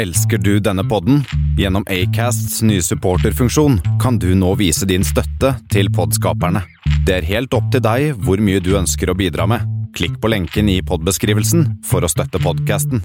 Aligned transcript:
Elsker 0.00 0.38
du 0.38 0.54
denne 0.64 0.80
podden? 0.88 1.24
Gjennom 1.58 1.84
Acasts 1.92 2.62
nye 2.64 2.80
supporterfunksjon 2.80 3.74
kan 4.00 4.16
du 4.18 4.30
nå 4.32 4.54
vise 4.56 4.86
din 4.88 5.04
støtte 5.04 5.50
til 5.68 5.90
podskaperne. 5.92 6.62
Det 7.04 7.18
er 7.18 7.26
helt 7.28 7.52
opp 7.52 7.66
til 7.74 7.82
deg 7.84 8.14
hvor 8.24 8.40
mye 8.40 8.62
du 8.64 8.70
ønsker 8.78 9.12
å 9.12 9.16
bidra 9.18 9.44
med. 9.50 9.66
Klikk 9.92 10.16
på 10.22 10.30
lenken 10.32 10.70
i 10.72 10.78
podbeskrivelsen 10.80 11.66
for 11.84 12.00
å 12.00 12.08
støtte 12.08 12.40
podkasten. 12.40 13.04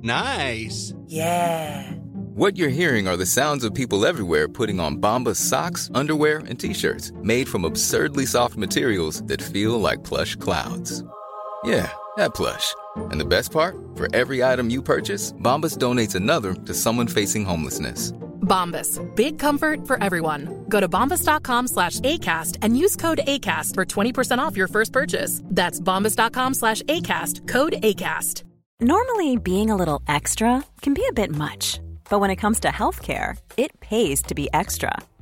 Nice. 0.00 0.94
Yeah. 1.06 1.92
What 2.34 2.56
you're 2.56 2.72
hearing 2.72 3.06
are 3.06 3.18
the 3.18 3.26
sounds 3.26 3.62
of 3.62 3.74
people 3.74 4.06
everywhere 4.06 4.48
putting 4.48 4.80
on 4.80 4.96
Bombas 4.96 5.36
socks, 5.36 5.90
underwear, 5.94 6.38
and 6.48 6.58
t-shirts 6.58 7.12
made 7.22 7.46
from 7.46 7.66
absurdly 7.66 8.24
soft 8.24 8.56
materials 8.56 9.22
that 9.24 9.42
feel 9.42 9.78
like 9.78 10.02
plush 10.02 10.36
clouds. 10.36 11.04
Yeah, 11.64 11.90
that 12.16 12.34
plush. 12.34 12.74
And 12.96 13.20
the 13.20 13.24
best 13.24 13.52
part? 13.52 13.76
For 13.94 14.14
every 14.14 14.42
item 14.42 14.70
you 14.70 14.82
purchase, 14.82 15.32
Bombas 15.32 15.76
donates 15.78 16.14
another 16.14 16.54
to 16.54 16.74
someone 16.74 17.06
facing 17.06 17.44
homelessness. 17.44 18.12
Bombas. 18.40 18.98
Big 19.14 19.38
comfort 19.38 19.86
for 19.86 20.02
everyone. 20.02 20.64
Go 20.68 20.80
to 20.80 20.88
bombas.com 20.88 21.68
slash 21.68 22.00
ACAST 22.00 22.58
and 22.62 22.76
use 22.76 22.96
code 22.96 23.20
ACAST 23.26 23.74
for 23.74 23.84
20% 23.84 24.38
off 24.38 24.56
your 24.56 24.68
first 24.68 24.92
purchase. 24.92 25.40
That's 25.44 25.78
bombas.com 25.80 26.54
slash 26.54 26.82
ACAST. 26.82 27.46
Code 27.46 27.74
ACAST. 27.82 28.42
Normally, 28.80 29.36
being 29.36 29.70
a 29.70 29.76
little 29.76 30.02
extra 30.08 30.64
can 30.80 30.94
be 30.94 31.04
a 31.06 31.12
bit 31.12 31.30
much, 31.30 31.80
but 32.08 32.18
when 32.18 32.30
it 32.30 32.36
comes 32.36 32.60
to 32.60 32.68
healthcare, 32.68 33.36
it 33.58 33.78
pays 33.80 34.22
to 34.22 34.34
be 34.34 34.48
extra. 34.54 34.96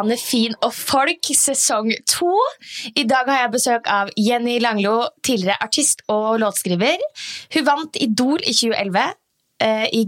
Ane 0.00 0.16
Fin 0.20 0.54
og 0.64 0.72
Folk 0.74 1.30
sesong 1.36 1.90
to. 2.08 2.32
I 2.96 3.04
dag 3.08 3.28
har 3.28 3.44
jeg 3.44 3.52
besøk 3.54 3.88
av 3.90 4.10
Jenny 4.16 4.58
Langlo, 4.62 5.02
tidligere 5.26 5.58
artist 5.62 6.02
og 6.10 6.38
låtskriver. 6.42 7.00
Hun 7.54 7.66
vant 7.66 7.96
Idol 8.00 8.40
i 8.44 8.52
2011. 8.56 9.10
eh, 9.60 9.86
I 9.92 10.04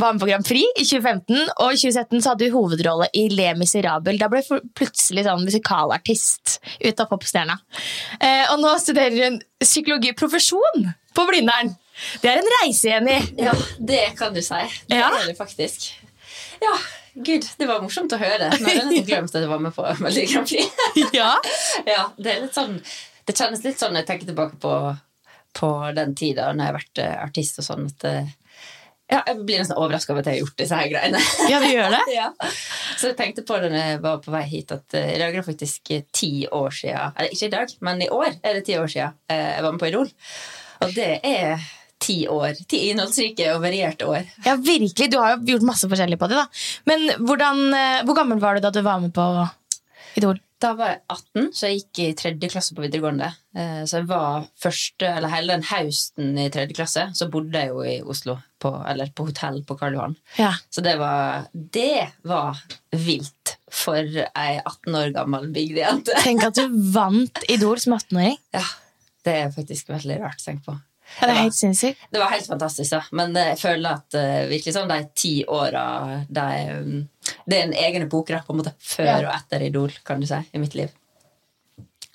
var 0.00 0.12
med 0.16 0.20
på 0.20 0.26
Grand 0.26 0.44
Prix 0.46 0.66
i 0.82 0.84
2015, 0.84 1.36
og 1.62 1.72
i 1.72 1.78
2017 1.78 2.22
så 2.24 2.32
hadde 2.32 2.48
hun 2.50 2.56
hovedrolle 2.58 3.06
i 3.14 3.28
Le 3.30 3.52
Miserable. 3.54 4.16
Da 4.18 4.26
ble 4.32 4.42
hun 4.48 4.64
plutselig 4.74 5.22
sånn 5.28 5.44
musikalartist 5.46 6.56
ut 6.82 7.00
av 7.04 7.06
popstjerna. 7.12 7.58
Eh, 8.20 8.46
Og 8.50 8.58
nå 8.64 8.72
studerer 8.82 9.14
hun 9.28 9.38
psykologiprofesjon 9.62 10.90
på 11.14 11.26
Blindern. 11.30 11.76
Det 12.22 12.30
er 12.32 12.40
en 12.40 12.50
reise, 12.62 12.88
Jenny. 12.88 13.18
Ja, 13.38 13.52
det 13.78 14.16
kan 14.18 14.32
du 14.34 14.40
si. 14.42 14.54
Det 14.88 14.96
Ja. 14.98 15.10
er 15.20 15.26
det 15.26 15.36
faktisk. 15.38 15.92
Ja, 16.62 16.74
gud, 17.14 17.46
det 17.58 17.68
var 17.68 17.82
morsomt 17.82 18.12
å 18.14 18.18
høre. 18.20 18.50
Nå 18.50 18.66
hadde 18.66 18.74
jeg 18.74 18.88
nesten 18.88 19.06
glemt 19.08 19.34
at 19.34 19.44
jeg 19.44 19.50
var 19.50 19.62
med 19.62 19.74
på 19.76 19.86
Melodi 20.00 20.26
Grand 20.30 20.48
Prix. 20.48 20.82
Ja. 21.16 21.30
ja, 21.86 22.02
det 22.18 22.34
sånn 22.54 22.76
Det 23.26 23.36
kjennes 23.36 23.62
litt 23.64 23.80
sånn 23.80 23.94
når 23.94 24.04
jeg 24.04 24.10
tenker 24.10 24.30
tilbake 24.30 24.58
på, 24.62 24.74
på 25.56 25.70
den 25.96 26.14
tida 26.18 26.50
når 26.52 26.62
jeg 26.62 26.70
har 26.70 26.78
vært 26.78 27.02
eh, 27.02 27.16
artist 27.24 27.60
og 27.62 27.66
sånn, 27.66 27.88
at 27.90 28.06
eh, 28.08 28.30
ja, 29.10 29.24
jeg 29.26 29.40
blir 29.42 29.58
nesten 29.58 29.78
overraska 29.78 30.14
over 30.14 30.22
at 30.22 30.30
jeg 30.30 30.38
har 30.38 30.44
gjort 30.44 30.60
disse 30.60 30.78
her 30.78 30.90
greiene. 30.92 31.22
Ja, 31.50 31.58
du 31.58 31.66
gjør 31.66 31.90
det? 31.96 32.02
ja. 32.20 32.28
Så 32.94 33.10
jeg 33.10 33.18
tenkte 33.18 33.44
på 33.46 33.58
det 33.62 33.72
når 33.72 33.82
jeg 33.82 34.00
var 34.04 34.22
på 34.22 34.34
vei 34.34 34.44
hit, 34.50 34.74
at 34.74 34.98
eh, 34.98 35.12
i 35.16 35.18
dag 35.18 35.34
er 35.34 35.40
det 35.40 35.48
faktisk 35.48 35.92
ti 36.14 36.32
år 36.46 36.74
siden 36.74 37.16
Eller 37.16 37.34
ikke 37.34 37.50
i 37.50 37.54
dag, 37.56 37.76
men 37.86 38.06
i 38.06 38.10
år 38.14 38.30
er 38.38 38.58
det 38.58 38.64
ti 38.68 38.78
år 38.78 38.90
siden 38.90 39.18
jeg 39.30 39.66
var 39.66 39.74
med 39.74 39.82
på 39.82 39.90
Idol. 39.90 40.14
Og 40.80 40.94
det 40.96 41.12
er 41.26 41.70
ti 42.00 42.18
år. 42.32 42.54
Ti 42.70 42.82
innholdsrike 42.90 43.50
og 43.54 43.62
varierte 43.64 44.08
år. 44.08 44.28
Ja, 44.46 44.56
virkelig. 44.56 45.10
Du 45.12 45.18
har 45.20 45.36
jo 45.36 45.54
gjort 45.54 45.66
masse 45.68 45.88
forskjellig 45.90 46.18
på 46.20 46.28
det. 46.32 46.38
da. 46.40 46.46
Men 46.90 47.08
hvordan, 47.26 47.64
eh, 47.76 48.02
hvor 48.08 48.16
gammel 48.16 48.40
var 48.42 48.56
du 48.56 48.64
da 48.64 48.70
du 48.74 48.80
var 48.86 49.00
med 49.02 49.12
på 49.16 49.26
Idol? 50.18 50.40
Da 50.60 50.74
var 50.76 50.90
jeg 50.90 50.98
18, 51.08 51.44
så 51.56 51.68
jeg 51.70 51.78
gikk 51.80 51.98
i 52.04 52.06
tredje 52.18 52.48
klasse 52.52 52.74
på 52.76 52.82
videregående. 52.84 53.30
Eh, 53.56 53.84
Så 53.88 54.00
jeg 54.02 54.08
var 54.10 54.42
første, 54.60 55.06
eller 55.08 55.32
hele 55.32 55.54
den 55.54 55.62
høsten 55.64 56.34
i 56.38 56.50
tredje 56.52 56.76
klasse, 56.76 57.04
så 57.16 57.30
bodde 57.32 57.54
jeg 57.56 57.70
jo 57.70 57.80
i 57.80 57.94
Oslo, 58.02 58.34
på, 58.60 58.72
eller 58.90 59.08
på 59.16 59.24
hotell 59.30 59.62
på 59.64 59.78
Karl 59.80 59.94
Johan. 59.96 60.16
Ja. 60.36 60.50
Så 60.68 60.82
det 60.84 60.98
var, 61.00 61.46
det 61.54 62.10
var 62.28 62.60
vilt 62.92 63.54
for 63.72 64.04
ei 64.04 64.60
18 64.60 64.94
år 65.00 65.14
gammel 65.16 65.48
bygdejente. 65.54 66.12
Tenk 66.26 66.44
at 66.44 66.60
du 66.60 66.68
vant 66.92 67.40
Idol 67.48 67.80
som 67.80 67.96
18-åring. 67.96 68.36
Ja, 68.60 68.66
det 69.24 69.32
er 69.46 69.50
faktisk 69.56 69.88
veldig 69.88 70.20
rart 70.20 70.40
å 70.42 70.44
tenke 70.50 70.64
på. 70.68 70.76
Ja, 71.18 71.26
det 71.26 71.34
er 71.34 71.40
helt 71.42 71.56
sinnssykt. 71.58 72.06
Det 72.12 72.20
var 72.22 72.30
helt 72.32 72.46
fantastisk, 72.46 72.90
da. 72.94 73.02
Men 73.18 73.34
jeg 73.36 73.58
føler 73.60 73.98
at 73.98 74.14
uh, 74.16 74.46
virkelig 74.50 74.74
sånn 74.76 74.88
de 74.92 75.00
ti 75.18 75.34
åra 75.50 75.84
de, 76.28 76.46
um, 76.78 77.34
Det 77.46 77.58
er 77.58 77.66
en 77.68 77.76
egen 77.88 78.06
epoke, 78.06 78.32
da, 78.36 78.42
på 78.46 78.54
en 78.54 78.62
måte. 78.62 78.72
Før 78.78 79.10
Ja. 79.10 79.18
og 79.28 79.34
etter 79.34 79.66
Idol, 79.66 79.92
kan 80.06 80.20
du 80.22 80.26
si, 80.30 80.38
i 80.54 80.58
mitt 80.62 80.74
liv. 80.78 80.88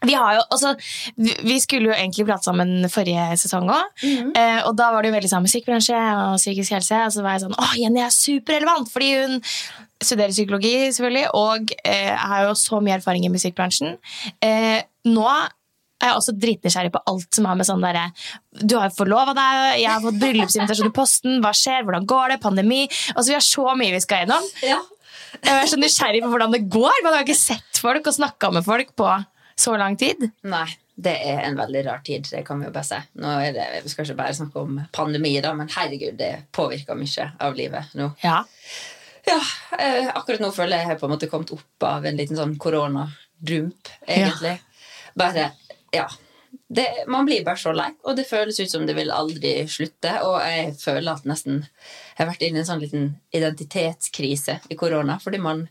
Vi, 0.05 0.13
har 0.13 0.35
jo, 0.35 0.41
altså, 0.53 0.73
vi 1.17 1.55
skulle 1.63 1.87
jo 1.89 1.95
egentlig 1.95 2.25
prate 2.27 2.45
sammen 2.45 2.85
forrige 2.93 3.37
sesong 3.41 3.69
òg. 3.73 4.03
eh, 4.37 4.59
og 4.67 4.75
da 4.77 4.91
var 4.93 5.01
det 5.01 5.09
jo 5.09 5.15
veldig 5.15 5.31
sånn 5.31 5.45
musikkbransje 5.47 5.95
og 6.19 6.35
psykisk 6.37 6.75
helse. 6.75 6.99
Og 7.07 7.13
så 7.15 7.23
var 7.25 7.37
jeg 7.37 7.45
sånn 7.47 7.55
Å, 7.57 7.69
Jenny 7.79 8.03
er 8.03 8.13
superrelevant! 8.13 8.91
Fordi 8.93 9.11
hun 9.15 9.39
studerer 10.03 10.35
psykologi, 10.35 10.73
selvfølgelig, 10.93 11.27
og 11.33 11.71
eh, 11.87 12.11
har 12.13 12.43
jo 12.49 12.53
så 12.59 12.81
mye 12.83 12.99
erfaring 12.99 13.25
i 13.25 13.31
musikkbransjen. 13.33 13.95
Eh, 14.43 14.83
nå 15.09 15.25
er 16.01 16.11
jeg 16.11 16.19
også 16.19 16.35
dritnysgjerrig 16.39 16.91
på 16.93 17.01
alt 17.11 17.37
som 17.37 17.47
har 17.49 17.55
med 17.59 17.67
sånn 17.67 17.83
derre 17.83 18.09
Du 18.59 18.75
har 18.79 18.91
forlova 18.95 19.35
deg, 19.37 19.79
jeg 19.81 19.91
har 19.91 20.03
fått 20.03 20.19
bryllupsinvitasjon 20.21 20.91
i 20.91 20.95
posten, 20.95 21.37
hva 21.43 21.53
skjer, 21.55 21.85
hvordan 21.87 22.07
går 22.09 22.33
det, 22.35 22.41
pandemi 22.43 22.81
Altså, 23.13 23.29
Vi 23.31 23.37
har 23.37 23.45
så 23.45 23.75
mye 23.79 23.95
vi 23.95 24.01
skal 24.03 24.23
gjennom. 24.23 24.49
Ja. 24.65 24.81
Jeg 25.41 25.53
er 25.61 25.69
så 25.69 25.79
nysgjerrig 25.79 26.23
på 26.23 26.31
hvordan 26.31 26.53
det 26.55 26.65
går. 26.71 27.03
Man 27.03 27.15
har 27.15 27.25
ikke 27.25 27.37
sett 27.37 27.79
folk 27.81 28.07
og 28.07 28.15
snakka 28.15 28.51
med 28.55 28.65
folk 28.65 28.93
på 28.97 29.09
så 29.59 29.75
lang 29.79 29.95
tid. 29.99 30.23
Nei, 30.47 30.67
det 30.95 31.15
er 31.27 31.41
en 31.45 31.57
veldig 31.59 31.83
rar 31.87 32.03
tid, 32.07 32.27
det 32.31 32.43
kan 32.47 32.59
vi 32.59 32.67
jo 32.67 32.73
bare 32.75 32.87
si. 32.87 32.99
Nå 33.19 33.31
er 33.43 33.55
det, 33.55 33.65
vi 33.83 33.91
skal 33.91 34.07
ikke 34.07 34.19
bare 34.19 34.35
snakke 34.37 34.63
om 34.63 34.81
pandemi, 34.95 35.33
da, 35.43 35.53
men 35.57 35.71
herregud, 35.71 36.15
det 36.19 36.31
påvirker 36.55 36.99
mye 36.99 37.29
av 37.43 37.57
livet 37.57 37.95
nå. 37.99 38.11
Ja. 38.23 38.41
Ja, 39.25 39.39
eh, 39.79 40.11
akkurat 40.13 40.43
nå 40.43 40.51
føler 40.53 40.77
jeg 40.77 40.85
jeg 40.85 40.91
har 40.91 40.99
på 41.01 41.07
en 41.07 41.15
måte 41.15 41.29
kommet 41.31 41.51
opp 41.55 41.85
av 41.87 42.05
en 42.05 42.19
liten 42.19 42.37
sånn 42.37 42.55
koronadrump, 42.61 43.89
egentlig. 44.05 44.59
Bare, 45.17 45.49
ja. 45.95 46.07
Det, 46.67 46.85
man 47.11 47.27
blir 47.27 47.43
bare 47.45 47.59
så 47.59 47.73
lei, 47.75 47.89
og 48.07 48.15
det 48.17 48.27
føles 48.29 48.59
ut 48.61 48.71
som 48.71 48.85
det 48.87 48.95
vil 48.97 49.11
aldri 49.11 49.57
slutte. 49.69 50.13
Og 50.25 50.37
jeg 50.41 50.75
føler 50.79 51.11
at 51.11 51.27
nesten 51.27 51.63
jeg 51.65 52.21
har 52.21 52.29
vært 52.29 52.45
inne 52.47 52.61
i 52.61 52.63
en 52.63 52.69
sånn 52.69 52.83
liten 52.83 53.09
identitetskrise 53.35 54.59
i 54.71 54.77
korona, 54.79 55.17
fordi 55.21 55.41
man, 55.43 55.65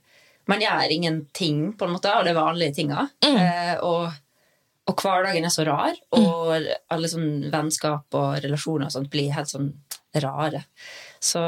man 0.51 0.63
gjør 0.63 0.93
ingenting 0.93 1.65
på 1.79 1.89
en 1.89 1.97
måte 1.97 2.13
av 2.13 2.27
de 2.29 2.37
vanlige 2.37 2.77
tinga. 2.81 3.09
Eh, 3.25 3.75
og, 3.81 4.13
og 4.91 5.01
hverdagen 5.01 5.49
er 5.49 5.55
så 5.55 5.65
rar, 5.67 5.97
og 6.19 6.53
alle 6.93 7.11
sånn 7.11 7.49
vennskap 7.53 8.21
og 8.21 8.43
relasjoner 8.45 8.91
og 8.91 8.97
sånt 8.99 9.13
blir 9.13 9.33
helt 9.35 9.51
sånn 9.51 9.73
rare. 10.21 10.67
Så 11.25 11.41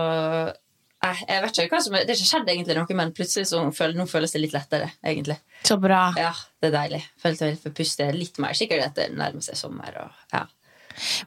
jeg, 1.12 1.26
jeg 1.28 1.42
vet 1.44 1.58
ikke 1.62 1.76
hva 1.76 1.82
som 1.84 1.94
er, 1.94 2.04
Det 2.06 2.14
har 2.14 2.20
ikke 2.20 2.30
skjedd 2.32 2.50
egentlig 2.52 2.76
noe, 2.78 2.96
men 3.00 3.12
plutselig 3.16 3.46
så 3.50 3.62
føler, 3.76 3.96
nå 3.98 4.06
føles 4.10 4.32
det 4.36 4.40
litt 4.42 4.52
lettere. 4.56 4.90
egentlig. 5.04 5.38
Så 5.64 5.78
bra. 5.80 6.02
Ja, 6.18 6.32
det 6.62 6.70
er 6.72 6.76
deilig. 6.78 7.02
Føler 7.22 7.50
jeg 7.50 7.58
forpustet. 7.62 7.74
puste 7.76 8.12
litt 8.14 8.38
mer 8.38 8.54
sikkert 8.58 8.86
at 8.90 8.94
det 8.94 9.10
nærmer 9.16 9.42
seg 9.42 9.56
sommer. 9.58 9.92
og 10.04 10.10
ja. 10.34 10.44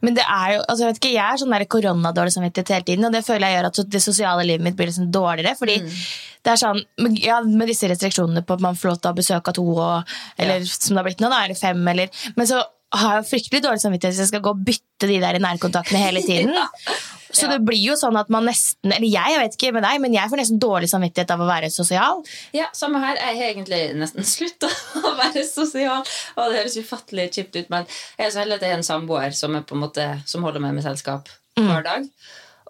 Men 0.01 0.15
det 0.17 0.23
er 0.25 0.55
jo, 0.55 0.61
altså 0.65 0.81
jeg 0.85 0.89
vet 0.93 0.99
ikke, 1.03 1.11
jeg 1.13 1.33
er 1.33 1.37
sånn 1.37 1.51
der 1.53 1.65
koronadårlig 1.69 2.31
samvittighet 2.33 2.71
hele 2.73 2.85
tiden, 2.87 3.05
og 3.05 3.13
det 3.13 3.21
føler 3.27 3.47
jeg 3.51 3.57
gjør 3.59 3.67
at 3.69 3.81
det 3.93 4.01
sosiale 4.01 4.45
livet 4.47 4.65
mitt 4.65 4.75
blir 4.79 4.89
liksom 4.89 5.11
dårligere. 5.13 5.53
fordi 5.59 5.75
det 5.85 6.51
er 6.55 6.57
sånn, 6.57 6.81
med- 6.97 7.19
ja, 7.21 7.41
Med 7.43 7.67
disse 7.69 7.85
restriksjonene 7.87 8.41
på 8.45 8.53
at 8.57 8.61
man 8.65 8.73
får 8.75 8.89
lov 8.89 8.97
til 9.01 9.09
å 9.09 9.13
ha 9.13 9.19
besøk 9.21 9.47
av 9.47 9.53
to, 9.53 9.67
og, 9.77 10.03
eller 10.39 10.65
som 10.65 10.95
det 10.95 11.03
har 11.03 11.03
blitt 11.11 11.21
nå, 11.21 11.29
da 11.29 11.43
eller 11.45 11.55
fem, 11.55 11.87
eller 11.87 12.09
Men 12.35 12.47
så 12.47 12.63
har 12.91 13.19
jeg 13.21 13.29
fryktelig 13.29 13.61
dårlig 13.61 13.81
samvittighet 13.83 14.15
hvis 14.15 14.23
jeg 14.25 14.31
skal 14.33 14.41
gå 14.41 14.49
og 14.55 14.65
bytte 14.65 15.05
de 15.07 15.19
der 15.21 15.37
nærkontaktene 15.37 16.01
hele 16.01 16.21
tiden. 16.25 16.55
Så 17.31 17.45
Ja. 17.45 17.51
det 17.53 17.59
blir 17.65 17.77
jo 17.81 17.93
sånn 17.93 18.17
at 18.19 18.29
man 18.33 18.45
nesten 18.49 18.91
Eller 18.91 19.07
jeg, 19.07 19.33
jeg 19.35 19.39
vet 19.43 19.57
ikke 19.57 19.73
med 19.73 19.83
deg, 19.83 20.01
men 20.01 20.13
jeg 20.13 20.29
får 20.31 20.41
nesten 20.41 20.59
dårlig 20.59 20.89
samvittighet 20.89 21.31
av 21.35 21.39
å 21.45 21.49
være 21.49 21.69
sosial. 21.69 22.23
Ja, 22.53 22.67
samme 22.73 22.99
her. 23.03 23.15
Jeg 23.21 23.37
har 23.37 23.53
egentlig 23.53 23.81
nesten 23.99 24.25
slutta 24.35 24.69
å 25.03 25.15
være 25.19 25.45
sosial. 25.45 26.01
Og 26.37 26.49
det 26.49 26.61
høres 26.63 26.77
ufattelig 26.81 27.29
kjipt 27.37 27.55
ut, 27.59 27.69
men 27.69 27.85
jeg 28.17 28.27
er 28.27 28.31
så 28.33 28.39
heldig 28.43 28.57
at 28.59 28.61
jeg 28.65 28.71
har 28.73 28.81
en 28.81 28.89
samboer 28.93 29.35
som, 29.37 29.55
er 29.55 29.61
på 29.61 29.77
en 29.77 29.83
måte, 29.85 30.07
som 30.25 30.43
holder 30.47 30.59
meg 30.65 30.73
med 30.79 30.83
selskap 30.89 31.29
hver 31.59 31.83
dag. 31.83 32.09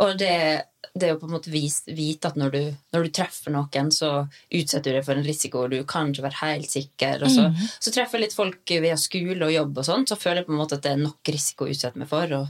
Og 0.01 0.17
det, 0.17 0.63
det 0.95 1.03
er 1.06 1.11
jo 1.13 1.19
på 1.19 1.27
en 1.27 1.33
måte 1.35 1.51
vis, 1.51 1.81
vite 1.91 2.29
at 2.31 2.38
når 2.39 2.51
du, 2.53 2.61
når 2.95 3.03
du 3.03 3.09
treffer 3.11 3.51
noen, 3.51 3.91
så 3.91 4.27
utsetter 4.50 4.91
du 4.94 4.97
deg 4.97 5.06
for 5.06 5.13
en 5.19 5.27
risiko. 5.27 5.67
Du 5.67 5.83
kan 5.83 6.09
ikke 6.11 6.23
være 6.23 6.39
helt 6.41 6.71
sikker. 6.71 7.23
Og 7.27 7.29
så, 7.31 7.50
så 7.83 7.91
treffer 7.91 8.17
jeg 8.17 8.27
litt 8.29 8.35
folk 8.38 8.63
via 8.65 8.95
skole 8.97 9.44
og 9.45 9.51
jobb, 9.53 9.77
og 9.77 9.85
sånt, 9.85 10.09
så 10.09 10.15
føler 10.19 10.41
jeg 10.41 10.47
på 10.47 10.56
en 10.56 10.61
måte 10.63 10.79
at 10.79 10.83
det 10.88 10.94
er 10.95 11.03
nok 11.03 11.19
risiko 11.35 11.67
å 11.67 11.69
utsette 11.75 12.00
meg 12.00 12.07
for. 12.09 12.31
Og, 12.39 12.47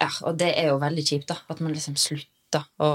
ja, 0.00 0.08
og 0.28 0.36
det 0.38 0.52
er 0.58 0.68
jo 0.72 0.78
veldig 0.82 1.04
kjipt, 1.08 1.28
da. 1.32 1.36
At 1.50 1.60
man 1.64 1.72
liksom 1.74 1.96
slutter 1.98 2.64
å 2.80 2.90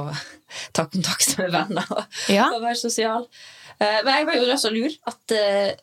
ta 0.74 0.86
kontakt 0.90 1.36
med 1.38 1.52
venner 1.54 1.86
og, 1.94 2.04
Ja. 2.32 2.48
og 2.56 2.62
være 2.64 2.80
sosial. 2.80 3.28
Eh, 3.80 4.00
men 4.06 4.14
jeg 4.16 4.26
var 4.30 4.40
jo 4.40 4.48
også 4.54 4.72
lur 4.74 4.96
at 5.12 5.36
eh, 5.38 5.74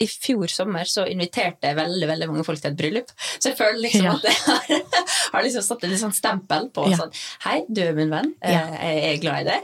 i 0.00 0.06
fjor 0.08 0.48
sommer 0.48 0.88
så 0.88 1.04
inviterte 1.10 1.68
jeg 1.68 1.76
veldig 1.76 2.06
veldig 2.08 2.28
mange 2.30 2.44
folk 2.46 2.60
til 2.62 2.70
et 2.72 2.76
bryllup. 2.78 3.10
Så 3.38 3.50
jeg 3.50 3.56
føler 3.58 3.82
liksom 3.84 4.06
Ja. 4.06 4.14
at 4.14 4.22
jeg 4.24 4.38
har, 4.46 5.00
har 5.34 5.42
liksom 5.44 5.62
satt 5.66 5.84
et 5.84 5.96
sånn 6.00 6.14
stempel 6.16 6.70
på 6.72 6.86
Ja. 6.90 6.96
sånn 7.02 7.12
Hei, 7.44 7.58
du 7.68 7.82
er 7.84 7.92
min 7.98 8.08
venn. 8.10 8.30
Eh, 8.42 8.52
Ja. 8.54 8.62
Jeg 8.80 9.02
er 9.10 9.20
glad 9.20 9.40
i 9.40 9.44
deg. 9.50 9.60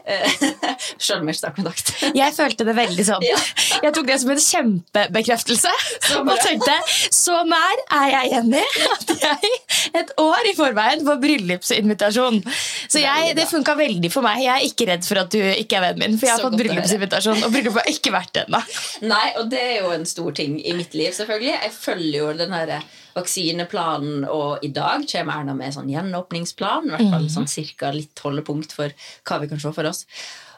Selv 1.07 1.23
om 1.23 1.29
jeg 1.31 1.37
ikke 1.39 1.47
tar 1.47 1.55
kontakt. 1.57 1.93
Jeg 2.15 2.35
følte 2.37 2.67
det 2.69 2.75
veldig 2.77 3.07
sånn. 3.09 3.25
Jeg 3.25 3.93
tok 3.97 4.07
det 4.07 4.19
som 4.21 4.31
en 4.35 4.43
kjempebekreftelse. 4.45 5.73
Og 6.21 6.31
tenkte 6.45 6.77
så 7.17 7.41
nær 7.49 7.83
er 7.97 8.11
jeg 8.13 8.33
Jenny 8.37 8.63
at 8.93 9.15
jeg 9.23 9.53
et 10.03 10.13
år 10.21 10.51
i 10.51 10.55
forveien 10.57 11.05
får 11.07 11.19
bryllupsinvitasjon. 11.23 12.43
Så 12.93 13.01
jeg, 13.01 13.33
det 13.39 13.47
funka 13.49 13.75
veldig 13.79 14.11
for 14.13 14.25
meg. 14.27 14.43
Jeg 14.45 14.53
er 14.55 14.69
ikke 14.69 14.89
redd 14.93 15.07
for 15.09 15.23
at 15.23 15.33
du 15.33 15.39
ikke 15.41 15.79
er 15.79 15.87
vennen 15.89 16.13
min, 16.13 16.19
for 16.21 16.29
jeg 16.29 16.35
har 16.37 16.43
Så 16.43 16.49
fått 16.51 16.59
bryllupsinvitasjon, 16.61 17.43
og 17.47 17.53
bryllupet 17.55 17.83
har 17.87 17.91
ikke 17.93 18.13
vært 18.15 18.33
det 18.37 18.45
ennå. 18.47 18.61
Nei, 19.09 19.27
og 19.41 19.49
det 19.53 19.63
er 19.63 19.77
jo 19.83 19.93
en 19.97 20.05
stor 20.09 20.26
ting 20.33 20.59
i 20.65 20.73
mitt 20.75 20.95
liv, 20.95 21.13
selvfølgelig. 21.13 21.53
Jeg 21.63 21.73
følger 21.73 22.19
jo 22.19 22.33
den 22.39 22.53
her 22.53 22.83
vaksineplanen, 23.17 24.25
og 24.29 24.65
i 24.65 24.69
dag 24.75 25.05
kommer 25.11 25.41
Erna 25.41 25.55
med 25.57 25.75
sånn 25.75 25.91
gjenåpningsplan. 25.93 26.89
I 26.89 26.95
hvert 26.95 27.11
fall 27.13 27.29
sånn 27.33 27.49
cirka 27.51 27.93
litt 27.95 28.19
holdepunkt 28.25 28.73
for 28.77 28.93
hva 29.29 29.39
vi 29.43 29.49
kan 29.49 29.61
se 29.63 29.73
for 29.77 29.89
oss. 29.91 30.05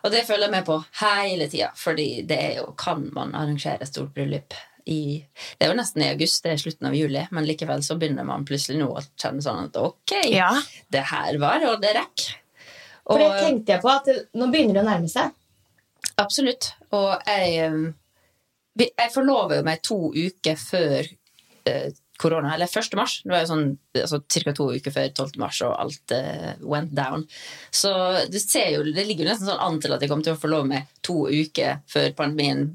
Og 0.05 0.13
det 0.15 0.25
følger 0.29 0.47
jeg 0.47 0.55
med 0.55 0.67
på 0.69 0.79
hele 1.01 1.49
tida, 1.51 1.73
fordi 1.77 2.23
det 2.29 2.39
er 2.39 2.53
jo 2.61 2.73
Kan 2.79 3.09
man 3.13 3.33
arrangere 3.35 3.83
et 3.83 3.89
stort 3.91 4.13
bryllup 4.15 4.55
i 4.87 5.25
Det 5.59 5.67
er 5.67 5.73
jo 5.73 5.77
nesten 5.77 6.03
i 6.05 6.11
august, 6.13 6.43
det 6.45 6.53
er 6.53 6.61
slutten 6.63 6.87
av 6.89 6.95
juli, 6.95 7.25
men 7.35 7.45
likevel 7.45 7.83
så 7.85 7.99
begynner 7.99 8.25
man 8.25 8.47
plutselig 8.49 8.79
nå 8.79 8.87
å 8.95 9.03
kjenne 9.21 9.43
sånn 9.45 9.65
at 9.67 9.77
ok, 9.77 10.15
Ja. 10.33 10.53
det 10.91 11.03
her 11.11 11.37
var, 11.43 11.65
og 11.69 11.83
det 11.83 11.91
rekker. 11.99 12.37
For 13.09 13.19
det 13.19 13.29
tenkte 13.43 13.73
jeg 13.75 13.83
på 13.83 13.91
at 13.91 14.09
nå 14.35 14.47
begynner 14.53 14.75
det 14.79 14.85
å 14.85 14.89
nærme 14.89 15.09
seg. 15.11 15.33
Absolutt. 16.19 16.73
Og 16.93 17.19
jeg, 17.27 17.71
vi- 17.73 17.93
jeg 18.87 19.15
forlover 19.15 19.65
meg 19.67 19.83
to 19.87 19.99
uker 20.15 20.59
før 20.61 21.09
eh, 21.69 21.89
korona, 22.19 22.55
eller 22.55 22.67
1. 22.67 22.97
mars. 22.99 23.21
Det 23.25 23.33
var 23.33 23.45
jo 23.45 23.51
sånn 23.53 23.67
altså, 24.03 24.21
ca. 24.27 24.55
to 24.57 24.69
uker 24.75 24.95
før 24.95 25.09
12. 25.13 25.39
mars, 25.39 25.61
og 25.67 25.77
alt 25.79 26.15
uh, 26.15 26.51
went 26.67 26.91
down. 26.97 27.25
Så 27.71 27.93
du 28.33 28.39
ser 28.43 28.73
jo, 28.75 28.83
det 28.83 29.07
ligger 29.07 29.25
jo 29.25 29.31
nesten 29.31 29.51
sånn 29.51 29.63
an 29.63 29.79
til 29.83 29.95
at 29.95 30.03
jeg 30.03 30.11
kommer 30.11 30.27
til 30.27 30.35
å 30.35 30.41
forlove 30.41 30.71
meg 30.73 30.91
to 31.07 31.29
uker 31.31 31.79
før 31.91 32.11
pandemien 32.19 32.73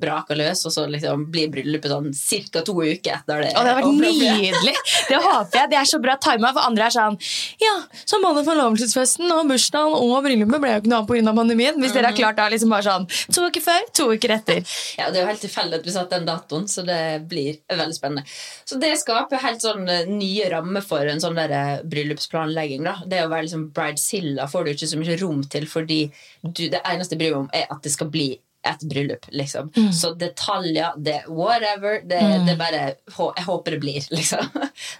braker 0.00 0.38
løs, 0.38 0.64
og 0.68 0.74
så 0.74 0.86
liksom 0.90 1.26
blir 1.32 1.50
bryllupet 1.52 1.90
sånn 1.92 2.10
ca. 2.52 2.62
to 2.66 2.74
uker 2.80 3.16
etter 3.18 3.44
det. 3.44 3.52
Og 3.56 3.66
det 3.66 3.74
har 3.74 3.80
vært 3.80 4.00
nydelig! 4.00 4.74
Det 5.10 5.18
håper 5.20 5.58
jeg. 5.58 5.70
Det 5.72 5.78
er 5.80 5.88
så 5.90 6.00
bra 6.02 6.16
tima, 6.22 6.52
for 6.54 6.66
andre 6.66 6.86
er 6.86 6.94
sånn 6.94 7.16
Ja, 7.62 7.74
så 8.04 8.20
både 8.22 8.44
forlovelsesfesten 8.46 9.30
og 9.34 9.48
bursdagen 9.50 9.96
og 9.96 10.24
bryllupet 10.26 10.62
ble 10.62 10.74
jo 10.74 10.82
ikke 10.82 10.92
noe 10.92 11.02
av 11.02 11.08
pga. 11.10 11.34
pandemien. 11.40 11.80
Hvis 11.80 11.94
dere 11.96 12.10
har 12.10 12.16
klart 12.16 12.38
da 12.38 12.48
liksom 12.52 12.72
bare 12.72 12.86
sånn 12.86 13.06
to 13.34 13.46
uker 13.48 13.64
før, 13.64 13.88
to 13.96 14.08
uker 14.14 14.34
etter. 14.36 14.62
Ja, 14.98 15.10
Det 15.10 15.20
er 15.20 15.24
jo 15.24 15.30
helt 15.30 15.44
tilfeldig 15.44 15.80
at 15.80 15.86
vi 15.86 15.94
satte 15.94 16.18
den 16.18 16.28
datoen, 16.28 16.68
så 16.70 16.84
det 16.86 17.00
blir 17.30 17.60
veldig 17.68 17.96
spennende. 17.96 18.24
Så 18.64 18.78
det 18.80 18.92
skaper 19.00 19.42
helt 19.42 19.64
sånn 19.64 19.88
eh, 19.90 20.06
nye 20.10 20.50
rammer 20.52 20.84
for 20.84 21.06
en 21.10 21.22
sånn 21.22 21.38
der 21.38 21.54
eh, 21.56 21.72
bryllupsplanlegging. 21.90 22.84
da. 22.86 22.98
Det 23.06 23.24
å 23.24 23.30
være 23.32 23.48
liksom 23.48 23.68
bridezilla 23.76 24.48
får 24.50 24.64
du 24.64 24.72
ikke 24.74 24.90
så 24.92 25.00
mye 25.00 25.18
rom 25.20 25.42
til, 25.50 25.66
fordi 25.70 26.00
du, 26.42 26.68
det 26.72 26.82
eneste 26.84 27.18
bryr 27.18 27.34
deg 27.34 27.42
om, 27.42 27.50
er 27.54 27.68
at 27.70 27.82
det 27.84 27.92
skal 27.94 28.10
bli 28.12 28.32
et 28.68 28.82
bryllup, 28.90 29.24
liksom. 29.32 29.70
Så 29.96 30.10
detaljer, 30.20 30.96
det 31.00 31.22
whatever, 31.28 32.00
det, 32.04 32.20
det 32.46 32.56
bare 32.60 32.80
Jeg 33.08 33.44
håper 33.46 33.76
det 33.76 33.80
blir, 33.80 34.08
liksom. 34.18 34.50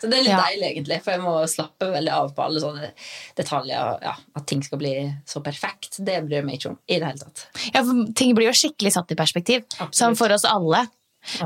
Så 0.00 0.08
det 0.08 0.16
er 0.20 0.24
litt 0.24 0.30
Ja. 0.32 0.38
deilig, 0.46 0.70
egentlig, 0.70 1.00
for 1.04 1.12
jeg 1.16 1.20
må 1.24 1.34
slappe 1.50 1.90
veldig 1.92 2.12
av 2.14 2.30
på 2.36 2.44
alle 2.46 2.62
sånne 2.62 2.92
detaljer. 3.36 3.98
Ja, 4.06 4.14
At 4.36 4.46
ting 4.48 4.62
skal 4.64 4.80
bli 4.80 4.94
så 5.28 5.42
perfekt, 5.44 5.98
det 6.04 6.20
bryr 6.26 6.40
jeg 6.40 6.46
meg 6.48 6.58
ikke 6.60 6.72
om 6.72 6.78
i 6.88 6.98
det 7.02 7.10
hele 7.10 7.18
tatt. 7.26 7.46
Ja, 7.74 7.82
for 7.84 8.06
Ting 8.16 8.34
blir 8.38 8.48
jo 8.50 8.56
skikkelig 8.56 8.94
satt 8.96 9.12
i 9.12 9.18
perspektiv, 9.18 9.64
sånn 9.92 10.16
for 10.18 10.32
oss 10.32 10.44
alle. 10.48 10.86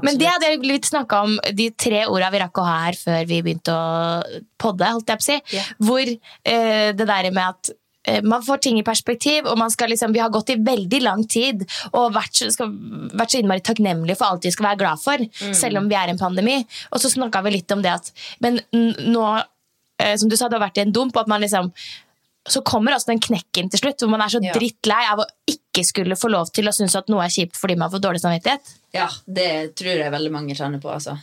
Men 0.07 0.15
det 0.21 0.29
hadde 0.31 0.47
jeg 0.53 0.61
litt 0.63 0.87
snakka 0.87 1.19
om 1.27 1.33
de 1.59 1.65
tre 1.75 2.05
orda 2.07 2.29
vi 2.31 2.39
rakk 2.45 2.59
å 2.63 2.67
ha 2.67 2.75
her 2.85 2.95
før 2.95 3.25
vi 3.27 3.41
begynte 3.43 3.75
å 3.75 4.43
podde. 4.63 4.87
holdt 4.87 5.11
jeg 5.11 5.19
på 5.19 5.25
å 5.25 5.27
si. 5.27 5.39
yeah. 5.57 5.73
Hvor 5.83 6.03
eh, 6.07 6.93
det 6.95 7.09
der 7.11 7.31
med 7.35 7.43
at 7.49 7.73
man 8.23 8.43
får 8.45 8.59
ting 8.67 8.79
i 8.79 8.85
perspektiv, 8.85 9.47
og 9.49 9.57
man 9.59 9.71
skal 9.73 9.89
liksom, 9.89 10.13
vi 10.13 10.21
har 10.21 10.31
gått 10.31 10.51
i 10.51 10.59
veldig 10.61 11.01
lang 11.03 11.25
tid 11.31 11.65
og 11.93 12.13
vært, 12.13 12.43
skal, 12.53 12.69
vært 13.17 13.31
så 13.33 13.41
innmari 13.41 13.61
takknemlige 13.65 14.19
for 14.21 14.27
alt 14.35 14.45
vi 14.45 14.51
skal 14.55 14.67
være 14.71 14.81
glad 14.85 15.01
for, 15.01 15.19
Mm. 15.41 15.55
selv 15.55 15.79
om 15.79 15.89
vi 15.89 15.95
er 15.97 16.09
i 16.09 16.11
en 16.15 16.19
pandemi. 16.21 16.59
Og 16.93 17.01
så 17.01 17.09
snakka 17.11 17.43
vi 17.45 17.51
litt 17.57 17.73
om 17.73 17.81
det 17.83 17.93
at 17.93 18.13
Men 18.41 18.61
nå, 18.73 19.45
eh, 19.99 20.17
som 20.17 20.29
du 20.29 20.37
sa, 20.37 20.49
det 20.49 20.59
har 20.59 20.69
vært 20.69 20.79
i 20.79 20.83
en 20.83 20.93
dump, 20.93 21.17
og 21.17 21.23
at 21.23 21.29
man 21.29 21.41
liksom 21.41 21.73
så 22.47 22.61
kommer 22.63 22.93
også 22.93 23.07
den 23.09 23.21
knekken 23.25 23.71
til 23.73 23.81
slutt, 23.81 24.03
hvor 24.05 24.11
man 24.11 24.21
er 24.21 24.29
så 24.29 24.39
Ja. 24.45 24.53
drittlei 24.53 25.03
av 25.11 25.19
å 25.23 25.25
ikke 25.49 25.83
skulle 25.83 26.13
få 26.15 26.29
lov 26.29 26.53
til 26.53 26.67
å 26.69 26.75
synes 26.77 26.95
at 26.95 27.09
noe 27.09 27.25
er 27.25 27.31
kjipt 27.33 27.57
fordi 27.57 27.75
man 27.79 27.89
får 27.91 28.01
dårlig 28.05 28.21
samvittighet. 28.21 28.61
Ja, 28.93 29.09
det 29.27 29.75
tror 29.77 29.97
jeg 29.97 30.13
veldig 30.13 30.31
mange 30.31 30.55
kjenner 30.55 30.79
på. 30.79 30.93
Altså. 30.93 31.17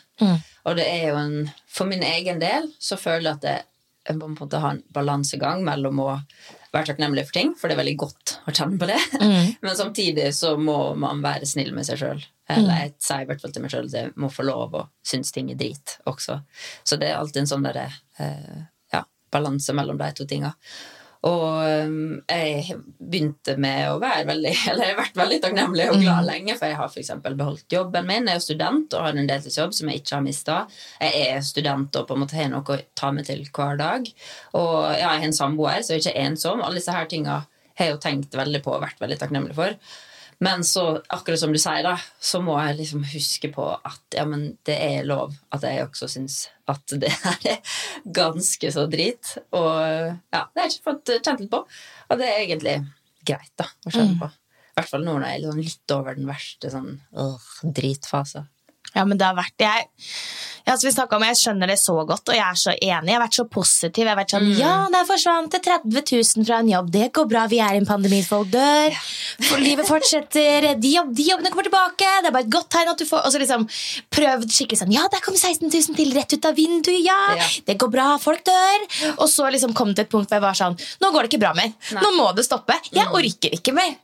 Og 0.66 0.75
det 0.75 0.88
er 0.88 1.10
jo 1.10 1.16
en 1.18 1.51
For 1.68 1.86
min 1.86 2.01
egen 2.01 2.39
del 2.39 2.72
så 2.80 2.98
føler 2.98 3.22
jeg 3.22 3.34
at 3.34 3.42
det, 3.42 3.62
jeg 4.10 4.18
må 4.18 4.36
på 4.36 4.42
en 4.42 4.50
måte 4.50 4.60
ha 4.62 4.69
en 4.72 4.84
balansegang 4.92 5.63
mellom 5.63 6.00
å 6.00 6.24
være 6.72 6.88
takknemlig 6.92 7.26
for 7.28 7.36
ting, 7.36 7.52
for 7.60 7.68
det 7.68 7.76
er 7.76 7.82
veldig 7.82 7.98
godt 8.00 8.36
å 8.48 8.54
kjenne 8.56 8.80
på 8.80 8.88
det. 8.90 9.00
Men 9.64 9.78
samtidig 9.78 10.30
så 10.36 10.54
må 10.60 10.94
man 11.00 11.24
være 11.24 11.50
snill 11.50 11.74
med 11.76 11.88
seg 11.88 12.00
sjøl. 12.00 12.24
Eller 12.52 12.86
jeg 12.86 12.94
sier 13.04 13.24
i 13.24 13.28
hvert 13.30 13.44
fall 13.44 13.54
til 13.56 13.64
meg 13.64 13.74
sjøl 13.74 13.90
at 13.90 13.98
jeg 13.98 14.14
må 14.20 14.30
få 14.32 14.46
lov 14.48 14.76
å 14.76 14.86
synes 15.08 15.32
ting 15.36 15.52
er 15.52 15.60
drit 15.60 15.98
også. 16.10 16.42
Så 16.88 17.00
det 17.00 17.12
er 17.12 17.20
alltid 17.20 17.44
en 17.44 17.52
sånn 17.54 17.68
derre 17.68 17.88
eh, 18.20 18.64
ja, 18.96 19.06
balanse 19.32 19.76
mellom 19.78 20.00
de 20.00 20.10
to 20.16 20.28
tinga. 20.28 20.54
Og 21.30 21.86
um, 21.86 22.22
jeg 22.26 22.80
begynte 22.98 23.54
med 23.62 23.92
å 23.92 24.00
være 24.02 24.24
veldig 24.32 24.54
Eller 24.72 24.88
jeg 24.88 24.96
har 24.96 25.02
vært 25.04 25.20
veldig 25.20 25.38
takknemlig 25.44 25.86
og 25.92 26.00
glad 26.02 26.26
lenge, 26.26 26.56
for 26.58 26.72
jeg 26.72 26.80
har 26.80 26.98
eksempel 27.02 27.38
beholdt 27.38 27.76
jobben 27.76 28.08
min. 28.10 28.26
Jeg 28.26 28.34
er 28.34 28.40
jo 28.40 28.46
student 28.48 28.98
og 28.98 29.06
har 29.06 29.18
en 29.18 29.30
deltidsjobb 29.30 29.75
som 29.78 29.92
jeg 29.92 30.01
ikke 30.01 30.16
har 30.18 30.25
mista. 30.25 30.60
Jeg 30.98 31.28
er 31.30 31.46
student 31.46 32.00
og 32.00 32.08
på 32.10 32.18
en 32.18 32.24
måte 32.24 32.40
har 32.40 32.50
noe 32.54 32.66
å 32.66 32.80
ta 32.98 33.12
med 33.13 33.30
til 33.30 33.44
hver 33.54 33.78
dag. 33.82 34.10
Og 34.58 34.74
ja, 34.90 34.96
jeg 34.98 35.10
har 35.12 35.28
en 35.30 35.38
samboer, 35.38 35.82
så 35.86 35.94
jeg 35.94 36.01
er 36.01 36.08
ikke 36.08 36.25
ensom. 36.25 36.66
Alle 36.66 36.82
disse 36.82 36.96
her 36.96 37.10
tinga 37.12 37.44
har 37.78 37.88
jeg 37.88 37.96
jo 37.96 38.01
tenkt 38.01 38.38
veldig 38.38 38.63
på 38.66 38.74
og 38.74 38.84
vært 38.84 39.04
veldig 39.04 39.20
takknemlig 39.22 39.58
for. 39.58 39.78
Men 40.41 40.63
så, 40.65 41.01
akkurat 41.13 41.39
som 41.39 41.51
du 41.53 41.60
sier, 41.62 41.83
da, 41.86 41.93
så 42.19 42.39
må 42.41 42.55
jeg 42.57 42.79
liksom 42.79 43.03
huske 43.12 43.51
på 43.53 43.67
at 43.77 44.17
ja, 44.17 44.24
men 44.25 44.55
det 44.65 44.77
er 44.81 45.05
lov 45.05 45.36
at 45.53 45.65
jeg 45.67 45.86
også 45.86 46.10
syns 46.10 46.38
at 46.71 46.95
det 47.01 47.12
her 47.13 47.45
er 47.51 47.75
ganske 48.21 48.71
så 48.74 48.88
drit. 48.89 49.36
Og 49.53 49.69
ja, 49.77 50.41
det 50.41 50.57
har 50.57 50.65
jeg 50.65 50.79
ikke 50.79 50.88
fått 50.89 51.13
kjent 51.19 51.43
litt 51.43 51.51
på. 51.53 51.62
Og 52.10 52.21
det 52.21 52.29
er 52.29 52.41
egentlig 52.41 52.77
greit 53.27 53.53
da, 53.60 53.69
å 53.86 53.93
kjenne 53.93 54.17
på. 54.17 54.31
I 54.71 54.79
hvert 54.79 54.89
fall 54.89 55.05
nå 55.05 55.13
når 55.13 55.27
jeg 55.27 55.36
er 55.36 55.43
liksom 55.43 55.62
litt 55.62 55.93
over 55.93 56.17
den 56.17 56.29
verste 56.31 56.74
sånn 56.74 56.91
øh, 57.21 57.48
dritfasen. 57.77 58.50
Ja, 58.95 59.05
men 59.07 59.17
det 59.17 59.24
har 59.27 59.38
vært 59.38 59.62
Jeg, 59.63 59.88
ja, 60.67 60.75
som 60.77 60.89
vi 60.89 61.15
om, 61.15 61.24
jeg 61.25 61.38
skjønner 61.39 61.71
det 61.71 61.77
så 61.81 61.93
godt, 62.05 62.29
og 62.29 62.36
jeg 62.36 62.43
er 62.45 62.57
så 62.60 62.74
enig. 62.75 63.10
Jeg 63.10 63.15
har 63.17 63.24
vært 63.24 63.38
så 63.39 63.45
positiv. 63.50 64.03
Jeg 64.05 64.12
har 64.12 64.19
vært 64.19 64.33
sånn, 64.36 64.50
Ja, 64.60 64.74
der 64.93 65.07
forsvant 65.10 65.55
det 65.55 65.62
30 65.65 66.03
000 66.12 66.45
fra 66.45 66.60
en 66.62 66.69
jobb. 66.69 66.91
Det 66.93 67.07
går 67.17 67.29
bra. 67.31 67.45
Vi 67.50 67.60
er 67.63 67.77
i 67.77 67.79
en 67.81 67.88
pandemi. 67.89 68.19
Folk 68.27 68.51
dør. 68.53 68.98
For 69.48 69.63
livet 69.63 69.88
fortsetter. 69.89 70.67
De, 70.81 70.91
jobb, 70.98 71.13
de 71.17 71.25
jobbene 71.31 71.53
kommer 71.53 71.65
tilbake. 71.69 72.12
Det 72.21 72.29
er 72.29 72.36
bare 72.36 72.45
et 72.45 72.53
godt 72.53 72.69
tegn 72.75 72.91
at 72.91 73.01
du 73.01 73.07
får 73.10 73.25
Og 73.25 73.33
så 73.33 73.41
liksom 73.41 73.65
prøvd 74.13 74.51
skikkelig 74.53 74.81
sånn 74.83 74.93
Ja, 74.93 75.07
der 75.13 75.24
kom 75.25 75.38
16 75.39 75.65
000 75.71 75.98
til 75.98 76.13
rett 76.17 76.36
ut 76.38 76.50
av 76.51 76.60
vinduet. 76.60 77.01
Ja, 77.07 77.19
Ja. 77.39 77.48
det 77.71 77.77
går 77.81 77.91
bra. 77.95 78.10
Folk 78.21 78.43
dør. 78.45 78.86
Og 79.17 79.27
så 79.31 79.50
liksom 79.51 79.74
kom 79.77 79.95
det 79.95 80.05
et 80.07 80.13
punkt 80.13 80.29
hvor 80.29 80.38
jeg 80.38 80.45
var 80.45 80.57
sånn 80.57 80.77
Nå 81.01 81.12
går 81.15 81.25
det 81.25 81.33
ikke 81.33 81.43
bra 81.48 81.55
mer. 81.57 81.74
Nå 81.98 82.13
må 82.19 82.29
det 82.38 82.45
stoppe. 82.45 82.77
Jeg 82.91 83.07
orker 83.10 83.57
ikke 83.57 83.74
mer. 83.74 83.95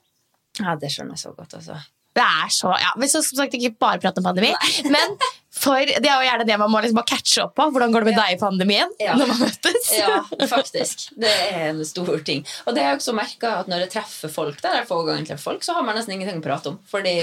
Ja, 0.58 0.74
det 0.76 0.90
skjønner 0.90 1.14
jeg 1.14 1.22
så 1.28 1.36
godt, 1.38 1.54
altså. 1.60 1.78
Det 2.18 2.24
er 2.26 2.54
så, 2.54 2.72
ja, 2.82 2.94
Vi 2.98 3.10
skal 3.12 3.26
som 3.26 3.42
sagt 3.44 3.58
ikke 3.58 3.76
bare 3.78 4.02
prate 4.02 4.24
om 4.24 4.26
pandemi, 4.26 4.54
men 4.90 5.18
for, 5.58 5.82
det 5.90 6.06
er 6.06 6.22
jo 6.22 6.26
gjerne 6.28 6.46
det 6.46 6.58
man 6.62 6.72
må 6.72 6.82
liksom 6.84 7.00
bare 7.00 7.10
catche 7.10 7.44
opp 7.46 7.56
på. 7.58 7.68
Hvordan 7.74 7.94
går 7.94 8.04
det 8.06 8.12
med 8.12 8.20
deg 8.20 8.34
i 8.36 8.40
pandemien? 8.42 8.92
Ja. 9.02 9.16
når 9.18 9.32
man 9.32 9.40
møtes? 9.42 9.88
Ja, 9.98 10.20
faktisk. 10.50 11.08
Det 11.18 11.32
er 11.32 11.72
en 11.72 11.84
stor 11.88 12.12
ting. 12.26 12.44
Og 12.66 12.76
det 12.76 12.84
har 12.84 12.94
jeg 12.94 13.02
også 13.02 13.16
merka 13.18 13.54
at 13.64 13.72
når 13.72 13.86
jeg 13.86 13.94
treffer 13.98 14.34
folk, 14.34 14.60
der 14.66 14.82
jeg 14.82 14.90
få 14.90 15.00
ganger 15.08 15.32
treffer 15.32 15.52
folk, 15.52 15.66
så 15.66 15.78
har 15.78 15.88
man 15.88 15.98
nesten 15.98 16.14
ingenting 16.18 16.44
å 16.44 16.46
prate 16.46 16.74
om. 16.74 16.78
Fordi, 16.92 17.16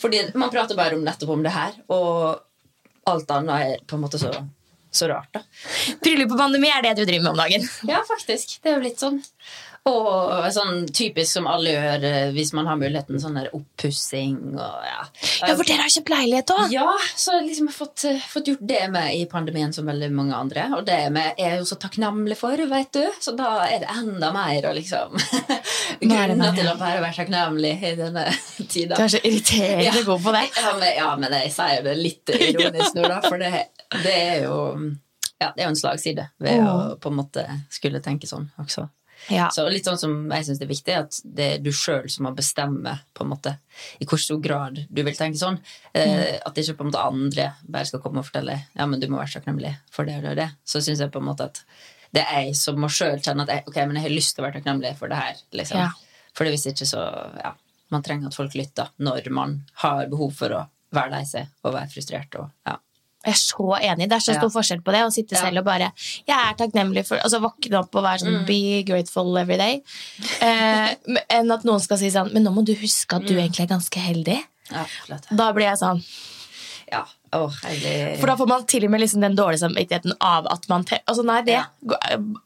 fordi 0.00 0.22
man 0.40 0.52
prater 0.52 0.78
bare 0.78 0.96
om 0.96 1.04
nettopp 1.04 1.34
om 1.36 1.44
det 1.44 1.52
her, 1.56 1.76
og 1.92 2.40
alt 3.10 3.36
annet 3.36 3.68
er 3.68 3.84
på 3.88 3.98
en 3.98 4.06
måte 4.06 4.20
så 4.20 4.32
så 4.90 5.06
rart, 5.06 5.28
da. 5.30 5.40
Bryllup 6.02 6.32
og 6.34 6.40
pandemi 6.40 6.70
er 6.74 6.82
det 6.82 6.96
du 6.98 7.04
driver 7.04 7.22
med 7.28 7.30
om 7.30 7.38
dagen. 7.38 7.66
Ja, 7.86 8.00
faktisk. 8.08 8.56
Det 8.58 8.72
er 8.72 8.80
jo 8.80 8.82
litt 8.82 8.98
sånn. 8.98 9.20
Og 9.90 10.46
sånn 10.54 10.86
typisk 10.94 11.36
som 11.38 11.48
alle 11.50 11.74
gjør 11.74 12.06
eh, 12.08 12.30
hvis 12.34 12.52
man 12.56 12.68
har 12.70 12.78
muligheten, 12.80 13.20
sånn 13.22 13.38
der 13.38 13.50
oppussing 13.56 14.38
og 14.54 14.86
ja. 14.86 15.02
Ja, 15.40 15.54
for 15.54 15.66
dere 15.66 15.84
har 15.84 15.92
kjøpt 15.92 16.12
leilighet 16.12 16.52
òg. 16.54 16.74
Ja, 16.74 16.86
så 17.18 17.36
jeg 17.38 17.48
liksom 17.50 17.70
har 17.70 17.76
fått, 17.76 18.04
eh, 18.08 18.24
fått 18.32 18.50
gjort 18.52 18.64
det 18.72 18.82
med 18.94 19.14
i 19.18 19.24
pandemien 19.30 19.74
som 19.76 19.88
veldig 19.90 20.10
mange 20.16 20.36
andre. 20.38 20.68
Og 20.78 20.84
det 20.88 20.98
med 21.14 21.34
er 21.36 21.56
jeg 21.56 21.62
jo 21.62 21.68
så 21.72 21.78
takknemlig 21.82 22.38
for, 22.40 22.64
veit 22.70 22.92
du. 22.96 23.02
Så 23.20 23.34
da 23.38 23.52
er 23.66 23.84
det 23.84 23.92
enda 23.94 24.32
mer 24.36 24.70
å 24.70 24.74
liksom 24.76 25.16
Grunner 26.00 26.56
til 26.56 26.70
å 26.70 26.76
bare 26.80 27.02
være 27.02 27.16
takknemlig 27.18 27.74
i 27.84 27.94
denne 27.98 28.26
tida. 28.66 28.96
Du 28.96 29.04
er 29.04 29.12
så 29.12 29.20
irriterende 29.22 30.04
god 30.06 30.24
på 30.24 30.34
det. 30.36 30.46
Ja 30.60 30.72
men, 30.80 30.88
ja, 30.96 31.10
men 31.20 31.36
jeg 31.40 31.52
sier 31.54 31.84
det 31.84 31.96
litt 31.98 32.32
ironisk 32.36 32.96
nå, 32.96 33.06
da, 33.08 33.20
for 33.24 33.40
det, 33.40 33.66
det 34.04 34.16
er 34.16 34.44
jo 34.46 34.56
ja, 35.40 35.50
det 35.54 35.62
er 35.62 35.68
jo 35.68 35.72
en 35.72 35.78
slagside 35.78 36.26
ved 36.42 36.62
å 36.68 36.72
på 37.00 37.10
en 37.10 37.16
måte 37.16 37.44
skulle 37.72 38.02
tenke 38.04 38.28
sånn 38.28 38.50
også. 38.60 38.84
Ja. 39.30 39.48
Så 39.54 39.64
litt 39.70 39.86
sånn 39.86 39.98
som 40.00 40.14
jeg 40.32 40.46
synes 40.46 40.60
det 40.60 40.66
er 40.66 40.72
viktig, 40.72 40.96
at 40.96 41.20
det 41.24 41.46
er 41.46 41.62
du 41.62 41.70
sjøl 41.74 42.08
som 42.10 42.26
må 42.26 42.32
bestemme 42.36 42.96
på 43.14 43.24
en 43.24 43.30
måte, 43.30 43.54
i 44.02 44.08
hvor 44.08 44.20
stor 44.20 44.40
grad 44.42 44.82
du 44.88 45.02
vil 45.06 45.16
tenke 45.16 45.38
sånn. 45.38 45.60
Eh, 45.94 46.36
at 46.36 46.58
ikke 46.58 46.76
på 46.78 46.86
en 46.86 46.90
måte 46.90 47.04
andre 47.04 47.46
bare 47.62 47.88
skal 47.88 48.02
komme 48.02 48.22
og 48.22 48.28
fortelle 48.28 48.58
ja, 48.74 48.86
men 48.86 49.00
du 49.00 49.06
må 49.08 49.20
være 49.20 49.38
takknemlig 49.38 49.76
for 49.94 50.08
det 50.08 50.18
og 50.18 50.26
det. 50.26 50.34
og 50.34 50.40
det. 50.42 50.50
Så 50.66 50.82
syns 50.84 51.02
jeg 51.04 51.14
på 51.14 51.22
en 51.22 51.28
måte 51.30 51.48
at 51.50 51.62
det 52.10 52.26
er 52.26 52.48
jeg 52.48 52.58
som 52.58 52.78
må 52.82 52.90
sjøl 52.90 53.20
kjenne 53.22 53.46
at 53.46 53.54
jeg, 53.54 53.66
ok, 53.70 53.80
men 53.86 54.00
jeg 54.00 54.08
har 54.08 54.16
lyst 54.16 54.34
til 54.34 54.42
å 54.42 54.48
være 54.48 54.58
takknemlig 54.58 54.96
for 54.98 55.12
det 55.12 55.20
her. 55.20 55.42
liksom. 55.54 55.78
Ja. 55.78 55.90
For 56.36 56.50
hvis 56.50 56.66
ikke 56.70 56.86
så 56.86 57.02
ja, 57.38 57.54
Man 57.90 58.04
trenger 58.06 58.30
at 58.30 58.36
folk 58.38 58.54
lytter 58.54 58.92
når 59.02 59.24
man 59.34 59.56
har 59.82 60.04
behov 60.10 60.36
for 60.38 60.54
å 60.54 60.60
være 60.94 61.10
lei 61.10 61.24
seg 61.26 61.48
og 61.66 61.74
være 61.74 61.90
frustrert. 61.90 62.36
og 62.38 62.50
ja. 62.66 62.76
Jeg 63.24 63.32
er 63.34 63.36
så 63.36 63.66
enig. 63.82 64.08
Det 64.08 64.12
er 64.16 64.24
så 64.24 64.32
Ja. 64.32 64.38
stor 64.40 64.50
forskjell 64.50 64.80
på 64.82 64.92
det 64.92 65.00
å 65.04 65.10
sitte 65.12 65.34
Ja. 65.36 65.42
selv 65.44 65.58
og 65.58 65.64
bare 65.64 65.92
Jeg 66.26 66.36
er 66.36 66.54
takknemlig 66.56 67.06
for 67.06 67.16
Altså 67.18 67.40
våkne 67.40 67.78
opp 67.82 67.94
og 67.94 68.02
være 68.04 68.20
Mm. 68.22 68.26
sånn 68.26 68.46
Be 68.46 68.82
grateful 68.82 69.36
every 69.36 69.56
day. 69.58 69.82
Eh, 70.40 70.94
enn 71.30 71.50
at 71.52 71.62
noen 71.64 71.80
skal 71.80 71.98
si 71.98 72.08
sånn 72.10 72.32
Men 72.32 72.44
nå 72.44 72.52
må 72.54 72.64
du 72.64 72.74
huske 72.74 73.16
at 73.16 73.26
du 73.26 73.34
Mm. 73.34 73.44
egentlig 73.48 73.60
er 73.70 73.74
ganske 73.76 74.00
heldig. 74.00 74.42
ja. 74.72 74.86
Da 75.32 75.52
blir 75.52 75.64
jeg 75.68 75.78
sånn 75.78 76.02
Ja, 76.92 77.04
jeg 77.32 78.18
For 78.18 78.26
da 78.26 78.36
får 78.36 78.48
man 78.48 78.64
til 78.66 78.84
og 78.84 78.90
med 78.90 79.00
liksom 79.00 79.20
den 79.20 79.36
dårlige 79.36 79.60
samvittigheten 79.60 80.12
av 80.20 80.46
at 80.50 80.68
man 80.68 80.84
Altså 81.06 81.24
nei, 81.24 81.42
det 81.42 81.52
Ja. 81.52 81.64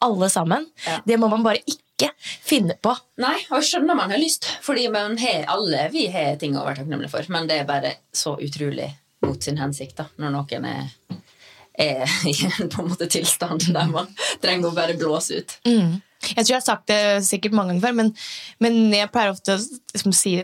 Alle 0.03 0.29
sammen. 0.29 0.67
Ja. 0.87 1.01
Det 1.07 1.19
må 1.19 1.31
man 1.31 1.43
bare 1.43 1.59
ikke 1.67 2.11
finne 2.45 2.75
på. 2.83 2.95
Nei, 3.17 3.37
og 3.51 3.63
jeg 3.63 3.81
skjønner 3.81 3.95
man 3.97 4.11
har 4.11 4.19
lyst, 4.19 4.45
fordi 4.61 4.91
man 4.91 5.17
har, 5.17 5.45
alle 5.49 5.89
vi 5.93 6.09
har 6.09 6.37
ting 6.37 6.55
å 6.57 6.65
være 6.67 6.79
takknemlige 6.85 7.11
for, 7.11 7.25
men 7.29 7.47
det 7.47 7.61
er 7.61 7.65
bare 7.65 7.95
så 8.13 8.37
utrolig 8.39 8.93
mot 9.29 9.47
sin 9.47 9.61
hensikt 9.61 9.99
da, 10.01 10.09
når 10.21 10.35
noen 10.35 10.67
er, 10.71 10.91
er 11.85 12.17
i 12.31 12.35
en 12.49 12.73
på 12.73 12.83
en 12.83 12.91
måte 12.93 13.09
tilstand 13.11 13.69
der 13.75 13.91
man 13.93 14.11
trenger 14.43 14.71
å 14.71 14.77
bare 14.77 14.99
blåse 15.01 15.41
ut. 15.41 15.57
Jeg 16.25 16.41
tror 16.41 16.55
jeg 16.55 16.61
har 16.61 16.67
sagt 16.67 16.89
det 16.89 17.01
sikkert 17.27 17.57
mange 17.57 17.75
ganger 17.75 17.89
før, 17.89 17.97
men, 18.01 18.13
men 18.65 18.79
jeg 18.95 19.13
pleier 19.13 19.35
ofte 19.35 19.59
å 19.59 19.61
liksom, 19.61 20.15
si 20.17 20.39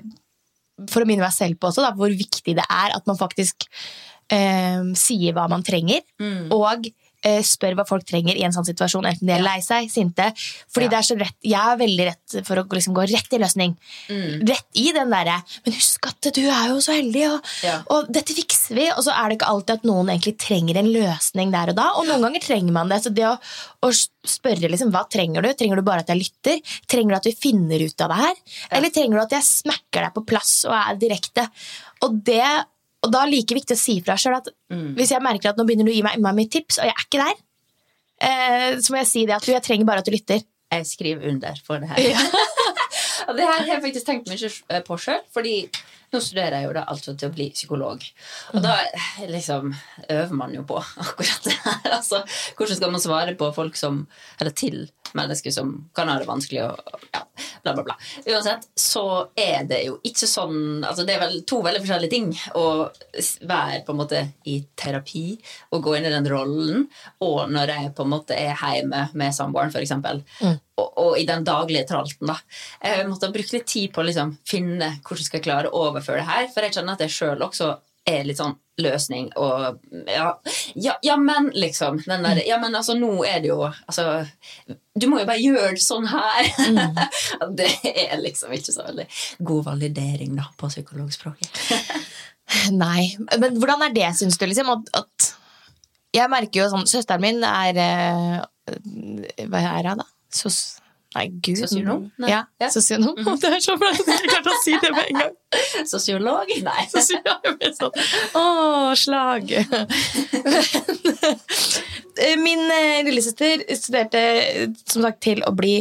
For 0.90 1.04
å 1.04 1.08
minne 1.08 1.24
meg 1.24 1.32
selv 1.32 1.60
på 1.60 1.70
også, 1.70 1.84
da, 1.84 1.94
hvor 1.96 2.12
viktig 2.12 2.56
det 2.56 2.66
er 2.66 2.96
at 2.96 3.08
man 3.08 3.18
faktisk 3.20 3.68
eh, 4.32 4.82
sier 4.96 5.36
hva 5.36 5.46
man 5.52 5.64
trenger, 5.66 6.04
og 6.52 6.88
eh, 6.88 6.92
spør 7.22 7.74
hva 7.76 7.86
folk 7.86 8.04
trenger 8.06 8.36
i 8.36 8.42
en 8.46 8.52
sånn 8.52 8.64
situasjon, 8.64 9.06
enten 9.06 9.26
de 9.26 9.32
er 9.34 9.42
lei 9.44 9.58
seg, 9.60 9.90
sinte. 9.90 10.32
Fordi 10.72 10.86
Ja. 10.86 10.90
det 10.90 10.98
er 10.98 11.06
så 11.08 11.18
rett, 11.20 11.36
Jeg 11.42 11.60
er 11.60 11.76
veldig 11.76 12.06
rett 12.06 12.46
for 12.46 12.56
å 12.56 12.64
liksom, 12.68 12.94
gå 12.94 13.04
rett 13.10 13.32
i 13.32 13.38
løsning. 13.38 13.76
Rett 14.08 14.66
i 14.74 14.92
den 14.92 15.10
derre 15.10 15.42
'Men 15.64 15.74
husk 15.74 16.06
at 16.06 16.20
du 16.34 16.48
er 16.48 16.68
jo 16.68 16.76
så 16.80 16.92
heldig, 16.94 17.34
og, 17.34 17.44
Ja. 17.62 17.82
og 17.88 18.12
dette 18.12 18.34
fikser 18.34 18.74
vi.' 18.74 18.90
Og 18.90 19.04
så 19.04 19.12
er 19.12 19.28
det 19.28 19.38
ikke 19.38 19.48
alltid 19.48 19.70
at 19.70 19.82
noen 19.84 20.08
egentlig 20.08 20.38
trenger 20.38 20.76
en 20.76 20.92
løsning 20.92 21.50
der 21.50 21.68
og 21.70 21.76
da. 21.76 21.92
Og 21.96 22.06
noen 22.06 22.20
ganger 22.22 22.40
trenger 22.40 22.72
man 22.72 22.88
det. 22.88 23.02
Så 23.02 23.14
det 23.14 23.24
å, 23.24 23.38
å 23.82 23.88
spørre 24.26 24.68
liksom, 24.70 24.90
hva 24.90 25.08
trenger 25.08 25.42
du? 25.42 25.52
Trenger 25.54 25.76
du 25.76 25.82
bare 25.82 26.00
at 26.00 26.06
jeg 26.08 26.18
lytter? 26.18 26.60
Trenger 26.88 27.10
du 27.10 27.16
at 27.16 27.24
vi 27.24 27.32
finner 27.32 27.80
ut 27.84 28.00
av 28.00 28.08
det 28.08 28.16
her? 28.16 28.34
Eller 28.72 28.90
trenger 28.90 29.16
du 29.16 29.20
at 29.22 29.30
jeg 29.30 29.42
smekker 29.42 30.00
deg 30.04 30.14
på 30.14 30.26
plass 30.26 30.64
og 30.64 30.72
er 30.72 30.96
direkte? 30.96 31.48
Og 32.02 32.22
det 32.24 32.64
og 33.00 33.12
da 33.12 33.22
er 33.22 33.30
det 33.30 33.38
like 33.38 33.56
viktig 33.56 33.76
å 33.76 33.80
si 33.80 33.96
fra 34.04 34.16
sjøl 34.20 34.36
at 34.36 34.50
hvis 34.68 35.14
jeg 35.14 35.24
merker 35.24 35.52
at 35.52 35.60
nå 35.60 35.64
begynner 35.68 35.88
du 35.88 35.92
å 35.92 35.96
gi 35.96 36.04
meg 36.04 36.20
mer 36.20 36.48
tips, 36.52 36.80
og 36.80 36.88
jeg 36.88 36.96
er 36.96 37.06
ikke 37.06 37.22
der, 37.22 37.38
eh, 38.26 38.80
så 38.80 38.92
må 38.92 39.00
jeg 39.00 39.10
si 39.10 39.26
det 39.28 39.36
at 39.38 39.46
du, 39.46 39.52
jeg 39.54 39.64
trenger 39.64 39.88
bare 39.88 40.04
at 40.04 40.10
du 40.10 40.12
lytter. 40.14 40.42
Jeg 40.70 40.86
skriver 40.86 41.30
under 41.32 41.62
for 41.66 41.82
det 41.82 41.88
her. 41.90 42.20
og 43.26 43.32
det 43.38 43.46
her 43.46 43.56
har 43.62 43.72
jeg 43.72 43.84
faktisk 43.86 44.10
tenkt 44.10 44.28
mye 44.30 44.82
på 44.86 44.98
sjøl, 45.00 45.24
fordi 45.34 45.56
nå 46.10 46.20
studerer 46.22 46.58
jeg 46.58 46.66
jo 46.68 46.74
da 46.74 46.84
altså 46.90 47.14
til 47.14 47.30
å 47.30 47.34
bli 47.34 47.48
psykolog. 47.54 48.04
Og 48.54 48.64
da 48.64 48.76
liksom 49.30 49.72
øver 50.10 50.36
man 50.36 50.54
jo 50.54 50.64
på 50.66 50.78
akkurat 51.06 51.46
det 51.46 51.56
her. 51.64 51.90
Altså, 51.96 52.22
hvordan 52.58 52.78
skal 52.78 52.94
man 52.94 53.04
svare 53.04 53.36
på 53.38 53.50
folk 53.56 53.78
som 53.78 54.04
Eller 54.40 54.54
til 54.56 54.82
mennesker 55.18 55.54
som 55.54 55.72
kan 55.96 56.08
ha 56.10 56.18
det 56.20 56.28
vanskelig 56.28 56.62
og 56.66 56.94
ja, 57.12 57.22
bla, 57.62 57.74
bla, 57.74 57.84
bla. 57.84 57.96
Uansett 58.26 58.68
så 58.78 59.04
er 59.38 59.66
det 59.68 59.82
jo 59.86 59.98
ikke 60.06 60.28
sånn 60.28 60.84
Altså 60.86 61.04
det 61.06 61.16
er 61.16 61.22
vel 61.24 61.36
to 61.48 61.60
veldig 61.64 61.82
forskjellige 61.82 62.12
ting 62.12 62.30
å 62.58 62.64
være 63.48 63.82
på 63.86 63.94
en 63.94 64.00
måte 64.00 64.22
i 64.50 64.60
terapi 64.78 65.24
og 65.74 65.84
gå 65.84 65.96
inn 65.96 66.08
i 66.08 66.12
den 66.12 66.28
rollen, 66.30 66.86
og 67.24 67.52
når 67.52 67.74
jeg 67.74 67.92
på 67.96 68.06
en 68.06 68.12
måte 68.12 68.36
er 68.36 68.56
hjemme 68.58 69.06
med 69.18 69.34
samboeren, 69.36 69.72
f.eks. 69.72 69.92
Og, 70.80 70.88
og 71.04 71.18
i 71.20 71.26
den 71.28 71.44
daglige 71.46 71.86
tralten, 71.88 72.30
da. 72.30 72.38
Jeg 72.82 73.06
måtte 73.10 73.28
ha 73.28 73.34
brukt 73.34 73.52
litt 73.54 73.68
tid 73.68 73.92
på 73.94 74.02
å 74.02 74.06
liksom, 74.08 74.34
finne 74.48 74.94
hvordan 75.04 75.26
skal 75.26 75.40
jeg 75.40 75.46
klare 75.46 75.70
å 75.70 75.86
overføre 75.90 76.22
det 76.22 76.28
her, 76.30 76.48
for 76.52 76.66
jeg 76.66 76.78
kjenner 76.78 76.96
at 76.96 77.04
jeg 77.04 77.16
sjøl 77.18 77.46
også 77.46 77.74
er 78.10 78.26
litt 78.28 78.40
sånn 78.40 78.56
løsning 78.80 79.28
og 79.36 79.80
ja, 80.08 80.30
ja, 80.74 80.94
ja, 81.04 81.16
men 81.20 81.50
liksom 81.54 82.00
den 82.06 82.24
der, 82.24 82.40
Ja, 82.48 82.58
men 82.62 82.74
altså, 82.74 82.94
nå 82.98 83.12
er 83.28 83.42
det 83.42 83.50
jo 83.50 83.58
Altså, 83.66 84.24
du 84.96 85.06
må 85.10 85.20
jo 85.20 85.28
bare 85.28 85.40
gjøre 85.40 85.74
det 85.76 85.84
sånn 85.84 86.08
her. 86.10 86.48
det 87.58 87.68
er 87.90 88.16
liksom 88.20 88.52
ikke 88.56 88.74
så 88.74 88.86
veldig 88.88 89.06
god 89.50 89.68
validering, 89.70 90.34
da, 90.38 90.48
på 90.60 90.70
psykologspråket. 90.72 91.60
Nei, 92.82 93.12
men 93.38 93.60
hvordan 93.60 93.86
er 93.86 93.94
det, 93.94 94.08
syns 94.18 94.38
du? 94.40 94.46
Liksom, 94.50 94.72
at, 94.74 94.90
at 95.04 95.30
Jeg 96.16 96.32
merker 96.32 96.64
jo 96.64 96.70
sånn 96.72 96.88
Søsteren 96.90 97.22
min 97.22 97.44
er 97.46 97.78
eh, 97.78 99.44
Hva 99.46 99.60
er 99.76 99.92
hun, 99.92 100.02
da? 100.02 100.08
Sos... 100.34 100.79
Nei, 101.16 101.24
gud. 101.42 101.58
Sosionom? 101.58 102.04
Nei. 102.22 102.28
Ja, 102.30 102.44
Ja. 102.62 102.68
sosionom. 102.70 103.16
Det 103.40 103.48
er 103.50 103.58
så 103.64 103.74
flaut 103.80 103.98
at 103.98 104.06
jeg 104.06 104.18
ikke 104.20 104.30
klarte 104.30 104.52
å 104.52 104.60
si 104.62 104.76
det 104.78 104.90
med 104.94 105.04
en 105.10 105.18
gang. 105.18 105.32
Sosiolog? 105.90 106.52
Nei. 106.62 106.84
Sosiolog, 106.92 107.48
sånn, 107.74 107.94
Åh, 108.38 108.92
slag. 108.94 109.50
Men, 112.20 112.42
Min 112.44 112.62
eh, 112.70 113.00
lillesøster 113.06 113.62
studerte 113.78 114.22
som 114.86 115.02
sagt 115.06 115.20
til 115.24 115.42
å 115.46 115.52
bli 115.56 115.80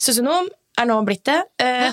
sosionom, 0.00 0.48
er 0.76 0.88
nå 0.88 0.98
blitt 1.08 1.24
det. 1.28 1.38
Eh, 1.62 1.90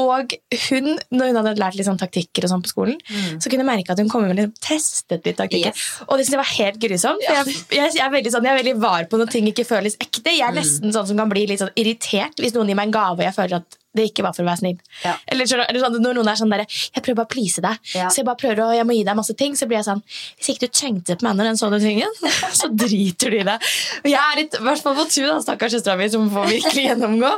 Og 0.00 0.34
hun, 0.66 0.90
når 1.14 1.30
hun 1.30 1.40
hadde 1.40 1.54
lært 1.60 1.78
litt 1.78 1.88
sånn 1.88 2.00
taktikker 2.00 2.46
og 2.46 2.54
sånn 2.54 2.64
på 2.64 2.72
skolen, 2.72 3.00
så 3.38 3.50
kunne 3.50 3.64
jeg 3.64 3.70
merke 3.70 3.94
at 3.94 4.02
hun 4.02 4.10
kom 4.12 4.26
med 4.26 4.38
litt 4.38 4.60
testet 4.64 5.26
litt 5.26 5.38
taktikker. 5.40 5.74
Yes. 5.74 5.90
Og 6.08 6.16
det 6.16 6.26
synes 6.26 6.36
jeg 6.36 6.42
var 6.42 6.52
helt 6.54 6.80
grusomt. 6.86 7.26
Ja. 7.26 7.40
jeg, 7.40 7.58
jeg, 7.68 7.92
jeg, 7.98 8.04
er 8.06 8.14
veldig 8.16 8.34
sånn, 8.36 8.48
jeg 8.48 8.56
er 8.56 8.62
veldig 8.62 8.76
var 8.82 9.10
på 9.10 9.20
når 9.20 9.34
ting 9.34 9.50
ikke 9.50 9.66
føles 9.68 9.98
ekte. 10.00 10.32
Jeg 10.32 10.46
er 10.46 10.56
nesten 10.56 10.94
sånn 10.94 11.10
som 11.10 11.20
kan 11.20 11.30
bli 11.32 11.46
litt 11.50 11.62
sånn 11.62 11.74
irritert 11.78 12.40
hvis 12.40 12.56
noen 12.56 12.72
gir 12.72 12.78
meg 12.80 12.90
en 12.90 12.98
gave 12.98 13.20
og 13.20 13.26
jeg 13.26 13.36
føler 13.36 13.60
at 13.60 13.80
det 13.96 14.06
ikke 14.10 14.22
var 14.22 14.34
for 14.36 14.44
å 14.44 14.48
være 14.48 14.60
snill. 14.60 14.76
Ja. 15.02 15.16
Eller, 15.30 15.50
eller 15.64 15.82
sånn, 15.82 15.96
når 16.02 16.18
noen 16.20 16.30
er 16.30 16.38
sånn 16.38 16.52
der, 16.52 16.62
jeg 16.68 17.02
prøver 17.02 17.18
bare 17.22 17.28
å 17.30 17.32
please 17.32 17.64
deg, 17.64 17.80
Ja. 17.96 18.06
så 18.06 18.22
jeg 18.22 18.28
bare 18.28 18.38
prøver 18.38 18.62
å, 18.62 18.68
jeg 18.76 18.86
må 18.86 18.94
gi 18.94 19.02
deg 19.08 19.18
masse 19.18 19.34
ting, 19.38 19.56
så 19.58 19.66
blir 19.66 19.80
jeg 19.80 19.88
sånn, 19.88 20.02
hvis 20.38 20.52
ikke 20.52 20.68
du 20.68 20.78
tenkte 20.78 21.18
på 21.18 21.26
meg 21.26 21.38
når 21.38 21.50
den 21.50 21.58
så 21.58 21.70
den 21.74 21.82
tingen, 21.82 22.14
så 22.60 22.70
driter 22.70 23.34
du 23.34 23.40
i 23.40 23.46
det. 23.50 23.58
Og 24.04 24.10
jeg 24.12 24.22
er 24.22 24.40
litt, 24.44 24.58
i 24.60 24.64
hvert 24.68 24.86
fall 24.86 24.98
på 24.98 25.08
tur 25.10 25.26
da, 25.26 25.38
stakkars 25.42 25.74
søstera 25.78 25.98
mi, 25.98 26.10
som 26.12 26.30
får 26.30 26.52
virkelig 26.54 26.86
gjennomgå. 26.86 27.34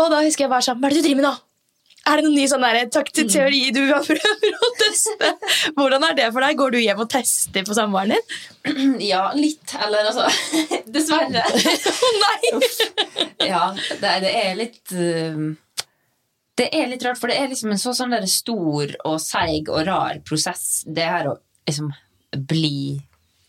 Og 0.00 0.12
da 0.14 0.22
husker 0.24 0.46
jeg 0.46 0.54
bare 0.54 0.64
sånn, 0.64 0.80
hva 0.80 0.88
er 0.88 0.96
det 0.96 1.02
du 1.02 1.08
driver 1.10 1.20
med 1.20 1.28
nå? 1.28 1.34
Er 2.02 2.18
det 2.18 2.24
noen 2.26 2.34
ny 2.34 2.44
sånn 2.50 2.64
der, 2.64 2.80
taktisk 2.90 3.30
teori 3.30 3.60
du 3.74 3.84
har 3.86 4.02
prøve 4.02 4.48
å 4.50 4.70
teste? 4.80 5.28
Hvordan 5.76 6.06
er 6.08 6.16
det 6.18 6.30
for 6.34 6.42
deg? 6.42 6.58
Går 6.58 6.74
du 6.74 6.78
hjem 6.82 7.02
og 7.04 7.10
tester 7.12 7.66
på 7.66 7.76
samboeren 7.78 8.16
din? 8.16 8.96
Ja, 9.12 9.28
litt. 9.38 9.74
Eller 9.78 10.10
altså 10.10 10.26
Dessverre. 10.94 11.44
Nei! 12.24 12.52
Ja, 13.52 13.70
det, 13.74 14.10
det 14.22 14.32
er 14.38 14.52
litt 14.54 14.92
uh, 14.94 15.54
Det 16.58 16.68
er 16.74 16.90
litt 16.90 17.02
rart, 17.06 17.18
for 17.18 17.30
det 17.30 17.38
er 17.38 17.48
liksom 17.50 17.72
en 17.74 17.80
så 17.80 17.94
sånn 17.96 18.14
der 18.14 18.26
stor 18.30 18.92
og 19.08 19.16
seig 19.22 19.70
og 19.70 19.82
rar 19.88 20.20
prosess, 20.26 20.84
det 20.86 21.06
her 21.06 21.30
å 21.30 21.38
liksom 21.66 21.90
bli 22.50 23.00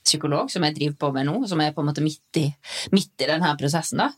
psykolog, 0.03 0.49
som 0.51 0.65
jeg 0.65 0.75
driver 0.77 0.97
på 0.99 1.11
med 1.15 1.29
nå, 1.29 1.37
som 1.49 1.61
er 1.63 1.73
på 1.75 1.81
en 1.81 1.89
måte 1.89 2.03
midt 2.03 2.41
i, 2.41 2.47
midt 2.93 3.21
i 3.23 3.29
denne 3.29 3.53
prosessen. 3.59 4.01
da. 4.01 4.09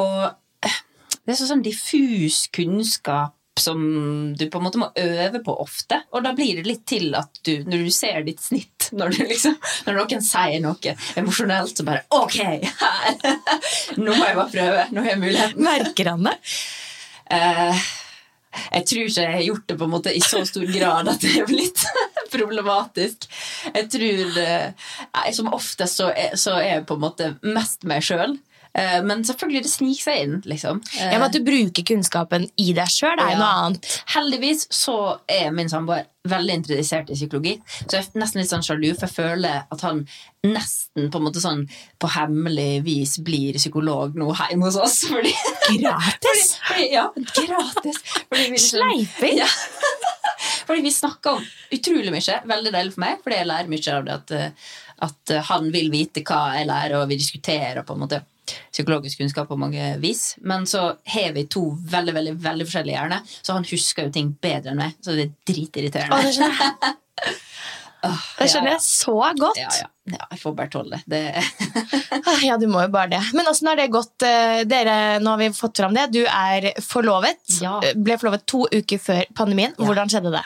Og 0.00 0.24
eh, 0.64 0.80
det 1.22 1.34
er 1.34 1.38
så 1.38 1.52
sånn 1.52 1.64
diffus 1.64 2.46
kunnskap 2.52 3.36
som 3.60 4.34
du 4.38 4.46
på 4.50 4.58
en 4.58 4.64
måte 4.64 4.80
må 4.80 4.88
øve 4.96 5.40
på 5.44 5.54
ofte. 5.60 6.00
Og 6.16 6.24
da 6.24 6.32
blir 6.36 6.58
det 6.58 6.66
litt 6.66 6.84
til 6.88 7.12
at 7.18 7.42
du, 7.44 7.52
når 7.68 7.86
du 7.86 7.90
ser 7.94 8.22
ditt 8.26 8.40
snitt, 8.40 8.88
når, 8.96 9.12
du 9.12 9.24
liksom, 9.28 9.56
når 9.86 9.98
noen 9.98 10.24
sier 10.24 10.62
noe 10.64 10.94
emosjonelt, 11.20 11.74
så 11.76 11.86
bare 11.86 12.04
Ok, 12.16 12.38
her! 12.40 13.42
Nå 14.02 14.14
må 14.14 14.22
jeg 14.24 14.38
bare 14.38 14.52
prøve. 14.54 14.86
Nå 14.92 15.04
har 15.04 15.14
jeg 15.14 15.22
muligheten. 15.24 15.66
Merker 15.66 16.12
han 16.14 16.30
det? 16.30 16.36
Eh, 17.32 17.82
jeg 18.52 18.86
tror 18.88 19.02
ikke 19.06 19.26
jeg 19.26 19.34
har 19.36 19.44
gjort 19.46 19.68
det 19.68 19.76
på 19.80 19.86
en 19.88 19.92
måte 19.94 20.12
i 20.12 20.22
så 20.24 20.42
stor 20.48 20.64
grad 20.68 21.08
at 21.12 21.24
det 21.24 21.34
er 21.40 21.48
blitt 21.48 21.84
problematisk. 22.34 23.28
Jeg 23.68 23.88
tror 23.92 24.38
nei, 24.38 25.28
Som 25.36 25.52
oftest 25.52 26.00
så 26.00 26.08
er, 26.12 26.36
så 26.40 26.56
er 26.60 26.68
jeg 26.68 26.88
på 26.88 26.96
en 26.96 27.04
måte 27.04 27.34
mest 27.44 27.84
meg 27.88 28.04
sjøl. 28.04 28.36
Men 28.74 29.20
selvfølgelig, 29.28 29.62
det 29.66 29.70
sniker 29.70 30.02
seg 30.06 30.20
inn, 30.22 30.38
liksom. 30.48 30.78
Ja, 30.96 31.10
men 31.18 31.22
At 31.26 31.34
du 31.36 31.42
bruker 31.44 31.84
kunnskapen 31.84 32.46
i 32.56 32.72
deg 32.72 32.88
sjøl, 32.88 33.18
er 33.20 33.34
Ja. 33.34 33.36
noe 33.36 33.50
annet. 33.66 34.02
Heldigvis 34.14 34.66
så 34.72 35.18
er 35.28 35.50
min 35.52 35.68
samboer 35.68 36.06
veldig 36.24 36.54
interessert 36.54 37.10
i 37.10 37.14
psykologi. 37.18 37.60
Så 37.84 37.98
jeg 37.98 38.06
er 38.14 38.20
nesten 38.22 38.40
litt 38.40 38.48
sånn 38.50 38.64
sjalu, 38.64 38.94
for 38.96 39.06
jeg 39.10 39.16
føler 39.16 39.66
at 39.70 39.80
han 39.84 40.06
nesten 40.46 41.10
på 41.10 41.16
en 41.20 41.26
måte 41.26 41.42
sånn 41.44 41.68
på 42.00 42.08
hemmelig 42.14 42.82
vis 42.86 43.18
blir 43.18 43.58
psykolog 43.60 44.14
nå 44.16 44.32
hjemme 44.40 44.64
hos 44.70 44.76
oss. 44.80 45.00
Fordi, 45.12 45.34
Gratis? 45.78 46.56
fordi, 46.66 46.88
ja, 46.92 47.08
gratis. 47.16 48.00
Fordi 48.28 48.42
vi 48.46 48.56
liksom- 48.56 48.80
Sleiping? 48.80 49.36
Ja. 49.38 49.46
Fordi 50.66 50.80
vi 50.82 50.90
snakker 50.94 51.36
om 51.36 51.44
utrolig 51.72 52.10
mye. 52.14 52.40
Veldig 52.46 52.72
deilig 52.72 52.94
for 52.94 53.00
meg, 53.04 53.18
fordi 53.22 53.36
jeg 53.36 53.46
lærer 53.46 53.68
mye 53.68 53.92
av 53.98 54.04
det. 54.04 54.14
At, 54.14 54.30
eh, 54.30 54.50
at 55.02 55.30
eh, 55.30 55.42
han 55.50 55.70
vil 55.74 55.90
vite 55.90 56.22
hva 56.24 56.54
jeg 56.56 56.66
lærer, 56.70 57.02
og 57.02 57.08
vi 57.10 57.16
diskuterer 57.20 57.82
på 57.84 57.94
en 57.96 58.00
måte 58.06 58.22
psykologisk 58.72 59.20
kunnskap 59.22 59.48
på 59.48 59.58
mange 59.60 59.92
vis. 60.02 60.34
Men 60.42 60.66
så 60.66 60.96
har 61.14 61.32
vi 61.36 61.46
to 61.50 61.68
veldig 61.92 62.14
veldig, 62.16 62.34
veldig 62.42 62.66
forskjellige 62.68 62.98
hjerner, 62.98 63.36
så 63.42 63.56
han 63.58 63.68
husker 63.68 64.08
jo 64.08 64.14
ting 64.14 64.34
bedre 64.42 64.74
enn 64.74 64.82
meg. 64.82 64.98
Så 65.00 65.14
det 65.16 65.28
er 65.28 65.32
dritirriterende. 65.52 66.18
dritirriterende. 66.22 66.22
det 66.26 66.34
skjønner 66.36 66.66
jeg. 66.66 66.98
Det 68.02 68.48
skjønner 68.50 68.72
jeg 68.72 68.82
så 68.82 69.12
godt. 69.38 69.58
Ja, 69.60 69.68
ja. 69.78 69.88
ja, 70.10 70.24
jeg 70.32 70.40
får 70.40 70.54
bare 70.58 70.70
tåle 70.72 70.98
det. 71.06 71.20
Ja, 72.42 72.56
du 72.58 72.64
må 72.66 72.80
jo 72.82 72.90
bare 72.90 73.12
det. 73.12 73.20
Men 73.36 73.46
åssen 73.46 73.68
har 73.70 73.78
det 73.78 73.84
gått? 73.94 74.24
eh, 74.26 74.64
Dere, 74.66 75.20
nå 75.22 75.36
har 75.36 75.38
vi 75.38 75.52
fått 75.54 75.78
fram 75.78 75.94
det. 75.94 76.08
Du 76.10 76.24
er 76.24 76.72
forlovet. 76.82 77.38
Ble 77.94 78.16
forlovet 78.18 78.42
to 78.50 78.64
uker 78.72 78.98
før 78.98 79.22
pandemien. 79.38 79.76
Hvordan 79.78 80.10
skjedde 80.10 80.34
det? 80.34 80.42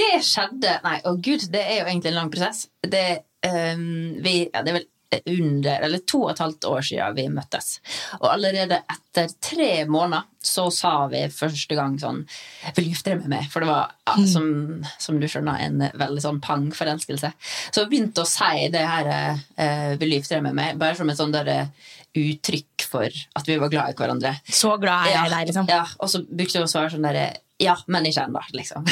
Det 0.00 0.08
skjedde 0.24 0.78
Nei, 0.84 0.96
å 1.04 1.12
gud, 1.20 1.44
det 1.52 1.60
er 1.60 1.82
jo 1.82 1.90
egentlig 1.90 2.14
en 2.14 2.18
lang 2.22 2.32
prosess. 2.32 2.64
Det, 2.80 3.04
um, 3.44 4.16
vi, 4.24 4.38
ja, 4.48 4.64
det 4.64 4.72
er 4.72 4.78
vel 4.80 4.88
under, 5.16 5.80
eller 5.80 6.02
to 6.04 6.20
og 6.26 6.32
et 6.34 6.42
halvt 6.42 6.66
år 6.68 6.84
siden 6.84 7.16
vi 7.16 7.26
møttes. 7.32 7.78
Og 8.20 8.26
allerede 8.30 8.82
etter 8.84 9.30
tre 9.40 9.70
måneder 9.88 10.26
så 10.44 10.68
sa 10.72 10.92
vi 11.10 11.24
første 11.32 11.74
gang 11.74 11.96
sånn 12.00 12.20
Vil 12.76 12.86
du 12.86 12.90
gifte 12.92 13.12
deg 13.12 13.24
med 13.24 13.32
meg? 13.32 13.48
For 13.52 13.64
det 13.64 13.70
var, 13.70 13.94
ja, 14.06 14.16
som, 14.30 14.50
som 15.00 15.18
du 15.20 15.26
skjønner, 15.28 15.64
en 15.64 15.82
veldig 15.98 16.24
sånn 16.24 16.42
pang-forelskelse. 16.44 17.32
Så 17.72 17.84
vi 17.84 17.94
begynte 17.94 18.24
å 18.24 18.28
si 18.28 18.68
det 18.72 18.84
her 18.84 19.10
eh, 19.12 19.96
Vil 19.98 20.12
du 20.12 20.18
gifte 20.18 20.36
deg 20.36 20.46
med 20.46 20.58
meg? 20.60 20.78
Bare 20.80 20.98
som 20.98 21.10
et 21.10 21.20
sånn 21.20 21.34
der 21.34 21.50
eh, 21.54 21.90
uttrykk 22.18 22.86
for 22.88 23.08
at 23.08 23.48
vi 23.48 23.58
var 23.60 23.72
glad 23.72 23.92
i 23.92 23.98
hverandre. 23.98 24.36
Så 24.44 24.76
glad 24.80 25.08
er 25.08 25.16
jeg 25.16 25.28
i 25.28 25.34
deg, 25.34 25.50
liksom. 25.50 25.68
Ja, 25.72 25.82
og 25.98 26.12
så 26.12 26.22
brukte 26.24 26.60
vi 26.60 26.64
å 26.64 26.70
svare 26.70 26.92
sånn 26.94 27.06
derre 27.08 27.28
Ja, 27.58 27.74
men 27.90 28.06
ikke 28.06 28.28
ennå, 28.28 28.44
liksom. 28.54 28.86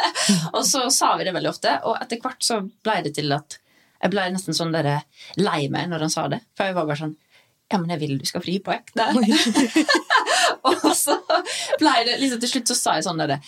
og 0.56 0.62
så 0.64 0.86
sa 0.94 1.12
vi 1.18 1.28
det 1.28 1.36
veldig 1.36 1.52
ofte, 1.52 1.76
og 1.84 1.98
etter 2.00 2.22
hvert 2.22 2.42
så 2.44 2.62
ble 2.64 3.00
det 3.04 3.16
til 3.18 3.34
at 3.36 3.58
jeg 4.02 4.12
ble 4.12 4.26
nesten 4.34 4.56
sånn 4.56 4.74
der, 4.74 4.90
lei 5.40 5.66
meg 5.72 5.90
når 5.90 6.06
han 6.06 6.12
sa 6.12 6.26
det. 6.32 6.42
For 6.56 6.68
jeg 6.68 6.76
var 6.78 6.88
bare 6.88 7.00
sånn 7.04 7.16
Ja, 7.72 7.80
men 7.80 7.90
jeg 7.90 8.02
vil 8.04 8.18
du 8.20 8.26
skal 8.28 8.44
fri 8.44 8.58
på 8.62 8.74
ekte. 8.74 9.08
og 10.70 10.90
så 10.94 11.16
ble 11.80 11.94
det 12.06 12.20
liksom 12.20 12.42
til 12.42 12.52
slutt 12.52 12.72
så 12.72 12.78
sa 12.78 12.98
jeg 12.98 13.08
sånn 13.08 13.22
derre 13.22 13.40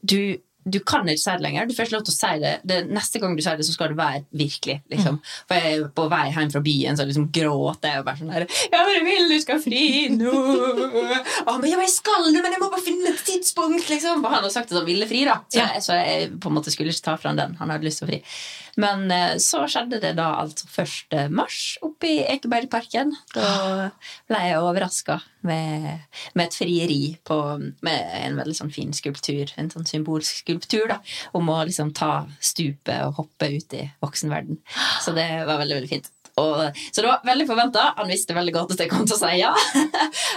Du 0.00 0.40
du 0.68 0.76
kan 0.84 1.08
ikke 1.08 1.22
si 1.22 1.32
det 1.32 1.44
lenger. 1.44 1.66
Du 1.66 1.74
får 1.74 1.86
ikke 1.86 1.96
lov 1.96 2.02
til 2.04 2.12
å 2.12 2.18
si 2.18 2.40
det. 2.42 2.52
det. 2.68 2.78
Neste 2.92 3.20
gang 3.22 3.36
du 3.36 3.42
sier 3.42 3.56
det, 3.56 3.64
så 3.64 3.72
skal 3.74 3.92
det 3.92 3.98
være 3.98 4.20
virkelig. 4.36 4.76
Liksom. 4.92 5.16
For 5.48 5.56
jeg 5.56 5.78
er 5.78 5.86
på 5.96 6.06
vei 6.12 6.24
hjem 6.34 6.52
fra 6.52 6.62
byen, 6.64 6.98
så 6.98 7.06
liksom 7.08 7.28
gråter 7.32 7.94
jeg 7.94 8.02
og 8.02 8.08
bare 8.08 8.20
sånn 8.20 8.32
der 8.34 8.44
Ja, 8.44 8.82
men 8.84 8.92
jeg 8.98 9.06
vil 9.08 9.32
du 9.32 9.36
skal 9.42 9.62
fri 9.64 9.82
nå! 10.12 10.34
Og 10.34 11.48
han 11.48 11.64
bare 11.64 11.72
Ja, 11.72 11.78
men 11.80 11.86
jeg 11.86 11.94
skal 11.94 12.28
det, 12.28 12.42
men 12.44 12.56
jeg 12.56 12.62
må 12.62 12.68
bare 12.68 12.84
finne 12.84 13.14
et 13.14 13.24
tidspunkt, 13.24 13.88
liksom. 13.88 14.20
For 14.20 14.36
han 14.36 14.44
har 14.44 14.52
sagt 14.52 14.72
at 14.72 14.80
han 14.82 14.88
ville 14.88 15.08
fri, 15.08 15.24
da. 15.28 15.40
Så, 15.48 15.62
jeg, 15.62 15.84
så 15.86 16.00
jeg 16.00 16.32
på 16.36 16.52
en 16.52 16.58
måte 16.60 16.74
skulle 16.74 16.92
ikke 16.92 17.08
ta 17.08 17.16
fra 17.20 17.32
han 17.32 17.40
den. 17.40 17.56
Han 17.62 17.72
hadde 17.72 17.88
lyst 17.88 18.04
til 18.04 18.10
å 18.10 18.12
fri. 18.12 18.20
Men 18.80 19.10
eh, 19.10 19.36
så 19.42 19.64
skjedde 19.70 20.00
det 20.02 20.14
da 20.18 20.28
altså 20.42 20.68
1. 20.70 21.30
mars 21.34 21.78
oppe 21.86 22.10
i 22.10 22.20
Ekebergparken. 22.34 23.14
Da 23.34 23.90
ble 24.30 24.42
jeg 24.46 24.60
overraska 24.62 25.20
med, 25.46 26.06
med 26.34 26.46
et 26.46 26.58
frieri 26.58 27.02
på, 27.26 27.40
med 27.86 28.14
en 28.20 28.38
veldig 28.40 28.56
sånn 28.60 28.74
fin 28.74 28.94
skulptur. 28.96 29.52
En 29.60 29.72
sånn 29.72 29.88
symbolsk 29.88 30.44
skulptur 30.44 30.86
da, 30.92 31.00
om 31.36 31.50
å 31.50 31.60
liksom 31.64 31.94
ta 31.96 32.26
stupet 32.38 33.06
og 33.08 33.22
hoppe 33.24 33.50
ut 33.56 33.78
i 33.78 33.84
voksenverden. 34.04 34.60
Så 35.04 35.16
det 35.16 35.28
var 35.48 35.60
veldig, 35.62 35.80
veldig 35.80 35.92
fint. 35.96 36.10
Og, 36.40 36.78
så 36.92 37.02
det 37.02 37.08
var 37.08 37.24
veldig 37.26 37.46
forventa. 37.48 37.86
Han 37.98 38.10
visste 38.10 38.36
veldig 38.36 38.54
godt 38.54 38.74
at 38.76 38.84
jeg 38.84 38.92
kom 38.92 39.06
til 39.08 39.16
å 39.16 39.20
si 39.20 39.32
ja. 39.40 39.54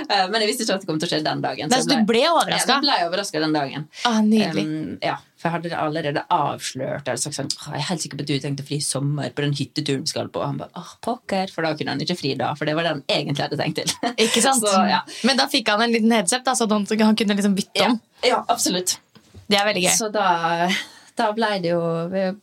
Eh, 0.04 0.26
Men 0.32 0.42
jeg 0.42 0.50
visste 0.50 0.66
ikke 0.66 0.76
at 0.76 0.84
det 0.84 0.88
kom 0.90 0.98
til 1.00 1.08
å 1.08 1.12
skje 1.12 1.20
den 1.26 1.42
dagen. 1.44 1.70
Men, 1.70 1.84
så 1.84 1.90
du 1.90 2.08
ble 2.08 2.24
overraska? 2.28 2.76
Ja, 2.76 2.82
ble 2.84 2.96
overraska 3.08 3.40
den 3.44 3.54
dagen. 3.56 3.86
Ah, 4.10 4.20
nydelig. 4.26 4.64
Um, 4.66 4.96
ja, 5.04 5.16
for 5.40 5.48
jeg 5.50 5.56
hadde 5.58 5.80
allerede 5.80 6.24
avslørt 6.34 7.08
Jeg 7.12 7.22
sagt 7.22 7.38
sånn, 7.38 7.52
jeg 7.52 7.78
er 7.80 7.86
helt 7.90 8.04
sikker 8.04 8.20
på 8.20 8.26
at 8.26 8.32
du 8.32 8.34
tenkte 8.44 8.66
å 8.66 8.68
fri 8.68 8.80
i 8.82 8.86
sommer 8.86 9.32
på 9.36 9.46
den 9.46 9.56
hytteturen 9.58 10.04
vi 10.06 10.12
skal 10.12 10.32
på. 10.34 10.42
Og 10.42 10.50
han 10.50 10.60
bare 10.62 10.74
åh, 10.80 10.94
pokker, 11.06 11.54
for 11.54 11.68
da 11.68 11.74
kunne 11.80 11.96
han 11.96 12.04
ikke 12.04 12.18
fri 12.20 12.34
da. 12.40 12.52
For 12.60 12.70
det 12.70 12.76
var 12.78 12.88
det 12.88 12.94
han 12.96 13.04
egentlig 13.12 13.46
hadde 13.46 13.60
tenkt 13.62 13.82
til. 13.82 13.94
Ikke 14.26 14.44
sant? 14.44 14.64
Så, 14.66 14.74
ja. 14.90 15.02
Men 15.28 15.40
da 15.40 15.48
fikk 15.52 15.72
han 15.74 15.86
en 15.86 15.94
liten 15.96 16.16
headset, 16.16 16.44
da, 16.48 16.56
så 16.58 16.68
han 16.72 16.88
han 16.90 17.20
kunne 17.20 17.38
liksom 17.40 17.56
bytte 17.60 17.80
Ja, 17.84 17.92
om. 17.92 18.00
ja, 18.26 18.42
absolutt. 18.52 18.98
Det 19.48 19.60
er 19.60 19.68
veldig 19.68 19.86
gøy. 19.88 19.94
Så 19.98 20.10
da, 20.14 20.26
da 21.20 21.28
ble 21.36 21.50
det 21.62 21.70
jo 21.74 21.82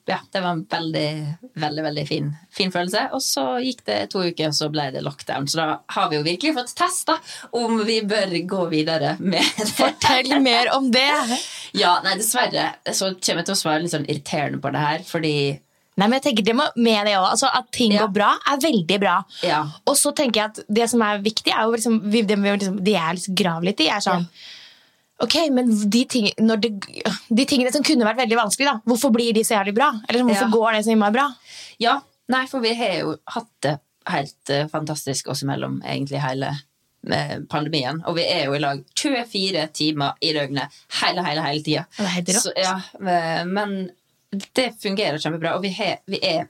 Ja, 0.07 0.19
det 0.33 0.41
var 0.45 0.51
en 0.55 0.65
veldig, 0.71 1.07
veldig 1.59 1.85
veldig 1.87 2.05
fin, 2.09 2.29
fin 2.55 2.71
følelse. 2.75 3.07
Og 3.17 3.23
så 3.25 3.45
gikk 3.65 3.85
det 3.89 3.97
to 4.13 4.23
uker, 4.23 4.49
og 4.53 4.55
så 4.59 4.69
ble 4.73 4.89
det 4.95 5.03
lockdown. 5.07 5.49
Så 5.51 5.59
da 5.61 5.69
har 5.97 6.11
vi 6.13 6.21
jo 6.21 6.27
virkelig 6.27 6.55
fått 6.59 6.75
testa 6.79 7.17
om 7.57 7.81
vi 7.89 8.01
bør 8.07 8.37
gå 8.51 8.67
videre 8.73 9.17
med 9.19 9.43
det. 9.59 9.67
Fortell 9.79 10.37
mer 10.45 10.71
om 10.77 10.91
det! 10.95 11.09
Ja, 11.79 11.97
nei, 12.05 12.15
dessverre 12.21 12.71
så 12.95 13.13
kommer 13.19 13.43
jeg 13.43 13.51
til 13.51 13.57
å 13.57 13.61
svare 13.65 13.83
litt 13.83 13.93
sånn 13.95 14.07
irriterende 14.11 14.63
på 14.63 14.73
det 14.75 14.85
her, 14.87 15.05
fordi 15.07 15.35
Nei, 16.01 16.07
men 16.07 16.15
jeg 16.17 16.23
tenker 16.31 16.45
det 16.47 16.53
må 16.57 16.65
med 16.81 17.03
det 17.11 17.17
også. 17.19 17.31
Altså, 17.35 17.49
at 17.59 17.67
ting 17.77 17.93
Ja. 17.93 18.07
går 18.07 18.13
bra, 18.15 18.29
er 18.49 18.61
veldig 18.63 18.97
bra. 19.03 19.17
Ja. 19.45 19.59
Og 19.91 19.99
så 20.01 20.15
tenker 20.17 20.41
jeg 20.41 20.53
at 20.55 20.61
det 20.79 20.87
som 20.89 21.03
er 21.05 21.19
viktig, 21.21 21.53
er 21.53 21.67
jo 21.67 21.75
liksom, 21.75 21.99
det 22.11 22.23
vi 22.31 22.55
liksom, 22.55 22.79
det 22.87 22.95
jeg 22.95 23.19
liksom 23.19 23.35
graver 23.37 23.69
litt 23.69 23.83
i, 23.85 23.89
er 23.93 24.01
sånn 24.01 24.25
Ok, 25.21 25.35
men 25.53 25.69
de, 25.91 26.05
ting, 26.09 26.31
når 26.41 26.63
det, 26.65 26.71
de 27.29 27.45
tingene 27.49 27.73
som 27.75 27.85
kunne 27.85 28.07
vært 28.09 28.23
veldig 28.23 28.39
vanskelig, 28.39 28.71
da, 28.71 28.79
hvorfor 28.89 29.13
blir 29.13 29.35
de 29.37 29.43
så 29.45 29.59
jævlig 29.59 29.75
bra? 29.77 29.91
Eller 30.09 30.25
hvorfor 30.25 30.47
Ja. 30.47 30.55
går 30.55 30.73
det 30.79 30.85
så 30.87 30.95
innmari 30.95 31.17
bra? 31.19 31.27
Ja, 31.83 31.99
nei, 32.33 32.47
for 32.49 32.65
vi 32.65 32.73
har 32.79 32.95
jo 33.03 33.15
hatt 33.35 33.51
det 33.67 33.77
helt 34.09 34.53
uh, 34.55 34.65
fantastisk 34.73 35.29
oss 35.29 35.43
imellom 35.45 35.83
egentlig 35.85 36.23
hele 36.25 36.55
uh, 36.57 37.37
pandemien. 37.53 38.01
Og 38.09 38.17
vi 38.17 38.25
er 38.25 38.47
jo 38.49 38.57
i 38.57 38.63
lag 38.65 38.81
24 38.97 39.67
timer 39.77 40.17
i 40.25 40.33
døgnet 40.37 40.81
hele, 41.03 41.25
hele, 41.29 41.45
hele 41.45 41.65
tida. 41.67 41.85
Ja, 42.57 42.79
eh, 43.01 43.45
men 43.45 43.91
det 44.57 44.71
fungerer 44.81 45.19
kjempebra, 45.21 45.57
og 45.59 45.65
vi, 45.67 45.73
har, 45.75 45.99
vi 46.07 46.21
er 46.23 46.47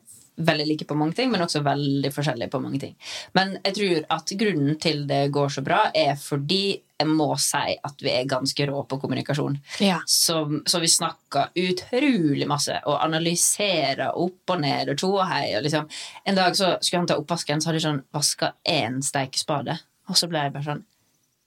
veldig 0.47 0.67
like 0.69 0.87
på 0.89 0.97
mange 0.99 1.17
ting, 1.19 1.31
men 1.33 1.43
også 1.45 1.63
veldig 1.67 2.13
forskjellige 2.15 2.53
på 2.53 2.61
mange 2.63 2.81
ting. 2.83 2.95
Men 3.37 3.57
jeg 3.65 3.77
tror 3.79 4.07
at 4.19 4.37
grunnen 4.43 4.79
til 4.83 5.05
det 5.09 5.27
går 5.35 5.53
så 5.57 5.65
bra, 5.67 5.83
er 5.95 6.17
fordi 6.21 6.81
jeg 7.01 7.09
må 7.09 7.31
si 7.41 7.77
at 7.89 8.03
vi 8.05 8.13
er 8.13 8.29
ganske 8.29 8.67
rå 8.69 8.83
på 8.89 8.99
kommunikasjon. 9.01 9.57
Ja. 9.81 10.01
Så, 10.07 10.43
så 10.69 10.81
vi 10.83 10.91
snakker 10.93 11.55
utrolig 11.57 12.49
masse 12.49 12.77
og 12.85 12.99
analyserer 13.01 14.19
opp 14.21 14.53
og 14.53 14.61
ned 14.61 14.93
og 14.93 15.01
tjo 15.01 15.15
og 15.15 15.25
hei. 15.31 15.47
Og 15.57 15.65
liksom. 15.65 15.89
En 16.29 16.37
dag 16.37 16.57
så 16.59 16.75
skulle 16.81 17.05
han 17.05 17.11
ta 17.11 17.17
oppvasken, 17.21 17.63
så 17.63 17.71
hadde 17.71 17.81
jeg 17.81 17.89
sånn 17.89 18.05
vaska 18.13 18.55
én 18.69 19.01
steikespade. 19.05 19.79
Og 20.11 20.19
så 20.19 20.29
ble 20.29 20.45
jeg 20.45 20.57
bare 20.57 20.69
sånn 20.73 20.85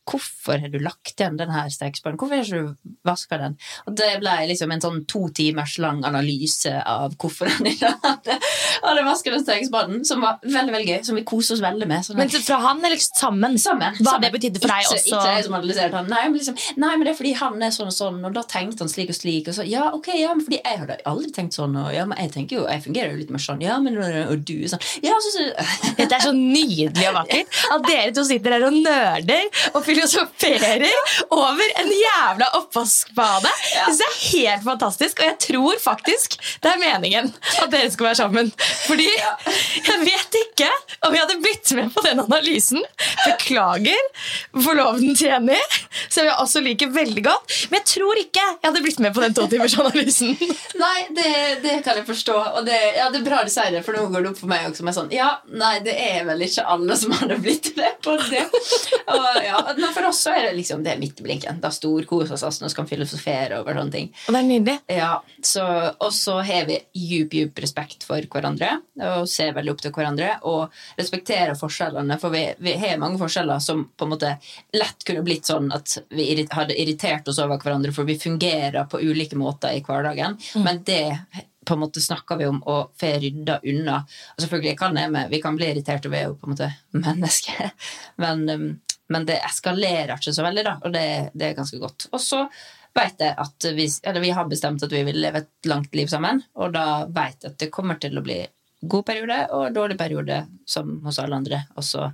Hvorfor 0.04 0.60
har 0.60 0.72
du 0.72 0.80
lagt 0.84 1.16
igjen 1.16 1.38
denne 1.40 1.56
her? 1.56 1.70
Hvorfor 1.72 2.34
har 2.34 2.44
ikke 2.44 2.60
du 2.60 2.98
vaska 3.08 3.40
den? 3.40 3.56
Og 3.88 3.96
det 3.98 4.10
ble 4.20 4.34
liksom 4.50 4.74
en 4.76 4.84
sånn 4.84 5.04
to 5.10 5.28
timers 5.36 5.78
lang 5.82 6.04
analyse 6.08 6.74
av 6.90 7.16
hvorfor 7.22 7.50
han 7.52 7.70
ikke 7.70 7.92
hadde, 8.04 8.38
hadde 8.84 9.06
vaska 9.08 9.34
den 9.34 9.46
stekespaden, 9.46 10.02
som 10.08 10.24
var 10.26 10.42
veldig 10.44 10.76
veldig 10.76 10.90
gøy, 10.90 11.00
som 11.08 11.20
vi 11.20 11.26
koser 11.28 11.58
oss 11.58 11.64
veldig 11.64 11.88
med. 11.90 12.06
Sånn 12.06 12.20
Men 12.20 12.34
fra 12.34 12.60
han 12.66 12.84
eller 12.84 13.00
sammen? 13.04 13.58
Sammen. 13.62 13.96
Hva 14.00 14.16
sammen. 14.16 14.26
det 14.26 14.34
betydde 14.36 14.64
for 14.64 14.74
deg 14.74 14.88
ikke, 14.88 14.98
også? 14.98 15.14
Ikke 15.14 15.34
jeg 15.38 15.48
som 15.48 15.58
analyserte 15.60 16.00
han. 16.02 16.12
Nei 16.12 16.24
men, 16.28 16.38
liksom, 16.40 16.60
nei, 16.84 16.92
men 16.98 17.08
det 17.08 17.14
er 17.14 17.20
fordi 17.22 17.34
han 17.40 17.64
er 17.64 17.74
sånn 17.76 17.92
og 17.94 17.98
sånn, 17.98 18.20
og 18.28 18.36
da 18.36 18.44
tenkte 18.56 18.86
han 18.86 18.92
slik 18.92 19.14
og 19.14 19.20
slik. 19.20 19.50
Og 19.52 19.58
så, 19.58 19.68
ja, 19.68 19.88
ok, 19.96 20.12
ja, 20.20 20.34
men 20.36 20.44
fordi 20.46 20.60
jeg 20.60 20.82
hadde 20.84 21.00
aldri 21.10 21.32
tenkt 21.36 21.58
sånn, 21.58 21.78
og 21.80 21.92
ja, 21.96 22.06
men 22.10 22.20
jeg 22.26 22.34
tenker 22.36 22.60
jo, 22.60 22.68
jeg 22.70 22.84
fungerer 22.84 23.16
jo 23.16 23.22
litt 23.22 23.34
mer 23.34 23.44
sånn. 23.44 23.64
Ja, 23.64 23.80
men 23.84 24.00
og 24.04 24.44
du 24.44 24.56
sånn. 24.70 24.84
Ja, 25.06 25.16
så, 25.24 25.34
så. 25.38 25.48
Dette 25.98 26.18
er 26.18 26.24
så 26.28 26.34
nydelig 26.36 27.08
og 27.10 27.18
vakkert. 27.22 27.60
At 27.74 27.88
dere 27.88 28.14
to 28.16 28.26
sitter 28.28 28.58
der 28.58 28.68
og 28.68 28.76
nerder 28.76 29.48
og 29.74 29.84
filosoferer 29.94 30.86
over 31.30 31.64
en 31.82 31.92
jævla 31.92 32.50
oppvaskbade. 32.60 33.52
Ja. 33.76 33.86
Det 33.94 34.08
er 34.08 34.20
helt 34.32 34.64
fantastisk, 34.66 35.20
og 35.20 35.26
jeg 35.30 35.38
tror 35.48 35.80
faktisk 35.82 36.38
det 36.64 36.72
er 36.74 36.82
meningen 36.82 37.32
at 37.62 37.72
dere 37.72 37.92
skal 37.94 38.10
være 38.10 38.20
sammen. 38.24 38.52
Fordi 38.88 39.08
jeg 39.08 40.00
vet 40.04 40.40
ikke 40.44 40.70
om 41.08 41.16
jeg 41.16 41.24
hadde 41.26 41.40
blitt 41.44 41.74
med 41.78 41.92
på 41.94 42.04
den 42.06 42.24
analysen. 42.24 42.84
Beklager 43.24 44.10
forloveden 44.54 45.16
til 45.18 45.32
Jenny, 45.32 45.60
som 46.10 46.26
jeg 46.28 46.36
også 46.40 46.64
liker 46.66 46.92
veldig 46.94 47.26
godt. 47.26 47.58
Men 47.70 47.82
jeg 47.82 47.90
tror 47.96 48.22
ikke 48.22 48.44
jeg 48.44 48.68
hadde 48.68 48.84
blitt 48.86 49.02
med 49.04 49.16
på 49.16 49.24
den 49.24 49.38
totimersanalysen. 49.38 50.36
Nei, 50.80 50.98
det, 51.16 51.30
det 51.64 51.78
kan 51.86 52.00
jeg 52.00 52.08
forstå. 52.08 52.38
Og 52.58 52.68
det, 52.68 52.80
ja, 52.98 53.10
det 53.14 53.22
er 53.22 53.28
bra 53.28 53.44
du 53.46 53.52
sier 53.54 53.72
det, 53.74 53.84
for 53.86 53.98
nå 53.98 54.08
går 54.14 54.26
det 54.26 54.34
opp 54.34 54.42
for 54.42 54.52
meg 54.52 54.68
også 54.70 54.86
med 54.86 54.96
sånn 54.98 55.12
Ja, 55.14 55.30
nei, 55.54 55.76
det 55.86 55.94
er 56.00 56.24
vel 56.28 56.44
ikke 56.46 56.66
alle 56.76 56.98
som 57.00 57.14
hadde 57.18 57.38
blitt 57.44 57.72
med 57.78 58.00
på 58.04 58.16
det. 58.30 58.44
Og, 59.14 59.28
ja, 59.44 59.60
men 59.84 59.94
for 59.96 60.08
oss 60.08 60.22
så 60.26 60.34
er 60.34 60.48
det 60.48 60.56
liksom 60.58 60.84
det 60.86 60.96
midt 61.02 61.20
i 61.20 61.26
blinken. 61.28 61.60
Da 61.64 61.72
storkoser 61.74 62.38
vi 62.38 62.48
oss 62.48 62.62
når 62.62 62.72
vi 62.72 62.78
kan 62.80 62.90
filosofere 62.90 63.60
over 63.60 63.78
sånne 63.80 63.96
ting. 63.96 64.10
Og 64.28 64.36
det 64.36 64.42
er 64.42 64.50
nydelig. 64.50 64.78
Ja, 64.96 65.12
så, 65.44 65.66
Og 66.00 66.14
så 66.16 66.40
har 66.46 66.68
vi 66.70 66.80
djup, 66.98 67.36
djup 67.36 67.60
respekt 67.64 68.08
for 68.08 68.24
hverandre 68.34 68.78
og 69.04 69.30
ser 69.30 69.54
veldig 69.56 69.74
opp 69.74 69.82
til 69.84 69.94
hverandre 69.96 70.32
og 70.50 70.76
respekterer 71.00 71.58
forskjellene, 71.60 72.18
for 72.22 72.34
vi, 72.34 72.44
vi 72.64 72.76
har 72.80 73.00
mange 73.02 73.20
forskjeller 73.22 73.62
som 73.64 73.88
på 73.98 74.08
en 74.08 74.14
måte 74.14 74.36
lett 74.78 75.08
kunne 75.08 75.26
blitt 75.26 75.50
sånn 75.50 75.72
at 75.74 75.98
vi 76.14 76.28
hadde 76.52 76.78
irritert 76.80 77.28
oss 77.28 77.42
over 77.44 77.62
hverandre, 77.62 77.94
for 77.96 78.08
vi 78.08 78.20
fungerer 78.20 78.86
på 78.90 79.02
ulike 79.02 79.40
måter 79.40 79.76
i 79.76 79.82
hverdagen. 79.86 80.38
Men 80.64 80.84
det 80.88 81.18
på 81.66 81.74
en 81.74 81.80
måte 81.80 82.02
snakker 82.02 82.38
vi 82.40 82.48
om 82.48 82.62
å 82.68 82.78
få 83.00 83.12
rydda 83.24 83.60
unna. 83.72 84.00
Og 84.36 84.44
selvfølgelig 84.44 84.78
kan 84.80 84.98
jeg 84.98 85.12
med, 85.12 85.30
Vi 85.30 85.42
kan 85.42 85.56
bli 85.56 85.70
irritert, 85.72 86.06
og 86.06 86.12
vi 86.12 86.18
er 86.20 86.28
jo 86.28 86.36
på 86.36 86.48
en 86.48 86.56
måte 86.56 86.72
mennesker. 86.92 87.72
Men, 88.24 88.50
um, 88.50 88.68
men 89.14 89.28
det 89.30 89.42
eskalerer 89.46 90.16
ikke 90.16 90.34
så 90.36 90.46
veldig, 90.46 90.64
da, 90.66 90.78
og 90.82 90.96
det, 90.96 91.06
det 91.38 91.50
er 91.50 91.60
ganske 91.60 91.80
godt. 91.82 92.08
Og 92.12 92.22
så 92.22 92.44
vet 92.94 93.22
jeg 93.22 93.36
at 93.42 93.70
vi, 93.78 93.88
eller 94.04 94.24
vi 94.24 94.34
har 94.38 94.50
bestemt 94.50 94.84
at 94.86 94.94
vi 94.94 95.04
vil 95.08 95.22
leve 95.22 95.44
et 95.44 95.70
langt 95.70 95.96
liv 95.98 96.10
sammen, 96.12 96.44
og 96.58 96.74
da 96.76 97.06
vet 97.06 97.40
jeg 97.42 97.54
at 97.54 97.62
det 97.64 97.72
kommer 97.74 98.02
til 98.02 98.18
å 98.20 98.26
bli 98.26 98.42
god 98.84 99.06
periode 99.08 99.38
og 99.56 99.74
dårlig 99.76 99.98
periode, 100.00 100.44
som 100.68 100.98
hos 101.06 101.20
alle 101.24 101.40
andre. 101.40 101.64
Og 101.80 101.86
så 101.88 102.10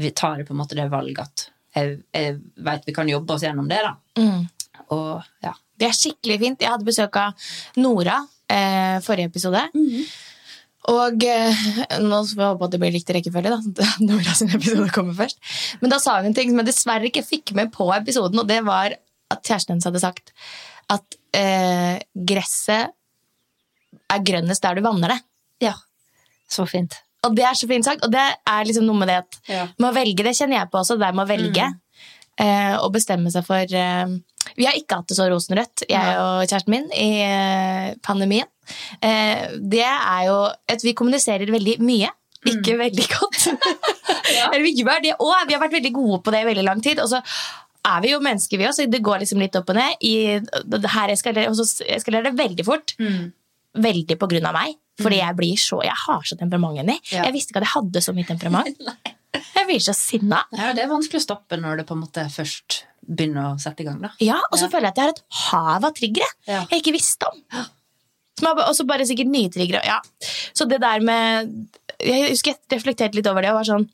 vi 0.00 0.12
tar 0.16 0.40
på 0.46 0.54
en 0.54 0.60
måte 0.62 0.78
det 0.78 0.88
valget 0.92 1.20
at 1.26 1.46
jeg, 1.76 2.00
jeg 2.14 2.38
vet 2.66 2.86
vi 2.88 2.94
kan 2.96 3.10
jobbe 3.10 3.36
oss 3.36 3.44
gjennom 3.44 3.68
det, 3.70 3.82
da. 3.84 3.92
Mm. 4.18 4.46
Og 4.96 5.44
ja. 5.44 5.54
Det 5.80 5.88
er 5.88 5.96
skikkelig 5.96 6.36
fint. 6.42 6.60
Jeg 6.60 6.74
hadde 6.74 6.84
besøk 6.84 7.14
av 7.16 7.46
Nora 7.80 8.18
eh, 8.52 8.98
forrige 9.04 9.30
episode. 9.30 9.62
Og 10.88 11.24
eh, 11.28 11.64
nå 12.00 12.22
får 12.24 12.40
jeg 12.40 12.48
håpe 12.54 12.64
at 12.64 12.72
det 12.72 12.80
blir 12.80 12.94
riktig 12.94 13.14
rekkefølge, 13.18 13.50
da. 13.52 13.88
Nora 14.08 14.32
sin 14.34 14.48
episode 14.56 14.88
kommer 14.94 15.12
først. 15.18 15.36
Men 15.82 15.92
da 15.92 15.98
sa 16.00 16.16
hun 16.18 16.30
en 16.30 16.34
ting 16.36 16.50
som 16.50 16.62
jeg 16.62 16.70
dessverre 16.70 17.10
ikke 17.10 17.24
fikk 17.26 17.52
med 17.58 17.68
på 17.74 17.90
episoden, 17.94 18.40
og 18.40 18.48
det 18.48 18.62
var 18.64 18.96
at 19.30 19.42
kjæresten 19.46 19.74
hennes 19.76 19.84
hadde 19.86 20.00
sagt 20.02 20.32
at 20.90 21.18
eh, 21.36 22.00
gresset 22.16 22.90
er 24.10 24.24
grønnest 24.26 24.64
der 24.64 24.74
du 24.80 24.82
vanner 24.86 25.14
det. 25.16 25.20
ja. 25.68 25.76
Så 26.50 26.64
fint. 26.66 26.96
Og 27.22 27.36
det 27.36 27.44
er 27.46 27.54
så 27.54 27.68
fint 27.70 27.84
sagt, 27.86 28.02
og 28.02 28.10
det 28.10 28.22
er 28.48 28.64
liksom 28.66 28.82
noe 28.88 28.98
med 28.98 29.06
det 29.12 29.18
at 29.20 29.36
Ja. 29.46 29.66
med 29.78 29.90
å 29.90 29.94
velge, 29.94 30.24
det 30.26 30.32
kjenner 30.34 30.56
jeg 30.62 30.70
på 30.72 30.80
også, 30.80 30.96
det 30.98 31.04
der 31.04 31.12
med 31.14 31.28
å 31.28 31.30
velge 31.30 31.66
eh, 32.40 32.74
og 32.80 32.88
bestemme 32.96 33.30
seg 33.30 33.44
for 33.46 33.60
eh, 33.76 34.14
Vi 34.56 34.66
har 34.66 34.76
ikke 34.78 35.00
hatt 35.00 35.10
det 35.10 35.18
så 35.18 35.28
rosenrødt, 35.30 35.84
jeg 35.90 36.16
og 36.20 36.44
kjæresten 36.48 36.74
min, 36.74 36.88
i 36.96 37.22
eh, 37.24 37.90
pandemien. 38.04 38.48
Eh, 39.02 39.56
det 39.60 39.86
er 39.86 40.22
jo 40.28 40.38
at 40.48 40.84
vi 40.86 40.96
kommuniserer 40.96 41.50
veldig 41.52 41.78
mye, 41.84 42.10
ikke 42.50 42.76
veldig 42.80 43.08
godt. 43.12 43.50
Eller 44.46 44.62
vi 44.64 44.76
gjør 44.80 45.02
det 45.04 45.16
òg, 45.18 45.42
vi 45.48 45.56
har 45.56 45.62
vært 45.62 45.76
veldig 45.76 45.92
gode 45.96 46.22
på 46.24 46.32
det 46.34 46.44
i 46.44 46.48
veldig 46.48 46.64
lang 46.66 46.80
tid. 46.84 47.02
Og 47.04 47.10
så 47.12 47.20
er 47.20 48.00
vi 48.04 48.14
jo 48.14 48.22
mennesker, 48.24 48.60
vi 48.60 48.68
også, 48.68 48.88
det 48.90 49.02
går 49.04 49.22
liksom 49.22 49.42
litt 49.42 49.58
opp 49.60 49.72
og 49.72 49.78
ned. 49.80 50.00
I, 50.04 50.40
her 50.96 51.12
eskalerer, 51.12 51.52
og 51.52 51.60
så 51.60 51.84
eskalerer 51.98 52.30
det 52.30 52.40
veldig 52.40 52.66
fort 52.68 52.96
veldig 53.78 54.16
på 54.18 54.28
grunn 54.30 54.48
av 54.50 54.56
meg. 54.56 54.76
Fordi 55.00 55.20
jeg 55.20 55.36
blir 55.38 55.60
så, 55.60 55.80
jeg 55.86 55.96
har 55.96 56.26
så 56.28 56.36
temperament 56.36 56.82
inni. 56.82 56.98
Ja. 57.12 57.24
Jeg 57.28 57.36
visste 57.36 57.54
ikke 57.54 57.62
at 57.62 57.68
jeg 57.68 57.74
hadde 57.76 58.04
så 58.04 58.14
mye 58.16 58.28
temperament. 58.28 58.84
Jeg 59.30 59.62
blir 59.68 59.82
så 59.84 59.92
sinna. 59.94 60.40
Ja, 60.58 60.72
det 60.74 60.82
er 60.82 60.88
vanskelig 60.90 61.20
å 61.20 61.22
stoppe 61.22 61.54
når 61.60 61.78
det 61.78 61.84
på 61.86 61.94
en 61.94 62.00
måte 62.02 62.24
først 62.34 62.80
begynner 63.10 63.50
å 63.50 63.60
sette 63.60 63.82
i 63.82 63.86
gang. 63.88 64.00
da. 64.00 64.10
Ja, 64.22 64.38
og 64.50 64.58
så 64.58 64.66
Ja. 64.66 64.72
føler 64.72 64.88
jeg 64.88 64.94
at 64.94 64.96
jeg 64.96 65.04
har 65.04 65.10
et 65.10 65.22
hav 65.50 65.84
av 65.84 65.94
triggere 65.94 66.28
Ja. 66.46 66.64
jeg 66.70 66.82
ikke 66.82 66.92
visste 66.96 67.26
om. 67.30 67.40
Som 68.38 68.48
er 68.58 68.64
også 68.64 68.86
bare 68.86 69.04
sikkert 69.04 69.26
nye 69.28 69.48
triggere. 69.52 69.84
Ja. 69.84 70.00
Så 70.54 70.68
det 70.68 70.80
der 70.80 71.00
med 71.00 71.66
Jeg 72.00 72.30
husker 72.30 72.54
jeg 72.54 72.58
reflekterte 72.78 73.14
litt 73.14 73.26
over 73.26 73.42
det 73.42 73.50
og 73.50 73.56
var 73.60 73.64
sånn 73.64 73.88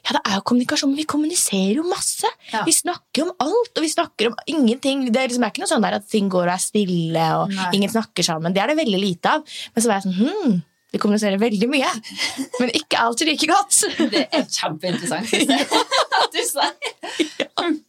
ja, 0.00 0.14
det 0.16 0.20
er 0.24 0.36
jo 0.38 0.40
kommunikasjon, 0.48 0.88
men 0.88 0.96
vi 0.96 1.04
kommuniserer 1.04 1.74
jo 1.76 1.82
masse. 1.82 2.24
Ja. 2.50 2.62
Vi 2.64 2.72
snakker 2.72 3.26
om 3.26 3.32
alt, 3.38 3.72
og 3.76 3.82
vi 3.84 3.88
snakker 3.92 4.28
om 4.30 4.34
ingenting. 4.48 5.12
Det 5.12 5.20
er 5.20 5.28
liksom 5.28 5.44
ikke 5.44 5.60
noe 5.60 5.68
sånn 5.68 5.82
der 5.82 5.92
at 5.98 6.08
ting 6.08 6.30
går 6.30 6.46
og 6.48 6.54
er 6.54 6.62
stille, 6.62 7.26
og 7.36 7.50
Nei. 7.52 7.66
ingen 7.74 7.90
snakker 7.90 8.24
sammen. 8.24 8.54
Det 8.54 8.62
er 8.62 8.68
det 8.68 8.78
veldig 8.78 8.98
lite 8.98 9.26
av. 9.28 9.44
Men 9.74 9.82
så 9.84 9.90
var 9.90 10.00
jeg 10.00 10.06
sånn 10.06 10.16
hm, 10.16 10.62
vi 10.94 10.98
kommuniserer 10.98 11.38
veldig 11.38 11.68
mye, 11.68 11.90
men 12.60 12.70
ikke 12.80 12.96
alltid 12.96 13.28
like 13.28 13.46
godt. 13.46 13.82
Det 14.10 14.24
er 14.32 14.46
kjempeinteressant. 14.48 15.28
synes 15.34 15.52
jeg. 15.52 15.66
At 16.22 16.32
du 16.32 16.40
sier. 16.48 17.80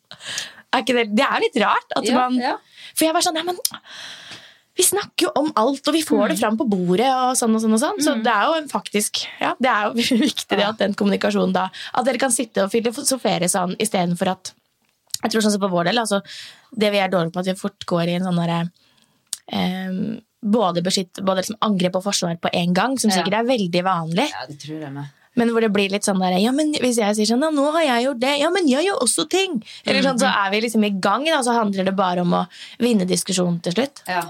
Er 0.73 0.84
ikke 0.86 0.95
det, 0.95 1.07
det 1.15 1.25
er 1.27 1.39
litt 1.43 1.57
rart. 1.63 1.89
At 1.97 2.05
Ja, 2.07 2.15
man, 2.29 2.38
ja. 2.39 2.55
For 2.95 3.05
jeg 3.05 3.13
var 3.13 3.21
sånn, 3.25 3.36
ja, 3.36 3.43
men 3.43 3.57
vi 4.77 4.84
snakker 4.88 5.27
jo 5.27 5.31
om 5.36 5.49
alt, 5.60 5.84
og 5.88 5.93
vi 5.93 6.01
får 6.01 6.21
Mm. 6.23 6.29
det 6.31 6.39
fram 6.39 6.57
på 6.57 6.67
bordet. 6.69 7.10
og 7.12 7.36
sånn 7.36 7.53
og 7.55 7.62
sånn 7.62 7.73
og 7.75 7.79
sånn. 7.81 7.99
Så 8.01 8.13
det 8.23 8.31
er 8.31 8.45
jo 8.47 8.67
faktisk, 8.71 9.25
ja, 9.41 9.53
det 9.60 9.67
er 9.69 9.89
jo 9.89 9.93
viktig 10.27 10.57
det 10.57 10.65
at 10.67 10.77
den 10.79 10.93
kommunikasjonen 10.93 11.53
da, 11.53 11.69
at 11.93 12.05
dere 12.05 12.17
kan 12.17 12.31
sitte 12.31 12.63
og 12.63 12.71
filosofere 12.71 13.49
sånn 13.51 13.75
istedenfor 13.77 14.31
at 14.31 14.53
jeg 15.23 15.31
tror 15.31 15.41
sånn 15.43 15.51
som 15.53 15.62
på 15.62 15.69
vår 15.69 15.86
del, 15.91 15.99
altså, 16.01 16.21
det 16.73 16.89
vi 16.91 16.97
er 16.97 17.10
dårlige 17.12 17.34
på, 17.36 17.39
at 17.43 17.45
vi 17.51 17.53
fort 17.60 17.86
går 17.86 18.07
i 18.10 18.15
en 18.15 18.23
sånn 18.25 18.39
derre 18.39 18.71
em, 19.51 20.21
både, 20.41 20.81
beskytt, 20.81 21.19
både 21.21 21.43
liksom 21.43 21.60
angrep 21.62 21.95
og 21.99 22.03
forsvar 22.07 22.39
på 22.41 22.49
en 22.53 22.73
gang, 22.73 22.97
som 22.97 23.12
Ja. 23.12 23.17
sikkert 23.17 23.38
er 23.38 23.43
veldig 23.45 23.84
vanlig. 23.86 24.29
Ja, 24.31 24.45
det 24.47 24.57
tror 24.63 24.79
jeg 24.81 24.91
med. 24.95 25.05
Men 25.39 25.53
hvor 25.53 25.63
det 25.63 25.71
blir 25.71 25.91
litt 25.93 26.03
sånn 26.03 26.19
der, 26.19 26.35
ja, 26.43 26.51
men 26.51 26.73
hvis 26.83 26.97
jeg 26.99 27.15
sier 27.15 27.29
sånn, 27.29 27.43
ja, 27.45 27.51
nå 27.55 27.69
har 27.71 27.85
jeg 27.85 28.07
gjort 28.09 28.19
det, 28.19 28.33
ja, 28.41 28.49
men 28.51 28.67
jeg 28.67 28.83
gjør 28.89 29.05
også 29.05 29.23
ting. 29.31 29.61
Eller 29.87 30.03
sånn, 30.03 30.19
så 30.19 30.27
er 30.27 30.51
vi 30.51 30.59
liksom 30.65 30.83
i 30.83 30.91
gang, 30.91 31.23
da, 31.23 31.39
så 31.45 31.55
handler 31.55 31.87
det 31.87 31.95
bare 31.95 32.25
om 32.25 32.35
å 32.35 32.41
vinne 32.83 33.07
diskusjonen 33.07 33.61
til 33.63 33.77
slutt. 33.77 34.03
Ja. 34.11 34.25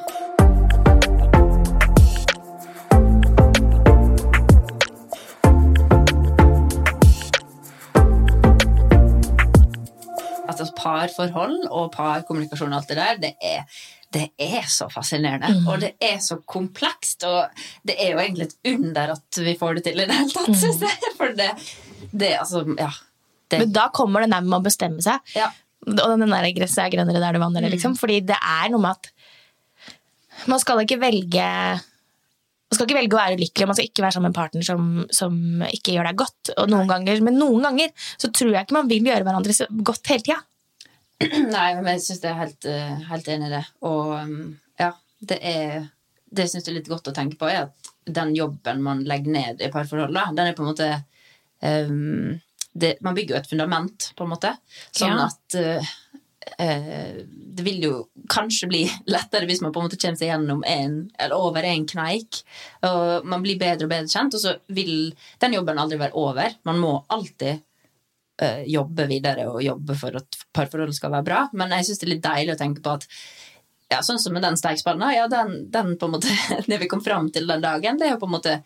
Altså 10.52 10.70
parforhold 10.78 11.64
og 11.72 11.90
parkommunikasjon 11.96 12.70
og 12.70 12.84
alt 12.84 12.94
det 12.94 13.00
der, 13.02 13.22
det 13.26 13.34
er, 13.42 13.66
det 14.12 14.26
er 14.44 14.66
så 14.68 14.90
fascinerende. 14.92 15.62
Og 15.72 15.80
det 15.84 15.94
er 16.04 16.18
så 16.24 16.38
komplekst, 16.50 17.24
og 17.28 17.64
det 17.88 17.96
er 17.96 18.14
jo 18.14 18.20
egentlig 18.20 18.50
et 18.50 18.74
under 18.74 19.14
at 19.16 19.40
vi 19.40 19.56
får 19.60 19.80
det 19.80 19.86
til 19.88 20.04
i 20.04 20.08
det 20.10 20.18
hele 20.18 20.36
tatt, 20.36 20.52
synes 20.60 20.84
jeg. 20.84 21.12
For 21.20 21.36
det, 21.38 21.50
det 22.12 22.34
altså, 22.42 22.66
ja. 22.76 22.92
Det, 23.52 23.60
Men 23.64 23.76
da 23.76 23.88
kommer 23.96 24.24
det 24.24 24.32
der 24.34 24.48
med 24.48 24.60
å 24.60 24.66
bestemme 24.66 25.04
seg. 25.04 25.36
ja. 25.38 25.52
Og 25.82 25.98
den 25.98 26.30
der 26.30 26.46
gresset 26.54 26.84
er 26.84 26.92
grønnere 26.94 27.18
der 27.24 27.34
du 27.34 27.42
vanner 27.42 27.64
det, 27.66 27.72
liksom. 27.74 27.96
Fordi 27.98 28.20
det 28.22 28.36
er 28.38 28.68
noe 28.70 28.84
med 28.84 29.00
at 29.00 29.08
man 30.52 30.62
skal 30.62 30.84
ikke 30.84 31.00
velge 31.02 31.46
man 32.72 32.78
skal 32.78 32.86
ikke 32.86 33.00
velge 33.02 33.16
å 33.18 33.20
være 33.20 33.36
ulykkelig, 33.40 33.66
man 33.68 33.76
skal 33.76 33.88
ikke 33.90 34.04
være 34.06 34.16
sammen 34.16 34.30
med 34.30 34.32
en 34.32 34.38
partner 34.38 34.64
som, 34.64 34.86
som 35.12 35.34
ikke 35.68 35.96
gjør 35.96 36.08
deg 36.08 36.22
godt. 36.22 36.52
Og 36.54 36.70
noen 36.72 36.88
ganger, 36.88 37.20
men 37.26 37.36
noen 37.36 37.66
ganger 37.66 37.92
så 38.16 38.30
tror 38.32 38.54
jeg 38.54 38.64
ikke 38.64 38.78
man 38.78 38.92
vil 38.92 39.10
gjøre 39.10 39.26
hverandre 39.28 39.68
godt 39.90 40.12
hele 40.14 40.24
tida. 40.24 40.38
Nei, 41.56 41.70
men 41.78 41.90
jeg 41.96 42.04
syns 42.06 42.22
jeg 42.24 42.32
er 42.32 42.40
helt, 42.42 42.68
eh, 42.70 43.02
helt 43.10 43.32
enig 43.34 43.50
i 43.50 43.56
det. 43.56 43.64
Og 43.88 44.14
um, 44.18 44.38
ja, 44.82 44.92
det 45.32 45.40
er 45.42 45.90
Det 46.32 46.46
syns 46.48 46.64
jeg 46.64 46.72
er 46.72 46.78
litt 46.80 46.92
godt 46.92 47.10
å 47.12 47.16
tenke 47.16 47.36
på, 47.40 47.50
er 47.52 47.66
at 47.68 47.90
den 48.08 48.32
jobben 48.36 48.80
man 48.82 49.04
legger 49.06 49.34
ned 49.36 49.62
i 49.62 49.68
parforhold, 49.72 50.16
den 50.36 50.48
er 50.48 50.56
på 50.58 50.64
en 50.64 50.70
måte 50.72 50.88
um, 51.62 52.40
det, 52.74 52.96
Man 53.04 53.18
bygger 53.18 53.36
jo 53.36 53.42
et 53.42 53.50
fundament, 53.52 54.14
på 54.16 54.24
en 54.26 54.32
måte. 54.32 54.54
Sånn 54.96 55.20
Ja. 55.20 55.28
at 55.28 55.58
uh, 55.60 55.92
det 57.52 57.64
vil 57.66 57.84
jo 57.84 57.94
kanskje 58.32 58.70
bli 58.72 58.80
lettere 59.14 59.46
hvis 59.50 59.62
man 59.62 59.74
på 59.76 59.82
en 59.82 59.90
måte 59.90 60.00
kommer 60.02 60.18
seg 60.18 60.32
gjennom 60.32 60.64
en, 60.68 60.96
eller 61.20 61.36
over 61.50 61.68
en 61.68 61.86
kneik. 61.86 62.42
Og 62.88 63.28
man 63.28 63.44
blir 63.44 63.60
bedre 63.62 63.86
og 63.86 63.92
bedre 63.92 64.10
kjent, 64.10 64.40
og 64.40 64.42
så 64.42 64.56
vil 64.74 65.12
den 65.44 65.58
jobben 65.60 65.82
aldri 65.84 66.00
være 66.02 66.18
over. 66.18 66.56
Man 66.68 66.80
må 66.82 66.96
alltid 67.12 67.62
eh, 68.42 68.66
jobbe 68.72 69.08
videre 69.10 69.48
og 69.52 69.62
jobbe 69.64 69.96
for 70.00 70.18
at 70.20 70.42
parforholdet 70.54 70.98
skal 70.98 71.14
være 71.16 71.28
bra. 71.28 71.46
Men 71.58 71.74
jeg 71.78 71.90
syns 71.90 72.02
det 72.02 72.08
er 72.08 72.14
litt 72.16 72.26
deilig 72.26 72.56
å 72.56 72.60
tenke 72.62 72.84
på 72.84 72.98
at 72.98 73.08
ja, 73.92 74.00
sånn 74.06 74.22
som 74.24 74.36
med 74.36 74.46
den 74.46 74.56
stekepanna, 74.60 75.12
ja, 75.16 75.26
den, 75.32 75.66
den 75.72 75.96
på 76.00 76.08
en 76.08 76.16
måte, 76.16 76.32
det 76.70 76.80
vi 76.80 76.90
kom 76.92 77.04
fram 77.04 77.32
til 77.34 77.50
den 77.50 77.64
dagen, 77.64 78.00
det 78.00 78.08
er 78.08 78.16
jo 78.16 78.22
på 78.22 78.30
en 78.30 78.38
måte 78.38 78.60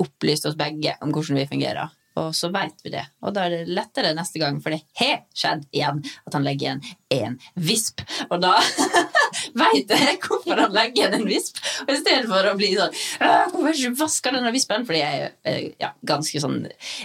opplyst 0.00 0.48
oss 0.48 0.56
begge 0.56 0.96
om 1.04 1.12
hvordan 1.12 1.42
vi 1.42 1.50
fungerer. 1.50 1.92
Og 2.20 2.34
så 2.36 2.50
veit 2.52 2.76
vi 2.84 2.92
det. 2.92 3.04
Og 3.24 3.32
da 3.32 3.46
er 3.46 3.54
det 3.54 3.72
lettere 3.72 4.12
neste 4.16 4.40
gang, 4.40 4.58
for 4.60 4.74
det 4.74 4.82
har 5.00 5.22
skjedd 5.36 5.64
igjen 5.72 6.02
at 6.04 6.36
han 6.36 6.44
legger 6.44 6.66
igjen 6.66 6.82
en 7.16 7.38
visp. 7.56 8.04
Og 8.28 8.36
da 8.42 8.58
veit 9.58 9.90
jeg 9.92 10.18
hvorfor 10.24 10.60
han 10.62 10.74
legger 10.74 11.02
igjen 11.02 11.16
en 11.18 11.26
visp. 11.28 11.58
Og 11.86 11.92
i 11.94 11.98
stedet 12.00 12.28
for 12.30 12.48
å 12.48 12.54
bli 12.58 12.70
sånn 12.78 12.92
Hvorfor 12.92 13.66
har 13.68 13.78
ikke 13.78 13.98
vaska 14.00 14.32
denne 14.34 14.52
vispen? 14.54 14.86
Fordi 14.88 15.00
jeg 15.02 15.20
er 15.22 15.32
eh, 15.48 15.66
ja, 15.82 15.92
ganske 16.08 16.42
sånn 16.42 16.60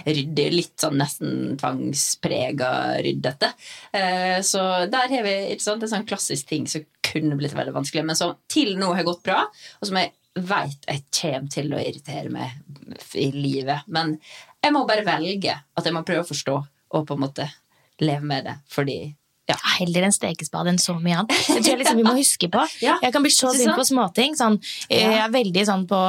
ryddig, 0.06 0.46
litt 0.54 0.74
sånn 0.80 0.98
nesten 1.00 1.56
tvangsprega 1.60 2.70
ryddete. 3.04 3.52
Eh, 3.92 4.38
Så 4.46 4.62
der 4.92 5.12
har 5.12 5.26
vi 5.26 5.36
sant, 5.60 5.82
en 5.82 5.92
sånn 5.92 6.06
klassisk 6.08 6.48
ting 6.48 6.66
som 6.70 6.84
kunne 7.08 7.36
blitt 7.40 7.56
veldig 7.56 7.74
vanskelig, 7.76 8.04
men 8.04 8.18
som 8.18 8.36
til 8.50 8.74
nå 8.78 8.92
har 8.94 9.06
gått 9.06 9.22
bra, 9.26 9.42
og 9.80 9.88
som 9.88 9.96
jeg 10.00 10.12
veit 10.38 10.84
jeg 10.86 11.04
kommer 11.20 11.50
til 11.50 11.72
å 11.74 11.80
irritere 11.82 12.30
meg 12.30 13.14
i 13.18 13.30
livet. 13.34 13.86
Men 13.88 14.18
jeg 14.62 14.74
må 14.74 14.84
bare 14.88 15.06
velge 15.06 15.54
at 15.56 15.86
jeg 15.86 15.94
må 15.96 16.04
prøve 16.06 16.26
å 16.26 16.28
forstå 16.28 16.58
og 16.94 17.06
på 17.08 17.16
en 17.16 17.24
måte 17.24 17.48
leve 18.00 18.24
med 18.28 18.44
det, 18.46 18.54
fordi 18.70 18.98
Ja, 19.48 19.56
heller 19.78 20.04
en 20.08 20.12
stekespade 20.12 20.68
enn 20.74 20.78
så 20.82 20.94
mye 21.00 21.22
annet. 21.22 21.32
Det 21.32 21.62
tror 21.62 21.70
jeg 21.72 21.78
liksom 21.80 21.96
vi 22.02 22.04
må 22.06 22.14
huske 22.18 22.50
på. 22.52 22.64
Ja, 22.84 22.98
Jeg 23.02 23.12
kan 23.14 23.24
bli 23.24 23.32
så 23.32 23.50
sint 23.56 23.72
på 23.74 23.84
småting. 23.88 24.36
Sånn, 24.38 24.58
eh. 24.90 25.00
Jeg 25.06 25.22
er 25.24 25.32
veldig 25.32 25.64
sånn 25.66 25.86
på 25.88 26.00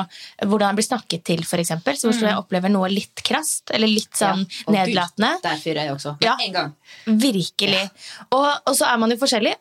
hvordan 0.44 0.68
jeg 0.74 0.80
blir 0.82 0.88
snakket 0.90 1.24
til, 1.32 1.46
eksempel. 1.64 1.98
Så 1.98 2.12
hvis 2.12 2.22
jeg 2.26 2.36
opplever 2.38 2.70
noe 2.74 2.90
litt 2.92 3.24
krast, 3.26 3.72
eller 3.72 3.88
litt 3.88 4.12
sånn 4.20 4.40
Mm. 4.40 4.46
Ja. 4.50 4.66
Gud, 4.66 4.76
nedlatende. 4.76 5.30
Der 5.44 5.58
fyrer 5.58 5.84
jeg 5.88 5.94
også. 5.96 6.18
Ja. 6.24 6.36
en 6.46 6.54
gang. 6.54 6.76
Virkelig. 7.06 7.90
Og, 8.32 8.48
og 8.66 8.76
så 8.78 8.86
er 8.92 8.98
man 9.02 9.12
jo 9.12 9.18
forskjellig. 9.18 9.56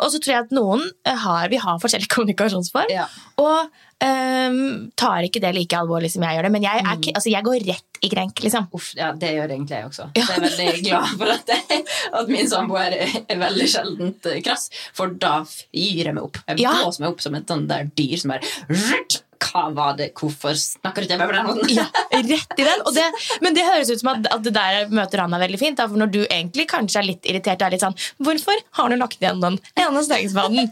Og 0.00 0.08
så 0.12 0.18
tror 0.20 0.32
jeg 0.34 0.44
at 0.46 0.50
noen 0.56 0.82
eh, 1.06 1.14
har, 1.26 1.48
vi 1.52 1.56
har 1.62 1.78
forskjellig 1.82 2.08
kommunikasjonsform. 2.14 2.90
Ja. 2.92 3.06
Og 3.40 3.70
um, 4.04 4.90
tar 4.98 5.26
ikke 5.28 5.40
det 5.44 5.52
like 5.56 5.76
alvorlig 5.78 6.10
som 6.12 6.24
jeg 6.26 6.36
gjør 6.38 6.48
det. 6.48 6.52
Men 6.56 6.66
jeg, 6.66 6.82
er, 6.84 6.96
Mm. 7.00 7.14
altså, 7.14 7.30
jeg 7.32 7.44
går 7.46 7.66
rett 7.68 8.00
i 8.04 8.08
krenk. 8.12 8.40
liksom. 8.44 8.68
Uff, 8.76 8.90
ja, 8.96 9.10
det 9.12 9.30
gjør 9.36 9.52
egentlig 9.54 9.76
jeg 9.76 9.88
også. 9.90 10.06
Så 10.16 10.20
jeg 10.20 10.36
er 10.36 10.44
veldig 10.46 10.84
glad 10.88 11.14
for 11.20 11.32
at, 11.34 11.54
jeg, 11.54 11.84
at 12.20 12.28
min 12.32 12.48
samboer 12.48 12.96
er, 12.96 13.16
er 13.28 13.40
veldig 13.46 13.68
sjeldent 13.74 14.26
eh, 14.32 14.40
krass, 14.44 14.68
for 14.96 15.12
da 15.20 15.40
gir 15.72 16.04
jeg 16.10 16.14
meg 16.16 16.24
opp. 16.24 16.40
Jeg 16.48 16.60
Ja. 16.64 16.72
blåser 16.82 17.04
meg 17.06 17.10
opp 17.14 17.20
som 17.24 17.34
et 17.40 17.46
sånt 17.50 17.68
der 17.70 17.88
dyr 17.96 18.16
som 18.20 18.32
bare 18.34 18.40
Hva 19.40 19.62
var 19.74 19.94
det? 19.98 20.10
Hvorfor 20.18 20.52
snakker 20.58 21.04
du 21.04 21.08
til 21.10 21.20
meg 21.20 21.30
på 21.30 21.36
den 21.36 21.46
måten? 21.48 21.70
Ja, 21.72 21.86
rett 22.12 22.60
i 22.60 22.66
den. 22.66 22.82
Det, 22.94 23.06
men 23.44 23.56
det 23.56 23.64
høres 23.66 23.90
ut 23.92 24.02
som 24.02 24.12
at, 24.12 24.28
at 24.34 24.44
det 24.44 24.52
der 24.56 24.90
møter 24.92 25.22
Anna 25.24 25.40
veldig 25.40 25.60
fint. 25.60 25.78
Da, 25.80 25.88
for 25.88 26.00
når 26.00 26.12
du 26.12 26.20
egentlig 26.26 26.66
kanskje 26.70 27.00
er 27.00 27.08
litt 27.08 27.28
irritert, 27.30 27.64
er 27.64 27.72
litt 27.74 27.84
sånn 27.84 27.96
Hvorfor 28.20 28.60
har 28.78 28.92
du 28.92 28.98
lagt 29.00 29.20
igjen 29.22 29.40
den 29.42 29.56
ene 29.80 30.04
stekespaden? 30.06 30.68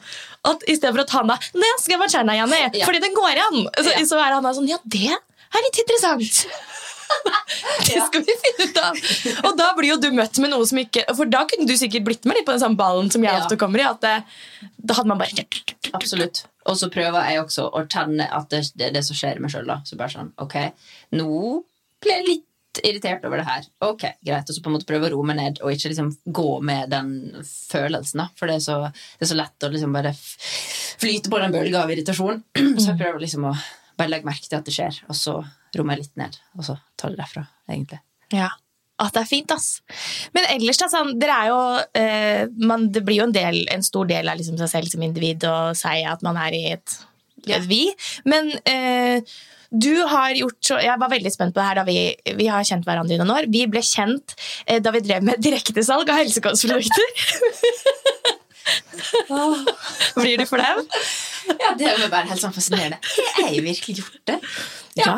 At 0.48 0.66
I 0.68 0.76
stedet 0.78 0.94
for 0.94 1.04
at 1.06 1.14
Hanna 1.16 1.38
Nei, 1.56 1.72
skal 1.80 1.96
jeg 1.96 2.02
bare 2.04 2.36
igjen, 2.36 2.82
Fordi 2.84 3.02
den 3.06 3.16
går 3.16 3.32
igjen! 3.34 3.62
Så, 3.78 3.88
Ja. 3.94 4.04
så 4.12 4.20
er 4.20 4.36
Hanna 4.36 4.52
sånn 4.56 4.68
Ja, 4.70 4.78
det 4.84 5.08
er 5.08 5.64
litt 5.64 5.80
interessant. 5.84 6.44
Det 7.88 8.02
skal 8.04 8.20
vi 8.20 8.34
finne 8.42 8.66
ut 8.68 8.78
av. 8.82 8.98
Og 9.48 9.54
da 9.56 9.70
blir 9.78 9.94
jo 9.94 9.96
du 10.02 10.10
møtt 10.12 10.36
med 10.44 10.52
noe 10.52 10.66
som 10.68 10.76
ikke 10.82 11.06
For 11.16 11.30
da 11.30 11.44
kunne 11.48 11.64
du 11.68 11.72
sikkert 11.80 12.04
blitt 12.04 12.28
med 12.28 12.36
litt 12.36 12.46
på 12.48 12.52
den 12.52 12.60
samme 12.62 12.76
ballen 12.76 13.08
som 13.12 13.24
jeg 13.24 13.32
ofte 13.40 13.56
kommer 13.60 13.80
i. 13.80 13.86
At 13.88 14.02
det, 14.04 14.14
da 14.76 14.98
hadde 14.98 15.08
man 15.08 15.22
bare 15.22 15.46
Absolutt. 15.96 16.44
Og 16.68 16.76
så 16.76 16.90
prøver 16.92 17.30
jeg 17.30 17.40
også 17.42 17.68
å 17.72 17.84
kjenne 17.88 18.28
at 18.28 18.52
det 18.52 18.88
er 18.88 18.92
det 18.94 19.04
som 19.06 19.16
skjer 19.16 19.38
i 19.38 19.44
meg 19.44 19.52
sjøl. 19.54 19.70
Så 19.88 19.96
bare 19.98 20.12
sånn, 20.12 20.34
ok, 20.40 20.58
nå 21.16 21.30
ble 22.04 22.14
jeg 22.14 22.26
litt 22.26 22.44
irritert 22.84 23.24
over 23.26 23.40
det 23.40 23.48
her. 23.48 23.64
Ok, 23.84 24.04
greit. 24.24 24.48
Og 24.48 24.54
så 24.54 24.62
på 24.62 24.70
en 24.70 24.76
måte 24.76 24.86
prøve 24.88 25.08
å 25.08 25.12
roe 25.14 25.26
meg 25.26 25.38
ned 25.40 25.60
og 25.64 25.72
ikke 25.72 25.90
liksom 25.92 26.12
gå 26.36 26.48
med 26.68 26.92
den 26.92 27.10
følelsen. 27.42 28.22
da. 28.22 28.28
For 28.38 28.50
det 28.50 28.58
er 28.58 28.64
så, 28.68 28.78
det 28.92 29.26
er 29.26 29.32
så 29.32 29.38
lett 29.40 29.66
å 29.66 29.72
liksom 29.72 29.96
bare 29.96 30.12
flyte 30.14 31.32
på 31.32 31.40
den 31.42 31.54
bølga 31.54 31.82
av 31.82 31.92
irritasjon. 31.94 32.44
Så 32.78 32.92
jeg 32.92 33.00
prøver 33.00 33.22
liksom 33.24 33.48
å 33.48 33.56
bare 33.98 34.12
legge 34.12 34.28
merke 34.28 34.46
til 34.46 34.60
at 34.60 34.68
det 34.68 34.74
skjer, 34.76 35.00
og 35.10 35.16
så 35.18 35.32
roe 35.74 35.86
meg 35.88 35.98
litt 35.98 36.12
ned. 36.20 36.36
Og 36.54 36.68
så 36.68 36.76
ta 36.98 37.10
det 37.10 37.18
derfra, 37.18 37.42
egentlig. 37.66 37.98
Ja. 38.30 38.52
At 38.98 39.14
det 39.14 39.20
er 39.22 39.28
fint, 39.30 39.52
ass. 39.54 39.68
Men 40.34 40.48
ellers, 40.50 40.80
da, 40.80 40.88
sånn, 40.90 41.12
dere 41.22 41.36
er 41.44 41.50
jo 41.52 41.60
eh, 42.00 42.40
man, 42.58 42.88
Det 42.94 43.04
blir 43.06 43.20
jo 43.20 43.28
en, 43.28 43.34
del, 43.36 43.60
en 43.70 43.84
stor 43.86 44.08
del 44.10 44.30
av 44.30 44.40
liksom 44.40 44.58
seg 44.58 44.72
selv 44.72 44.90
som 44.90 45.04
individ 45.06 45.46
å 45.46 45.70
si 45.78 46.00
at 46.02 46.24
man 46.26 46.40
er 46.40 46.56
i 46.56 46.64
et, 46.72 46.96
et 47.46 47.68
vi. 47.68 47.84
Men 48.26 48.50
eh, 48.66 49.22
du 49.70 49.92
har 50.08 50.32
gjort 50.32 50.56
så 50.64 50.78
Jeg 50.80 50.96
var 51.00 51.10
veldig 51.12 51.30
spent 51.32 51.54
på 51.54 51.60
det 51.60 51.66
her 51.68 51.78
da 51.78 51.84
vi, 51.84 51.98
vi 52.40 52.46
har 52.48 52.64
kjent 52.66 52.86
hverandre 52.88 53.14
i 53.14 53.20
noen 53.20 53.34
år. 53.36 53.48
Vi 53.52 53.66
ble 53.70 53.82
kjent 53.84 54.34
eh, 54.66 54.80
da 54.82 54.92
vi 54.94 55.04
drev 55.04 55.26
med 55.28 55.42
direktesalg 55.44 56.08
av 56.08 56.22
helsekostprodukter. 56.22 57.08
Blir 60.18 60.40
du 60.40 60.46
flau? 60.48 60.82
Ja, 61.48 61.72
det 61.78 61.86
er 61.88 62.02
jo 62.04 62.08
bare 62.12 62.28
helt 62.30 62.42
sånn 62.42 62.54
fascinerende. 62.56 62.98
Har 63.38 63.48
jeg 63.52 63.64
virkelig 63.64 63.94
gjort 64.02 64.20
det? 64.28 64.38
Ja. 64.98 65.12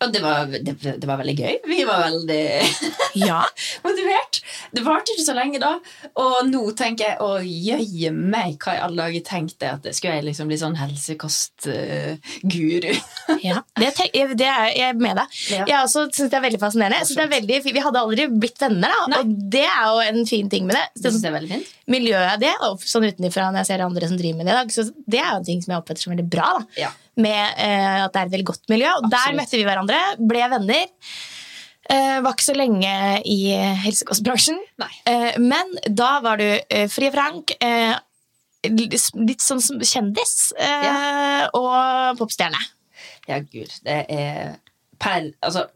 Og 0.00 0.12
det 0.14 0.20
var, 0.24 0.46
det, 0.48 0.72
det 0.80 1.04
var 1.08 1.18
veldig 1.20 1.34
gøy. 1.36 1.56
Vi 1.68 1.82
var 1.84 2.06
veldig 2.06 2.42
Ja. 3.26 3.42
motivert. 3.84 4.38
Det 4.72 4.82
varte 4.86 5.12
ikke 5.12 5.24
så 5.26 5.34
lenge 5.36 5.58
da. 5.60 5.74
Og 6.20 6.48
nå 6.48 6.62
tenker 6.78 7.10
jeg 7.10 7.16
å 7.24 7.36
jøye 7.44 8.12
meg, 8.16 8.56
hva 8.64 8.76
i 8.78 8.82
alle 8.86 9.02
dager 9.02 9.24
tenkte 9.28 9.68
jeg 9.68 9.80
at 9.80 9.88
skulle 9.98 10.16
jeg 10.18 10.26
liksom 10.30 10.48
bli 10.50 10.58
sånn 10.60 10.78
helsekostguru. 10.80 12.92
Ja, 13.44 13.58
det, 13.78 13.90
det 14.40 14.48
er 14.48 14.70
jeg 14.76 14.96
med 15.00 15.14
deg. 15.20 15.28
Ja. 15.52 15.64
Jeg 15.68 15.78
også 15.82 16.06
synes 16.12 16.30
det 16.32 16.38
er 16.40 16.44
veldig 16.46 16.62
fascinerende. 16.62 16.98
Jeg 17.02 17.10
synes 17.10 17.20
det 17.20 17.26
er 17.26 17.34
veldig, 17.36 17.56
vi 17.76 17.84
hadde 17.88 18.02
aldri 18.06 18.22
blitt 18.32 18.60
venner, 18.62 18.92
da, 18.92 19.00
Nei. 19.12 19.18
og 19.20 19.24
det 19.56 19.66
er 19.68 19.84
jo 19.90 19.96
en 20.06 20.20
fin 20.28 20.48
ting 20.52 20.64
med 20.68 20.74
det. 20.78 20.86
Det 20.96 21.10
synes 21.12 21.24
jeg 21.26 21.32
er 21.32 21.36
veldig 21.38 21.52
fint. 21.56 21.68
Miljøet 21.92 22.40
det, 22.42 22.54
og 22.66 22.72
sånn 22.82 23.06
utenfra 23.06 23.50
når 23.52 23.60
jeg 23.62 23.68
ser 23.70 23.84
andre 23.84 24.08
som 24.10 24.18
driver 24.18 24.38
med 24.40 24.48
det 24.48 24.54
i 24.56 24.58
dag, 24.62 24.68
så 24.74 24.82
det 25.06 25.20
er 25.22 25.28
jo 25.30 25.38
en 25.42 25.48
ting 25.52 25.60
som 25.62 25.70
jeg 25.75 25.75
oppfatter 25.80 26.06
som 26.06 26.14
veldig 26.14 26.26
bra. 26.32 26.50
da. 26.58 26.82
Ja. 26.86 26.90
Med 27.22 27.62
eh, 27.62 28.02
at 28.04 28.12
det 28.12 28.20
er 28.20 28.28
et 28.28 28.34
veldig 28.36 28.50
godt 28.52 28.68
miljø. 28.72 28.90
Og 28.98 29.08
der 29.12 29.36
møtte 29.36 29.58
vi 29.58 29.66
hverandre, 29.66 30.02
ble 30.20 30.50
venner. 30.52 30.86
Eh, 31.86 32.18
var 32.24 32.34
ikke 32.34 32.48
så 32.48 32.56
lenge 32.56 32.92
i 33.30 33.38
helsekostbransjen. 33.84 34.58
Eh, 35.06 35.38
men 35.42 35.76
da 35.86 36.16
var 36.24 36.42
du 36.42 36.48
eh, 36.48 36.86
fri 36.90 37.10
og 37.10 37.16
frank. 37.16 37.54
Eh, 37.62 37.94
litt 38.66 39.44
sånn 39.44 39.62
som 39.62 39.78
kjendis 39.78 40.50
ja. 40.58 41.46
og 41.54 42.16
popstjerne. 42.18 42.58
Ja, 43.28 43.38
gud. 43.38 43.70
Det 43.86 44.00
er 44.10 44.56
per, 44.98 45.28
altså, 45.44 45.66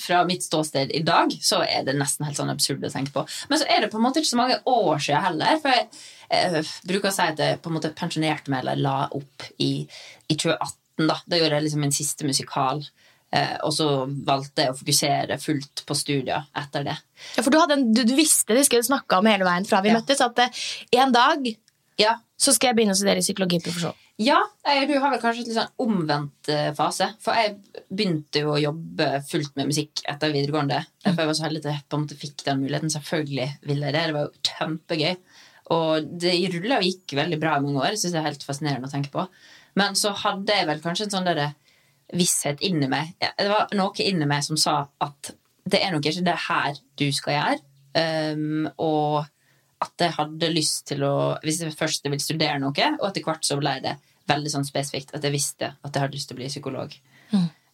Fra 0.00 0.22
mitt 0.28 0.44
ståsted 0.44 0.92
i 0.96 1.02
dag 1.06 1.32
så 1.44 1.60
er 1.62 1.84
det 1.86 1.96
nesten 1.98 2.26
helt 2.26 2.38
sånn 2.40 2.52
absurd 2.52 2.84
å 2.84 2.90
tenke 2.92 3.14
på. 3.14 3.24
Men 3.50 3.60
så 3.60 3.68
er 3.70 3.84
det 3.84 3.92
på 3.92 4.00
en 4.00 4.06
måte 4.06 4.22
ikke 4.22 4.32
så 4.32 4.40
mange 4.40 4.58
år 4.68 5.02
siden 5.02 5.26
heller. 5.26 5.60
For 5.62 5.76
jeg 5.76 5.88
eh, 6.32 6.58
bruker 6.88 7.10
å 7.10 7.14
si 7.14 7.22
at 7.28 7.38
jeg 7.42 7.60
på 7.62 7.70
en 7.70 7.76
måte 7.78 7.92
pensjonerte 7.98 8.52
meg 8.52 8.64
eller 8.64 8.80
la 8.82 8.96
opp 9.12 9.46
i, 9.62 9.72
i 10.28 10.34
2018. 10.36 10.78
Da 11.08 11.16
Da 11.26 11.38
gjorde 11.40 11.56
jeg 11.56 11.64
liksom 11.68 11.80
min 11.86 11.94
siste 11.96 12.26
musikal. 12.28 12.82
Eh, 13.32 13.54
og 13.64 13.72
så 13.72 13.86
valgte 14.28 14.66
jeg 14.66 14.74
å 14.74 14.76
fokusere 14.76 15.38
fullt 15.40 15.86
på 15.88 15.94
studier 15.96 16.44
etter 16.60 16.84
det. 16.84 16.98
Ja, 17.38 17.40
for 17.42 17.48
du, 17.54 17.56
en, 17.72 17.86
du, 17.96 18.02
du 18.04 18.12
visste 18.18 18.52
det, 18.52 18.66
skulle 18.68 18.84
snakke 18.84 19.06
snakka 19.08 19.22
om 19.22 19.30
hele 19.30 19.46
veien 19.48 19.64
fra 19.68 19.80
vi 19.80 19.88
Ja. 19.88 19.96
møttes, 20.00 20.20
at 20.20 20.38
eh, 20.44 20.64
en 21.00 21.14
dag 21.16 21.48
Ja, 22.00 22.18
så 22.40 22.52
skal 22.52 22.70
jeg 22.72 22.76
begynne 22.76 22.92
å 22.92 22.98
studere 22.98 23.22
psykologiprofesjon. 23.24 23.96
Ja, 24.22 24.38
jeg, 24.68 24.86
du 24.90 24.94
har 25.00 25.10
vel 25.12 25.20
kanskje 25.22 25.42
en 25.42 25.48
litt 25.48 25.56
sånn 25.56 25.72
omvendt 25.84 26.48
eh, 26.52 26.70
fase. 26.76 27.08
For 27.24 27.36
jeg 27.40 27.56
begynte 27.88 28.42
jo 28.44 28.52
å 28.54 28.60
jobbe 28.60 29.08
fullt 29.28 29.56
med 29.56 29.68
musikk 29.72 30.02
etter 30.08 30.32
videregående. 30.34 30.82
For 31.04 31.20
jeg 31.22 31.28
var 31.30 31.36
så 31.38 31.46
heldig 31.46 31.62
at 31.64 31.68
jeg 31.72 31.84
på 31.88 31.98
en 31.98 32.04
måte 32.04 32.18
fikk 32.20 32.44
den 32.46 32.60
muligheten. 32.64 32.92
Selvfølgelig 32.92 33.48
ville 33.68 33.88
jeg 33.88 33.96
det. 33.96 34.04
Det 34.10 34.16
var 34.18 34.28
jo 34.28 34.50
kjempegøy. 34.50 35.16
Og 35.70 36.08
det 36.20 36.34
rulla 36.52 36.80
og 36.80 36.86
gikk 36.86 37.14
veldig 37.16 37.38
bra 37.40 37.56
i 37.56 37.64
mange 37.64 37.80
år. 37.80 37.92
Jeg 37.94 38.02
synes 38.02 38.14
det 38.16 38.20
er 38.22 38.30
helt 38.30 38.46
fascinerende 38.46 38.88
å 38.90 38.92
tenke 38.92 39.12
på. 39.12 39.26
Men 39.78 39.96
så 39.96 40.12
hadde 40.24 40.56
jeg 40.56 40.68
vel 40.68 40.82
kanskje 40.84 41.06
en 41.08 41.14
sånn 41.14 41.28
derre 41.28 41.52
visshet 42.12 42.60
inni 42.66 42.88
meg. 42.92 43.14
Det 43.20 43.48
var 43.48 43.70
noe 43.76 44.04
inni 44.04 44.28
meg 44.28 44.44
som 44.44 44.58
sa 44.60 44.82
at 45.00 45.32
det 45.72 45.80
er 45.80 45.94
nok 45.94 46.08
ikke 46.08 46.24
det 46.26 46.38
her 46.48 46.80
du 46.98 47.06
skal 47.14 47.38
gjøre. 47.38 47.60
Um, 47.92 48.66
og 48.82 49.22
at 49.82 50.04
jeg 50.04 50.14
hadde 50.16 50.48
lyst 50.54 50.86
til 50.88 51.02
å 51.04 51.36
Hvis 51.42 51.58
jeg 51.60 51.74
først 51.76 52.06
ville 52.06 52.22
studere 52.22 52.56
noe, 52.62 52.86
og 53.00 53.08
etter 53.08 53.24
hvert 53.26 53.44
så 53.44 53.58
ble 53.60 53.74
det 53.84 53.96
veldig 54.30 54.52
sånn 54.52 54.64
spesifikt 54.64 55.12
at 55.16 55.24
jeg 55.26 55.34
visste 55.34 55.72
at 55.74 55.90
jeg 55.90 56.04
hadde 56.04 56.16
lyst 56.16 56.30
til 56.30 56.38
å 56.38 56.40
bli 56.40 56.50
psykolog. 56.52 56.94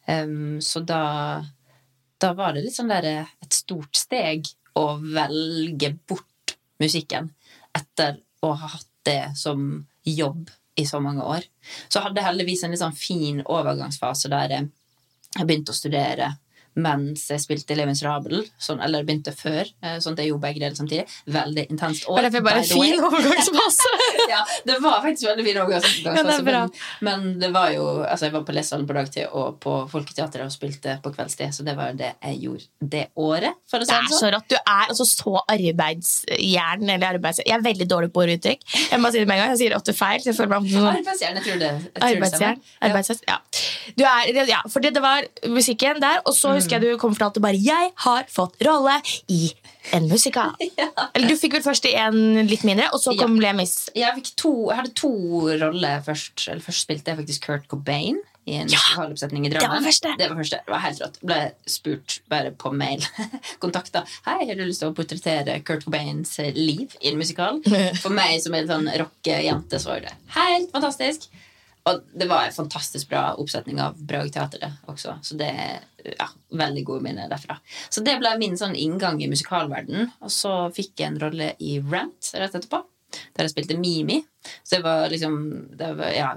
Um, 0.09 0.59
så 0.65 0.81
da 0.81 1.45
Da 2.19 2.33
var 2.35 2.55
det 2.55 2.65
litt 2.65 2.75
sånn 2.75 2.91
der 2.91 3.05
et 3.07 3.55
stort 3.55 3.95
steg 3.95 4.49
å 4.75 4.97
velge 4.99 5.93
bort 6.09 6.57
musikken 6.83 7.29
etter 7.79 8.19
å 8.45 8.53
ha 8.53 8.73
hatt 8.75 8.91
det 9.07 9.33
som 9.39 9.87
jobb 10.05 10.51
i 10.79 10.85
så 10.87 11.01
mange 11.03 11.25
år. 11.27 11.47
Så 11.89 12.03
hadde 12.05 12.21
jeg 12.21 12.29
heldigvis 12.29 12.63
en 12.65 12.75
litt 12.75 12.83
sånn 12.83 12.99
fin 12.99 13.41
overgangsfase 13.43 14.31
der 14.31 14.55
jeg 14.59 15.47
begynte 15.47 15.75
å 15.75 15.79
studere 15.79 16.33
mens 16.79 17.27
jeg 17.33 17.43
spilte 17.43 17.75
Eleven 17.75 17.97
Rabel, 18.05 18.45
sånn, 18.63 18.81
eller 18.85 19.07
begynte 19.07 19.33
før, 19.37 19.69
eh, 19.83 19.99
sånn 20.03 20.15
at 20.17 20.23
jeg 20.23 20.31
gjorde 20.33 20.45
begge 20.47 20.63
deler 20.63 20.79
samtidig. 20.79 21.05
Veldig 21.39 21.65
intenst. 21.73 22.07
Var 22.09 22.29
det 22.29 22.43
bare 22.45 22.63
fin 22.67 23.03
overgangsfase? 23.09 23.93
ja, 24.33 24.43
det 24.69 24.79
var 24.85 25.01
faktisk 25.05 25.31
veldig 25.31 25.47
fin 25.47 25.61
overgangsfase. 25.65 26.17
Ja, 26.19 26.25
det 26.29 26.39
men, 26.49 26.75
men 27.09 27.29
det 27.43 27.53
var 27.55 27.73
jo 27.75 27.87
Altså, 28.09 28.29
jeg 28.29 28.33
var 28.35 28.45
på 28.47 28.55
Lesalen 28.55 28.87
på 28.89 28.95
dagtid 28.97 29.33
og 29.37 29.59
på 29.63 29.73
Folketeatret 29.91 30.45
og 30.47 30.53
spilte 30.55 30.97
på 31.03 31.13
kveldstid, 31.15 31.53
så 31.57 31.65
det 31.67 31.75
var 31.79 31.93
jo 31.93 31.99
det 31.99 32.13
jeg 32.15 32.39
gjorde 32.45 32.91
det 32.95 33.05
året, 33.19 33.59
for 33.69 33.83
å 33.83 33.87
si 33.89 33.93
Det 33.93 33.99
det 33.99 34.05
er 34.05 34.13
så 34.13 34.21
sånn. 34.23 34.35
rått. 34.37 34.49
Du 34.53 34.57
er 34.59 34.93
altså 34.93 35.07
så 35.09 35.35
arbeidsjern. 35.43 36.85
Eller 36.89 37.09
arbeids... 37.11 37.43
Jeg 37.45 37.57
er 37.57 37.65
veldig 37.65 37.89
dårlig 37.91 38.11
på 38.15 38.23
orduttrykk. 38.25 38.65
Jeg 38.93 39.03
må 39.03 39.11
si 39.13 39.23
det 39.23 39.29
med 39.29 39.39
en 39.39 39.43
gang. 39.43 39.55
Jeg 39.55 39.61
sier 39.65 39.77
åtte 39.77 39.95
feil. 39.97 40.23
Så 40.23 40.33
jeg 40.33 40.39
føler 40.39 40.55
meg 40.55 40.71
sånn 40.73 40.89
Arbeidsjern, 40.93 41.41
jeg 41.41 41.47
tror 41.49 41.61
det, 41.63 41.73
jeg 41.75 41.93
tror 41.97 42.07
det 42.07 42.53
Arbeidsjern. 42.89 43.25
Ja. 43.29 43.39
Ja. 43.39 43.39
Du 43.99 44.05
er, 44.05 44.43
ja, 44.49 44.61
for 44.71 44.85
det 44.85 45.03
var 45.03 45.27
musikken 45.49 46.01
der, 46.03 46.21
og 46.29 46.35
så 46.37 46.55
husker 46.69 46.85
jeg 46.85 46.95
du 46.95 47.01
kom 47.01 47.15
fortalte 47.17 47.41
bare 47.41 47.57
'Jeg 47.57 47.93
har 48.05 48.25
fått 48.29 48.61
rolle 48.65 49.01
i 49.29 49.53
en 49.93 50.09
musikal'. 50.09 50.55
Eller 51.15 51.29
du 51.29 51.37
fikk 51.37 51.59
vel 51.59 51.63
først 51.65 51.87
i 51.89 51.95
en 51.97 52.47
litt 52.47 52.65
mindre, 52.65 52.91
og 52.93 53.01
så 53.01 53.17
kom 53.19 53.39
Le 53.41 53.53
Mis. 53.53 53.91
Jeg, 53.97 54.25
to, 54.37 54.71
jeg 54.71 54.77
hadde 54.77 54.95
to 54.95 55.13
roller 55.63 56.03
først. 56.05 56.49
Eller 56.49 56.61
først 56.61 56.85
spilte 56.85 57.11
jeg 57.11 57.23
faktisk 57.23 57.47
Kurt 57.47 57.69
Cobain 57.69 58.21
i 58.49 58.57
en 58.57 58.69
musikaloppsetning 58.71 59.47
i 59.47 59.51
Drammen. 59.53 59.83
var 59.83 59.91
første. 59.91 60.15
Det 60.19 60.29
var 60.31 60.37
første. 60.37 60.61
Det 60.65 60.73
var 60.73 60.85
helt 60.85 61.03
rått. 61.03 61.19
Ble 61.25 61.41
spurt 61.69 62.21
bare 62.29 62.53
på 62.53 62.73
mail. 62.73 63.05
Kontakta. 63.63 64.05
Hei, 64.27 64.47
har 64.49 64.55
du 64.55 64.65
lyst 64.65 64.85
til 64.85 64.93
å 64.93 64.97
portrettere 64.97 65.59
Kurt 65.65 65.85
Cobains 65.85 66.39
liv 66.57 66.97
i 67.01 67.13
en 67.13 67.21
musikal? 67.21 67.61
For 68.05 68.15
meg 68.15 68.41
som 68.45 68.57
er 68.57 68.65
en 68.65 68.73
sånn 68.73 68.91
rockejente, 69.03 69.81
så 69.81 69.95
var 69.95 70.07
det 70.07 70.17
helt 70.37 70.73
fantastisk. 70.73 71.29
Og 71.89 72.03
det 72.13 72.29
var 72.29 72.47
en 72.47 72.55
fantastisk 72.55 73.09
bra 73.11 73.23
oppsetning 73.41 73.81
av 73.81 73.97
det 73.99 74.73
også. 74.87 75.19
Så 75.23 75.39
det 75.41 75.49
er 75.49 75.81
ja, 76.19 76.29
veldig 76.51 76.85
gode 76.85 77.05
minner 77.07 77.31
derfra. 77.31 77.59
Så 77.89 78.05
det 78.05 78.19
ble 78.21 78.35
min 78.41 78.59
sånn 78.61 78.77
inngang 78.77 79.23
i 79.23 79.31
musikalverden. 79.31 80.11
Og 80.21 80.33
så 80.33 80.55
fikk 80.75 81.01
jeg 81.01 81.13
en 81.13 81.21
rolle 81.23 81.53
i 81.59 81.79
Rant 81.81 82.33
rett 82.35 82.55
etterpå. 82.55 82.83
Der 83.09 83.47
jeg 83.47 83.55
spilte 83.55 83.79
Mimi. 83.81 84.19
Så 84.63 84.77
det 84.77 84.83
var 84.85 85.09
liksom 85.09 85.37
det 85.81 85.93
var, 85.97 86.13
ja, 86.13 86.31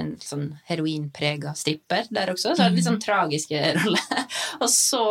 en 0.00 0.12
sånn 0.22 0.48
heroinprega 0.66 1.54
stripper 1.58 2.10
der 2.10 2.32
også. 2.34 2.52
Så 2.52 2.58
det 2.58 2.66
var 2.66 2.76
litt 2.76 2.88
sånn 2.88 3.02
tragiske 3.02 3.62
roller. 3.78 4.38
Og 4.58 4.70
så, 4.72 5.02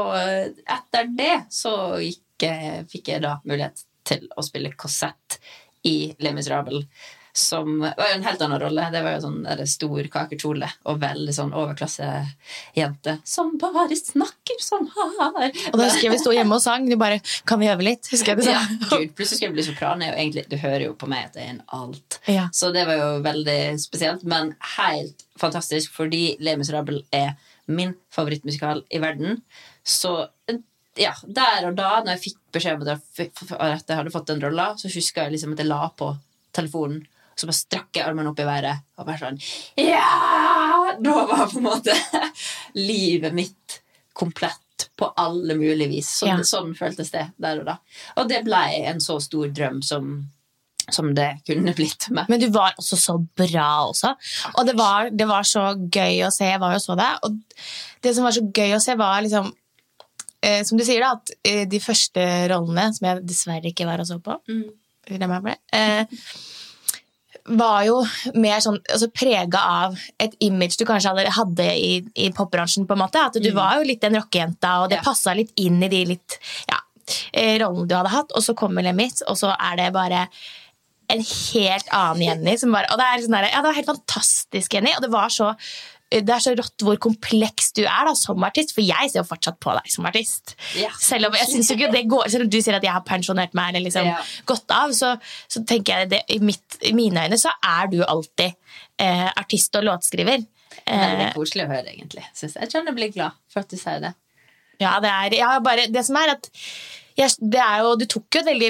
etter 0.78 1.12
det, 1.16 1.36
så 1.54 1.76
gikk, 2.04 2.50
fikk 2.92 3.14
jeg 3.14 3.24
da 3.24 3.38
mulighet 3.46 3.86
til 4.06 4.28
å 4.36 4.44
spille 4.46 4.76
Cosette 4.78 5.40
i 5.88 6.12
Le 6.20 6.34
Miserables. 6.36 6.90
Som 7.36 7.82
var 7.84 7.98
jo 8.00 8.16
en 8.16 8.24
helt 8.24 8.42
annen 8.46 8.62
rolle. 8.62 8.88
Det 8.94 9.02
var 9.04 9.18
jo 9.18 9.24
sånn 9.26 9.42
der 9.44 9.64
stor 9.68 10.08
kakekjole 10.12 10.70
og 10.88 11.02
veldig 11.02 11.34
sånn 11.36 11.52
overklassejente 11.52 13.18
som 13.28 13.50
bare 13.60 13.98
snakker 14.00 14.62
sånn 14.64 14.88
her. 14.96 15.50
Og 15.74 15.76
da 15.76 15.90
husker 15.90 16.06
jeg 16.08 16.14
vi 16.14 16.22
sto 16.22 16.32
hjemme 16.36 16.56
og 16.56 16.64
sang. 16.64 16.88
Du 16.88 16.96
bare 16.96 17.20
'Kan 17.46 17.60
vi 17.60 17.68
øve 17.68 17.84
litt?' 17.84 18.08
Husker 18.12 18.34
jeg 18.34 18.38
du 18.38 18.44
sa. 18.44 18.52
Ja, 18.52 18.64
gud, 18.90 19.16
plutselig 19.18 19.38
skal 19.38 19.48
jeg 19.50 19.56
bli 19.58 19.68
sopran. 19.68 20.02
Jeg, 20.02 20.16
egentlig, 20.16 20.50
du 20.50 20.56
hører 20.58 20.86
jo 20.88 20.94
på 20.94 21.10
meg 21.12 21.26
at 21.26 21.34
det 21.34 21.44
er 21.44 21.50
en 21.50 21.64
alt. 21.68 22.20
Ja. 22.28 22.48
Så 22.54 22.72
det 22.72 22.86
var 22.88 22.96
jo 22.96 23.10
veldig 23.26 23.80
spesielt, 23.84 24.24
men 24.24 24.56
helt 24.78 25.26
fantastisk, 25.38 25.92
fordi 25.92 26.38
Le 26.40 26.56
Miserable 26.56 27.02
er 27.12 27.36
min 27.68 27.96
favorittmusikal 28.16 28.86
i 28.92 29.02
verden. 29.04 29.42
Så 29.84 30.28
ja, 30.96 31.12
der 31.28 31.68
og 31.68 31.76
da, 31.76 32.00
når 32.00 32.16
jeg 32.16 32.24
fikk 32.30 32.38
beskjed 32.56 32.80
om 32.80 32.88
jeg, 32.88 33.32
at 33.60 33.90
jeg 33.90 33.98
hadde 34.00 34.14
fått 34.14 34.30
den 34.32 34.42
rolla, 34.44 34.70
så 34.80 34.88
huska 34.88 35.26
jeg 35.26 35.36
liksom 35.36 35.56
at 35.56 35.64
jeg 35.64 35.68
la 35.68 35.90
på 35.98 36.14
telefonen. 36.56 37.04
Så 37.36 37.48
bare 37.50 37.58
strakk 37.58 37.98
jeg 38.00 38.06
armene 38.08 38.32
opp 38.32 38.40
i 38.40 38.46
været 38.48 38.84
og 38.98 39.06
bare 39.10 39.20
sånn 39.20 39.40
Ja! 39.82 40.96
Da 41.04 41.16
var 41.28 41.48
på 41.52 41.58
en 41.60 41.66
måte 41.68 41.96
livet 42.80 43.34
mitt 43.36 43.82
komplett 44.16 44.88
på 44.96 45.10
alle 45.20 45.56
mulige 45.60 45.90
vis. 45.92 46.08
Sånn, 46.22 46.38
Ja. 46.40 46.46
sånn 46.48 46.72
føltes 46.78 47.12
det 47.12 47.26
der 47.42 47.60
og 47.60 47.66
da. 47.68 47.78
Og 48.22 48.30
det 48.32 48.44
ble 48.48 48.62
en 48.88 49.02
så 49.04 49.18
stor 49.24 49.50
drøm 49.52 49.82
som, 49.84 50.14
som 50.92 51.10
det 51.18 51.42
kunne 51.48 51.74
blitt 51.76 52.08
med. 52.16 52.30
Men 52.32 52.40
du 52.40 52.48
var 52.56 52.76
også 52.80 52.96
så 53.00 53.18
bra 53.20 53.68
også. 53.90 54.14
Og 54.56 54.64
det 54.70 54.78
var, 54.80 55.10
det 55.12 55.28
var 55.28 55.44
så 55.48 55.66
gøy 55.76 56.24
å 56.28 56.32
se. 56.32 56.48
Jeg 56.48 56.62
var 56.64 56.76
jo 56.78 56.80
så 56.84 56.96
det. 57.00 57.12
Og 57.28 57.36
det 58.06 58.16
som 58.16 58.24
var 58.28 58.36
så 58.38 58.46
gøy 58.48 58.76
å 58.78 58.82
se, 58.84 58.96
var 59.00 59.20
liksom 59.26 59.52
eh, 60.46 60.64
Som 60.64 60.78
du 60.80 60.86
sier, 60.88 61.04
da, 61.04 61.12
at 61.20 61.36
eh, 61.44 61.64
de 61.68 61.80
første 61.84 62.26
rollene, 62.54 62.88
som 62.96 63.10
jeg 63.10 63.24
dessverre 63.28 63.72
ikke 63.72 63.88
var 63.92 64.04
og 64.04 64.08
så 64.08 64.20
på, 64.24 64.40
glem 64.46 65.30
meg 65.32 65.42
for 65.42 65.52
det, 65.52 65.60
eh, 65.76 66.22
var 67.46 67.84
jo 67.86 68.00
mer 68.34 68.60
sånn 68.64 68.80
altså 68.82 69.08
prega 69.14 69.60
av 69.86 70.00
et 70.20 70.34
image 70.46 70.80
du 70.80 70.86
kanskje 70.88 71.12
hadde, 71.14 71.30
hadde 71.36 71.68
i, 71.78 71.92
i 72.18 72.32
popbransjen. 72.34 72.88
på 72.88 72.96
en 72.98 73.04
måte, 73.04 73.22
At 73.22 73.38
du 73.42 73.52
var 73.54 73.78
jo 73.78 73.86
litt 73.86 74.02
den 74.02 74.18
rockejenta, 74.18 74.82
og 74.84 74.90
det 74.90 74.98
Ja. 74.98 75.06
passa 75.06 75.36
litt 75.38 75.52
inn 75.62 75.82
i 75.84 75.88
de 75.92 76.04
litt 76.16 76.40
ja, 76.72 76.80
eh, 77.34 77.60
rollene 77.62 77.88
du 77.88 77.96
hadde 77.96 78.10
hatt. 78.10 78.32
Og 78.36 78.42
så 78.42 78.56
kommer 78.58 78.82
Lemit, 78.82 79.22
og 79.28 79.38
så 79.38 79.54
er 79.60 79.76
det 79.78 79.94
bare 79.94 80.28
en 81.14 81.22
helt 81.22 81.88
annen 81.94 82.24
Jenny. 82.24 82.58
Som 82.58 82.72
bare, 82.74 82.90
og 82.92 82.98
det, 82.98 83.06
er 83.06 83.22
sånn 83.22 83.38
der, 83.38 83.50
ja, 83.52 83.62
det 83.62 83.70
var 83.70 83.78
helt 83.78 83.94
fantastisk, 83.94 84.74
Jenny. 84.74 84.96
Og 84.98 85.04
det 85.06 85.12
var 85.14 85.30
så 85.30 85.52
det 86.12 86.30
er 86.32 86.40
så 86.44 86.54
rått 86.56 86.84
hvor 86.86 86.98
kompleks 87.02 87.72
du 87.76 87.82
er 87.84 88.06
da, 88.08 88.14
som 88.16 88.44
artist, 88.46 88.76
for 88.76 88.86
jeg 88.86 89.10
ser 89.12 89.20
jo 89.24 89.26
fortsatt 89.28 89.58
på 89.64 89.74
deg 89.76 89.90
som 89.92 90.06
artist. 90.08 90.54
Ja. 90.78 90.92
Selv 91.02 91.32
om 91.32 91.36
går 92.12 92.30
Selv 92.32 92.46
om 92.46 92.52
du 92.54 92.60
sier 92.62 92.78
at 92.78 92.86
jeg 92.86 92.94
har 92.94 93.04
pensjonert 93.08 93.56
meg 93.58 93.72
eller 93.74 93.88
liksom 93.88 94.06
Ja. 94.06 94.20
gått 94.46 94.72
av, 94.72 94.94
så, 94.94 95.16
så 95.50 95.64
tenker 95.66 96.04
jeg 96.04 96.12
det, 96.14 96.22
i, 96.30 96.40
mitt, 96.40 96.78
i 96.86 96.94
mine 96.94 97.26
øyne 97.26 97.40
så 97.42 97.52
er 97.64 97.90
du 97.92 98.04
alltid 98.06 98.54
eh, 99.02 99.32
artist 99.36 99.76
og 99.76 99.88
låtskriver. 99.90 100.46
Veldig 100.86 101.26
Eh, 101.26 101.34
koselig 101.34 101.66
å 101.66 101.72
høre, 101.72 101.90
egentlig. 101.94 102.24
Synes 102.36 102.54
jeg. 102.56 102.62
jeg 102.66 102.72
kjenner 102.76 102.92
jeg 102.92 103.00
blir 103.00 103.14
glad 103.16 103.38
for 103.52 103.64
at 103.64 103.72
du 103.72 103.78
sier 103.80 104.02
det. 104.04 104.14
ja, 104.84 105.00
det 105.00 105.10
er 105.10 105.36
ja, 105.40 105.60
bare, 105.64 105.88
Det 105.88 106.06
som 106.06 106.18
er 106.20 106.36
at 106.36 106.50
jeg, 107.16 107.32
det 107.40 107.62
er 107.64 107.82
jo, 107.86 107.96
Du 107.96 108.06
tok 108.12 108.28
jo 108.36 108.42
et 108.42 108.50
veldig 108.50 108.70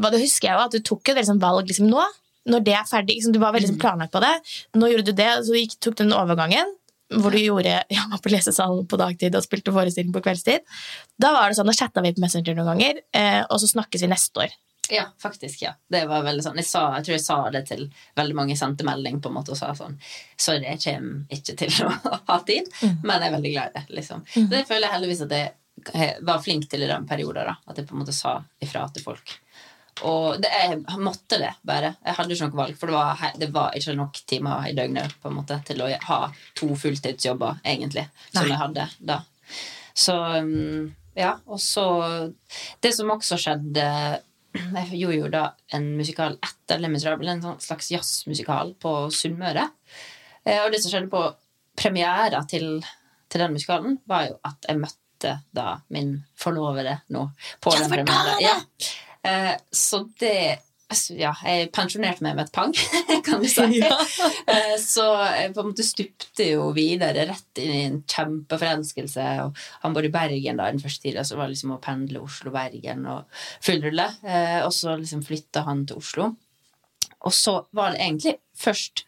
hva 0.00 0.08
Det 0.10 0.22
husker 0.22 0.48
jeg 0.48 0.56
jo, 0.56 0.62
at 0.64 0.72
du 0.72 0.80
tok 0.80 1.04
jo 1.04 1.12
et 1.12 1.18
veldig 1.20 1.28
sånn 1.34 1.42
valg 1.42 1.68
liksom 1.68 1.90
nå. 1.92 2.04
Når 2.50 2.64
det 2.66 2.74
er 2.74 2.86
ferdig, 2.88 3.18
liksom, 3.18 3.34
Du 3.34 3.38
var 3.42 3.54
veldig 3.54 3.72
sånn 3.74 3.82
planlagt 3.82 4.14
på 4.14 4.22
det. 4.24 4.32
Nå 4.74 4.88
gjorde 4.90 5.12
du 5.12 5.18
det, 5.18 5.30
så 5.46 5.54
gikk, 5.58 5.76
tok 5.78 5.98
du 5.98 6.04
den 6.06 6.16
overgangen 6.16 6.78
hvor 7.20 7.34
du 7.34 7.36
gjorde, 7.42 7.82
ja, 7.92 8.06
var 8.08 8.20
på 8.24 8.30
lesesalen 8.32 8.86
på 8.88 8.96
dagtid 8.96 9.34
og 9.36 9.44
spilte 9.44 9.74
forestilling 9.74 10.14
på 10.14 10.22
kveldstid. 10.24 10.64
Da 11.20 11.32
var 11.34 11.50
det 11.50 11.58
sånn, 11.58 11.68
da 11.68 11.76
chatta 11.76 12.00
vi 12.04 12.14
på 12.16 12.22
Messenger 12.24 12.56
noen 12.56 12.70
ganger, 12.72 13.02
eh, 13.12 13.42
og 13.48 13.60
så 13.60 13.68
snakkes 13.68 14.06
vi 14.06 14.08
neste 14.12 14.46
år. 14.46 14.54
Ja, 14.90 15.04
faktisk, 15.22 15.62
ja. 15.62 15.74
Det 15.88 16.02
var 16.10 16.24
veldig 16.26 16.42
sånn. 16.44 16.58
Jeg, 16.58 16.66
sa, 16.68 16.82
jeg 16.98 17.06
tror 17.06 17.14
jeg 17.14 17.24
sa 17.24 17.36
det 17.54 17.62
til 17.68 17.84
veldig 18.18 18.34
mange 18.36 18.56
sendte 18.58 18.84
melding 18.84 19.20
på 19.22 19.30
en 19.30 19.36
måte 19.38 19.54
og 19.54 19.58
sa 19.60 19.70
sånn 19.78 19.94
Sorry, 20.36 20.66
jeg 20.66 20.82
kommer 20.82 21.36
ikke 21.38 21.54
til 21.60 21.76
å 21.86 21.92
ha 22.32 22.38
tid, 22.48 22.68
men 23.04 23.14
jeg 23.14 23.28
er 23.28 23.36
veldig 23.36 23.52
glad 23.54 23.70
i 23.70 23.78
det. 23.78 23.84
liksom. 24.00 24.24
Det 24.50 24.64
føler 24.68 24.88
jeg 24.88 24.94
heldigvis 24.96 25.22
at 25.28 25.36
jeg 25.38 26.18
var 26.26 26.42
flink 26.44 26.66
til 26.70 26.84
i 26.84 26.90
den 26.90 27.06
perioden. 27.08 27.46
da, 27.48 27.56
At 27.70 27.78
jeg 27.78 27.88
på 27.88 27.96
en 27.96 28.02
måte 28.02 28.14
sa 28.16 28.34
ifra 28.62 28.84
til 28.92 29.06
folk. 29.06 29.36
Og 30.08 30.40
det, 30.40 30.48
jeg 30.48 30.78
måtte 31.04 31.38
det 31.38 31.50
bare. 31.68 31.92
Jeg 32.04 32.16
hadde 32.16 32.34
ikke 32.34 32.48
noe 32.48 32.60
valg, 32.62 32.78
for 32.80 32.88
det 32.90 32.96
var, 32.96 33.26
det 33.38 33.48
var 33.52 33.76
ikke 33.76 33.94
nok 33.98 34.18
timer 34.26 34.64
i 34.70 34.72
døgnet 34.76 35.12
på 35.20 35.28
en 35.28 35.36
måte 35.36 35.58
til 35.68 35.82
å 35.84 35.90
ha 36.08 36.18
to 36.58 36.70
fulltidsjobber, 36.80 37.60
egentlig, 37.64 38.06
som 38.32 38.42
Nei. 38.46 38.54
jeg 38.54 38.60
hadde 38.62 38.86
da. 39.12 39.18
Så 39.94 40.16
um, 40.40 40.88
ja, 41.14 41.34
og 41.44 41.60
så 41.60 41.82
Det 42.80 42.94
som 42.96 43.10
også 43.12 43.36
skjedde 43.36 43.82
Jeg 44.54 44.86
gjorde 44.96 45.18
jo 45.18 45.28
da 45.28 45.42
en 45.76 45.90
musikal 45.98 46.38
etter 46.40 46.80
Le 46.80 46.88
Miserable, 46.88 47.28
en 47.28 47.44
sånn 47.44 47.60
slags 47.60 47.90
jazzmusikal 47.92 48.72
på 48.80 48.94
Sunnmøre. 49.12 49.66
Eh, 50.44 50.64
Og 50.64 50.72
det 50.72 50.80
som 50.80 50.92
skjedde 50.92 51.12
på 51.12 51.22
premiera 51.76 52.42
til, 52.48 52.80
til 53.28 53.44
den 53.44 53.54
musikalen, 53.56 54.00
var 54.08 54.26
jo 54.30 54.40
at 54.48 54.68
jeg 54.68 54.80
møtte 54.80 55.36
da 55.54 55.78
min 55.94 56.16
forlovede 56.36 56.98
nå 57.14 57.28
på 57.64 57.72
den 57.76 57.88
premiera. 57.92 58.36
Ja. 58.42 58.56
Eh, 59.24 59.54
Så 59.70 60.04
det 60.20 60.58
altså, 60.92 61.14
ja, 61.16 61.30
jeg 61.46 61.70
pensjonerte 61.72 62.20
meg 62.26 62.34
med 62.36 62.48
et 62.48 62.52
pang, 62.52 62.72
kan 63.26 63.40
du 63.40 63.48
si. 63.48 63.80
Eh, 63.80 64.74
Så 64.82 65.06
jeg 65.32 65.54
på 65.54 65.62
en 65.62 65.70
måte 65.70 65.86
stupte 65.86 66.48
jo 66.50 66.66
videre 66.76 67.24
rett 67.30 67.60
inn 67.62 67.72
i 67.72 67.82
en 67.86 68.00
kjempeforelskelse. 68.04 69.26
Og 69.46 69.56
han 69.84 69.94
bor 69.96 70.04
i 70.04 70.12
Bergen 70.12 70.60
da, 70.60 70.68
den 70.74 70.82
første 70.82 71.06
tida, 71.08 71.24
så 71.24 71.38
var 71.38 71.48
det 71.48 71.56
liksom 71.56 71.76
å 71.76 71.80
pendle 71.82 72.20
Oslo-Bergen 72.26 73.06
og 73.14 73.44
full 73.64 73.80
rulle. 73.86 74.08
Eh, 74.26 74.60
Og 74.66 74.72
så 74.76 74.96
liksom 75.00 75.22
flytta 75.24 75.64
han 75.68 75.86
til 75.88 76.02
Oslo. 76.02 76.32
Og 77.22 77.32
så 77.32 77.60
var 77.72 77.92
det 77.94 78.02
egentlig 78.02 78.36
først 78.58 79.04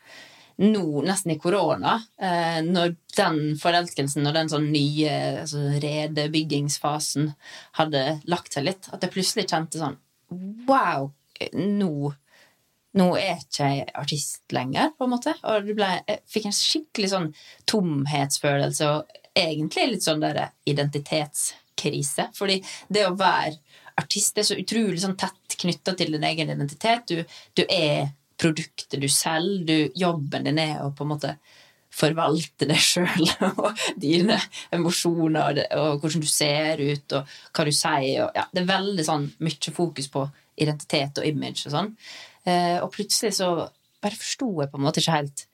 nå, 0.63 1.03
nesten 1.03 1.33
i 1.35 1.39
korona, 1.43 1.97
når 2.63 2.93
den 3.19 3.55
forelskelsen 3.61 4.27
og 4.29 4.37
den 4.37 4.51
sånn 4.53 4.71
nye 4.73 5.15
altså, 5.45 5.63
redebyggingsfasen 5.83 7.33
hadde 7.79 8.05
lagt 8.31 8.57
seg 8.57 8.69
litt, 8.69 8.89
at 8.93 9.05
jeg 9.05 9.15
plutselig 9.15 9.49
kjente 9.51 9.81
sånn 9.83 9.99
Wow! 10.69 11.13
Nå, 11.55 12.11
nå 12.99 13.07
er 13.19 13.43
ikke 13.43 13.69
jeg 13.69 13.85
artist 14.01 14.55
lenger, 14.55 14.93
på 14.97 15.07
en 15.07 15.13
måte. 15.13 15.35
Og 15.51 15.69
ble, 15.77 15.91
jeg 16.09 16.23
fikk 16.31 16.49
en 16.49 16.57
skikkelig 16.57 17.11
sånn 17.13 17.29
tomhetsfølelse, 17.71 18.89
og 18.91 19.21
egentlig 19.35 19.87
litt 19.91 20.07
sånn 20.07 20.23
der 20.23 20.41
identitetskrise. 20.71 22.29
Fordi 22.35 22.61
det 22.89 23.07
å 23.07 23.17
være 23.19 23.59
artist 24.01 24.39
er 24.39 24.47
så 24.47 24.59
utrolig 24.59 25.03
sånn 25.03 25.19
tett 25.19 25.59
knytta 25.61 25.95
til 25.99 26.15
din 26.17 26.27
egen 26.27 26.51
identitet. 26.55 27.11
Du, 27.11 27.37
du 27.55 27.65
er 27.69 28.15
produktet 28.41 29.01
du 29.01 29.09
selger, 29.11 29.67
du, 29.67 29.93
jobben 29.99 30.47
din 30.49 30.59
er 30.59 30.83
å 30.83 30.91
på 30.95 31.07
en 31.07 31.13
måte 31.15 31.35
forvalte 31.95 32.69
deg 32.69 32.81
sjøl 32.83 33.29
og 33.63 33.85
dine 34.01 34.39
emosjoner 34.75 35.41
og, 35.45 35.59
det, 35.59 35.67
og 35.79 36.03
hvordan 36.03 36.25
du 36.25 36.31
ser 36.31 36.83
ut 36.83 37.17
og 37.19 37.35
hva 37.55 37.67
du 37.67 37.73
sier. 37.75 38.25
Og, 38.27 38.31
ja, 38.37 38.47
det 38.51 38.65
er 38.65 38.71
veldig 38.73 39.07
sånn 39.07 39.27
mye 39.45 39.75
fokus 39.77 40.11
på 40.13 40.27
identitet 40.61 41.21
og 41.21 41.27
image 41.29 41.67
og 41.69 41.75
sånn. 41.75 41.91
Eh, 42.45 42.79
og 42.83 42.93
plutselig 42.95 43.35
så 43.39 43.51
bare 44.05 44.21
forsto 44.21 44.51
jeg 44.61 44.71
på 44.71 44.81
en 44.81 44.87
måte 44.87 45.03
ikke 45.03 45.19
helt 45.19 45.45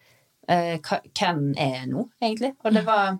eh, 0.50 0.76
hvem 0.80 1.50
er 1.54 1.74
jeg 1.78 1.90
nå, 1.92 2.06
egentlig. 2.22 2.54
Og 2.64 2.76
det 2.76 2.86
var 2.88 3.18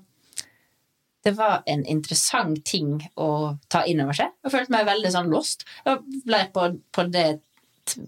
det 1.20 1.35
var 1.37 1.62
en 1.68 1.83
interessant 1.85 2.62
ting 2.64 2.94
å 3.20 3.56
ta 3.68 3.83
inn 3.88 4.00
over 4.00 4.16
seg. 4.16 4.33
Jeg 4.40 4.54
følte 4.54 4.72
meg 4.72 4.87
veldig 4.88 5.11
sånn 5.12 5.33
lost. 5.33 5.66
Jeg 5.85 6.00
ble 6.24 6.38
på, 6.54 6.66
på, 6.96 7.04
det, 7.12 7.24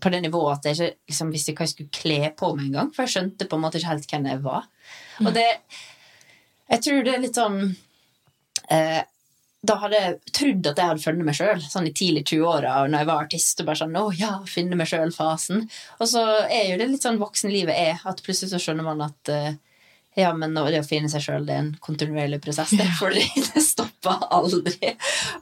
på 0.00 0.12
det 0.12 0.20
nivået 0.24 0.58
at 0.58 0.68
jeg 0.68 0.76
ikke 0.76 1.12
liksom, 1.12 1.30
visste 1.34 1.54
hva 1.56 1.66
jeg 1.66 1.72
skulle 1.74 1.96
kle 1.96 2.18
på 2.38 2.52
meg 2.56 2.68
engang. 2.70 2.90
For 2.94 3.04
jeg 3.04 3.14
skjønte 3.14 3.48
på 3.48 3.58
en 3.58 3.64
måte 3.64 3.80
ikke 3.80 3.94
helt 3.94 4.12
hvem 4.12 4.28
jeg 4.30 4.42
var. 4.44 4.68
Og 5.24 5.32
det 5.36 5.48
Jeg 6.72 6.84
tror 6.84 7.02
det 7.04 7.14
er 7.14 7.20
litt 7.20 7.36
sånn 7.36 7.58
eh, 8.72 9.00
Da 9.68 9.74
hadde 9.82 9.98
jeg 9.98 10.14
trodd 10.32 10.68
at 10.70 10.78
jeg 10.80 10.90
hadde 10.92 11.04
funnet 11.04 11.26
meg 11.28 11.36
sjøl, 11.36 11.60
sånn 11.60 11.90
i 11.90 11.92
tidlig 11.94 12.24
20-åra, 12.30 12.78
når 12.88 13.02
jeg 13.02 13.10
var 13.10 13.26
artist. 13.26 13.60
og 13.60 13.68
bare 13.68 13.80
sånn, 13.82 13.98
å 13.98 14.12
ja, 14.16 14.32
finne 14.48 14.78
meg 14.78 14.88
sjøl-fasen. 14.90 15.66
Og 16.00 16.08
så 16.10 16.24
er 16.46 16.72
jo 16.72 16.78
det 16.80 16.88
litt 16.94 17.04
sånn 17.06 17.20
voksenlivet 17.20 17.76
er, 17.76 18.00
at 18.08 18.24
plutselig 18.24 18.50
så 18.54 18.62
skjønner 18.62 18.88
man 18.88 19.04
at 19.06 19.32
eh, 19.32 19.60
ja, 20.14 20.34
men 20.36 20.52
det 20.54 20.80
å 20.82 20.84
finne 20.84 21.08
seg 21.08 21.22
sjøl, 21.24 21.46
det 21.48 21.54
er 21.54 21.60
en 21.62 21.70
kontinuerlig 21.80 22.40
prosess. 22.44 22.74
Det, 22.76 22.84
for 23.00 23.14
det 23.16 23.62
stopper 23.64 24.26
aldri. 24.34 24.92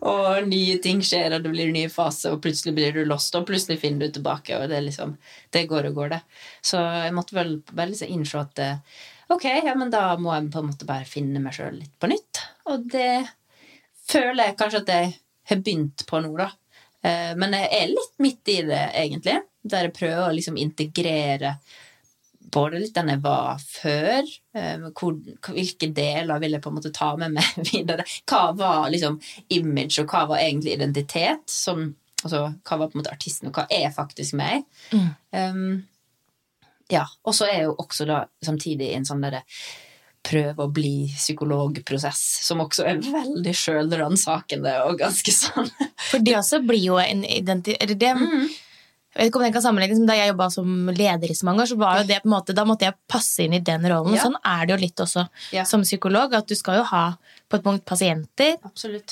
Og 0.07 0.47
nye 0.47 0.77
ting 0.83 1.03
skjer, 1.03 1.35
og 1.35 1.43
det 1.47 1.51
blir 1.55 1.73
nye 1.75 1.91
faser, 1.91 2.37
og 2.37 2.43
plutselig 2.45 2.77
blir 2.77 2.95
du 2.95 3.03
lost, 3.09 3.35
og 3.35 3.49
plutselig 3.49 3.81
finner 3.83 4.07
du 4.07 4.19
tilbake, 4.19 4.59
og 4.59 4.71
det 4.71 4.85
liksom 4.87 5.17
Det 5.51 5.65
går 5.67 5.91
og 5.91 5.99
går, 5.99 6.13
det. 6.15 6.21
Så 6.63 6.79
jeg 6.79 7.17
måtte 7.17 7.35
vel 7.35 7.57
bare 7.73 7.91
liksom 7.91 8.15
innse 8.15 8.39
at, 8.39 8.63
eh, 8.63 9.03
ok, 9.35 9.49
ja, 9.67 9.75
men 9.75 9.91
da 9.91 10.05
må 10.19 10.35
jeg 10.37 10.53
på 10.55 10.63
en 10.63 10.71
måte 10.71 10.87
bare 10.87 11.09
finne 11.09 11.43
meg 11.43 11.57
sjøl 11.57 11.81
litt 11.81 11.97
på 11.99 12.11
nytt. 12.13 12.45
Og 12.71 12.87
det 12.95 13.27
føler 14.11 14.51
jeg 14.51 14.59
kanskje 14.61 14.85
at 14.85 14.95
jeg 14.95 15.13
har 15.51 15.63
begynt 15.67 16.07
på 16.07 16.23
nå, 16.23 16.31
da. 16.39 16.53
Eh, 17.03 17.35
Men 17.35 17.59
jeg 17.59 17.69
er 17.75 17.91
litt 17.91 18.17
midt 18.23 18.55
i 18.55 18.61
det, 18.71 18.85
egentlig. 18.95 19.41
Der 19.63 19.89
jeg 19.89 19.97
prøver 19.99 20.29
å 20.29 20.35
liksom 20.35 20.57
integrere 20.57 21.57
både 22.53 22.81
litt 22.83 22.95
den 22.97 23.13
jeg 23.13 23.23
var 23.25 23.61
før, 23.63 24.31
eh, 24.57 24.87
hvor, 24.97 25.17
hvilke 25.51 25.91
deler 25.97 26.43
vil 26.43 26.57
jeg 26.57 26.65
på 26.65 26.73
en 26.73 26.79
måte 26.79 26.93
ta 26.95 27.13
med 27.21 27.37
meg 27.37 27.61
videre. 27.73 28.07
Hva 28.29 28.51
var 28.59 28.91
liksom 28.93 29.21
image, 29.57 30.03
og 30.03 30.11
hva 30.11 30.27
var 30.33 30.43
egentlig 30.43 30.77
identitet? 30.77 31.47
Som, 31.51 31.87
altså, 32.23 32.47
hva 32.67 32.81
var 32.81 32.91
på 32.91 32.99
en 32.99 33.03
måte 33.03 33.15
artisten, 33.15 33.51
og 33.51 33.61
hva 33.61 33.69
er 33.71 33.95
faktisk 33.95 34.39
meg? 34.41 34.67
Um, 35.31 35.85
ja, 36.91 37.05
og 37.23 37.37
så 37.37 37.47
er 37.47 37.61
jeg 37.61 37.71
jo 37.71 37.79
også 37.79 38.09
da 38.09 38.25
samtidig 38.45 38.91
en 38.97 39.07
sånn 39.07 39.23
derre 39.23 39.45
prøve 40.27 40.67
å 40.67 40.73
bli 40.73 41.09
psykologprosess, 41.15 42.23
som 42.45 42.61
også 42.65 42.85
er 42.89 42.99
veldig 43.05 43.55
sjølransakende 43.57 44.75
og 44.85 44.99
ganske 45.01 45.33
sånn 45.33 45.71
For 46.11 46.21
det 46.25 46.37
også 46.37 46.61
blir 46.67 46.83
jo 46.83 46.99
en 47.01 47.23
identitet 47.25 47.81
eller 47.81 47.97
det, 48.01 48.11
Jeg 49.11 49.25
vet 49.25 49.31
ikke 49.33 49.41
om 49.41 49.43
den 49.43 49.55
kan 49.57 49.63
sammenlignes, 49.65 49.99
men 49.99 50.07
Da 50.07 50.15
jeg 50.15 50.31
jobba 50.31 50.47
som 50.55 50.87
leder 50.95 51.31
i 51.33 51.35
så 51.35 51.47
mange 51.49 51.65
år, 51.65 51.71
så 51.73 51.79
var 51.81 51.99
jo 51.99 52.07
det 52.07 52.21
på 52.23 52.29
en 52.31 52.35
måte, 52.37 52.55
da 52.55 52.65
måtte 52.69 52.87
jeg 52.87 52.95
passe 53.11 53.43
inn 53.43 53.57
i 53.59 53.63
den 53.67 53.83
rollen. 53.91 54.15
Ja. 54.15 54.23
Sånn 54.23 54.37
er 54.39 54.67
det 54.67 54.75
jo 54.77 54.81
litt 54.85 55.03
også 55.03 55.29
Ja. 55.53 55.65
som 55.65 55.83
psykolog. 55.83 56.33
At 56.35 56.47
du 56.47 56.55
skal 56.55 56.79
jo 56.79 56.85
ha 56.85 57.17
på 57.49 57.59
et 57.59 57.65
punkt 57.65 57.85
pasienter, 57.85 58.57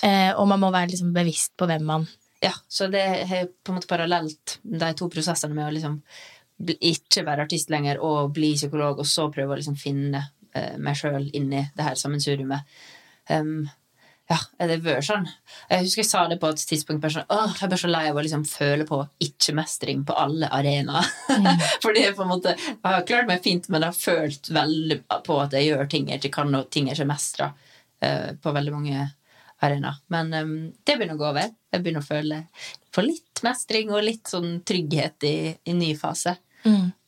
eh, 0.02 0.32
og 0.38 0.46
man 0.46 0.60
må 0.60 0.70
være 0.70 0.90
liksom 0.92 1.12
bevisst 1.12 1.56
på 1.56 1.66
hvem 1.66 1.82
man 1.84 2.08
Ja, 2.40 2.52
så 2.70 2.86
det 2.88 3.00
er 3.02 3.48
på 3.64 3.72
en 3.72 3.80
måte 3.80 3.88
parallelt 3.90 4.58
de 4.62 4.92
to 4.94 5.08
prosessene 5.08 5.54
med 5.54 5.66
å 5.66 5.74
liksom 5.74 6.02
ikke 6.60 7.24
være 7.26 7.42
artist 7.46 7.70
lenger 7.70 7.98
og 8.00 8.32
bli 8.34 8.54
psykolog, 8.54 8.98
og 8.98 9.06
så 9.06 9.32
prøve 9.32 9.54
å 9.54 9.58
liksom 9.58 9.76
finne 9.78 10.30
eh, 10.54 10.76
meg 10.78 10.94
sjøl 10.94 11.28
inni 11.34 11.70
det 11.76 11.84
her 11.84 11.94
sammensuriumet. 11.94 12.62
Um, 13.30 13.68
ja, 14.28 14.36
det 14.68 14.98
sånn. 15.06 15.24
Jeg 15.70 15.86
husker 15.86 16.02
jeg 16.02 16.08
sa 16.10 16.22
det 16.28 16.36
på 16.42 16.50
et 16.52 16.62
tidspunkt. 16.70 17.00
Bare 17.00 17.14
sånn, 17.14 17.30
Åh, 17.32 17.54
jeg 17.62 17.70
bare 17.72 17.80
så 17.80 17.88
lei 17.88 18.02
av 18.10 18.18
å 18.18 18.24
liksom 18.24 18.42
føle 18.48 18.84
på 18.88 18.98
ikke-mestring 19.24 20.02
på 20.08 20.16
alle 20.20 20.50
arenaer. 20.52 21.08
Fordi 21.84 22.02
jeg 22.04 22.16
på 22.18 22.26
en 22.26 22.32
måte 22.34 22.52
jeg 22.58 22.82
har 22.84 23.06
klart 23.08 23.30
meg 23.30 23.40
fint, 23.44 23.70
men 23.72 23.86
jeg 23.86 23.94
har 23.94 24.02
følt 24.02 24.50
veldig 24.52 24.98
på 25.24 25.38
at 25.40 25.56
jeg 25.56 25.70
gjør 25.70 25.88
ting 25.94 26.10
jeg 26.12 26.20
ikke 26.20 26.34
kan, 26.42 26.58
og 26.60 26.68
ting 26.74 26.90
jeg 26.90 26.98
ikke 26.98 27.08
mestrer 27.08 27.54
uh, 28.04 28.28
på 28.36 28.52
veldig 28.58 28.74
mange 28.76 29.06
arenaer. 29.64 30.02
Men 30.12 30.36
um, 30.36 30.52
det 30.84 30.98
begynner 30.98 31.16
å 31.16 31.22
gå 31.22 31.30
over. 31.30 31.48
Jeg 31.72 31.84
begynner 31.86 32.04
å 32.04 32.10
føle 32.10 32.42
for 32.92 33.08
litt 33.08 33.42
mestring 33.46 33.94
og 33.94 34.04
litt 34.04 34.28
sånn 34.28 34.58
trygghet 34.68 35.24
i, 35.24 35.36
i 35.72 35.78
ny 35.78 35.94
fase. 35.96 36.36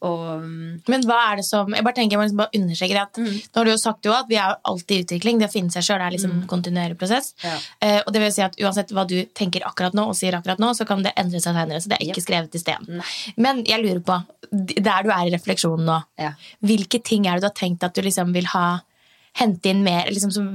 Og 0.01 0.21
um, 0.41 0.81
Men 0.89 1.03
hva 1.05 1.17
er 1.31 1.37
det 1.41 1.45
som 1.45 1.69
Jeg 1.75 1.85
bare 1.85 1.95
tenker, 1.99 2.15
jeg 2.15 2.21
må 2.21 2.25
liksom 2.25 2.39
bare 2.41 2.57
understreke 2.57 2.95
det 2.97 3.03
at 3.03 3.19
Mm. 3.21 3.35
Nå 3.37 3.59
har 3.61 3.65
du 3.65 3.71
jo 3.73 3.77
sagt 3.83 4.05
jo 4.09 4.13
at 4.17 4.29
vi 4.31 4.37
er 4.41 4.55
alltid 4.65 4.95
i 4.97 5.05
utvikling. 5.05 5.39
Det 5.43 5.49
å 5.51 5.53
finne 5.53 5.71
seg 5.75 5.85
sjøl 5.85 6.01
er 6.01 6.15
liksom 6.15 6.31
en 6.33 6.47
kontinuerlig 6.49 6.97
prosess. 6.99 7.35
Ja. 7.45 7.57
Eh, 7.85 8.01
og 8.07 8.13
det 8.15 8.23
vil 8.23 8.33
si 8.33 8.43
at 8.43 8.57
uansett 8.63 8.93
hva 8.97 9.05
du 9.07 9.19
tenker 9.37 9.61
akkurat 9.69 9.93
nå, 9.99 10.07
og 10.09 10.17
sier 10.17 10.33
akkurat 10.39 10.59
nå, 10.63 10.71
så 10.79 10.87
kan 10.89 11.03
det 11.05 11.13
endre 11.21 11.41
seg 11.43 11.53
senere. 11.55 11.81
Så 11.83 11.89
det 11.93 11.99
er 11.99 12.07
ikke 12.07 12.21
Yep. 12.23 12.27
skrevet 12.29 12.55
i 12.55 12.63
sten. 12.63 13.03
Men 13.37 13.65
jeg 13.69 13.83
lurer 13.85 14.01
på, 14.01 14.17
der 14.81 15.03
du 15.05 15.11
er 15.11 15.27
i 15.27 15.35
refleksjonen 15.37 15.85
nå, 15.85 15.99
Ja. 16.19 16.33
hvilke 16.65 17.03
ting 17.05 17.27
er 17.27 17.35
det 17.37 17.43
du 17.43 17.51
har 17.51 17.59
tenkt 17.61 17.85
at 17.85 17.95
du 17.95 18.01
liksom 18.03 18.33
vil 18.33 18.47
ha 18.55 18.81
hente 19.35 19.67
inn 19.71 19.85
mer, 19.85 20.07
liksom 20.11 20.33
som 20.33 20.49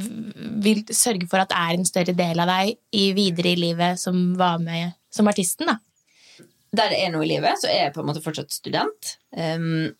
vil 0.61 0.83
sørge 0.89 1.29
for 1.29 1.39
at 1.39 1.49
det 1.49 1.57
er 1.57 1.73
en 1.77 1.85
større 1.85 2.15
del 2.15 2.39
av 2.39 2.47
deg 2.47 2.75
i 2.91 3.13
videre 3.13 3.53
i 3.53 3.55
livet 3.55 3.99
som 3.99 4.35
var 4.35 4.57
med 4.59 4.93
som 5.11 5.27
artisten, 5.27 5.67
da? 5.67 5.77
Der 6.77 6.91
det 6.93 7.01
er 7.03 7.13
noe 7.13 7.25
i 7.25 7.29
livet, 7.29 7.61
så 7.61 7.69
er 7.71 7.87
jeg 7.87 7.93
på 7.95 8.03
en 8.03 8.09
måte 8.09 8.23
fortsatt 8.23 8.53
student. 8.53 9.15
Um, 9.31 9.93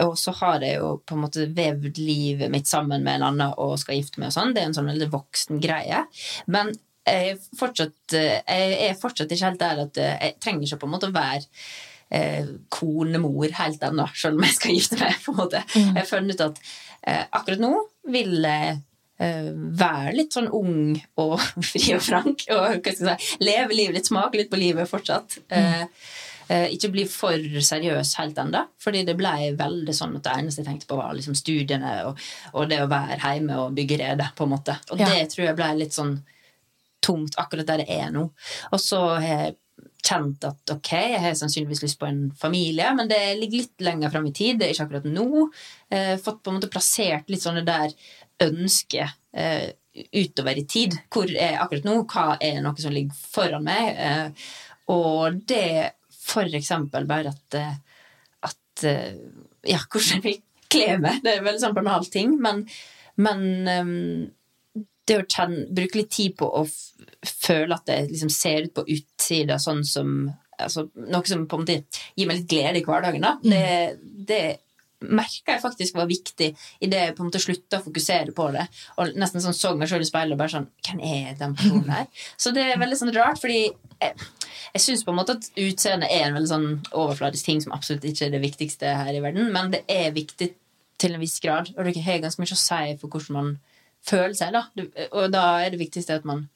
og 0.00 0.14
så 0.16 0.32
har 0.38 0.64
jeg 0.64 0.78
jo 0.80 0.94
på 1.04 1.16
en 1.16 1.24
måte 1.26 1.46
vevd 1.52 1.98
livet 2.00 2.52
mitt 2.52 2.68
sammen 2.70 3.04
med 3.04 3.18
en 3.18 3.26
annen 3.28 3.56
og 3.60 3.76
skal 3.80 3.98
gifte 3.98 4.20
meg 4.20 4.30
og 4.30 4.36
sånn. 4.38 4.54
Det 4.56 4.62
er 4.62 4.70
en 4.70 4.76
sånn 4.76 4.88
veldig 4.88 5.10
voksen 5.12 5.60
greie. 5.60 6.04
Men 6.48 6.72
jeg 7.04 7.34
er 7.34 7.42
fortsatt, 7.58 8.14
jeg 8.16 8.78
er 8.86 8.94
fortsatt 8.96 9.32
ikke 9.34 9.50
helt 9.50 9.60
der 9.60 9.82
at 9.82 10.00
jeg 10.00 10.38
trenger 10.40 10.64
ikke 10.64 10.80
på 10.80 10.88
en 10.88 10.94
måte 10.94 11.10
å 11.10 11.16
være 11.16 11.44
eh, 12.14 12.48
konemor 12.72 13.52
helt 13.58 13.84
ennå, 13.84 14.08
selv 14.16 14.40
om 14.40 14.46
jeg 14.48 14.56
skal 14.56 14.78
gifte 14.78 15.00
meg. 15.02 15.20
på 15.24 15.34
en 15.34 15.40
måte. 15.42 15.62
Jeg 15.74 15.98
har 15.98 16.08
funnet 16.08 16.38
ut 16.38 16.46
at 16.48 16.62
eh, 17.04 17.22
akkurat 17.28 17.64
nå 17.64 17.74
vil 18.14 18.38
jeg 18.40 18.80
være 19.18 20.12
litt 20.16 20.34
sånn 20.34 20.48
ung 20.50 20.96
og 21.22 21.38
fri 21.70 21.94
og 21.94 22.02
frank. 22.02 22.44
Og 22.50 22.88
si, 22.96 23.16
leve 23.44 23.74
livet 23.76 23.94
litt, 24.00 24.10
smake 24.10 24.40
litt 24.40 24.50
på 24.50 24.58
livet 24.60 24.90
fortsatt. 24.90 25.38
Eh, 25.54 25.84
eh, 26.48 26.66
ikke 26.74 26.90
bli 26.92 27.04
for 27.08 27.38
seriøs 27.70 28.14
helt 28.20 28.38
ennå. 28.42 28.64
Fordi 28.82 29.04
det 29.06 29.16
ble 29.20 29.52
veldig 29.58 29.94
sånn 29.96 30.16
at 30.18 30.26
det 30.26 30.36
eneste 30.40 30.62
jeg 30.64 30.70
tenkte 30.72 30.90
på, 30.90 30.98
var 31.00 31.14
liksom 31.16 31.38
studiene 31.38 31.96
og, 32.10 32.18
og 32.54 32.68
det 32.70 32.82
å 32.84 32.90
være 32.90 33.20
hjemme 33.22 33.58
og 33.62 33.74
bygge 33.78 34.00
rede. 34.02 34.30
på 34.36 34.44
en 34.48 34.54
måte. 34.56 34.78
Og 34.90 34.98
Ja. 35.00 35.06
det 35.14 35.30
tror 35.32 35.46
jeg 35.46 35.56
ble 35.62 35.72
litt 35.84 35.94
sånn 35.96 36.16
tungt 37.04 37.36
akkurat 37.36 37.66
der 37.68 37.82
det 37.84 37.90
er 38.00 38.10
nå. 38.14 38.30
Og 38.72 38.80
så 38.80 38.98
har 39.20 39.28
jeg 39.28 39.56
kjent 40.04 40.44
at 40.44 40.70
ok, 40.72 40.90
jeg 40.92 41.20
har 41.20 41.34
sannsynligvis 41.36 41.80
lyst 41.82 41.98
på 42.00 42.06
en 42.06 42.26
familie, 42.36 42.90
men 42.96 43.08
det 43.08 43.18
ligger 43.40 43.62
litt 43.62 43.80
lenger 43.84 44.12
fram 44.12 44.26
i 44.28 44.32
tid. 44.36 44.58
Det 44.60 44.66
er 44.68 44.74
ikke 44.74 44.84
akkurat 44.88 45.06
nå. 45.08 45.46
Eh, 45.90 46.14
fått 46.20 46.42
på 46.44 46.52
en 46.52 46.58
måte 46.58 46.68
plassert 46.72 47.28
litt 47.32 47.40
sånne 47.44 47.62
der 47.64 47.92
ønsker 48.42 49.12
eh, 49.32 49.74
utover 50.12 50.58
i 50.58 50.66
tid. 50.66 50.96
Hvor 51.12 51.30
er 51.30 51.54
jeg 51.54 51.60
akkurat 51.62 51.86
nå? 51.86 51.96
Hva 52.10 52.26
er 52.42 52.62
noe 52.64 52.82
som 52.82 52.94
ligger 52.94 53.14
foran 53.34 53.66
meg? 53.66 53.92
Eh, 53.94 54.48
og 54.94 55.42
det 55.48 55.94
for 56.24 56.56
eksempel 56.56 57.06
bare 57.08 57.34
at, 57.34 57.58
eh, 57.60 57.74
at 58.50 58.86
eh, 58.88 59.12
Ja, 59.64 59.80
hvordan 59.90 60.24
vi 60.24 60.34
vil 60.34 60.40
kle 60.68 60.98
meg. 61.00 61.20
Det 61.24 61.36
er 61.36 61.44
veldig 61.44 61.62
sånn 61.62 61.76
banal 61.76 62.06
ting, 62.10 62.34
men, 62.42 62.64
men 63.22 63.44
um, 63.68 64.80
det 65.06 65.18
å 65.20 65.26
kjenne, 65.28 65.68
bruke 65.72 66.00
litt 66.00 66.10
tid 66.12 66.34
på 66.36 66.48
å 66.48 66.64
føle 66.66 67.76
at 67.76 67.86
det 67.88 68.00
liksom 68.10 68.32
ser 68.32 68.66
ut 68.66 68.74
på 68.76 68.86
utsida 68.96 69.60
sånn 69.62 69.84
som 69.86 70.16
altså, 70.58 70.88
Noe 70.94 71.28
som 71.28 71.46
på 71.48 71.58
en 71.58 71.64
måte 71.64 71.78
gir 72.16 72.28
meg 72.28 72.40
litt 72.40 72.50
glede 72.50 72.80
i 72.80 72.84
hverdagen. 72.84 73.24
Da. 73.24 73.36
Det, 73.44 73.64
det 74.28 74.42
merka 75.04 75.54
jeg 75.54 75.62
faktisk 75.62 75.98
var 75.98 76.08
viktig 76.10 76.50
idet 76.84 77.00
jeg 77.00 77.14
på 77.16 77.24
en 77.24 77.30
måte 77.30 77.42
slutta 77.42 77.80
å 77.80 77.84
fokusere 77.84 78.34
på 78.36 78.48
det. 78.54 78.64
Og 79.00 79.14
nesten 79.20 79.44
sånn 79.44 79.56
så 79.56 79.74
meg 79.78 79.90
sjøl 79.90 80.04
i 80.04 80.08
speilet 80.08 80.36
og 80.36 80.42
bare 80.42 80.54
sånn 80.56 80.70
Hvem 80.84 81.02
er 81.04 81.36
den 81.38 81.54
personen 81.58 81.92
her? 81.92 82.08
Så 82.42 82.52
det 82.54 82.64
er 82.68 82.80
veldig 82.80 82.98
sånn 83.00 83.14
rart, 83.16 83.40
fordi 83.40 83.60
jeg, 83.64 84.28
jeg 84.74 84.82
syns 84.84 85.04
på 85.06 85.14
en 85.14 85.18
måte 85.20 85.36
at 85.38 85.48
utseendet 85.60 86.12
er 86.12 86.26
en 86.28 86.36
veldig 86.38 86.50
sånn 86.50 86.68
overfladisk 86.90 87.48
ting 87.48 87.62
som 87.64 87.74
absolutt 87.76 88.04
ikke 88.08 88.28
er 88.28 88.34
det 88.34 88.42
viktigste 88.44 88.96
her 89.00 89.14
i 89.14 89.22
verden, 89.24 89.52
men 89.54 89.72
det 89.72 89.84
er 89.90 90.14
viktig 90.16 90.50
til 91.00 91.16
en 91.16 91.22
viss 91.22 91.38
grad, 91.42 91.72
og 91.74 91.86
det 91.86 92.02
har 92.04 92.20
ganske 92.22 92.42
mye 92.42 92.54
å 92.54 92.60
si 92.60 92.96
for 93.00 93.10
hvordan 93.10 93.38
man 93.38 93.54
føler 94.04 94.36
seg. 94.38 94.54
Da. 94.54 94.66
Og 95.12 95.32
da 95.32 95.44
er 95.64 95.72
det 95.74 95.80
viktigste 95.80 96.20
at 96.20 96.28
man 96.28 96.46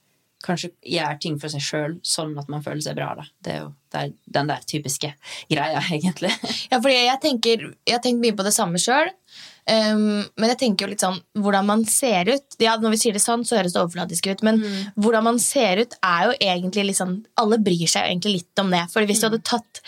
kanskje 0.44 0.70
gjør 0.86 1.18
ting 1.22 1.36
for 1.42 1.50
seg 1.50 1.62
sjøl, 1.64 1.94
sånn 2.06 2.36
at 2.38 2.48
man 2.52 2.62
føler 2.62 2.82
seg 2.84 2.96
bra. 2.98 3.10
Da. 3.18 3.24
Det 3.42 3.52
er 3.54 3.60
jo 3.64 3.68
det 3.88 4.00
er 4.02 4.10
den 4.36 4.50
der 4.50 4.64
typiske 4.68 5.10
greia, 5.50 5.80
egentlig. 5.96 6.30
Ja, 6.70 6.78
fordi 6.78 6.96
jeg 6.98 7.20
tenker 7.22 7.62
Jeg 7.88 8.02
tenker 8.04 8.20
mye 8.20 8.36
på 8.36 8.44
det 8.46 8.52
samme 8.54 8.80
sjøl. 8.82 9.08
men 9.68 10.48
jeg 10.48 10.58
tenker 10.60 10.86
jo 10.86 10.90
litt 10.92 11.02
sånn 11.04 11.18
hvordan 11.36 11.66
man 11.68 11.84
ser 11.84 12.28
ut. 12.30 12.56
Ja, 12.62 12.76
Når 12.80 12.94
vi 12.94 13.00
sier 13.02 13.16
det 13.16 13.20
sånn, 13.24 13.44
så 13.44 13.58
høres 13.58 13.74
det 13.74 13.82
overfladisk 13.82 14.28
ut, 14.30 14.42
men 14.46 14.62
hvordan 14.96 15.24
man 15.24 15.38
ser 15.42 15.82
ut, 15.82 15.96
er 16.02 16.28
jo 16.30 16.36
egentlig 16.40 16.86
litt 16.90 17.00
sånn 17.00 17.18
Alle 17.36 17.58
bryr 17.58 17.86
seg 17.88 18.04
jo 18.06 18.12
egentlig 18.12 18.32
litt 18.38 18.62
om 18.62 18.70
det. 18.72 18.84
For 18.92 19.04
hvis 19.08 19.20
du 19.20 19.28
hadde 19.28 19.42
tatt 19.44 19.82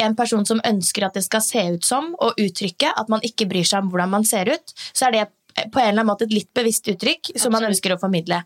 en 0.00 0.14
person 0.16 0.46
som 0.48 0.62
ønsker 0.64 1.04
at 1.04 1.14
det 1.18 1.22
skal 1.26 1.42
se 1.44 1.60
ut 1.74 1.84
som, 1.84 2.14
og 2.24 2.38
uttrykke 2.40 2.94
at 2.96 3.10
man 3.12 3.20
ikke 3.26 3.46
bryr 3.50 3.66
seg 3.68 3.82
om 3.84 3.90
hvordan 3.92 4.10
man 4.16 4.24
ser 4.24 4.48
ut, 4.48 4.72
så 4.96 5.10
er 5.10 5.12
det 5.18 5.26
på 5.74 5.80
en 5.82 5.90
eller 5.90 6.00
annen 6.00 6.08
måte 6.08 6.24
et 6.24 6.32
litt 6.32 6.48
bevisst 6.56 6.86
uttrykk 6.88 7.32
som 7.36 7.52
man 7.52 7.66
ønsker 7.68 7.92
å 7.92 7.98
formidle. 8.00 8.38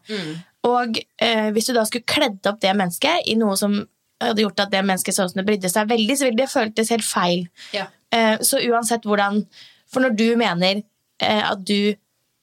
Og 0.65 0.97
eh, 1.21 1.51
hvis 1.55 1.69
du 1.69 1.75
da 1.77 1.85
skulle 1.89 2.09
kledd 2.09 2.47
opp 2.49 2.61
det 2.63 2.73
mennesket 2.77 3.29
i 3.31 3.37
noe 3.41 3.57
som 3.61 3.77
hadde 4.23 4.45
gjort 4.45 4.63
at 4.65 4.71
det 4.73 4.85
mennesket 4.87 5.17
så 5.17 5.27
ut 5.27 5.35
som 5.35 5.41
det 5.43 5.49
brydde 5.49 5.69
seg 5.73 5.91
veldig, 5.91 6.17
så 6.17 6.29
ville 6.29 6.41
det 6.41 6.53
føltes 6.53 6.93
helt 6.95 7.05
feil. 7.05 7.45
Ja. 7.77 7.89
Eh, 8.15 8.39
Så 8.41 8.63
uansett 8.71 9.05
hvordan 9.05 9.43
For 9.91 10.01
når 10.01 10.17
du 10.17 10.27
mener 10.41 10.81
eh, 11.21 11.43
at 11.51 11.61
du 11.67 11.95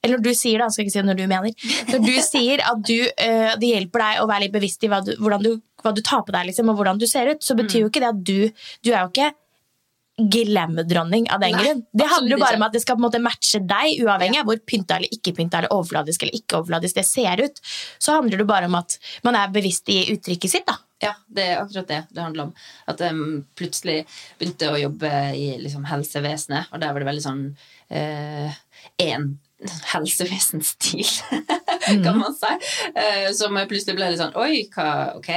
Eller 0.03 0.17
når 0.17 0.23
du 0.23 0.33
sier 0.33 0.57
det, 0.59 0.65
jeg 0.65 0.71
skal 0.73 0.85
ikke 0.85 0.93
si 0.93 1.01
når 1.05 1.17
du 1.17 1.27
mener. 1.29 1.51
Når 1.91 1.99
du 2.05 2.13
sier 2.25 2.61
at 2.65 2.79
du, 2.87 2.95
eh, 3.17 3.51
det 3.61 3.67
hjelper 3.69 4.01
deg 4.01 4.21
å 4.21 4.27
være 4.29 4.43
litt 4.45 4.53
bevisst 4.55 4.83
i 4.83 4.89
hva 4.89 5.01
du, 5.05 5.11
du, 5.15 5.51
hva 5.83 5.91
du 5.93 6.01
tar 6.01 6.23
på 6.25 6.33
deg, 6.33 6.47
liksom, 6.49 6.71
og 6.73 6.79
hvordan 6.79 6.97
du 7.01 7.05
ser 7.05 7.29
ut, 7.29 7.43
så 7.45 7.53
betyr 7.57 7.83
jo 7.83 7.91
ikke 7.91 8.01
det 8.01 8.09
at 8.09 8.23
du 8.25 8.49
Du 8.81 8.89
er 8.93 9.03
jo 9.03 9.11
ikke 9.11 9.31
glam-dronning 10.17 11.29
av 11.31 11.39
den 11.41 11.55
Nei, 11.55 11.63
grunn. 11.63 11.81
Det 11.93 12.07
handler 12.11 12.35
jo 12.35 12.41
bare 12.43 12.57
om 12.59 12.65
at 12.67 12.73
det 12.75 12.81
skal 12.83 12.97
på 12.97 13.01
en 13.01 13.07
måte 13.07 13.21
matche 13.23 13.61
deg, 13.63 14.01
uavhengig 14.03 14.41
av 14.41 14.49
hvor 14.49 14.59
pynta 14.67 14.97
eller 14.99 15.13
ikke 15.15 15.33
pynta 15.37 15.61
eller 15.61 15.73
overfladisk 15.73 16.23
eller 16.25 16.35
ikke 16.37 16.59
overfladisk 16.59 16.99
det 16.99 17.05
ser 17.07 17.41
ut. 17.41 17.61
Så 17.97 18.17
handler 18.19 18.37
det 18.43 18.47
bare 18.49 18.69
om 18.69 18.75
at 18.77 18.97
man 19.25 19.37
er 19.39 19.53
bevisst 19.53 19.89
i 19.89 20.01
uttrykket 20.13 20.51
sitt. 20.51 20.67
da. 20.67 20.77
Ja, 21.01 21.15
det 21.33 21.45
er 21.49 21.61
akkurat 21.63 21.87
det 21.89 22.01
det 22.13 22.21
handler 22.21 22.49
om. 22.49 22.51
At 22.91 22.99
jeg 23.01 23.15
plutselig 23.57 24.01
begynte 24.37 24.69
å 24.69 24.77
jobbe 24.77 25.09
i 25.33 25.47
liksom, 25.63 25.87
helsevesenet, 25.89 26.69
og 26.69 26.83
der 26.83 26.91
var 26.93 27.01
det 27.01 27.09
veldig 27.09 27.23
sånn 27.25 27.45
Én 29.01 29.31
helsevesenstil, 29.93 31.05
kan 32.05 32.17
man 32.17 32.33
si. 32.33 32.53
Eh, 32.97 33.27
som 33.37 33.57
plutselig 33.69 33.97
ble 33.97 34.07
litt 34.13 34.21
sånn 34.21 34.33
Oi, 34.41 34.63
hva, 34.73 34.87
ok, 35.19 35.29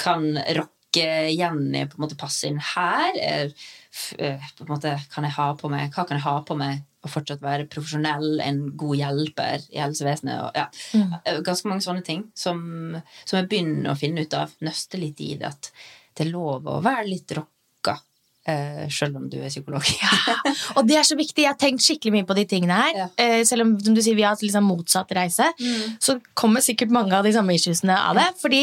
kan 0.00 0.30
rocke 0.56 1.04
Jenny 1.36 1.82
på 1.88 1.98
en 1.98 2.04
måte 2.06 2.16
passe 2.20 2.48
inn 2.48 2.60
her? 2.74 3.10
Eh, 3.20 3.50
f- 3.52 3.52
eh, 3.52 3.79
på 3.90 4.64
en 4.64 4.70
måte, 4.70 4.94
kan 5.12 5.26
jeg 5.26 5.36
ha 5.36 5.50
på 5.58 5.70
meg, 5.72 5.90
Hva 5.94 6.06
kan 6.06 6.18
jeg 6.18 6.26
ha 6.26 6.36
på 6.46 6.56
meg 6.58 6.84
og 7.00 7.10
fortsatt 7.10 7.40
være 7.42 7.68
profesjonell, 7.72 8.42
en 8.44 8.60
god 8.78 8.98
hjelper 8.98 9.64
i 9.72 9.80
helsevesenet? 9.80 10.42
Og, 10.44 10.58
ja. 10.58 10.66
mm. 10.94 11.42
Ganske 11.46 11.70
mange 11.70 11.86
sånne 11.86 12.04
ting 12.06 12.26
som, 12.36 12.60
som 13.24 13.40
jeg 13.40 13.48
begynner 13.50 13.92
å 13.92 13.98
finne 13.98 14.26
ut 14.26 14.36
av. 14.36 14.52
Nøste 14.66 15.00
litt 15.00 15.22
i 15.24 15.32
det. 15.40 15.50
At 15.50 15.72
det 16.16 16.26
er 16.26 16.34
lov 16.34 16.68
å 16.68 16.80
være 16.84 17.08
litt 17.08 17.34
rocka, 17.36 17.59
eh, 18.48 18.88
selv 18.92 19.16
om 19.20 19.26
du 19.30 19.38
er 19.40 19.50
psykolog. 19.50 19.84
Og 20.76 20.86
det 20.88 20.96
er 20.98 21.06
så 21.06 21.16
viktig. 21.18 21.44
Jeg 21.44 21.50
har 21.50 21.58
tenkt 21.60 21.84
skikkelig 21.84 22.14
mye 22.14 22.28
på 22.28 22.36
de 22.38 22.44
tingene 22.48 22.78
her. 22.78 23.00
Ja. 23.02 23.08
Uh, 23.14 23.40
selv 23.48 23.66
om 23.66 23.74
du 23.76 24.00
sier, 24.00 24.16
vi 24.16 24.24
har 24.24 24.34
hatt 24.34 24.44
liksom 24.44 24.66
motsatt 24.68 25.12
reise, 25.16 25.50
så 26.00 26.16
kommer 26.38 26.64
sikkert 26.64 26.92
mange 26.94 27.16
av 27.16 27.26
de 27.26 27.32
samme 27.34 27.54
issuesene 27.56 27.96
av 27.96 28.18
det. 28.18 28.26
Fordi 28.40 28.62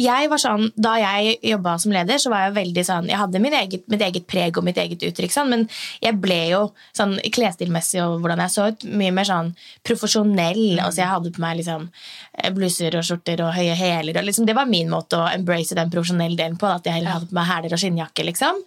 jeg 0.00 0.30
var 0.30 0.40
sånn, 0.40 0.70
Da 0.80 0.94
jeg 1.00 1.36
jobba 1.50 1.76
som 1.80 1.92
leder, 1.92 2.18
så 2.20 2.30
var 2.32 2.46
jeg 2.46 2.54
veldig 2.56 2.82
sånn 2.86 3.08
Jeg 3.10 3.18
hadde 3.18 3.40
min 3.42 3.54
eget, 3.56 3.84
mitt 3.90 4.02
eget 4.04 4.26
preg 4.30 4.58
og 4.58 4.64
mitt 4.64 4.78
eget 4.80 5.02
uttrykk, 5.06 5.32
sånn, 5.34 5.50
men 5.52 5.66
jeg 6.02 6.16
ble 6.20 6.38
jo 6.52 6.60
sånn 6.96 7.16
klesstilmessig 7.32 8.00
og 8.04 8.20
hvordan 8.22 8.42
jeg 8.44 8.54
så 8.54 8.68
ut, 8.70 8.86
mye 9.00 9.14
mer 9.14 9.28
sånn 9.28 9.52
profesjonell. 9.86 10.80
Altså 10.80 11.02
Jeg 11.02 11.12
hadde 11.12 11.34
på 11.34 11.42
meg 11.44 11.60
liksom 11.60 11.88
eh, 11.90 12.50
bluser 12.56 12.96
og 12.98 13.06
skjorter 13.06 13.44
og 13.44 13.54
høye 13.56 13.76
hæler. 13.78 14.22
Liksom, 14.26 14.48
det 14.48 14.56
var 14.56 14.70
min 14.70 14.90
måte 14.92 15.20
å 15.20 15.28
embrace 15.30 15.76
den 15.78 15.92
profesjonelle 15.92 16.38
delen 16.38 16.58
på. 16.60 16.70
At 16.70 16.88
jeg 16.88 17.04
hadde 17.06 17.30
på 17.30 17.36
meg 17.36 17.50
hæler 17.50 17.76
og 17.76 17.82
skinnjakke. 17.82 18.26
liksom. 18.30 18.64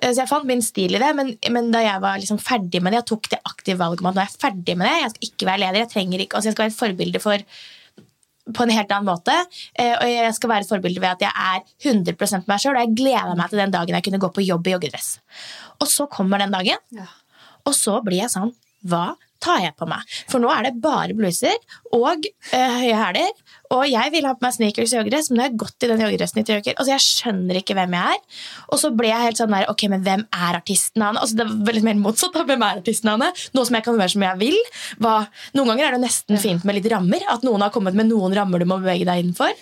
Eh, 0.00 0.12
Så 0.12 0.20
jeg 0.22 0.28
fant 0.30 0.44
min 0.48 0.62
stil 0.62 0.94
i 0.94 0.98
det, 1.02 1.10
men, 1.16 1.32
men 1.50 1.70
da 1.74 1.80
jeg 1.84 2.00
var 2.04 2.18
liksom 2.20 2.38
ferdig 2.42 2.80
med 2.82 2.92
det, 2.92 3.00
jeg 3.02 3.08
tok 3.12 3.28
det 3.32 3.40
aktive 3.44 3.78
valget 3.80 4.00
om 4.04 4.10
at 4.10 4.14
nå 4.18 4.22
er 4.22 4.28
jeg 4.30 4.40
ferdig 4.44 4.76
med 4.78 4.86
det, 4.88 4.96
jeg 5.02 5.10
skal 5.14 5.28
ikke 5.30 5.46
være 5.50 5.62
leder, 5.64 5.80
jeg 5.84 5.90
trenger 5.94 6.24
ikke, 6.24 6.36
altså 6.38 6.48
jeg 6.50 6.56
skal 6.56 6.64
være 6.66 6.74
et 6.74 6.80
forbilde 6.82 7.20
for 7.24 7.44
på 8.56 8.64
en 8.64 8.70
helt 8.72 8.92
annen 8.96 9.10
måte. 9.10 9.34
eh, 9.76 9.92
Og 10.00 10.08
jeg 10.08 10.34
skal 10.38 10.48
være 10.54 10.64
et 10.64 10.68
forbilde 10.70 11.00
ved 11.04 11.10
at 11.10 11.20
jeg 11.20 11.32
er 11.36 11.60
100% 11.84 12.46
meg 12.48 12.60
sjøl, 12.62 12.76
og 12.78 12.84
jeg 12.86 12.94
gleder 12.96 13.34
meg 13.36 13.50
til 13.50 13.58
den 13.60 13.74
dagen 13.74 13.94
jeg 13.98 14.04
kunne 14.06 14.20
gå 14.22 14.30
på 14.38 14.46
jobb 14.46 14.66
i 14.70 14.72
joggedress. 14.76 15.18
Og 15.80 15.86
så 15.92 16.06
kommer 16.08 16.38
den 16.40 16.54
dagen, 16.56 16.78
Ja. 16.96 17.04
og 17.66 17.74
så 17.76 17.98
blir 18.04 18.22
jeg 18.24 18.30
sånn 18.32 18.54
Hva 18.88 19.16
tar 19.42 19.62
jeg 19.62 19.74
på 19.78 19.86
meg? 19.90 20.02
For 20.30 20.42
nå 20.42 20.50
er 20.52 20.68
det 20.68 20.74
bare 20.82 21.14
bluser 21.18 21.54
og 21.96 22.26
eh, 22.52 22.74
høye 22.82 22.96
hæler. 22.98 23.44
Og 23.74 23.84
jeg 23.90 24.12
vil 24.14 24.24
ha 24.24 24.32
på 24.32 24.46
meg 24.46 24.54
sneakers 24.56 24.94
og 24.94 25.02
joggedress, 25.02 25.28
men 25.30 25.38
nå 25.38 25.44
har 25.44 25.50
jeg 25.50 25.60
gått 25.60 25.84
i 25.84 25.90
den 25.90 26.02
joggedressen 26.04 26.40
i 26.40 26.44
tre 26.48 26.56
uker. 26.62 26.76
Altså, 26.78 26.92
jeg 26.94 27.04
skjønner 27.04 27.60
ikke 27.60 27.76
hvem 27.76 27.96
jeg 27.98 28.16
er. 28.16 28.40
Og 28.72 28.80
så 28.80 28.90
ble 28.96 29.10
jeg 29.10 29.26
helt 29.26 29.40
sånn 29.42 29.52
der 29.54 29.68
Ok, 29.68 29.84
men 29.92 30.04
hvem 30.06 30.24
er 30.32 30.58
artisten 30.60 31.04
Anne? 31.04 31.20
Altså, 31.20 31.38
det 31.40 31.48
var 31.50 31.68
veldig 31.68 31.84
mer 31.90 32.00
motsatt. 32.00 32.34
da, 32.36 32.46
Hvem 32.48 32.64
er 32.64 32.82
artisten 32.82 33.12
Anne? 33.12 33.30
Nå 33.54 33.66
som 33.68 33.78
jeg 33.78 33.86
kan 33.86 34.00
være 34.00 34.14
som 34.16 34.24
jeg 34.24 34.40
vil. 34.40 34.58
Hva, 35.04 35.14
noen 35.58 35.72
ganger 35.74 35.90
er 35.90 35.98
det 35.98 36.04
nesten 36.06 36.40
fint 36.40 36.64
med 36.68 36.78
litt 36.80 36.88
rammer. 36.92 37.26
At 37.28 37.44
noen 37.46 37.66
har 37.66 37.74
kommet 37.74 37.98
med 37.98 38.08
noen 38.10 38.36
rammer 38.38 38.64
du 38.64 38.68
må 38.70 38.80
bevege 38.80 39.08
deg 39.08 39.26
innenfor. 39.26 39.52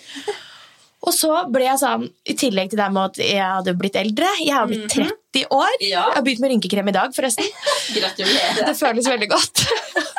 Og 1.07 1.13
så 1.15 1.29
ble 1.53 1.63
jeg 1.63 1.79
sånn, 1.79 2.03
i 2.27 2.33
tillegg 2.35 2.71
til 2.73 2.79
det 2.81 2.87
med 2.91 3.13
at 3.13 3.19
jeg 3.23 3.39
hadde 3.43 3.73
blitt 3.79 3.95
eldre 3.99 4.27
Jeg 4.41 4.51
har 4.51 4.65
blitt 4.67 4.89
30 4.91 5.45
år. 5.55 5.75
Ja. 5.79 6.01
Jeg 6.09 6.15
har 6.17 6.25
begynt 6.25 6.41
med 6.43 6.51
rynkekrem 6.51 6.89
i 6.91 6.95
dag, 6.97 7.13
forresten. 7.15 7.47
Gratulerer. 7.97 8.63
Det 8.67 8.73
føles 8.79 9.07
veldig 9.07 9.29
godt. 9.31 9.63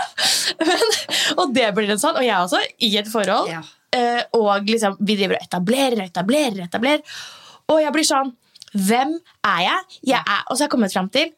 Men, 0.64 0.86
og 1.38 1.52
det 1.54 1.66
blir 1.76 1.92
en 1.92 2.00
sånn, 2.00 2.16
og 2.18 2.24
jeg 2.24 2.36
også 2.40 2.62
i 2.88 2.90
et 3.02 3.10
forhold. 3.12 3.50
Ja. 3.52 3.60
eh, 3.94 4.22
Og 4.38 4.64
liksom, 4.70 4.96
vi 5.04 5.18
driver 5.20 5.36
og 5.38 5.44
etablerer, 5.46 6.00
etablerer, 6.08 6.62
etablerer. 6.66 7.18
Og 7.68 7.82
jeg 7.84 7.94
blir 7.98 8.08
sånn 8.08 8.32
Hvem 8.78 9.14
er 9.48 9.60
jeg? 9.64 9.98
jeg 10.10 10.20
er, 10.20 10.40
og 10.44 10.52
så 10.56 10.62
har 10.62 10.66
jeg 10.66 10.72
kommet 10.74 10.92
fram 10.92 11.06
til 11.12 11.30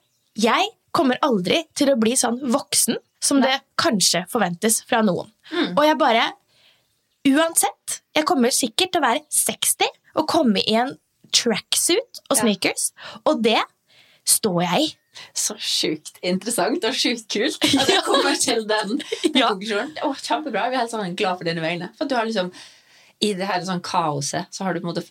Jeg 0.43 0.71
kommer 0.95 1.19
aldri 1.23 1.61
til 1.79 1.93
å 1.93 1.99
bli 2.01 2.17
sånn 2.19 2.41
voksen 2.51 2.99
som 3.23 3.39
det 3.43 3.53
kanskje 3.79 4.25
forventes 4.33 4.81
fra 4.89 5.03
noen. 5.07 5.29
Og 5.77 5.83
jeg 5.87 5.99
bare 6.01 6.25
Uansett, 7.29 8.01
jeg 8.17 8.25
kommer 8.29 8.53
sikkert 8.55 8.95
til 8.95 9.03
å 9.03 9.05
være 9.05 9.25
60 9.35 9.91
og 10.21 10.27
komme 10.31 10.63
i 10.65 10.75
en 10.81 10.95
tracksuit 11.37 12.23
og 12.31 12.37
Ja. 12.37 12.41
sneakers, 12.43 12.91
og 13.29 13.43
det 13.45 13.61
står 14.27 14.63
jeg 14.65 14.81
i. 14.87 14.89
Så 15.37 15.55
sjukt 15.59 16.17
interessant 16.23 16.85
og 16.87 16.95
sjukt 16.97 17.27
kult 17.29 17.59
at 17.65 17.87
du 17.91 18.01
kommer 18.07 18.37
til 18.41 18.65
den, 18.67 19.01
Ja. 19.37 19.51
konklusjonen. 19.53 19.97
Oh, 20.07 20.15
kjempebra. 20.17 20.69
Vi 20.71 20.77
er 20.79 20.85
helt 20.85 20.95
sånn 20.95 21.17
glad 21.19 21.37
for 21.39 21.45
dine 21.45 21.61
vegne. 21.65 21.91
For 21.99 22.09
du 22.09 22.15
har 22.17 22.25
liksom 22.29 22.53
i 23.21 23.35
det 23.37 23.45
her 23.51 23.61
sånn 23.69 23.83
kaoset 23.85 24.49
så 24.55 24.65
har 24.65 24.73
du 24.73 24.81
på 24.81 24.89
en 24.89 24.95
måte 24.95 25.05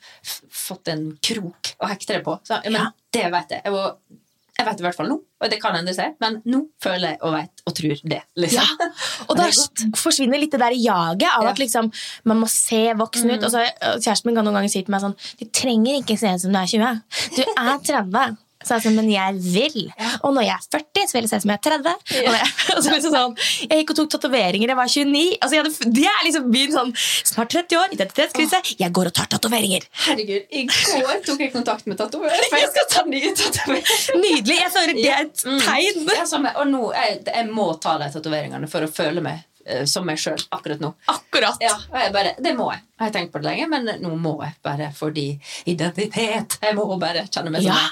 fått 0.49 0.87
en 0.89 1.11
krok 1.21 1.75
å 1.77 1.91
hekte 1.91 2.15
deg 2.15 2.23
på. 2.25 2.39
Så, 2.47 2.57
ja, 2.63 2.71
men 2.73 2.81
Ja. 2.81 2.91
det 3.13 3.27
vet 3.35 3.49
jeg. 3.53 3.61
Jeg, 3.67 3.71
må, 3.75 4.18
jeg 4.59 4.67
vet 4.67 4.81
i 4.81 4.85
hvert 4.85 4.97
fall 4.99 5.07
nå, 5.09 5.15
og 5.39 5.51
det 5.53 5.57
kan 5.63 5.77
endre 5.79 5.93
seg, 5.95 6.17
men 6.21 6.37
nå 6.51 6.59
føler 6.83 7.13
jeg 7.15 7.19
og 7.23 7.33
vet 7.37 7.63
og 7.65 7.75
tror 7.79 8.03
det. 8.13 8.19
Liksom. 8.43 8.59
Ja, 8.59 8.89
og 9.29 9.37
da 9.39 9.45
er 9.49 9.95
forsvinner 9.99 10.41
litt 10.41 10.51
det 10.55 10.59
der 10.61 10.75
jaget 10.75 11.29
av 11.31 11.47
Ja. 11.47 11.53
at 11.55 11.61
liksom, 11.63 11.89
man 12.29 12.41
må 12.43 12.49
se 12.51 12.81
voksen 12.99 13.31
ut. 13.31 13.47
Og 13.47 13.53
så, 13.55 13.63
kjæresten 14.03 14.29
min 14.29 14.35
kan 14.39 14.45
noen 14.47 14.59
ganger 14.59 14.73
si 14.73 14.83
til 14.83 14.91
meg 14.93 15.01
sånn 15.05 15.15
Du 15.39 15.45
trenger 15.55 16.01
ikke 16.01 16.17
se 16.19 16.35
ut 16.35 16.43
som 16.43 16.53
du 16.53 16.59
er 16.59 16.69
20. 16.69 17.01
Du 17.37 17.41
er 17.47 17.79
30. 17.87 18.37
Så 18.59 18.75
jeg 18.75 18.83
sånn, 18.89 18.97
men 18.99 19.07
jeg 19.07 19.37
vil. 19.39 19.85
Og 20.27 20.33
når 20.35 20.43
jeg 20.43 20.55
er 20.57 20.63
40, 20.75 21.05
så 21.07 21.15
vil 21.15 21.25
jeg 21.25 21.31
se 21.31 21.37
ut 21.39 21.43
som 21.45 21.51
jeg 21.53 21.59
er 21.59 21.63
30. 21.63 21.93
Og 22.19 22.35
jeg, 22.35 22.49
og 22.73 22.81
liksom 22.89 23.13
sånn, 23.13 23.35
jeg 23.63 23.81
gikk 23.81 23.93
og 23.93 23.99
tok 24.01 24.09
tatoveringer, 24.15 24.73
jeg 24.73 24.79
var 24.79 24.91
29. 24.91 25.21
Altså, 25.39 25.61
hadde, 25.61 25.91
det 25.95 26.07
er 26.11 26.25
liksom 26.27 26.49
min 26.51 26.75
sånn 26.75 26.91
Snart 26.99 27.53
30 27.55 27.79
år, 27.79 27.93
identitetskrise. 27.95 28.59
Jeg 28.81 28.95
går 28.95 29.11
og 29.11 29.15
tar 29.15 29.29
tatoveringer. 29.31 29.85
Herregud, 30.09 30.47
i 30.51 30.65
går 30.67 31.23
tok 31.27 31.43
jeg 31.45 31.53
kontakt 31.53 31.87
med 31.87 31.99
tatoverer, 32.01 32.47
for 32.51 32.59
jeg 32.59 32.71
skal 32.73 32.89
ta 32.91 33.05
nye 33.07 33.31
tatoveringer. 33.39 34.23
Nydelig! 34.25 34.59
Jeg 34.59 34.73
føler 34.75 34.97
det 34.99 35.09
er 35.13 35.23
et 35.23 35.45
tegn. 35.45 36.09
Ja, 36.17 36.25
sånn, 36.27 36.49
og 36.51 36.67
nå, 36.71 36.83
jeg, 36.97 37.21
jeg 37.29 37.47
må 37.53 37.69
ta 37.79 37.95
de 38.01 38.11
tatoveringene 38.17 38.71
for 38.71 38.83
å 38.83 38.91
føle 38.91 39.23
meg 39.23 39.45
som 39.89 40.05
meg 40.07 40.19
sjøl 40.21 40.41
akkurat 40.55 40.81
nå. 40.83 40.93
Akkurat. 41.11 41.57
Ja, 41.63 41.75
og 41.91 41.97
jeg 42.01 42.13
bare, 42.15 42.35
Det 42.41 42.55
må 42.57 42.71
jeg. 42.73 42.83
Jeg 42.99 43.05
har 43.05 43.15
tenkt 43.15 43.31
på 43.33 43.39
det 43.39 43.47
lenge, 43.47 43.67
men 43.71 43.89
nå 44.03 44.11
må 44.19 44.35
jeg 44.43 44.57
bare 44.65 44.89
fordi 44.95 45.27
identitet. 45.71 46.57
Jeg 46.61 46.75
må 46.75 46.85
bare 46.99 47.25
kjenne 47.31 47.53
meg 47.53 47.63
som 47.63 47.75
Ja. 47.75 47.89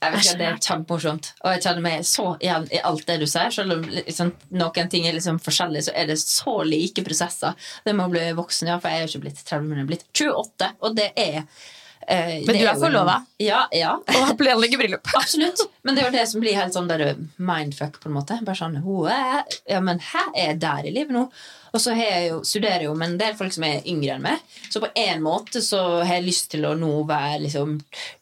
Jeg 0.00 0.12
vet 0.14 0.22
ikke, 0.24 0.38
Det 0.38 0.46
er 0.46 0.60
kjempemorsomt. 0.64 1.26
Og 1.44 1.50
jeg 1.52 1.62
kjenner 1.66 1.84
meg 1.84 2.06
så 2.08 2.24
igjen 2.40 2.68
i 2.72 2.78
alt 2.88 3.04
det 3.06 3.18
du 3.20 3.26
sier. 3.28 3.50
Selv 3.52 3.74
om 3.74 3.82
liksom, 3.84 4.30
noen 4.56 4.88
ting 4.88 5.04
er 5.06 5.12
liksom 5.12 5.40
forskjellig, 5.44 5.82
så 5.84 5.92
er 5.94 6.08
det 6.08 6.16
så 6.22 6.54
like 6.64 7.04
prosesser. 7.04 7.52
Det 7.84 7.92
med 7.92 8.06
å 8.06 8.14
bli 8.14 8.24
voksen, 8.38 8.70
ja, 8.72 8.78
for 8.80 8.88
jeg 8.88 9.02
er 9.02 9.04
jo 9.04 9.12
ikke 9.12 9.26
blitt 9.26 9.44
30, 9.44 9.68
men 9.68 9.82
jeg 9.82 9.84
er 9.84 9.90
blitt 9.92 10.06
28, 10.16 10.70
og 10.80 10.96
det 10.96 11.10
er 11.20 11.42
eh, 11.42 11.68
Men 12.08 12.56
du 12.56 12.64
er 12.64 12.78
forlova? 12.80 13.18
Ja, 13.42 13.64
ja. 13.76 13.92
Og 14.22 14.32
planlegger 14.40 14.80
bryllup. 14.80 15.10
Absolutt. 15.20 15.62
Men 15.82 15.96
det 15.96 16.02
er 16.04 16.10
jo 16.10 16.16
det 16.16 16.26
som 16.32 16.42
blir 16.42 16.56
helt 16.58 16.76
sånn 16.76 16.88
der 16.90 17.04
mindfuck, 17.36 18.00
på 18.02 18.10
en 18.10 18.16
måte. 18.16 18.38
Bare 18.46 18.58
sånn, 18.58 18.80
«Ho, 18.84 19.04
eh, 19.10 19.40
Ja, 19.68 19.82
men 19.84 20.00
hæ, 20.02 20.26
er 20.34 20.52
jeg 20.54 20.60
der 20.64 20.88
i 20.88 20.94
livet 20.96 21.16
nå? 21.16 21.26
Og 21.72 21.82
så 21.82 21.94
har 21.94 22.08
jeg 22.08 22.28
jo, 22.30 22.40
studerer 22.46 22.84
jeg 22.84 22.88
jo 22.88 22.94
med 22.98 23.12
en 23.12 23.18
del 23.20 23.36
folk 23.38 23.54
som 23.54 23.66
er 23.68 23.86
yngre 23.90 24.16
enn 24.16 24.24
meg. 24.24 24.44
Så 24.70 24.82
på 24.82 24.90
en 25.02 25.22
måte 25.24 25.62
så 25.64 25.80
har 26.00 26.16
jeg 26.16 26.26
lyst 26.26 26.50
til 26.54 26.66
å 26.66 26.74
nå 26.78 26.90
være 27.08 27.42
liksom 27.44 27.76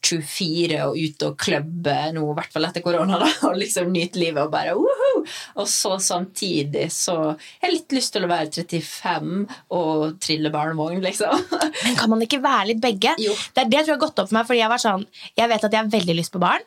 24 0.05 0.81
og 0.87 0.99
ute 0.99 1.31
og 1.31 1.39
klubbe 1.41 1.97
nå, 2.15 2.25
i 2.25 2.37
hvert 2.39 2.55
fall 2.55 2.69
etter 2.69 2.85
korona, 2.85 3.21
da, 3.23 3.31
og 3.49 3.59
liksom 3.61 3.93
nyte 3.95 4.21
livet 4.21 4.45
og 4.45 4.53
bare 4.55 4.77
woho! 4.79 5.25
Og 5.61 5.69
så 5.69 5.97
samtidig 6.03 6.89
så 6.95 7.17
har 7.33 7.67
jeg 7.69 7.75
litt 7.79 7.97
lyst 7.97 8.15
til 8.17 8.25
å 8.25 8.31
være 8.31 8.53
35 8.65 9.33
og 9.77 10.19
trille 10.25 10.53
barnevogn, 10.55 11.03
liksom. 11.05 11.49
Men 11.85 11.99
kan 11.99 12.13
man 12.13 12.25
ikke 12.25 12.43
være 12.45 12.73
litt 12.73 12.85
begge? 12.85 13.17
Jo. 13.23 13.35
Det 13.55 13.65
er 13.65 13.73
det 13.73 13.81
jeg 13.81 13.89
tror 13.89 13.99
har 13.99 14.05
gått 14.07 14.23
opp 14.23 14.31
for 14.31 14.39
meg, 14.39 14.47
fordi 14.49 14.63
jeg 14.63 14.73
var 14.73 14.83
sånn 14.83 15.05
Jeg 15.39 15.51
vet 15.51 15.67
at 15.67 15.75
jeg 15.75 15.85
har 15.85 15.91
veldig 15.93 16.17
lyst 16.19 16.35
på 16.35 16.41
barn. 16.43 16.65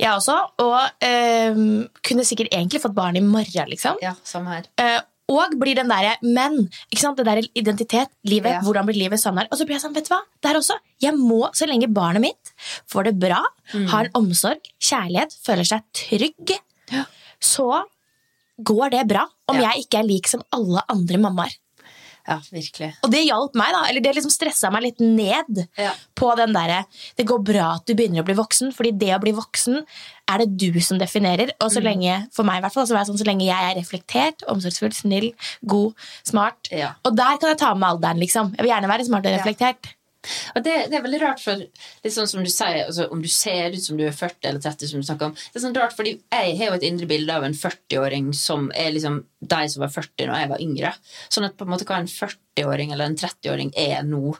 Jeg 0.00 0.10
også. 0.16 0.36
Og 0.64 1.06
øh, 1.06 1.62
kunne 2.04 2.26
sikkert 2.26 2.52
egentlig 2.52 2.82
fått 2.82 2.96
barn 2.96 3.18
i 3.18 3.24
morgen, 3.24 3.70
liksom. 3.70 4.00
Ja, 4.02 4.14
samme 4.26 4.56
her. 4.56 4.68
Eh, 4.80 5.00
og 5.30 5.54
blir 5.58 5.74
den 5.78 5.88
derre 5.88 6.16
Men! 6.22 6.68
ikke 6.90 7.00
sant? 7.00 7.16
Det 7.16 7.24
der 7.24 7.42
identitet, 7.54 8.08
livet, 8.24 8.52
Ja. 8.52 8.60
hvordan 8.60 8.86
blir 8.86 8.98
livet 8.98 9.22
her? 9.22 9.48
Og 9.50 9.58
så 9.58 9.64
blir 9.64 9.74
jeg 9.78 9.82
sånn, 9.82 9.94
vet 9.94 10.08
du 10.08 10.14
hva? 10.14 10.20
Der 10.42 10.54
også. 10.54 10.76
Jeg 11.00 11.14
må, 11.14 11.50
så 11.54 11.66
lenge 11.66 11.86
barnet 11.92 12.20
mitt 12.20 12.52
får 12.90 13.04
det 13.04 13.18
bra, 13.18 13.42
har 13.88 14.08
omsorg, 14.14 14.60
kjærlighet, 14.80 15.32
føler 15.44 15.64
seg 15.64 15.82
trygg, 15.92 16.58
så 17.40 17.82
går 18.62 18.90
det 18.90 19.06
bra. 19.08 19.26
Om 19.48 19.56
Ja. 19.56 19.70
jeg 19.72 19.86
ikke 19.86 19.98
er 20.00 20.04
lik 20.08 20.26
som 20.28 20.42
alle 20.52 20.82
andre 20.88 21.18
mammaer. 21.18 21.56
Ja, 22.28 22.36
virkelig. 22.52 22.92
Og 23.02 23.10
det 23.10 23.24
hjalp 23.26 23.56
meg, 23.58 23.72
da. 23.72 23.80
Eller 23.88 24.00
det 24.00 24.14
liksom 24.14 24.30
stressa 24.30 24.70
meg 24.70 24.82
litt 24.84 25.00
ned 25.00 25.68
Ja. 25.76 25.92
på 26.14 26.36
den 26.36 26.52
derre 26.52 26.84
Det 27.16 27.26
går 27.26 27.42
bra 27.42 27.74
at 27.74 27.84
du 27.86 27.94
begynner 27.94 28.22
å 28.22 28.24
bli 28.24 28.34
voksen, 28.34 28.72
fordi 28.72 28.96
det 28.96 29.08
å 29.08 29.20
bli 29.20 29.32
voksen 29.32 29.84
er 30.34 30.44
det 30.44 30.56
du 30.72 30.80
som 30.84 30.98
definerer. 31.00 31.52
Og 31.60 31.72
så 31.74 31.82
lenge, 31.84 32.18
for 32.34 32.48
meg 32.48 32.60
i 32.60 32.66
hvert 32.66 32.74
fall, 32.76 32.86
så 32.88 32.98
sånn 33.06 33.20
så 33.20 33.28
lenge 33.28 33.46
jeg 33.48 33.70
er 33.70 33.78
reflektert, 33.78 34.44
omsorgsfull, 34.52 34.92
snill, 34.96 35.32
god, 35.64 35.92
smart 36.24 36.70
Ja. 36.72 36.94
Og 37.04 37.16
der 37.16 37.38
kan 37.38 37.52
jeg 37.52 37.58
ta 37.58 37.74
med 37.74 37.88
alderen, 37.88 38.20
liksom. 38.22 38.54
Jeg 38.56 38.64
vil 38.66 38.72
gjerne 38.74 38.88
være 38.92 39.04
smart 39.08 39.26
og 39.26 39.32
Ja. 39.32 39.38
reflektert. 39.42 39.94
Og 40.54 40.62
det, 40.62 40.74
det 40.90 40.94
er 40.94 41.02
veldig 41.02 41.20
rart, 41.22 41.40
for 41.42 41.58
litt 41.58 42.14
sånn 42.14 42.28
som 42.30 42.44
du 42.44 42.50
sier, 42.52 42.84
altså, 42.86 43.08
om 43.10 43.22
du 43.24 43.28
ser 43.28 43.74
ut 43.74 43.82
som 43.82 43.96
du 43.98 44.04
er 44.06 44.14
40 44.14 44.48
eller 44.52 44.60
30, 44.62 44.86
som 44.92 45.00
du 45.02 45.06
snakker 45.08 45.26
om 45.26 45.34
Det 45.34 45.58
er 45.58 45.64
sånn 45.64 45.74
rart, 45.74 45.96
fordi 45.98 46.12
jeg 46.20 46.52
har 46.60 46.70
jo 46.70 46.76
et 46.78 46.86
indre 46.86 47.08
bilde 47.10 47.34
av 47.34 47.42
en 47.46 47.56
40-åring 47.58 48.30
som 48.38 48.70
er 48.78 48.92
liksom 48.94 49.24
de 49.42 49.62
som 49.72 49.82
var 49.82 49.90
40 49.90 50.28
når 50.30 50.38
jeg 50.38 50.52
var 50.54 50.62
yngre. 50.62 50.94
Sånn 51.28 51.48
at 51.48 51.56
på 51.58 51.66
en 51.66 51.72
måte 51.74 51.88
hva 51.88 51.98
en 51.98 52.06
40-åring 52.06 52.92
eller 52.94 53.10
en 53.10 53.18
30-åring 53.18 53.74
er 53.74 54.06
nå, 54.06 54.36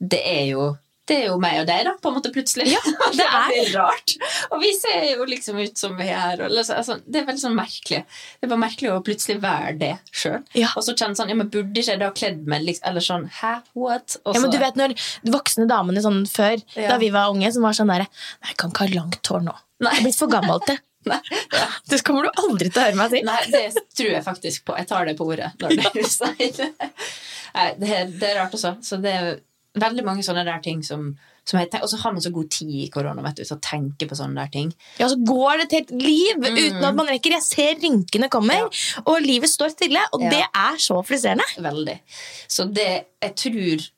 det 0.00 0.22
er 0.24 0.44
jo 0.54 0.70
det 1.06 1.16
er 1.22 1.26
jo 1.28 1.36
meg 1.42 1.60
og 1.60 1.66
deg, 1.68 1.84
da, 1.86 1.92
på 2.02 2.10
en 2.10 2.16
måte, 2.16 2.30
plutselig. 2.34 2.66
Ja, 2.72 2.80
det 3.18 3.24
er 3.26 3.34
veldig 3.52 3.74
rart. 3.76 4.14
Og 4.50 4.60
vi 4.62 4.70
ser 4.74 5.04
jo 5.12 5.26
liksom 5.28 5.60
ut 5.62 5.78
som 5.78 5.94
vi 5.98 6.08
er. 6.10 6.40
Liksom, 6.50 6.76
altså, 6.80 6.96
det 7.06 7.20
er 7.20 7.28
veldig 7.28 7.42
sånn 7.44 7.54
merkelig. 7.58 8.00
Det 8.08 8.48
er 8.48 8.52
bare 8.52 8.62
merkelig 8.64 8.90
å 8.94 8.98
plutselig 9.06 9.38
være 9.44 9.74
det 9.80 9.92
sjøl. 10.10 10.40
Ja. 10.58 10.72
Og 10.74 10.82
så 10.86 10.96
kjenne 10.98 11.18
sånn 11.18 11.30
Ja, 11.30 11.36
men 11.38 11.50
burde 11.52 11.78
ikke 11.78 11.94
jeg 11.94 12.02
da 12.02 12.10
kledd 12.16 12.42
meg 12.50 12.64
liksom, 12.66 12.88
Eller 12.90 13.04
sånn 13.04 13.28
Hæ? 13.38 13.52
What? 13.78 14.16
Og 14.24 14.34
Ja, 14.36 14.42
men 14.42 14.52
du 14.54 14.58
vet 14.62 14.78
når 14.78 14.94
voksne 15.34 15.66
damene 15.70 16.02
sånn 16.04 16.24
før, 16.30 16.58
Ja. 16.76 16.90
da 16.94 16.98
vi 17.02 17.12
var 17.14 17.30
unge, 17.34 17.50
som 17.54 17.62
var 17.66 17.76
sånn 17.78 17.90
derre 17.92 18.06
Nei, 18.10 18.50
jeg 18.50 18.58
kan 18.62 18.72
ikke 18.74 18.86
ha 18.86 18.94
langt 18.96 19.30
hår 19.32 19.46
nå. 19.46 19.54
Nei. 19.84 19.92
Jeg 19.94 20.00
er 20.02 20.06
blitt 20.08 20.18
for 20.20 20.32
gammel 20.32 20.62
til. 20.66 20.78
Nei, 21.10 21.20
ja. 21.54 21.66
Det 21.86 22.00
kommer 22.02 22.26
du 22.26 22.40
aldri 22.42 22.70
til 22.72 22.82
å 22.82 22.86
høre 22.88 22.98
meg 22.98 23.12
si. 23.12 23.20
Nei, 23.26 23.38
det 23.52 23.64
tror 23.94 24.08
jeg 24.10 24.24
faktisk 24.26 24.64
på. 24.66 24.74
Jeg 24.80 24.88
tar 24.90 25.06
det 25.06 25.14
på 25.18 25.28
ordet 25.30 25.52
når 25.62 25.76
det. 25.76 26.70
Det 27.78 27.90
er, 27.92 28.08
det 28.10 28.30
er 28.32 28.38
rart 28.40 28.56
også. 28.56 28.74
Så 28.84 28.98
det 29.02 29.12
er 29.14 29.28
veldig 29.76 30.04
mange 30.06 30.24
sånne 30.26 30.44
der 30.48 30.60
ting 30.64 30.82
som, 30.86 31.10
som 31.44 31.60
jeg 31.60 31.68
Og 31.82 31.88
så 31.90 31.98
har 32.02 32.12
man 32.12 32.22
så 32.24 32.32
god 32.34 32.48
tid 32.50 32.70
i 32.86 32.88
korona 32.92 33.22
vet 33.22 33.36
du, 33.36 33.44
til 33.44 33.56
å 33.56 33.60
tenke 33.62 34.08
på 34.08 34.16
sånne 34.18 34.40
der 34.40 34.52
ting. 34.54 34.70
Ja, 34.98 35.08
så 35.12 35.18
går 35.22 35.62
det 35.62 35.68
til 35.70 35.82
et 35.84 35.90
liv 35.90 36.36
Mm. 36.40 36.56
uten 36.56 36.84
at 36.84 36.94
man 36.98 37.06
rekker. 37.10 37.36
Jeg 37.36 37.42
ser 37.46 37.74
rynkene 37.82 38.28
kommer, 38.32 38.66
og 39.06 39.20
livet 39.22 39.50
står 39.52 39.70
stille. 39.74 40.00
Og 40.12 40.22
Ja. 40.22 40.30
det 40.30 40.44
er 40.54 40.76
så 40.78 41.00
friserende. 41.04 41.44
Veldig. 41.58 41.98
Så 42.48 42.72
det 42.72 43.06
Jeg 43.22 43.34
tror 43.36 43.90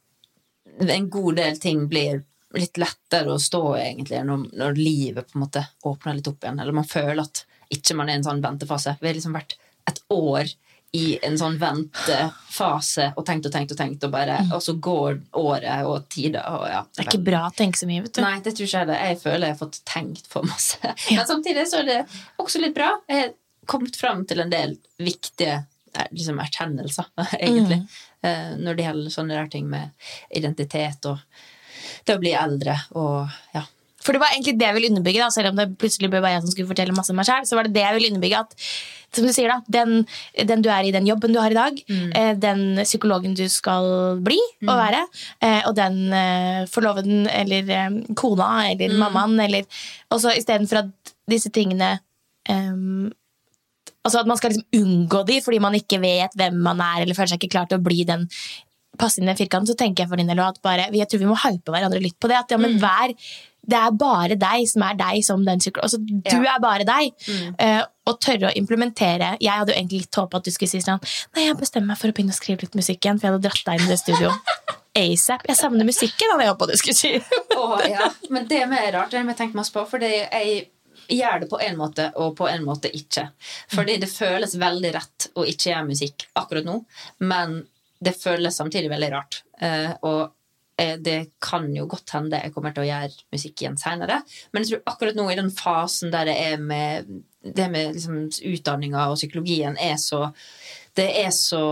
en 0.88 1.08
god 1.10 1.36
del 1.36 1.56
ting 1.58 1.88
blir 1.88 2.22
litt 2.54 2.78
lettere 2.78 3.26
å 3.34 3.38
stå 3.40 3.60
i 3.76 3.82
egentlig 3.94 4.24
når, 4.24 4.44
når 4.56 4.76
livet 4.78 5.26
på 5.28 5.36
en 5.36 5.42
måte 5.46 5.66
åpner 5.84 6.14
litt 6.16 6.28
opp 6.30 6.40
igjen. 6.40 6.60
Eller 6.60 6.72
man 6.72 6.84
føler 6.84 7.20
at 7.22 7.44
ikke 7.70 7.94
man 7.96 8.08
er 8.08 8.14
i 8.14 8.16
en 8.16 8.24
sånn 8.24 8.40
ventefase. 8.42 8.96
Vi 9.00 9.06
har 9.10 9.14
liksom 9.18 9.34
vært 9.36 9.56
et 9.86 10.00
år 10.10 10.48
i 10.96 11.18
en 11.22 11.34
sånn 11.36 11.58
ventefase 11.60 13.10
og 13.18 13.26
tenkt 13.28 13.48
og 13.48 13.52
tenkt 13.52 13.74
og 13.74 13.80
tenkt, 13.80 14.04
og, 14.06 14.12
bare, 14.14 14.38
og 14.56 14.62
så 14.64 14.72
går 14.80 15.18
året 15.36 15.84
og 15.84 16.06
tida. 16.12 16.44
Og 16.56 16.64
ja, 16.70 16.80
Det 16.88 17.02
er 17.04 17.10
ikke 17.10 17.26
bra 17.26 17.42
å 17.50 17.54
tenke 17.56 17.80
så 17.80 17.88
mye, 17.90 18.06
vet 18.06 18.16
du. 18.16 18.22
Nei, 18.24 18.38
det 18.44 18.54
tror 18.56 18.68
ikke 18.68 18.80
jeg 18.84 18.90
det. 18.90 19.00
Jeg 19.10 19.18
føler 19.20 19.44
jeg 19.44 19.56
har 19.56 19.60
fått 19.60 19.80
tenkt 19.88 20.30
for 20.32 20.48
masse. 20.48 20.94
Men 21.12 21.28
samtidig 21.28 21.66
så 21.68 21.82
er 21.82 21.90
det 21.90 21.98
også 22.40 22.62
litt 22.64 22.76
bra. 22.78 22.94
Jeg 23.10 23.26
har 23.26 23.34
kommet 23.68 24.00
fram 24.00 24.24
til 24.28 24.40
en 24.40 24.54
del 24.54 24.78
viktige 24.96 25.58
eh, 25.58 26.08
liksom, 26.08 26.40
erkjennelser, 26.40 27.12
egentlig. 27.38 27.82
mm. 27.84 28.04
Når 28.64 28.74
det 28.74 28.88
gjelder 28.88 29.12
sånne 29.14 29.36
der 29.36 29.50
ting 29.52 29.68
med 29.70 30.08
identitet 30.34 31.04
og 31.06 31.20
det 32.08 32.16
å 32.16 32.22
bli 32.22 32.32
eldre 32.34 32.74
og 32.98 33.28
ja. 33.54 33.62
For 34.08 34.16
det 34.16 34.22
var 34.22 34.32
egentlig 34.32 34.54
det 34.56 34.64
jeg 34.64 34.74
ville 34.78 34.88
underbygge, 34.88 35.20
da, 35.20 35.28
selv 35.34 35.50
om 35.50 35.58
det 35.58 35.66
plutselig 35.76 36.08
ble 36.08 36.22
bare 36.24 36.38
jeg 36.38 36.46
som 36.46 36.52
skulle 36.54 36.70
fortelle 36.70 36.94
masse 36.96 37.12
om 37.12 37.18
meg 37.20 37.28
selv, 37.28 37.44
så 37.44 37.58
var 37.58 37.68
det 37.68 37.74
det 37.76 37.82
jeg 37.84 37.96
ville 37.98 38.08
underbygge 38.14 38.40
at, 38.40 38.56
som 39.12 39.26
du 39.28 39.32
sier 39.36 39.52
da, 39.52 39.58
den, 39.68 40.06
den 40.48 40.64
du 40.64 40.70
er 40.72 40.88
i, 40.88 40.92
den 40.96 41.04
jobben 41.08 41.36
du 41.36 41.40
har 41.42 41.52
i 41.52 41.58
dag, 41.58 41.76
mm. 41.84 42.40
den 42.40 42.62
psykologen 42.88 43.36
du 43.36 43.44
skal 43.52 44.16
bli 44.24 44.38
og 44.64 44.72
være, 44.72 45.04
eh, 45.44 45.60
og 45.68 45.76
den 45.76 46.00
eh, 46.16 46.62
forloveden 46.72 47.28
eller 47.28 47.72
eh, 47.76 48.00
kona 48.16 48.48
eller 48.70 48.96
mammaen, 48.96 49.36
eller, 49.44 49.68
og 50.08 50.24
så 50.24 50.32
i 50.32 50.44
stedet 50.44 50.68
for 50.72 50.86
at 50.86 51.14
disse 51.28 51.52
tingene 51.52 51.98
um, 52.48 53.10
Altså 54.06 54.22
at 54.22 54.28
man 54.30 54.38
skal 54.38 54.54
liksom 54.54 54.78
unngå 54.78 55.18
de 55.28 55.34
fordi 55.44 55.58
man 55.60 55.74
ikke 55.76 55.98
vet 56.00 56.32
hvem 56.38 56.54
man 56.64 56.78
er, 56.80 57.02
eller 57.02 57.16
føler 57.18 57.28
seg 57.34 57.42
ikke 57.42 57.50
klar 57.52 57.66
til 57.68 57.76
å 57.76 57.84
bli 57.84 58.06
den 58.08 58.22
passe 58.98 59.20
inn 59.20 59.26
i 59.26 59.30
den 59.30 59.38
firkanten, 59.38 59.68
så 59.70 59.76
tenker 59.78 60.04
jeg 60.04 60.10
for 60.10 60.20
din 60.20 60.30
del 60.30 60.40
at 60.42 60.60
bare, 60.64 60.88
jeg 60.94 61.08
tror 61.10 61.22
vi 61.22 61.28
må 61.28 61.36
hype 61.42 61.74
hverandre 61.74 62.00
litt 62.02 62.16
på 62.20 62.30
det. 62.30 62.38
At 62.40 62.54
ja, 62.54 62.58
men 62.60 62.78
vær, 62.82 63.14
det 63.68 63.76
er 63.76 63.90
bare 64.00 64.36
deg 64.40 64.64
som 64.70 64.82
er 64.86 64.94
deg 64.96 65.22
som 65.26 65.42
den 65.44 65.60
psykologen. 65.60 65.84
Altså, 65.84 65.98
du 66.00 66.36
Ja. 66.44 66.54
er 66.56 66.60
bare 66.64 66.84
deg. 66.88 67.12
Eh, 67.58 67.82
og 68.08 68.20
tørre 68.24 68.48
å 68.48 68.56
implementere 68.56 69.34
Jeg 69.44 69.52
hadde 69.52 69.74
jo 69.74 69.76
egentlig 69.76 69.98
litt 70.06 70.16
håpet 70.16 70.38
at 70.38 70.44
du 70.46 70.50
skulle 70.54 70.70
si 70.70 70.78
sånn 70.80 71.02
Nei, 71.36 71.44
jeg 71.44 71.58
bestemmer 71.60 71.90
meg 71.92 71.98
for 72.00 72.08
å 72.08 72.14
begynne 72.16 72.32
å 72.32 72.38
skrive 72.38 72.64
litt 72.64 72.78
musikk 72.78 73.04
igjen, 73.04 73.18
for 73.20 73.28
jeg 73.28 73.34
hadde 73.34 73.44
dratt 73.50 73.64
deg 73.66 73.80
inn 73.82 73.86
i 73.86 73.92
det 73.92 73.98
studioet. 74.00 74.54
ASAP. 74.98 75.44
Jeg 75.46 75.56
savner 75.60 75.84
musikken, 75.86 76.32
hadde 76.32 76.46
jeg 76.46 76.54
håpet 76.54 76.72
du 76.72 76.76
skulle 76.80 76.96
si. 76.96 77.12
oh, 77.56 77.76
ja. 77.84 78.08
Men 78.30 78.48
det 78.48 78.62
med 78.70 78.80
er 78.82 78.92
rart, 78.96 79.12
det 79.12 79.20
har 79.20 79.28
jeg 79.30 79.36
tenkt 79.42 79.54
masse 79.58 79.74
på. 79.74 79.84
For 79.86 80.02
jeg 80.02 80.70
gjør 81.08 81.44
det 81.44 81.50
på 81.52 81.60
en 81.64 81.76
måte, 81.78 82.08
og 82.16 82.34
på 82.40 82.48
en 82.50 82.64
måte 82.66 82.90
ikke. 82.96 83.28
Fordi 83.74 83.98
det 84.00 84.08
føles 84.10 84.56
veldig 84.58 84.94
rett 84.96 85.28
å 85.38 85.44
ikke 85.46 85.70
gjøre 85.70 85.86
musikk 85.88 86.26
akkurat 86.40 86.66
nå, 86.66 86.80
men 87.20 87.60
det 88.00 88.16
føles 88.18 88.56
samtidig 88.58 88.90
veldig 88.90 89.12
rart. 89.14 89.42
Uh, 89.62 89.92
og 90.06 90.34
det 90.78 91.16
kan 91.42 91.64
jo 91.74 91.88
godt 91.90 92.12
hende 92.14 92.38
jeg 92.38 92.52
kommer 92.54 92.74
til 92.74 92.84
å 92.84 92.88
gjøre 92.88 93.24
musikk 93.34 93.64
igjen 93.64 93.78
seinere, 93.80 94.20
men 94.52 94.62
jeg 94.62 94.70
tror 94.70 94.92
akkurat 94.92 95.18
nå 95.18 95.24
i 95.32 95.38
den 95.38 95.50
fasen 95.50 96.12
der 96.14 96.30
det 96.30 96.36
er 96.38 96.62
med 96.62 97.08
det 97.42 97.68
med 97.70 97.94
liksom 97.94 98.28
utdanninga 98.28 99.08
og 99.10 99.18
psykologien 99.18 99.78
er 99.80 99.96
så 100.00 100.28
Det 100.96 101.08
er 101.20 101.30
så 101.30 101.62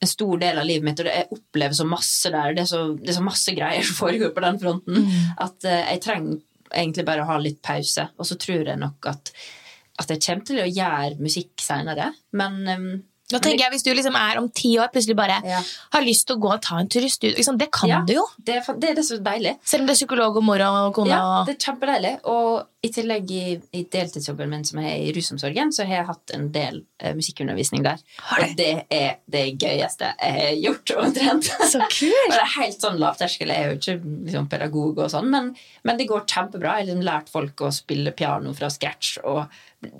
en 0.00 0.08
stor 0.08 0.38
del 0.40 0.58
av 0.58 0.66
livet 0.68 0.84
mitt, 0.84 1.00
og 1.00 1.06
det, 1.06 1.14
jeg 1.16 1.36
opplever 1.36 1.76
så 1.76 1.84
masse 1.88 2.30
der. 2.32 2.54
Det 2.56 2.62
er 2.62 2.68
så, 2.68 2.80
det 2.96 3.10
er 3.12 3.18
så 3.18 3.24
masse 3.24 3.52
greier 3.56 3.84
som 3.84 3.98
foregår 3.98 4.32
på 4.36 4.44
den 4.44 4.60
fronten 4.60 5.08
at 5.44 5.66
eh, 5.68 5.90
jeg 5.94 6.02
trenger 6.04 6.38
egentlig 6.70 7.04
bare 7.08 7.24
å 7.24 7.28
ha 7.28 7.36
litt 7.40 7.60
pause. 7.64 8.06
Og 8.16 8.28
så 8.28 8.38
tror 8.40 8.68
jeg 8.72 8.80
nok 8.80 9.10
at, 9.10 9.32
at 10.00 10.12
jeg 10.14 10.22
kommer 10.24 10.48
til 10.48 10.62
å 10.62 10.68
gjøre 10.68 11.20
musikk 11.20 11.64
seinere, 11.64 12.10
men 12.36 12.60
um, 12.68 12.88
Da 13.30 13.40
tenker 13.42 13.66
jeg 13.66 13.74
Hvis 13.76 13.86
du 13.86 13.92
liksom 13.94 14.16
er 14.18 14.40
om 14.40 14.48
ti 14.50 14.72
år 14.80 14.90
plutselig 14.94 15.16
bare 15.18 15.40
Ja. 15.46 15.60
har 15.94 16.02
lyst 16.06 16.26
til 16.26 16.36
å 16.36 16.42
gå 16.42 16.52
og 16.52 16.62
ta 16.62 16.78
en 16.80 16.88
tur 16.88 17.04
i 17.04 17.10
studio 17.12 17.36
liksom, 17.36 17.58
Det 17.58 17.70
kan 17.74 17.88
ja, 17.88 18.02
du 18.06 18.14
jo. 18.14 18.26
Det 18.38 18.56
er, 18.60 18.74
det 18.80 18.90
er 18.90 18.98
det 18.98 19.04
så 19.06 19.18
deilig. 19.22 19.56
Selv 19.64 19.84
om 19.84 19.86
det 19.86 19.94
er 19.94 20.00
psykolog 20.00 20.36
og 20.36 20.44
mor 20.44 20.60
og 20.66 20.94
kone. 20.94 21.14
Ja, 21.14 21.44
det 21.46 21.56
er 21.56 21.64
kjempedeilig. 21.66 22.14
Og 22.30 22.66
i 22.80 22.88
tillegg 22.88 23.30
i, 23.30 23.44
i 23.76 23.82
deltidsjobben 23.92 24.48
min 24.48 24.62
som 24.64 24.80
er 24.80 24.94
i 25.04 25.10
rusomsorgen, 25.12 25.72
så 25.74 25.84
har 25.84 25.98
jeg 25.98 26.08
hatt 26.08 26.32
en 26.36 26.46
del 26.54 26.78
uh, 27.02 27.10
musikkundervisning 27.18 27.84
der. 27.84 28.00
Du? 28.00 28.22
Og 28.38 28.54
det 28.56 28.70
er 28.88 29.18
det 29.30 29.44
gøyeste 29.60 30.08
jeg 30.14 30.36
har 30.38 30.54
gjort 30.62 30.94
omtrent. 31.02 31.50
Så 31.60 31.82
kult! 31.98 32.22
Og 32.24 32.32
det 32.32 32.40
er 32.40 32.54
helt 32.56 32.86
sånn 32.86 33.00
lavterskel. 33.02 33.52
Jeg 33.52 33.66
er 33.66 33.74
jo 33.74 33.80
ikke 33.80 33.96
liksom, 34.30 34.48
pedagog, 34.52 35.02
og 35.04 35.12
sånn, 35.12 35.28
men, 35.32 35.52
men 35.84 36.00
det 36.00 36.08
går 36.08 36.24
kjempebra. 36.24 36.78
Jeg 36.78 36.86
har 36.86 36.88
liksom 36.88 37.04
lært 37.10 37.32
folk 37.32 37.66
å 37.66 37.72
spille 37.74 38.14
piano 38.16 38.54
fra 38.56 38.72
scratch, 38.72 39.18
og 39.28 39.44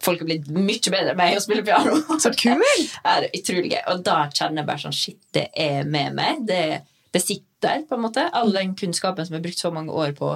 folk 0.03 0.23
har 0.23 0.29
blitt 0.29 0.49
mye 0.53 0.93
bedre 0.93 1.15
enn 1.15 1.21
meg 1.21 1.39
å 1.39 1.43
spille 1.45 1.65
piano. 1.67 2.01
Så 2.23 2.33
kult! 2.37 2.65
Det 3.05 3.13
er 3.17 3.29
utrolig 3.33 3.75
gøy. 3.75 3.83
Og 3.93 4.07
da 4.07 4.17
kjenner 4.29 4.63
jeg 4.63 4.71
bare 4.71 4.85
sånn 4.85 4.97
Shit, 4.97 5.21
det 5.37 5.49
er 5.57 5.89
med 5.89 6.17
meg. 6.19 6.43
Det, 6.49 6.63
det 7.15 7.23
sitter, 7.25 7.85
på 7.89 7.97
en 7.97 8.05
måte. 8.05 8.27
All 8.37 8.53
den 8.55 8.75
kunnskapen 8.79 9.27
som 9.27 9.37
jeg 9.37 9.41
har 9.41 9.47
brukt 9.49 9.63
så 9.63 9.73
mange 9.75 9.95
år 9.97 10.13
på 10.19 10.35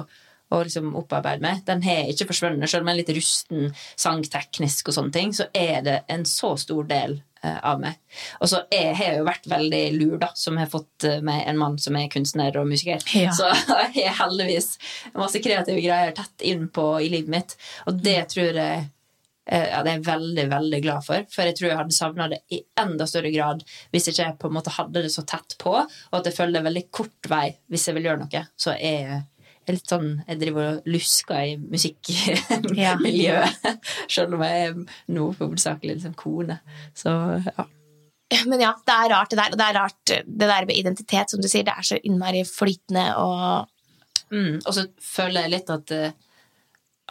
å 0.53 0.61
liksom 0.61 0.91
opparbeide 0.97 1.41
meg, 1.41 1.63
den 1.65 1.81
har 1.85 2.09
ikke 2.11 2.27
forsvunnet. 2.29 2.69
Selv 2.69 2.85
om 2.85 2.91
jeg 2.91 2.95
er 2.95 3.01
litt 3.01 3.15
rusten 3.17 3.71
sangteknisk 3.97 4.91
og 4.91 4.97
sånne 4.99 5.15
ting, 5.15 5.33
så 5.33 5.47
er 5.57 5.79
det 5.85 5.95
en 6.11 6.25
så 6.29 6.51
stor 6.61 6.85
del 6.89 7.17
eh, 7.41 7.57
av 7.65 7.81
meg. 7.81 7.97
Og 8.39 8.51
så 8.51 8.61
jeg 8.73 8.93
har 8.93 9.09
jeg 9.09 9.21
jo 9.23 9.27
vært 9.27 9.49
veldig 9.49 9.83
lur, 9.97 10.17
da, 10.21 10.29
som 10.37 10.59
har 10.61 10.69
fått 10.71 11.07
med 11.09 11.25
meg 11.31 11.43
en 11.49 11.61
mann 11.61 11.79
som 11.81 11.97
er 11.97 12.11
kunstner 12.13 12.61
og 12.61 12.69
musiker. 12.69 13.01
Ja. 13.17 13.33
Så 13.35 13.49
jeg 13.97 14.05
har 14.11 14.19
heldigvis 14.21 14.75
masse 15.17 15.41
kreative 15.43 15.81
greier 15.81 16.13
tett 16.17 16.45
innpå 16.45 16.91
i 17.01 17.09
livet 17.13 17.33
mitt. 17.39 17.57
Og 17.89 17.97
det 18.05 18.19
tror 18.35 18.51
jeg 18.53 18.83
eh, 18.85 18.91
ja, 19.45 19.83
det 19.85 19.91
er 19.91 19.99
jeg 19.99 20.07
veldig 20.07 20.45
veldig 20.49 20.79
glad 20.81 21.05
for. 21.05 21.25
For 21.29 21.45
jeg 21.45 21.55
tror 21.57 21.69
jeg 21.69 21.77
hadde 21.77 21.95
savna 21.95 22.25
det 22.31 22.39
i 22.55 22.63
enda 22.81 23.05
større 23.09 23.29
grad 23.33 23.61
hvis 23.93 24.09
ikke 24.09 24.23
jeg 24.23 24.37
på 24.41 24.49
en 24.49 24.55
måte 24.57 24.73
hadde 24.73 25.03
det 25.05 25.11
så 25.13 25.23
tett 25.27 25.57
på, 25.61 25.73
og 25.77 26.19
at 26.19 26.29
jeg 26.29 26.37
føler 26.37 26.55
det 26.55 26.61
er 26.63 26.69
veldig 26.71 26.85
kort 26.95 27.29
vei 27.29 27.47
hvis 27.71 27.85
jeg 27.89 27.97
vil 27.97 28.07
gjøre 28.09 28.21
noe. 28.23 28.41
Så 28.57 28.69
jeg 28.79 29.05
er 29.05 29.73
litt 29.73 29.89
sånn, 29.89 30.09
Jeg 30.27 30.39
driver 30.41 30.63
og 30.75 30.81
lusker 30.93 31.39
i 31.41 31.55
musikkmiljøet, 31.57 33.49
selv 34.15 34.35
om 34.37 34.41
jeg 34.45 34.55
er 34.67 34.73
nå 35.13 35.23
hovedsakelig 35.39 35.93
liksom 35.97 36.15
kone. 36.19 36.57
Så 36.93 37.11
ja. 37.45 37.63
Men 38.49 38.59
ja, 38.61 38.73
det 38.85 38.93
er 38.93 39.09
rart 39.13 39.29
det 39.31 39.37
der. 39.37 39.51
Og 39.53 39.57
det 39.57 39.65
er 39.65 39.77
rart 39.77 40.05
det 40.09 40.47
der 40.49 40.65
med 40.65 40.77
identitet, 40.77 41.29
som 41.29 41.41
du 41.41 41.47
sier. 41.49 41.63
Det 41.65 41.73
er 41.77 41.83
så 41.85 41.97
innmari 42.01 42.45
flytende 42.49 43.15
og 43.21 43.69
Mm, 44.33 44.57
og 44.65 44.73
så 44.73 44.89
føler 44.97 45.45
jeg 45.45 45.53
litt 45.53 45.69
at 45.69 45.91
eh, 45.93 46.09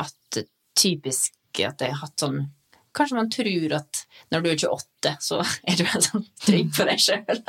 At 0.02 0.38
typisk 0.74 1.30
at 1.62 1.80
jeg 1.80 1.90
har 1.94 2.00
hatt 2.08 2.18
sånn 2.18 2.50
Kanskje 2.94 3.16
man 3.16 3.30
tror 3.30 3.72
at 3.74 4.06
når 4.30 4.42
du 4.44 4.48
er 4.52 4.56
28, 4.70 5.16
så 5.18 5.40
er 5.68 5.76
du 5.76 5.84
helt 5.84 6.04
sånn 6.06 6.26
trygg 6.46 6.68
på 6.76 6.84
deg 6.86 7.00
sjøl. 7.02 7.40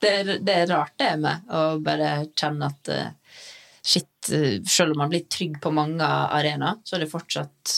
Det, 0.00 0.08
er- 0.22 0.38
det 0.40 0.54
er 0.54 0.66
rart, 0.70 0.94
det 0.96 1.10
med 1.20 1.50
å 1.52 1.78
bare 1.84 2.26
kjenne 2.32 2.64
at 2.72 2.88
eh, 2.88 3.10
shit, 3.84 4.08
sjøl 4.30 4.64
selv 4.64 4.92
om 4.92 4.98
man 5.02 5.10
blir 5.12 5.26
trygg 5.28 5.60
på 5.60 5.70
mange 5.72 6.00
arenaer, 6.04 6.80
så 6.84 6.96
er 6.96 7.04
det 7.04 7.10
fortsatt 7.12 7.74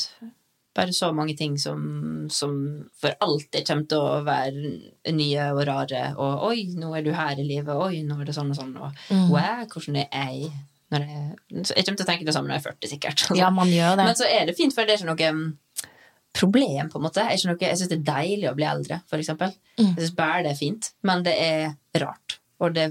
bare 0.79 0.93
så 0.95 1.11
mange 1.13 1.35
ting 1.37 1.59
som, 1.59 2.29
som 2.31 2.55
for 2.97 3.13
alltid 3.21 3.67
kommer 3.67 3.85
til 3.91 3.99
å 3.99 4.23
være 4.25 5.13
nye 5.13 5.51
og 5.53 5.67
rare. 5.69 6.05
Og 6.17 6.47
'oi, 6.53 6.69
nå 6.79 6.95
er 6.97 7.03
du 7.03 7.11
her 7.13 7.35
i 7.35 7.45
livet', 7.51 7.75
'oi, 7.83 8.05
nå 8.07 8.21
er 8.21 8.25
det 8.31 8.35
sånn 8.39 8.55
og 8.55 8.57
sånn', 8.63 8.77
og 8.79 8.95
Mm. 9.11 9.27
'wow, 9.29 9.67
hvordan 9.75 9.97
er 10.07 10.09
jeg?' 10.13 10.53
Når 10.93 11.05
jeg, 11.09 11.23
jeg 11.49 11.85
kommer 11.87 11.99
til 11.99 12.05
å 12.05 12.11
tenke 12.11 12.29
det 12.29 12.35
samme 12.37 12.51
når 12.51 12.59
jeg 12.59 12.63
er 12.63 12.69
40, 12.71 12.91
sikkert. 12.93 13.27
Ja, 13.41 13.51
man 13.55 13.71
gjør 13.73 13.97
det. 13.99 14.09
Men 14.11 14.19
så 14.19 14.29
er 14.29 14.49
det 14.49 14.57
fint, 14.59 14.75
for 14.77 14.89
det 14.89 14.97
er 14.97 15.01
ikke 15.01 15.11
noe 15.13 15.31
mm, 15.39 15.93
problem, 16.37 16.91
på 16.93 17.01
en 17.01 17.07
måte. 17.07 17.25
Jeg, 17.31 17.45
noe, 17.49 17.59
jeg 17.61 17.81
syns 17.81 17.93
det 17.93 17.99
er 18.01 18.09
deilig 18.11 18.51
å 18.51 18.57
bli 18.59 18.69
eldre, 18.69 19.01
for 19.11 19.23
eksempel. 19.23 19.55
Mm. 19.79 19.87
Jeg 19.87 19.99
syns 20.03 20.19
bare 20.19 20.43
det 20.47 20.53
er 20.53 20.61
fint. 20.61 20.91
Men 21.09 21.25
det 21.27 21.37
er 21.41 22.03
rart. 22.03 22.39
Og 22.63 22.77
det 22.77 22.91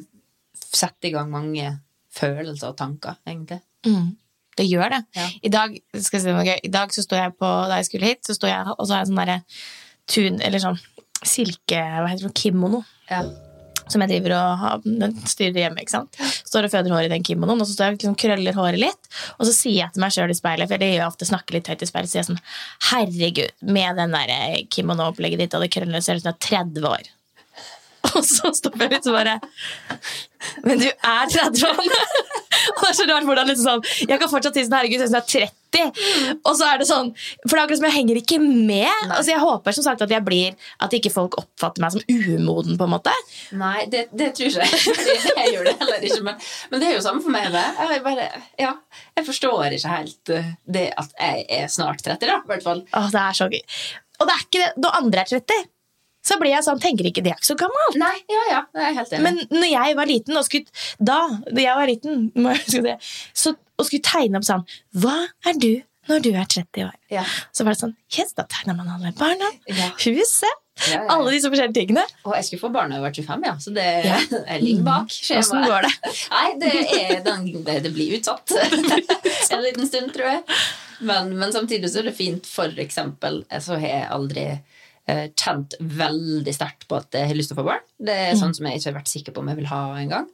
setter 0.62 1.12
i 1.12 1.14
gang 1.16 1.30
mange 1.32 1.76
følelser 2.12 2.74
og 2.74 2.80
tanker, 2.80 3.20
egentlig. 3.28 3.62
Mm. 3.88 4.12
Det 4.58 4.66
gjør 4.68 4.91
det. 4.93 5.04
Ja. 5.16 5.28
I 5.47 5.52
dag 5.54 5.78
si 5.95 6.24
noe. 6.28 6.58
I 6.58 6.72
dag 6.72 6.91
så 6.93 7.06
står 7.06 7.24
jeg 7.24 7.38
på, 7.39 7.52
da 7.72 7.80
jeg 7.80 7.88
skulle 7.88 8.12
hit, 8.12 8.26
så 8.28 8.36
står 8.36 8.52
jeg, 8.52 8.74
og 8.76 8.84
så 8.84 8.95
har 8.95 9.04
jeg 9.04 9.12
sånn 9.12 9.22
derre 9.22 9.38
tun, 10.12 10.41
eller 10.43 10.64
sånn 10.64 10.82
silke, 11.22 11.80
hva 11.80 12.10
heter 12.10 12.28
det, 12.28 12.36
kimono. 12.38 12.82
Ja. 13.10 13.24
Som 13.89 14.03
jeg 14.03 14.11
driver 14.11 14.36
og 14.38 14.88
styrer 15.29 15.61
hjemme. 15.63 15.84
ikke 15.84 15.95
sant? 15.95 16.19
Står 16.47 16.67
og 16.67 16.73
føder 16.73 16.93
håret 16.93 17.09
i 17.09 17.13
den 17.15 17.25
kimonoen, 17.27 17.61
og 17.63 17.69
så 17.69 17.75
står 17.75 17.89
jeg 17.89 17.97
liksom 17.99 18.17
krøller 18.19 18.57
håret 18.57 18.82
litt. 18.82 19.11
Og 19.38 19.47
så 19.47 19.55
sier 19.55 19.79
jeg 19.84 19.95
til 19.95 20.03
meg 20.03 20.15
sjøl 20.15 20.34
i 20.34 20.38
speilet, 20.38 20.69
for 20.71 20.82
det 20.82 20.91
gjør 20.91 20.99
jeg 20.99 21.13
ofte, 21.13 21.29
snakker 21.29 21.57
litt 21.57 21.71
høyt 21.71 21.86
i 21.86 21.89
speilet, 21.89 22.11
sier 22.11 22.21
jeg 22.23 22.29
sånn 22.32 22.43
Herregud, 22.91 23.55
med 23.77 23.99
den 24.01 24.15
der 24.17 24.36
eh, 24.36 24.59
kimono-opplegget 24.71 25.45
ditt 25.45 25.57
og 25.57 25.65
det 25.65 25.71
krøllene 25.73 26.03
ser 26.03 26.19
ut 26.19 26.25
som 26.25 26.32
du 26.32 26.36
er 26.36 26.45
30 26.47 26.91
år. 26.91 27.09
Og 28.17 28.25
så 28.25 28.49
stopper 28.57 28.88
jeg 28.88 28.95
litt 28.95 29.07
og 29.11 29.13
bare 29.13 29.36
Men 30.65 30.79
du 30.82 30.88
er 30.89 31.29
30 31.29 31.67
år! 31.69 31.82
Og 32.73 32.82
det 32.82 32.89
er 32.89 32.97
så 32.97 33.05
rart 33.09 33.27
hvordan 33.27 33.49
liksom 33.51 33.67
sånn 33.67 34.07
Jeg 34.09 34.17
kan 34.21 34.32
fortsatt 34.32 34.57
si 34.57 34.65
sånn, 34.65 34.77
herregud, 34.79 35.03
jeg 35.05 35.13
er 35.13 35.27
30. 35.36 35.61
Og 35.80 36.53
så 36.57 36.67
er 36.67 36.82
det 36.82 36.88
sånn 36.89 37.11
For 37.15 37.55
det 37.55 37.59
er 37.59 37.63
akkurat 37.63 37.80
som 37.80 37.88
jeg 37.88 37.95
henger 37.95 38.19
ikke 38.22 38.39
med. 38.43 38.91
Altså 39.07 39.32
Jeg 39.32 39.43
håper 39.43 39.76
som 39.78 39.86
sagt 39.86 40.03
at 40.03 40.11
jeg 40.11 40.26
blir 40.26 40.57
At 40.84 40.95
ikke 40.97 41.13
folk 41.13 41.38
oppfatter 41.39 41.84
meg 41.84 41.95
som 41.95 42.03
umoden, 42.11 42.78
på 42.80 42.88
en 42.88 42.93
måte. 42.93 43.13
Nei, 43.57 43.86
det, 43.91 44.05
det 44.17 44.32
tror 44.38 44.59
jeg. 44.61 44.67
ikke. 44.67 45.17
Jeg 45.41 45.53
gjør 45.55 45.67
det 45.69 45.76
heller 45.80 46.05
ikke. 46.05 46.22
Men, 46.28 46.39
men 46.72 46.82
det 46.82 46.89
er 46.89 46.95
jo 46.95 47.03
samme 47.03 47.24
for 47.24 47.34
meg. 47.34 47.47
Det. 47.53 47.63
Jeg, 47.91 48.03
bare, 48.05 48.28
ja, 48.59 48.72
jeg 49.17 49.26
forstår 49.28 49.76
ikke 49.78 49.91
helt 49.91 50.32
uh, 50.36 50.49
det 50.78 50.86
at 51.01 51.13
jeg 51.19 51.45
er 51.57 51.69
snart 51.72 52.03
30, 52.05 52.28
da, 52.30 52.38
i 52.43 52.51
hvert 52.51 52.65
fall. 52.65 52.84
Åh, 52.97 53.07
det 53.13 53.22
er 53.22 53.38
så 53.38 53.47
gøy. 53.51 53.61
Og 54.22 54.28
det 54.30 54.36
er 54.36 54.43
ikke 54.45 54.61
det 54.61 54.84
når 54.84 54.97
andre 55.01 55.24
er 55.24 55.32
30. 55.34 55.69
Så 56.22 56.38
blir 56.38 56.53
jeg 56.53 56.65
sånn, 56.65 56.82
tenker 56.82 57.07
ikke 57.09 57.24
det 57.26 57.34
er 57.34 57.39
ikke 57.39 57.49
så 57.49 57.57
gammelt. 57.57 57.97
Nei, 57.97 58.13
ja, 58.30 58.41
ja, 58.51 58.61
det 58.78 58.84
er 58.86 58.97
helt 58.99 59.13
enig. 59.17 59.24
Men 59.26 59.61
når 59.63 59.69
jeg 59.72 59.97
var 59.97 60.09
liten 60.09 60.38
og 60.38 60.45
skutt, 60.45 60.69
Da, 60.99 61.17
da 61.49 61.63
jeg 61.63 61.78
var 61.80 61.89
liten 61.89 62.28
må 62.38 62.53
jeg 62.53 62.61
huske 62.67 62.84
det, 62.86 62.97
så, 63.34 63.55
og 63.82 63.88
skulle 63.89 64.05
tegne 64.05 64.39
opp 64.39 64.47
sånn 64.47 64.65
Hva 65.01 65.17
er 65.49 65.57
du 65.61 65.71
når 66.09 66.23
du 66.25 66.32
er 66.34 66.47
30 66.49 66.86
år? 66.88 66.95
Ja. 67.13 67.23
Så 67.53 67.65
var 67.65 67.75
det 67.75 67.82
sånn 67.84 67.93
Yes, 68.17 68.34
da 68.38 68.47
tegner 68.49 68.77
man 68.77 68.89
alle 68.89 69.11
barna, 69.17 69.51
Ja. 69.69 69.91
huset, 70.01 70.57
Ja, 70.89 71.03
alle 71.13 71.34
disse 71.36 71.49
forskjellige 71.51 71.75
tingene. 71.75 72.01
Og 72.25 72.34
jeg 72.34 72.47
skulle 72.47 72.61
få 72.63 72.71
barna 72.73 72.95
da 72.95 73.01
jeg 73.01 73.03
var 73.05 73.38
25, 73.38 73.43
ja. 73.45 73.53
Så 73.61 73.73
det 73.75 73.86
jeg 74.49 74.63
ligger 74.63 74.88
bak 74.88 75.13
skjemaet. 75.13 75.51
Hvordan 75.51 75.67
går 75.69 75.86
det? 75.86 76.13
Nei, 76.36 76.47
det, 76.63 76.71
er 76.97 77.21
den, 77.27 77.45
det, 77.67 77.91
blir 77.93 78.15
utsatt 78.17 78.55
en 79.53 79.61
liten 79.67 79.88
stund, 79.89 80.09
tror 80.15 80.32
jeg. 80.32 80.41
Men, 81.05 81.36
men 81.38 81.53
samtidig 81.53 81.91
så 81.91 82.01
er 82.01 82.09
det 82.09 82.15
fint, 82.17 82.49
for 82.49 82.82
eksempel, 82.82 83.43
så 83.61 83.77
har 83.77 83.88
jeg 83.88 84.09
aldri 84.17 84.47
kjent 85.08 85.74
veldig 85.82 86.54
sterkt 86.56 86.88
på 86.88 86.95
at 87.02 87.12
jeg 87.18 87.28
har 87.28 87.36
lyst 87.36 87.49
til 87.52 87.58
å 87.58 87.62
få 87.62 87.68
barn. 87.72 87.86
Det 87.99 88.14
er 88.28 88.36
sånn 88.39 88.54
som 88.56 88.66
jeg 88.70 88.80
ikke 88.80 88.89
har 88.91 88.99
vært 88.99 89.10
sikker 89.12 89.34
på 89.36 89.41
om 89.41 89.49
jeg 89.52 89.58
vil 89.58 89.72
ha 89.72 89.80
en 89.99 90.10
gang. 90.14 90.28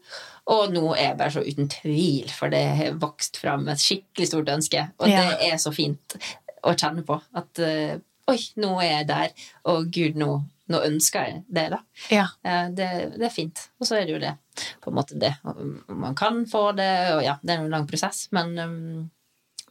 Og 0.47 0.74
nå 0.74 0.84
er 0.95 1.09
jeg 1.09 1.18
bare 1.18 1.32
så 1.34 1.41
uten 1.43 1.68
tvil, 1.72 2.30
for 2.32 2.49
det 2.53 2.61
har 2.78 2.99
vokst 3.01 3.38
fram 3.41 3.68
et 3.72 3.82
skikkelig 3.84 4.28
stort 4.30 4.51
ønske. 4.53 4.84
Og 4.99 5.07
Ja. 5.09 5.24
det 5.32 5.49
er 5.51 5.57
så 5.57 5.74
fint 5.74 6.18
å 6.63 6.76
kjenne 6.76 7.03
på 7.07 7.22
at 7.36 7.59
eh, 7.59 7.97
Oi, 8.28 8.38
nå 8.59 8.74
er 8.84 8.89
jeg 8.91 9.07
der, 9.07 9.30
og 9.72 9.86
gud, 9.95 10.18
nå, 10.20 10.41
nå 10.68 10.80
ønsker 10.84 11.24
jeg 11.30 11.43
det, 11.47 11.70
da. 11.72 11.78
Ja. 12.11 12.26
Eh, 12.43 12.65
Det, 12.76 12.88
det 13.15 13.24
er 13.24 13.32
fint. 13.32 13.70
Og 13.80 13.88
så 13.88 13.95
er 14.01 14.05
det 14.05 14.11
jo 14.18 14.20
det. 14.20 14.34
På 14.84 14.91
en 14.91 14.97
måte 14.97 15.15
det. 15.15 15.30
Man 15.88 16.13
kan 16.13 16.41
få 16.45 16.74
det, 16.76 16.89
og 17.15 17.24
ja, 17.24 17.38
det 17.41 17.53
er 17.55 17.61
en 17.63 17.72
lang 17.72 17.88
prosess, 17.88 18.28
men, 18.36 18.51
um, 18.59 19.09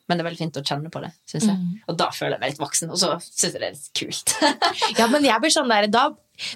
men 0.06 0.18
det 0.18 0.22
er 0.22 0.28
veldig 0.28 0.38
fint 0.38 0.58
å 0.60 0.62
kjenne 0.62 0.90
på 0.92 1.00
det, 1.02 1.08
syns 1.26 1.48
jeg. 1.48 1.56
Og 1.90 1.96
da 1.98 2.06
føler 2.14 2.36
jeg 2.36 2.42
meg 2.42 2.52
litt 2.52 2.60
voksen, 2.62 2.92
og 2.94 3.00
så 3.00 3.16
syns 3.24 3.48
jeg 3.48 3.56
det 3.56 3.66
er 3.66 3.74
litt 3.74 3.88
kult. 3.98 4.34
ja, 5.00 5.08
men 5.10 5.26
jeg 5.26 5.42
blir 5.42 5.54
sånn 5.54 5.72
der 5.72 5.88
da, 5.90 6.04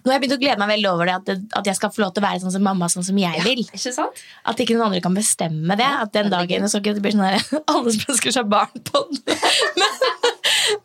Nå 0.05 0.11
har 0.11 0.18
jeg 0.18 0.22
begynt 0.26 0.34
å 0.36 0.40
glede 0.42 0.61
meg 0.61 0.68
veldig 0.74 0.88
over 0.90 1.09
det, 1.09 1.12
at, 1.16 1.28
det, 1.30 1.57
at 1.57 1.68
jeg 1.70 1.78
skal 1.78 1.92
få 1.94 2.03
lov 2.03 2.11
til 2.12 2.20
å 2.20 2.26
være 2.26 2.42
sånn 2.42 2.53
som 2.53 2.64
mamma, 2.68 2.88
sånn 2.92 3.07
som 3.07 3.16
jeg 3.16 3.40
vil. 3.46 3.62
Ja, 3.64 3.78
Ikke 3.78 3.92
sant? 3.94 4.18
At 4.44 4.61
ikke 4.61 4.74
noen 4.76 4.90
andre 4.90 5.01
kan 5.07 5.16
bestemme 5.16 5.76
det. 5.80 5.86
At 6.05 6.12
den 6.12 6.28
dagen 6.28 6.68
så 6.68 6.82
ikke 6.82 6.92
det 6.98 7.05
blir 7.07 7.14
sånn 7.16 7.24
der, 7.24 7.46
alle 7.72 7.94
som 7.96 8.12
ønsker 8.12 8.34
seg 8.36 8.51
barn 8.53 8.84
på 8.90 9.03
den. 9.09 9.40
Men, 9.80 9.96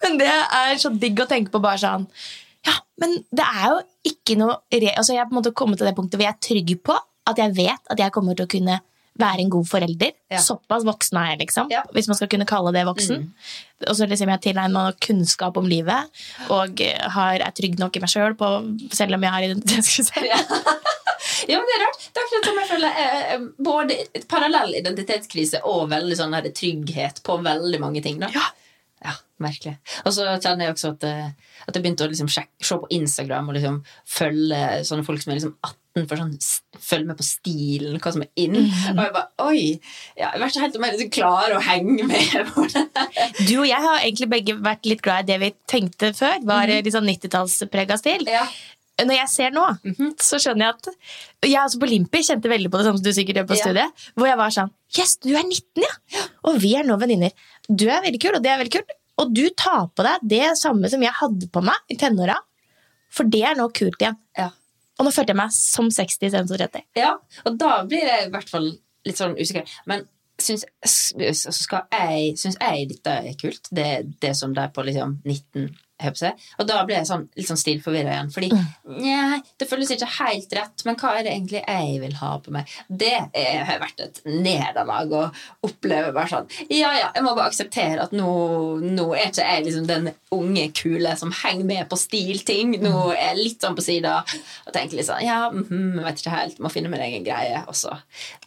men 0.01 0.17
det 0.21 0.31
er 0.31 0.79
så 0.81 0.89
digg 0.95 1.19
å 1.21 1.27
tenke 1.29 1.51
på 1.53 1.61
bare 1.61 1.81
sånn 1.81 2.07
Ja, 2.65 2.73
men 3.01 3.17
det 3.35 3.45
er 3.45 3.65
jo 3.73 3.81
ikke 4.09 4.37
noe 4.39 4.55
altså 4.71 5.13
Jeg 5.13 5.21
har 5.21 5.27
på 5.29 5.35
en 5.35 5.39
måte 5.39 5.53
kommet 5.57 5.79
til 5.81 5.89
det 5.89 5.93
punktet 5.97 6.17
hvor 6.17 6.25
jeg 6.25 6.33
er 6.33 6.41
trygg 6.47 6.73
på 6.85 6.95
at 7.29 7.41
jeg 7.41 7.53
vet 7.57 7.91
at 7.91 8.01
jeg 8.01 8.13
kommer 8.15 8.37
til 8.37 8.47
å 8.47 8.51
kunne 8.51 8.79
være 9.19 9.45
en 9.45 9.51
god 9.53 9.67
forelder. 9.69 10.11
Ja. 10.31 10.41
Såpass 10.43 10.85
voksen 10.87 11.19
er 11.21 11.29
jeg, 11.31 11.41
liksom. 11.45 11.69
Ja. 11.71 11.83
Mm. 11.85 11.93
Hvis 11.95 12.09
man 12.11 12.19
skal 12.19 12.29
kunne 12.31 12.47
kalle 12.49 12.73
det 12.75 12.85
voksen. 12.87 13.29
Og 13.87 13.95
så 13.97 14.07
liksom 14.09 14.31
jeg 14.33 14.43
tilegner 14.47 14.73
meg 14.75 14.99
kunnskap 15.03 15.57
om 15.59 15.67
livet, 15.69 16.11
og 16.53 16.83
har, 17.15 17.43
er 17.43 17.55
trygg 17.55 17.79
nok 17.79 17.95
i 17.95 18.03
meg 18.03 18.11
sjøl, 18.11 18.35
selv 18.95 19.17
om 19.17 19.25
jeg 19.27 19.35
har 19.35 19.45
identitetskrise. 19.49 20.25
Ja. 20.25 20.41
ja, 21.51 21.59
men 21.59 21.69
det 21.69 21.77
er 21.77 21.85
rart. 21.85 22.05
Det 22.05 22.21
er 22.21 22.27
akkurat 22.27 22.49
som 22.49 22.61
jeg 22.61 22.69
føler 22.73 23.01
eh, 23.05 23.23
eh, 23.35 23.47
både 23.69 23.99
parallell 24.31 24.77
identitetskrise 24.81 25.63
og 25.67 25.89
veldig 25.93 26.19
sånn 26.19 26.35
her 26.37 26.51
trygghet 26.51 27.23
på 27.25 27.39
veldig 27.45 27.81
mange 27.83 28.03
ting. 28.05 28.21
da. 28.23 28.31
Ja. 28.35 28.49
Merkelig. 29.43 29.73
Og 30.07 30.13
så 30.15 30.25
kjenner 30.39 30.69
jeg 30.69 30.75
også 30.77 30.93
at, 30.93 31.01
eh, 31.03 31.55
at 31.67 31.75
jeg 31.75 31.83
begynte 31.83 32.05
å 32.05 32.11
liksom 32.11 32.29
sjekke, 32.31 32.55
se 32.63 32.77
på 32.79 32.87
Instagram 32.95 33.49
og 33.51 33.57
liksom 33.57 33.81
følge 34.07 34.61
sånne 34.87 35.03
folk 35.07 35.23
som 35.23 35.33
er 35.33 35.41
liksom 35.41 35.57
18 35.59 36.07
for 36.09 36.19
sånn 36.19 36.31
følge 36.85 37.07
med 37.07 37.19
på 37.19 37.25
stilen, 37.27 37.97
hva 38.03 38.11
som 38.11 38.23
er 38.23 38.31
in. 38.39 38.55
Og 38.59 39.01
jeg 39.01 39.13
bare 39.15 39.45
Oi! 39.45 39.59
Ja, 40.15 40.29
jeg 40.33 40.41
vet 40.41 40.53
ikke 40.53 40.63
helt 40.65 40.77
om 40.79 40.85
jeg 40.87 40.95
liksom 40.95 41.11
klarer 41.17 41.57
å 41.57 41.63
henge 41.63 42.07
med 42.07 42.35
på 42.53 42.65
det. 42.71 42.85
Du 43.47 43.53
og 43.61 43.67
jeg 43.67 43.81
har 43.87 43.99
egentlig 44.01 44.29
begge 44.31 44.57
vært 44.63 44.87
litt 44.87 45.03
glad 45.03 45.25
i 45.25 45.33
det 45.33 45.39
vi 45.43 45.51
tenkte 45.71 46.11
før. 46.15 46.39
Var 46.43 46.71
mm. 46.71 46.75
litt 46.87 46.95
sånn 46.95 47.11
90-tallsprega 47.11 47.99
stil. 47.99 48.27
Ja. 48.31 48.43
Når 49.03 49.17
jeg 49.17 49.31
ser 49.31 49.55
nå, 49.55 49.63
så 50.23 50.39
skjønner 50.39 50.69
jeg 50.69 50.75
at 50.77 51.49
Jeg 51.49 51.59
også 51.59 51.79
på 51.81 51.89
Limpi 51.89 52.21
kjente 52.23 52.47
veldig 52.47 52.69
på 52.71 52.79
det 52.79 52.85
samme 52.87 53.01
som 53.01 53.03
du 53.03 53.11
sikkert 53.15 53.41
gjør 53.41 53.49
på 53.49 53.57
Ja. 53.57 53.65
studiet. 53.65 54.05
Hvor 54.15 54.29
jeg 54.29 54.39
var 54.39 54.53
sånn 54.55 54.71
Yes, 54.95 55.17
du 55.19 55.33
er 55.35 55.43
19, 55.43 55.83
ja! 55.83 56.21
Og 56.47 56.61
vi 56.63 56.71
er 56.79 56.87
nå 56.87 56.95
venninner. 57.01 57.33
Du 57.67 57.89
er 57.89 57.99
veldig 58.05 58.21
kul, 58.23 58.37
og 58.37 58.43
det 58.45 58.53
er 58.53 58.61
veldig 58.61 58.71
kult. 58.77 58.95
Og 59.21 59.31
du 59.35 59.45
tar 59.57 59.87
på 59.95 60.05
deg 60.05 60.25
det 60.35 60.45
samme 60.59 60.89
som 60.91 61.03
jeg 61.03 61.15
hadde 61.19 61.49
på 61.51 61.63
meg 61.63 61.91
i 61.91 61.97
tenåra. 61.99 62.35
For 63.15 63.27
det 63.31 63.43
er 63.47 63.55
nå 63.57 63.69
kult 63.75 64.01
igjen. 64.01 64.17
Ja. 64.37 64.49
Og 64.99 65.07
nå 65.07 65.13
følte 65.15 65.33
jeg 65.33 65.39
meg 65.39 65.55
som 65.55 65.87
60 65.91 66.27
istedenfor 66.29 66.59
30. 66.59 66.83
Ja, 66.99 67.15
og 67.47 67.57
da 67.59 67.77
blir 67.87 68.07
jeg 68.07 68.27
i 68.27 68.33
hvert 68.33 68.51
fall 68.51 68.69
litt 69.05 69.19
sånn 69.19 69.35
usikker. 69.39 69.67
Men 69.89 70.05
syns, 70.41 70.65
jeg, 71.15 71.35
syns 71.35 72.59
jeg 72.59 72.87
dette 72.91 73.17
er 73.31 73.39
kult? 73.39 73.71
Det, 73.71 73.89
det 74.23 74.33
som 74.39 74.55
det 74.55 74.67
er 74.67 74.75
på 74.75 74.85
liksom 74.87 75.19
19 75.23 75.65
jeg 75.65 75.65
håper 75.65 75.71
jeg. 75.71 75.84
Og 76.59 76.67
da 76.67 76.81
ble 76.87 76.97
jeg 76.97 77.07
sånn, 77.07 77.25
litt 77.37 77.47
sånn 77.47 77.59
stilforvirra 77.59 78.11
igjen. 78.15 78.31
Fordi 78.35 78.49
nei, 78.51 79.39
det 79.59 79.67
føles 79.69 79.91
ikke 79.95 80.09
helt 80.17 80.55
rett, 80.57 80.83
men 80.87 80.97
hva 80.99 81.13
er 81.15 81.25
det 81.25 81.33
egentlig 81.33 81.61
jeg 81.61 81.99
vil 82.03 82.17
ha 82.19 82.31
på 82.43 82.53
meg? 82.55 82.71
Det 82.87 83.13
er, 83.15 83.63
har 83.69 83.81
vært 83.83 84.03
et 84.03 84.21
nederlag 84.27 85.13
å 85.15 85.23
oppleve 85.65 86.11
bare 86.15 86.31
sånn 86.31 86.49
Ja, 86.69 86.91
ja, 86.97 87.09
jeg 87.15 87.23
må 87.25 87.35
bare 87.35 87.49
akseptere 87.51 88.03
at 88.05 88.15
nå, 88.15 88.29
nå 88.83 89.07
er 89.15 89.29
ikke 89.29 89.45
jeg 89.45 89.65
liksom 89.67 89.87
den 89.89 90.11
unge, 90.35 90.67
kule 90.75 91.15
som 91.17 91.31
henger 91.43 91.67
med 91.67 91.89
på 91.91 91.99
stilting. 91.99 92.75
Nå 92.83 92.93
er 93.13 93.31
jeg 93.31 93.41
litt 93.41 93.63
sånn 93.63 93.77
på 93.77 93.85
sida 93.85 94.17
og 94.25 94.73
tenker 94.75 94.99
litt 94.99 95.07
sånn 95.07 95.23
Ja, 95.25 95.45
mm, 95.53 96.01
vet 96.03 96.21
ikke 96.21 96.35
helt, 96.35 96.59
må 96.63 96.71
finne 96.73 96.91
min 96.91 97.03
egen 97.05 97.23
greie. 97.25 97.63
også. 97.71 97.95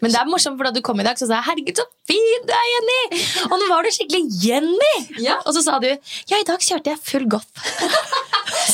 Men 0.02 0.12
det 0.12 0.20
er 0.20 0.28
morsomt, 0.28 0.58
for 0.58 0.68
da 0.68 0.74
du 0.74 0.82
kom 0.84 1.00
i 1.00 1.06
dag, 1.06 1.16
så 1.18 1.26
sa 1.26 1.40
jeg 1.40 1.48
'herregud, 1.48 1.80
så 1.80 1.86
fin 2.08 2.44
du 2.48 2.52
er, 2.52 2.68
Jenny'! 2.74 3.22
Og 3.48 3.56
nå 3.60 3.68
var 3.70 3.82
du 3.82 3.90
skikkelig 3.94 4.24
Jenny! 4.44 4.94
Ja. 5.24 5.38
Og 5.46 5.54
så 5.56 5.62
sa 5.64 5.78
du 5.78 5.88
'ja, 5.88 6.36
i 6.40 6.46
dag 6.46 6.60
kjørte 6.60 6.92
jeg 6.92 7.02
full 7.02 7.26
goth'. 7.56 8.28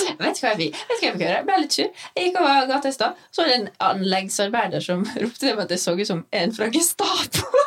Vet 0.18 0.39
du 0.39 0.45
hva 0.45 0.55
jeg? 0.59 0.72
Vet 0.72 1.01
du 1.01 1.05
hva 1.05 1.09
jeg 1.09 1.14
fikk 1.14 1.22
høre? 1.22 1.37
Jeg 1.37 1.47
ble 1.49 1.59
litt 1.62 1.77
sur. 1.77 1.91
Jeg 2.16 2.29
gikk 2.29 2.41
over 2.41 2.66
gata 2.70 2.91
i 2.91 2.97
stad, 2.97 3.22
så 3.31 3.43
var 3.43 3.51
det 3.51 3.59
en 3.61 3.68
anleggsarbeider 3.89 4.85
som 4.85 5.05
ropte 5.22 5.43
til 5.45 5.55
meg 5.55 5.64
at 5.66 5.77
jeg 5.77 5.85
så 5.85 5.97
ut 5.99 6.11
som 6.11 6.25
en 6.43 6.55
fra 6.57 6.70
Gestapo. 6.75 7.64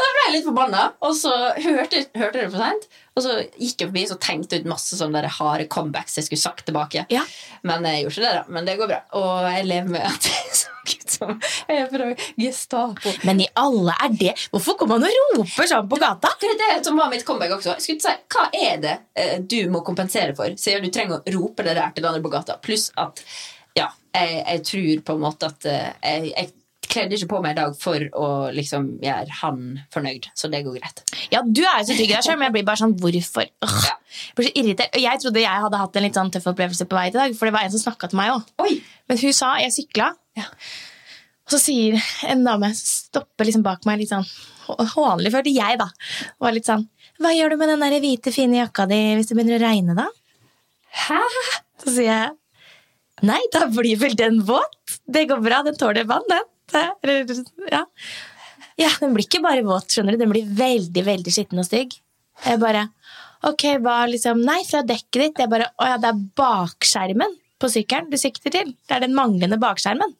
Da 0.00 0.10
ble 0.16 0.24
jeg 0.24 0.34
litt 0.38 0.48
forbanna, 0.48 0.88
og 1.04 1.14
så 1.18 1.32
hørte, 1.60 2.04
hørte 2.16 2.40
jeg 2.40 2.46
det 2.46 2.50
for 2.54 2.62
seint. 2.62 2.88
Og 3.18 3.24
så 3.24 3.36
gikk 3.58 3.82
jeg 3.82 3.90
forbi 3.90 4.04
og 4.14 4.20
tenkte 4.22 4.60
ut 4.60 4.68
masse 4.70 4.96
sånne 4.96 5.20
der 5.20 5.34
harde 5.34 5.66
comebacks 5.72 6.16
jeg 6.16 6.28
skulle 6.28 6.40
sagt 6.40 6.64
tilbake. 6.68 7.04
Ja. 7.12 7.24
Men 7.66 7.84
jeg 7.84 8.04
gjorde 8.06 8.14
ikke 8.14 8.24
det, 8.24 8.34
da. 8.38 8.44
Men 8.56 8.68
det 8.68 8.76
går 8.80 8.90
bra. 8.92 9.00
Og 9.20 9.48
jeg 9.50 9.66
lever 9.68 9.94
med 9.96 10.06
at 10.08 10.28
jeg 10.30 10.60
så 10.62 10.70
ut 10.80 11.14
som 11.14 11.32
jeg 11.68 11.82
er 11.82 11.90
fra 11.92 12.08
Gestapo. 12.40 13.14
Men 13.28 13.42
i 13.44 13.48
alle 13.60 13.94
er 14.06 14.16
det 14.22 14.34
Hvorfor 14.54 14.78
kommer 14.80 15.00
man 15.00 15.10
og 15.10 15.38
roper 15.40 15.68
sånn 15.68 15.88
på 15.90 16.00
gata? 16.00 16.32
Det 16.40 16.52
er 16.54 16.58
det 16.62 16.86
som 16.86 16.98
var 16.98 17.10
mitt 17.12 17.26
comeback 17.28 17.58
også. 17.58 17.74
Jeg 17.76 17.86
skulle 17.86 18.04
si, 18.06 18.16
Hva 18.32 18.46
er 18.56 18.82
det 18.82 18.96
eh, 19.18 19.36
du 19.42 19.58
må 19.72 19.84
kompensere 19.86 20.36
for, 20.38 20.54
siden 20.60 20.86
du 20.86 20.94
trenger 20.94 21.20
å 21.20 21.34
rope 21.36 21.66
det 21.66 21.76
der 21.78 21.92
til 21.96 22.08
andre 22.08 22.24
på 22.24 22.32
gata? 22.32 22.56
Pluss 22.62 22.88
at 23.00 23.20
ja, 23.76 23.90
jeg, 24.14 24.40
jeg 24.40 24.64
tror 24.70 25.04
på 25.10 25.18
en 25.18 25.24
måte 25.26 25.50
at 25.50 25.68
eh, 25.70 25.92
jeg, 26.00 26.32
jeg 26.32 26.54
kledde 26.90 27.16
ikke 27.16 27.28
på 27.30 27.38
meg 27.44 27.54
i 27.54 27.58
dag 27.60 27.76
for 27.78 28.02
å 28.18 28.28
liksom 28.54 28.86
gjøre 29.04 29.36
han 29.40 29.62
fornøyd, 29.94 30.26
så 30.36 30.50
det 30.52 30.60
går 30.66 30.76
greit. 30.80 31.02
Ja, 31.32 31.40
du 31.46 31.62
er 31.62 31.78
jo 31.80 31.88
så 31.88 31.96
trygg 31.96 32.10
i 32.10 32.16
deg 32.16 32.26
selv, 32.26 32.38
men 32.40 32.48
jeg 32.50 32.56
blir 32.58 32.66
bare 32.68 32.80
sånn 32.82 32.96
Hvorfor? 33.00 33.46
Øh. 33.46 33.76
Ja. 33.86 33.96
Jeg 34.10 34.36
blir 34.40 34.48
så 34.48 34.54
irritert. 34.62 34.94
Og 34.98 35.02
jeg 35.04 35.20
trodde 35.22 35.42
jeg 35.44 35.64
hadde 35.64 35.80
hatt 35.80 35.96
en 36.00 36.02
litt 36.06 36.18
sånn 36.18 36.30
tøff 36.34 36.48
opplevelse 36.50 36.86
på 36.90 36.98
vei 36.98 37.08
til 37.10 37.20
dag, 37.22 37.34
for 37.38 37.46
det 37.50 37.54
var 37.56 37.66
en 37.66 37.74
som 37.76 37.84
snakka 37.86 38.10
til 38.10 38.18
meg 38.20 38.32
òg. 38.34 38.80
Men 39.08 39.18
hun 39.22 39.32
sa 39.36 39.54
Jeg 39.62 39.72
sykla, 39.76 40.10
Ja. 40.38 40.46
og 41.46 41.50
så 41.54 41.58
sier 41.62 41.96
en 42.30 42.44
dame 42.44 42.72
Stopper 42.74 43.44
liksom 43.48 43.62
bak 43.66 43.86
meg 43.86 43.98
litt 44.02 44.10
sånn 44.12 44.26
hå- 44.66 44.88
hånlig, 44.94 45.32
følte 45.34 45.54
jeg, 45.54 45.78
da. 45.78 45.88
Og 46.38 46.46
var 46.48 46.52
litt 46.58 46.66
sånn 46.66 46.88
Hva 47.20 47.32
gjør 47.36 47.50
du 47.50 47.56
med 47.60 47.68
den 47.68 47.80
der 47.86 48.00
hvite, 48.00 48.32
fine 48.32 48.56
jakka 48.62 48.86
di 48.88 49.00
hvis 49.18 49.28
det 49.30 49.36
begynner 49.38 49.58
å 49.58 49.64
regne, 49.68 49.96
da? 49.98 50.06
Hæ? 51.06 51.20
Så 51.84 51.94
sier 51.94 52.10
jeg 52.10 52.30
Nei, 53.22 53.40
da 53.52 53.66
blir 53.68 53.98
vel 54.00 54.14
den 54.16 54.38
våt. 54.48 54.94
Det 55.06 55.26
går 55.28 55.42
bra, 55.44 55.58
den 55.62 55.74
tåler 55.76 56.06
vann, 56.08 56.22
den. 56.30 56.46
Det- 56.70 57.70
Ja. 57.72 57.84
ja, 58.78 58.88
den 59.00 59.14
blir 59.14 59.26
ikke 59.26 59.42
bare 59.42 59.62
våt, 59.66 59.88
skjønner 59.92 60.12
du. 60.16 60.18
Den 60.24 60.30
blir 60.32 60.46
veldig, 60.46 61.04
veldig 61.04 61.32
skitten 61.34 61.58
og 61.58 61.66
stygg. 61.68 61.98
Jeg 62.46 62.60
bare 62.60 62.88
Ok, 63.42 63.62
hva 63.80 64.04
liksom 64.06 64.42
Nei, 64.44 64.62
fra 64.68 64.82
dekket 64.84 65.12
ditt. 65.22 65.38
Jeg 65.38 65.48
bare 65.48 65.70
Å 65.80 65.86
ja, 65.86 65.96
det 65.96 66.08
er 66.10 66.24
bakskjermen. 66.36 67.36
på 67.60 67.68
sykkelen 67.68 68.10
du 68.10 68.16
sikter 68.16 68.50
til. 68.50 68.74
Det 68.88 68.96
er 68.96 69.00
den 69.00 69.14
manglende 69.14 69.58
bakskjermen. 69.60 70.14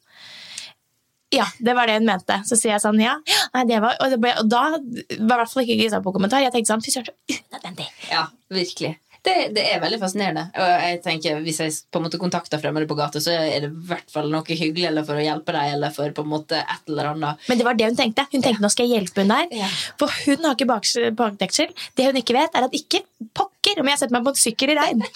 Ja, 1.32 1.44
det 1.62 1.74
var 1.76 1.86
det 1.86 1.94
hun 2.00 2.04
mente. 2.08 2.36
Så 2.44 2.56
sier 2.58 2.72
jeg 2.74 2.82
sånn, 2.82 2.98
ja. 3.00 3.14
Nei, 3.54 3.62
det 3.64 3.78
var, 3.80 3.94
og, 4.00 4.10
det 4.10 4.18
ble, 4.20 4.32
og 4.40 4.48
da 4.50 4.62
var 4.72 4.80
i 4.80 5.16
hvert 5.38 5.52
fall 5.52 5.62
ikke 5.62 5.76
Gisa 5.78 6.00
på 6.02 6.12
kommentar. 6.12 6.42
Jeg 6.42 6.52
tenkte 6.52 6.72
sånn, 6.74 6.82
fy 6.84 6.90
søren, 6.90 7.06
så 7.30 7.38
unødvendig. 7.52 7.86
Ja, 8.10 8.26
virkelig. 8.50 8.96
Det, 9.20 9.34
det 9.52 9.62
er 9.68 9.82
veldig 9.82 9.98
fascinerende. 10.00 10.46
Og 10.56 10.70
jeg 10.84 11.00
tenker, 11.04 11.40
Hvis 11.44 11.58
jeg 11.60 11.74
på 11.92 12.00
en 12.00 12.06
måte 12.06 12.20
kontakter 12.20 12.60
fremmede 12.62 12.88
på 12.88 12.96
gata, 12.96 13.20
så 13.20 13.34
er 13.36 13.66
det 13.66 13.68
i 13.68 13.88
hvert 13.90 14.08
fall 14.12 14.30
noe 14.32 14.44
hyggelig 14.48 14.86
eller 14.88 15.04
for 15.04 15.20
å 15.20 15.24
hjelpe 15.24 15.52
deg 15.56 15.74
eller 15.74 15.92
for 15.94 16.14
på 16.16 16.24
en 16.24 16.32
måte 16.32 16.60
et 16.60 16.88
eller 16.88 17.12
annet. 17.12 17.48
Men 17.50 17.60
det 17.60 17.66
var 17.68 17.76
det 17.76 17.90
hun 17.90 17.98
tenkte. 17.98 18.24
Hun 18.32 18.44
tenkte 18.44 18.64
nå 18.64 18.72
skal 18.72 18.88
jeg 18.88 19.00
hjelpe 19.00 19.24
hun 19.24 19.34
der. 19.34 19.52
Ja. 19.60 19.68
For 20.00 20.08
hun 20.24 20.46
har 20.46 20.56
ikke 20.56 20.70
bak 20.72 20.88
bakdeksel. 21.20 21.74
Det 21.98 22.08
hun 22.08 22.20
ikke 22.22 22.38
vet, 22.38 22.56
er 22.56 22.68
at 22.68 22.76
ikke 22.76 23.04
pokker 23.36 23.82
om 23.82 23.92
jeg 23.92 24.00
setter 24.00 24.16
meg 24.16 24.24
på 24.24 24.32
en 24.32 24.40
sykkel 24.40 24.72
i 24.72 24.78
regn. 24.80 25.04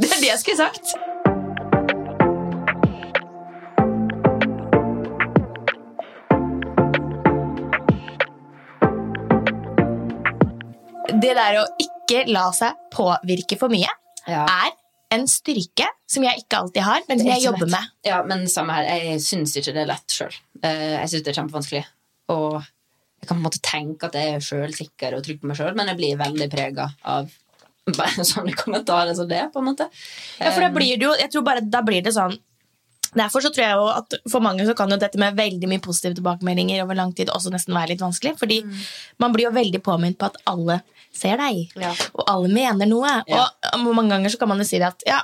det 0.00 0.08
er 0.08 0.22
det 0.22 0.32
jeg 0.32 0.40
skulle 0.40 0.64
sagt. 0.64 0.96
Det 11.20 11.34
der 11.36 11.58
å 11.62 11.66
ikke 11.82 12.24
la 12.32 12.46
seg 12.56 12.78
påvirke 12.92 13.58
for 13.60 13.68
mye 13.72 13.88
Ja. 14.28 14.44
er 14.46 14.70
en 15.12 15.26
styrke 15.28 15.86
som 16.08 16.24
jeg 16.24 16.44
ikke 16.44 16.56
alltid 16.62 16.82
har, 16.86 17.00
men 17.08 17.18
som 17.18 17.28
jeg 17.28 17.42
jobber 17.42 17.66
lett. 17.66 17.70
med. 17.74 17.90
Ja, 18.08 18.22
men 18.24 18.46
samme 18.48 18.72
her. 18.78 18.84
Jeg 18.84 19.20
syns 19.20 19.56
ikke 19.60 19.74
det 19.74 19.82
er 19.82 19.90
lett 19.90 20.08
sjøl. 20.14 20.32
Jeg 20.62 21.08
syns 21.10 21.22
det 21.26 21.32
er 21.34 21.38
kjempevanskelig. 21.42 21.82
Og 22.32 22.54
jeg 22.62 23.28
kan 23.28 23.36
på 23.36 23.40
en 23.40 23.44
måte 23.44 23.60
tenke 23.62 24.08
at 24.08 24.16
jeg 24.16 24.34
er 24.38 24.40
sjølsikker 24.46 25.16
og 25.18 25.24
trygg 25.26 25.40
på 25.42 25.50
meg 25.50 25.56
sjøl, 25.58 25.74
men 25.76 25.86
jeg 25.92 25.96
blir 26.00 26.16
veldig 26.20 26.48
prega 26.50 26.88
av 27.04 27.28
bare 27.98 28.24
sånne 28.24 28.54
kommentarer 28.54 29.12
som 29.18 29.26
det, 29.28 29.42
på 29.52 29.58
en 29.58 29.68
måte. 29.72 29.88
Ja, 30.38 30.52
for 30.54 30.62
da 30.64 30.70
blir 30.70 30.96
det 30.96 31.04
jo, 31.08 31.12
jeg 31.18 31.30
tror 31.34 31.42
bare 31.44 31.60
da 31.66 31.82
blir 31.82 32.00
det 32.06 32.12
sånn 32.14 32.36
Derfor 33.14 33.44
så 33.44 33.50
tror 33.52 33.64
jeg 33.66 33.76
jo 33.76 33.88
at 33.92 34.14
for 34.32 34.40
mange 34.40 34.64
så 34.64 34.74
kan 34.76 34.88
jo 34.90 34.96
dette 34.96 35.18
med 35.20 35.36
veldig 35.36 35.68
mye 35.68 35.82
positive 35.84 36.14
tilbakemeldinger 36.16 36.82
over 36.84 36.96
lang 36.96 37.12
tid 37.14 37.28
også 37.28 37.50
nesten 37.52 37.74
være 37.76 37.92
litt 37.92 38.00
vanskelig. 38.00 38.38
Fordi 38.40 38.62
man 39.20 39.32
blir 39.34 39.48
jo 39.50 39.52
veldig 39.56 39.82
påminnet 39.84 40.16
på 40.18 40.30
at 40.30 40.38
alle 40.48 40.80
ser 41.12 41.36
deg, 41.36 41.68
Ja. 41.76 41.90
og 42.14 42.24
alle 42.26 42.48
mener 42.48 42.86
noe. 42.88 43.22
Ja. 43.28 43.46
Og 43.74 43.84
mange 43.94 44.08
ganger 44.14 44.30
så 44.32 44.38
kan 44.40 44.48
man 44.48 44.58
jo 44.58 44.64
si 44.64 44.78
det 44.80 44.88
at 44.88 45.02
ja, 45.06 45.20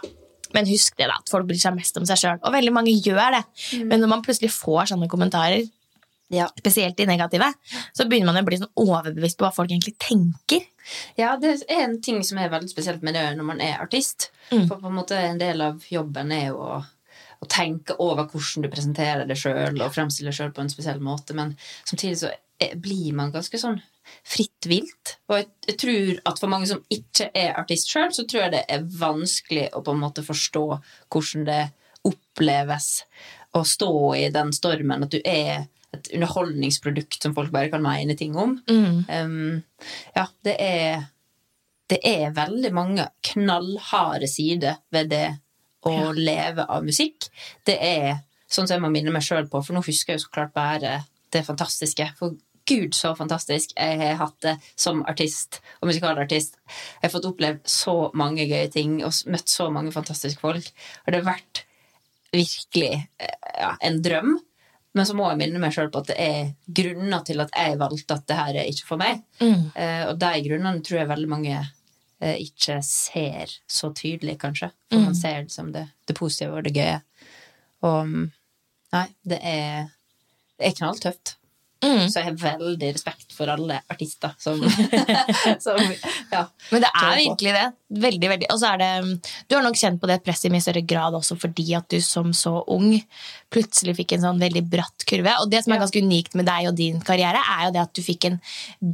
men 0.53 0.67
husk 0.69 0.97
det 1.01 1.09
da, 1.09 1.17
at 1.17 1.29
folk 1.33 1.47
bryr 1.49 1.57
seg 1.61 1.75
mest 1.77 1.97
om 1.97 2.05
seg 2.09 2.17
sjøl. 2.21 2.39
Og 2.45 2.53
veldig 2.53 2.73
mange 2.77 2.93
gjør 2.93 3.39
det. 3.39 3.43
Men 3.85 4.01
når 4.05 4.09
man 4.13 4.23
plutselig 4.23 4.51
får 4.53 4.93
sånne 4.93 5.09
kommentarer, 5.09 5.65
Ja. 6.31 6.45
spesielt 6.59 6.95
de 6.97 7.07
negative, 7.07 7.55
så 7.97 8.05
begynner 8.05 8.27
man 8.35 8.43
å 8.43 8.45
bli 8.45 8.59
sånn 8.59 8.69
overbevist 8.77 9.39
på 9.39 9.47
hva 9.47 9.51
folk 9.55 9.71
egentlig 9.71 9.97
tenker. 9.97 10.61
Ja, 11.17 11.37
det 11.41 11.63
er 11.71 11.85
en 11.87 12.03
ting 12.03 12.23
som 12.23 12.37
er 12.37 12.51
veldig 12.51 12.69
spesielt 12.69 13.03
med 13.03 13.15
det 13.15 13.35
når 13.39 13.45
man 13.45 13.61
er 13.63 13.79
artist. 13.81 14.29
For 14.51 14.77
på 14.77 14.87
en 14.91 14.97
måte 14.99 15.13
en 15.17 15.39
del 15.39 15.63
av 15.63 15.81
jobben 15.89 16.31
er 16.33 16.49
jo 16.51 16.57
å, 16.61 16.85
å 17.39 17.47
tenke 17.51 17.95
over 18.03 18.27
hvordan 18.31 18.65
du 18.65 18.71
presenterer 18.73 19.29
deg 19.29 19.39
sjøl, 19.39 19.79
og 19.81 19.95
fremstiller 19.95 20.33
deg 20.33 20.39
sjøl 20.41 20.55
på 20.57 20.65
en 20.65 20.73
spesiell 20.73 21.01
måte, 21.05 21.37
men 21.39 21.55
samtidig 21.87 22.19
så 22.23 22.33
blir 22.83 23.15
man 23.15 23.31
ganske 23.31 23.59
sånn 23.61 23.79
fritt 24.27 24.67
vilt. 24.67 25.19
Og 25.29 25.39
jeg, 25.39 25.49
jeg 25.69 25.79
tror 25.83 26.21
at 26.31 26.41
for 26.41 26.51
mange 26.51 26.69
som 26.71 26.81
ikke 26.91 27.29
er 27.37 27.59
artist 27.61 27.91
sjøl, 27.93 28.11
så 28.15 28.25
tror 28.27 28.47
jeg 28.47 28.55
det 28.57 28.65
er 28.67 28.87
vanskelig 28.99 29.69
å 29.77 29.83
på 29.87 29.95
en 29.95 30.03
måte 30.03 30.25
forstå 30.27 30.65
hvordan 31.13 31.47
det 31.47 31.61
oppleves 32.09 32.89
å 33.57 33.63
stå 33.67 33.93
i 34.19 34.27
den 34.35 34.51
stormen, 34.57 35.05
at 35.07 35.15
du 35.15 35.21
er 35.23 35.69
et 35.95 36.11
underholdningsprodukt 36.13 37.23
som 37.23 37.35
folk 37.37 37.53
bare 37.55 37.71
kan 37.73 37.85
mene 37.85 38.17
ting 38.19 38.35
om. 38.37 38.59
Um, 39.09 39.63
ja, 40.17 40.27
det 40.45 40.57
er 40.61 41.07
Det 41.89 42.03
er 42.05 42.35
veldig 42.37 42.69
mange 42.77 43.07
knallharde 43.25 44.29
sider 44.29 44.75
ved 44.93 45.09
det 45.09 45.39
å 45.87 46.13
leve 46.17 46.67
av 46.67 46.85
musikk. 46.87 47.29
Det 47.67 47.77
er 47.79 48.25
sånn 48.49 48.67
som 48.67 48.79
jeg 48.79 48.85
må 48.85 48.91
minne 48.93 49.13
meg 49.15 49.25
sjøl 49.25 49.49
på, 49.51 49.61
for 49.63 49.77
nå 49.77 49.85
husker 49.85 50.15
jeg 50.15 50.23
jo 50.23 50.27
så 50.27 50.35
klart 50.35 50.55
bare 50.57 51.01
det 51.35 51.45
fantastiske. 51.47 52.09
For 52.19 52.37
gud, 52.69 52.97
så 52.97 53.15
fantastisk 53.17 53.73
jeg 53.77 54.01
har 54.01 54.19
hatt 54.21 54.37
det 54.45 54.57
som 54.77 55.01
artist 55.09 55.61
og 55.81 55.89
musikalartist. 55.91 56.59
Jeg 56.99 57.07
har 57.07 57.15
fått 57.15 57.29
opplevd 57.31 57.65
så 57.71 57.97
mange 58.19 58.47
gøye 58.49 58.69
ting 58.73 58.99
og 59.07 59.15
møtt 59.33 59.53
så 59.53 59.69
mange 59.73 59.95
fantastiske 59.95 60.43
folk. 60.43 60.69
Og 61.05 61.13
det 61.13 61.23
har 61.23 61.31
vært 61.31 61.65
virkelig 62.35 62.93
eh, 62.99 63.49
ja, 63.57 63.73
en 63.85 64.03
drøm. 64.05 64.37
Men 64.97 65.07
så 65.07 65.15
må 65.15 65.29
jeg 65.31 65.39
minne 65.43 65.61
meg 65.63 65.75
sjøl 65.77 65.91
på 65.93 66.01
at 66.03 66.11
det 66.11 66.17
er 66.21 66.53
grunner 66.75 67.25
til 67.27 67.45
at 67.45 67.53
jeg 67.55 67.79
valgte 67.81 68.17
at 68.17 68.29
det 68.29 68.39
her 68.39 68.61
er 68.63 68.71
ikke 68.71 68.89
for 68.89 69.01
meg. 69.01 69.21
Mm. 69.39 69.69
og 70.11 70.15
de 70.19 70.31
grunnene 70.49 70.81
tror 70.85 71.03
jeg 71.03 71.11
veldig 71.13 71.29
mange 71.31 71.53
eh, 71.55 71.75
ikke 72.21 72.81
ser 72.83 73.53
så 73.71 73.93
tydelig, 73.95 74.39
kanskje. 74.43 74.73
For 74.91 75.05
man 75.05 75.17
ser 75.17 75.43
liksom 75.45 75.73
det, 75.75 75.87
det 76.09 76.17
positive 76.19 76.59
og 76.59 76.67
det 76.67 76.75
gøye. 76.75 77.01
Og 77.87 77.99
mm, 78.11 78.25
nei, 78.97 79.07
det 79.31 79.39
er, 79.47 79.91
det 80.59 80.71
er 80.71 80.79
knalltøft. 80.81 81.39
Så 81.79 82.19
jeg 82.19 82.27
har 82.27 82.39
veldig 82.41 82.89
respekt 82.91 83.35
for 83.37 83.51
alle 83.53 83.77
artister 83.93 84.33
som, 84.43 84.59
som 85.65 85.79
ja, 85.79 86.41
Men 86.73 86.83
det 86.83 86.91
er 86.91 87.13
virkelig 87.21 87.53
det. 87.55 87.67
Veldig, 88.03 88.31
veldig. 88.33 88.49
Og 88.51 88.59
så 88.59 88.73
er 88.73 88.81
det, 88.83 89.29
du 89.47 89.55
har 89.55 89.63
nok 89.63 89.79
kjent 89.79 90.01
på 90.03 90.11
det 90.11 90.19
presset 90.27 90.49
i 90.49 90.53
mye 90.57 90.65
større 90.65 90.83
grad 90.83 91.15
også 91.15 91.39
fordi 91.39 91.69
at 91.79 91.87
du 91.93 92.01
som 92.03 92.33
så 92.35 92.57
ung 92.75 92.91
plutselig 93.55 93.95
fikk 94.01 94.17
en 94.17 94.27
sånn 94.27 94.43
veldig 94.43 94.65
bratt 94.73 95.07
kurve. 95.09 95.37
Og 95.45 95.53
det 95.53 95.63
som 95.65 95.75
er 95.75 95.85
ganske 95.85 96.03
unikt 96.03 96.35
med 96.39 96.51
deg 96.51 96.73
og 96.73 96.79
din 96.81 96.99
karriere, 97.05 97.45
er 97.55 97.69
jo 97.69 97.77
det 97.77 97.85
at 97.85 97.95
du 97.95 98.03
fikk 98.03 98.27
en 98.27 98.41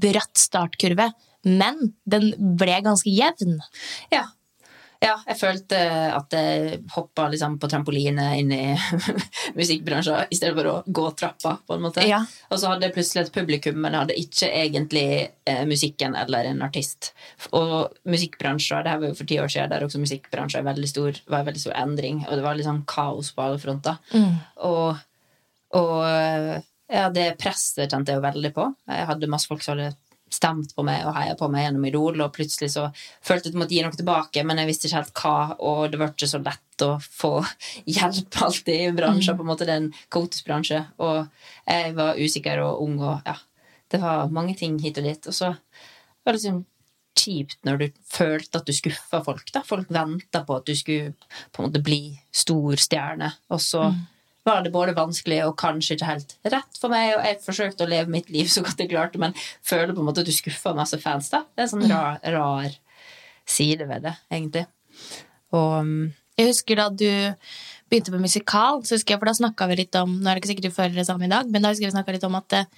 bratt 0.05 0.45
startkurve, 0.45 1.09
men 1.45 1.93
den 2.05 2.33
ble 2.59 2.81
ganske 2.85 3.11
jevn. 3.11 3.59
Ja. 4.13 4.25
ja, 5.03 5.15
jeg 5.29 5.37
følte 5.39 5.79
at 6.17 6.35
jeg 6.35 6.81
hoppa 6.95 7.27
liksom 7.33 7.59
på 7.61 7.69
trampoline 7.71 8.27
inn 8.41 8.53
i 8.55 8.63
musikkbransjen 9.59 10.33
i 10.33 10.39
stedet 10.39 10.57
for 10.57 10.71
å 10.71 10.75
gå 10.87 11.07
trappa. 11.21 11.57
på 11.67 11.77
en 11.77 11.87
måte. 11.87 12.05
Ja. 12.09 12.23
Og 12.51 12.61
så 12.61 12.73
hadde 12.73 12.89
jeg 12.89 12.97
plutselig 12.97 13.27
et 13.27 13.35
publikum, 13.37 13.81
men 13.81 13.93
jeg 13.95 14.07
hadde 14.07 14.19
ikke 14.25 14.51
egentlig 14.51 15.07
eh, 15.51 15.65
musikken 15.69 16.17
eller 16.19 16.51
en 16.51 16.63
artist. 16.67 17.13
Og 17.53 17.95
musikkbransjen, 18.09 18.85
det 18.85 18.95
her 18.95 19.03
var 19.03 19.13
jo 19.13 19.19
for 19.23 19.31
ti 19.31 19.41
år 19.43 19.53
siden, 19.53 19.73
der 19.75 19.89
også 19.89 20.03
musikkbransjen 20.03 20.69
veldig 20.69 20.93
stor, 20.93 21.25
var 21.29 21.43
en 21.43 21.51
veldig 21.53 21.65
stor 21.67 21.81
endring, 21.85 22.23
og 22.29 22.37
det 22.37 22.47
var 22.47 22.63
sånn 22.65 22.87
kaos 22.89 23.35
på 23.35 23.45
alle 23.45 23.61
fronter. 23.61 24.01
Og, 24.65 25.03
og 25.77 26.63
ja, 26.95 27.09
det 27.11 27.35
presset 27.41 27.91
kjente 27.91 28.13
jeg 28.13 28.21
jo 28.21 28.25
veldig 28.25 28.51
på. 28.55 28.67
Jeg 28.91 29.07
hadde 29.09 29.31
masse 29.33 29.49
folk 29.49 29.65
som 29.65 29.75
hadde 29.75 29.97
stemt 30.35 30.75
på 30.77 30.85
meg 30.87 31.07
og 31.07 31.15
heia 31.17 31.37
på 31.39 31.49
meg 31.53 31.67
gjennom 31.67 31.87
Idol, 31.89 32.21
og 32.25 32.35
plutselig 32.35 32.73
så 32.75 32.89
følte 32.95 33.49
jeg 33.49 33.53
at 33.53 33.55
jeg 33.55 33.63
måtte 33.63 33.77
gi 33.77 33.87
noe 33.87 33.99
tilbake, 34.01 34.45
men 34.47 34.61
jeg 34.61 34.71
visste 34.71 34.89
ikke 34.89 35.01
helt 35.01 35.23
hva, 35.23 35.39
og 35.71 35.81
det 35.93 36.03
var 36.03 36.13
ikke 36.13 36.31
så 36.31 36.43
lett 36.43 36.85
å 36.87 36.91
få 37.05 37.33
hjelp 37.97 38.39
alltid 38.49 38.85
i 38.89 38.93
bransjen, 38.99 39.39
på 39.39 39.47
en 39.47 39.53
måte 39.53 39.69
det 39.69 39.77
er 39.77 39.83
en 39.85 39.91
kaotisk 40.13 40.51
bransje, 40.51 40.85
og 40.99 41.27
jeg 41.71 41.97
var 41.99 42.21
usikker 42.21 42.63
og 42.67 42.85
ung, 42.85 43.01
og 43.03 43.27
ja, 43.27 43.39
det 43.95 44.03
var 44.03 44.31
mange 44.35 44.57
ting 44.59 44.79
hit 44.83 45.01
og 45.01 45.11
dit, 45.11 45.31
og 45.31 45.37
så 45.37 45.55
var 45.55 46.33
det 46.33 46.41
liksom 46.41 46.65
kjipt 47.15 47.61
når 47.67 47.79
du 47.79 47.85
følte 48.11 48.59
at 48.59 48.67
du 48.67 48.75
skuffa 48.75 49.21
folk. 49.25 49.47
da. 49.55 49.63
Folk 49.67 49.91
venta 49.95 50.43
på 50.47 50.57
at 50.59 50.67
du 50.67 50.75
skulle 50.77 51.15
på 51.55 51.63
en 51.63 51.69
måte 51.69 51.83
bli 51.85 52.17
stor 52.35 52.81
stjerne, 52.81 53.31
og 53.55 53.63
så 53.63 53.87
var 54.45 54.65
det 54.65 54.73
både 54.75 54.95
vanskelig 54.97 55.41
og 55.47 55.57
kanskje 55.61 55.97
ikke 55.97 56.09
helt 56.09 56.35
rett 56.53 56.81
for 56.81 56.93
meg, 56.93 57.15
og 57.17 57.25
jeg 57.25 57.41
forsøkte 57.45 57.87
å 57.87 57.91
leve 57.91 58.13
mitt 58.13 58.29
liv 58.33 58.51
så 58.53 58.65
godt 58.65 58.83
jeg 58.83 58.91
klarte, 58.93 59.21
men 59.21 59.37
føler 59.65 59.95
på 59.95 60.03
en 60.03 60.09
måte 60.11 60.25
at 60.25 60.29
du 60.29 60.35
skuffa 60.37 60.75
masse 60.77 60.99
fans. 61.01 61.31
da. 61.33 61.45
Det 61.55 61.65
er 61.65 61.69
en 61.69 61.73
sånn 61.73 61.87
rar, 61.91 62.19
rar 62.35 62.77
side 63.49 63.89
ved 63.89 64.05
det, 64.09 64.15
egentlig. 64.33 64.67
Og 65.55 65.79
mm, 65.87 66.05
Jeg 66.39 66.51
husker 66.51 66.81
da 66.81 66.91
du 66.91 67.09
begynte 67.89 68.13
på 68.13 68.21
musikal, 68.21 68.83
så 68.85 68.97
husker 68.97 69.15
jeg, 69.15 69.23
for 69.23 69.31
da 69.31 69.37
snakket 69.39 69.71
vi 69.71 69.81
litt 69.85 69.97
om 70.01 70.17
Nå 70.19 70.29
er 70.29 70.37
det 70.37 70.43
ikke 70.43 70.53
sikkert 70.55 70.71
du 70.71 70.77
føler 70.77 70.97
det 70.99 71.09
samme 71.09 71.29
i 71.29 71.33
dag, 71.33 71.51
men 71.51 71.65
da 71.65 71.73
husker 71.73 71.89
jeg 71.89 72.07
vi 72.09 72.17
litt 72.17 72.27
om 72.27 72.39
at 72.41 72.57
eh, 72.59 72.71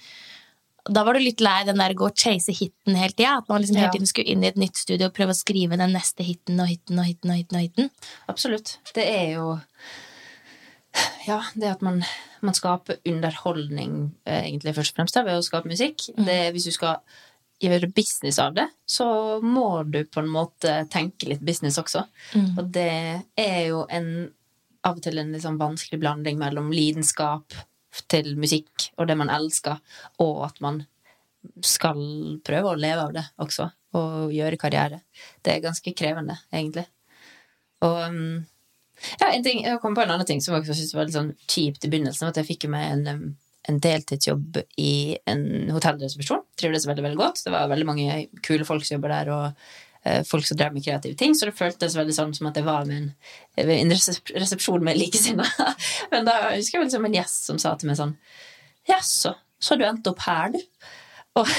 da 0.87 1.03
var 1.03 1.17
du 1.17 1.19
litt 1.19 1.41
lei 1.43 1.57
den 1.67 1.81
der 1.81 1.95
gå 1.97 2.07
og 2.07 2.15
chase 2.15 2.53
hiten 2.55 2.95
hele 2.95 3.11
tida. 3.11 3.37
At 3.41 3.49
man 3.51 3.59
liksom 3.59 3.79
hele 3.79 3.91
tiden 3.91 4.07
skulle 4.07 4.31
inn 4.31 4.45
i 4.45 4.47
et 4.47 4.59
nytt 4.59 4.79
studio 4.79 5.09
og 5.09 5.15
prøve 5.17 5.33
å 5.35 5.37
skrive 5.37 5.79
den 5.79 5.91
neste 5.95 6.23
hiten 6.23 6.61
og 6.63 6.69
hiten 6.71 7.01
og 7.01 7.09
hiten. 7.09 7.33
og 7.33 7.39
hiten 7.41 7.59
og 7.59 7.65
hiten. 7.65 7.89
Absolutt. 8.31 8.77
Det 8.95 9.03
er 9.03 9.33
jo 9.33 9.57
Ja, 11.27 11.41
det 11.59 11.69
at 11.75 11.81
man, 11.83 12.01
man 12.45 12.55
skaper 12.55 13.01
underholdning, 13.07 14.13
eh, 14.25 14.45
egentlig, 14.45 14.75
først 14.77 14.93
og 14.93 15.01
fremst, 15.01 15.17
ved 15.19 15.39
å 15.39 15.45
skape 15.45 15.71
musikk. 15.71 16.07
Det, 16.15 16.37
hvis 16.55 16.69
du 16.69 16.73
skal 16.75 17.01
gjøre 17.63 17.89
business 17.91 18.37
av 18.39 18.53
det, 18.55 18.67
så 18.85 19.07
må 19.41 19.83
du 19.89 20.03
på 20.05 20.21
en 20.21 20.29
måte 20.31 20.73
tenke 20.93 21.29
litt 21.31 21.41
business 21.45 21.79
også. 21.81 22.03
Og 22.59 22.67
det 22.73 23.23
er 23.33 23.61
jo 23.71 23.85
en 23.89 24.11
av 24.87 24.99
og 24.99 25.03
til 25.03 25.19
en 25.19 25.33
sånn 25.41 25.57
vanskelig 25.59 25.99
blanding 25.99 26.37
mellom 26.39 26.69
lidenskap 26.71 27.55
til 28.11 28.35
musikk 28.39 28.91
og 28.97 29.09
det 29.09 29.17
man 29.19 29.31
elsker, 29.33 29.81
og 30.23 30.43
at 30.47 30.61
man 30.63 30.83
skal 31.63 31.99
prøve 32.45 32.73
å 32.73 32.79
leve 32.79 33.07
av 33.07 33.15
det 33.15 33.23
også, 33.41 33.69
og 33.97 34.35
gjøre 34.35 34.59
karriere. 34.61 35.01
Det 35.41 35.55
er 35.55 35.65
ganske 35.65 35.93
krevende, 35.97 36.37
egentlig. 36.51 36.85
Og 37.85 37.99
um, 38.11 38.45
ja, 39.19 39.29
en 39.31 39.43
ting, 39.45 39.63
jeg 39.65 39.79
kom 39.81 39.95
på 39.97 40.03
en 40.03 40.13
annen 40.13 40.27
ting 40.27 40.41
som 40.43 40.55
jeg 40.55 40.67
synes 40.67 40.81
syntes 40.81 40.95
var 40.97 41.07
litt 41.07 41.17
sånn 41.17 41.33
kjipt 41.45 41.85
i 41.85 41.91
begynnelsen. 41.91 42.29
At 42.31 42.39
jeg 42.41 42.47
fikk 42.49 42.67
jo 42.67 42.71
meg 42.73 42.87
en, 42.93 43.25
en 43.69 43.81
deltidsjobb 43.83 44.61
i 44.81 44.93
en 45.29 45.43
hotellresepsjon. 45.75 46.45
Trivdes 46.59 46.87
veldig 46.89 47.05
veldig 47.05 47.19
godt. 47.19 47.43
Det 47.45 47.53
var 47.53 47.69
veldig 47.71 47.87
mange 47.89 48.21
kule 48.45 48.67
folk 48.67 48.87
som 48.87 48.97
jobber 48.97 49.13
der. 49.13 49.33
Og 49.35 49.47
eh, 50.03 50.21
folk 50.27 50.47
som 50.49 50.59
drev 50.59 50.75
med 50.75 50.85
kreative 50.85 51.17
ting, 51.19 51.35
så 51.37 51.49
det 51.49 51.57
føltes 51.57 51.97
veldig 51.99 52.17
sånn 52.17 52.35
som 52.37 52.49
at 52.49 52.57
jeg 52.57 52.67
var 52.67 52.89
med 52.89 53.03
en, 53.03 53.09
en 53.77 53.95
resepsjon 53.95 54.85
med 54.87 54.99
likesinnede. 54.99 55.73
Men 56.13 56.29
da 56.29 56.39
husker 56.55 56.79
jeg 56.79 56.89
liksom 56.89 57.09
en 57.09 57.19
gjest 57.19 57.51
som 57.51 57.61
sa 57.61 57.75
til 57.77 57.91
meg 57.91 58.01
sånn 58.01 58.17
Jaså, 58.87 59.33
så 59.59 59.73
har 59.73 59.81
du 59.81 59.83
endt 59.83 60.07
opp 60.07 60.21
her, 60.23 60.53
du? 60.55 60.61
Og 61.37 61.49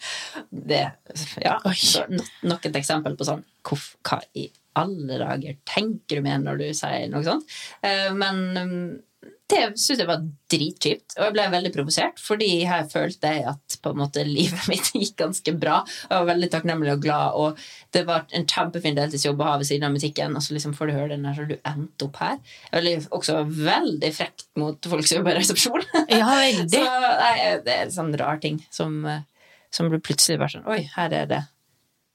det 0.70 0.86
Ja, 1.44 1.58
nok 2.48 2.64
et 2.66 2.78
eksempel 2.80 3.14
på 3.18 3.26
sånn 3.28 3.44
Hva 3.68 4.16
i 4.34 4.48
alle 4.78 5.20
dager 5.20 5.56
tenker 5.68 6.20
du 6.20 6.26
med 6.26 6.46
når 6.46 6.60
du 6.60 6.66
sier 6.76 7.08
noe 7.10 7.26
sånt? 7.26 7.46
Eh, 7.82 8.10
Men 8.14 8.42
um, 8.56 8.74
det 9.50 9.62
syntes 9.74 9.98
jeg 9.98 10.08
var 10.08 10.22
dritkjipt, 10.52 11.16
og 11.18 11.24
jeg 11.24 11.34
ble 11.34 11.44
veldig 11.52 11.70
provosert, 11.74 12.20
fordi 12.22 12.48
her 12.68 12.84
følte 12.90 13.32
jeg 13.34 13.42
at 13.50 13.76
på 13.82 13.92
en 13.92 13.98
måte 13.98 14.22
livet 14.26 14.68
mitt 14.70 14.92
gikk 14.94 15.16
ganske 15.18 15.54
bra. 15.58 15.80
Jeg 16.04 16.14
var 16.14 16.28
veldig 16.30 16.50
takknemlig 16.52 16.92
og 16.94 17.02
glad, 17.02 17.38
og 17.40 17.58
det 17.96 18.04
var 18.08 18.28
en 18.36 18.46
kjempefin 18.48 18.98
deltidsjobb 18.98 19.42
å 19.42 19.48
ha 19.50 19.56
ved 19.60 19.68
siden 19.70 19.88
av 19.88 19.96
musikken. 19.96 20.36
Og 20.38 20.46
så 20.46 20.54
liksom 20.54 20.76
får 20.78 20.90
du 20.90 20.94
høre 20.96 21.10
den 21.14 21.26
der, 21.26 21.36
så 21.36 21.48
du 21.50 21.56
endte 21.58 22.06
opp 22.06 22.20
her. 22.22 22.38
Veldig, 22.76 22.94
også 23.18 23.40
veldig 23.50 24.12
frekt 24.16 24.46
mot 24.60 24.90
folk 24.94 25.08
som 25.08 25.20
jobber 25.20 25.34
i 25.34 25.42
resepsjon. 25.42 25.88
Ja, 26.20 26.30
veldig. 26.30 26.70
Så 26.70 27.12
nei, 27.20 27.34
det 27.66 27.74
er 27.74 27.84
en 27.88 27.94
sånn 27.94 28.14
rar 28.20 28.40
ting 28.42 28.62
som, 28.74 29.00
eh, 29.08 29.22
som 29.74 29.90
plutselig 29.90 30.38
bare 30.40 30.54
sånn 30.54 30.66
Oi, 30.70 30.82
her 30.94 31.14
er 31.16 31.28
det 31.30 31.44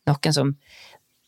noen 0.08 0.36
som 0.36 0.51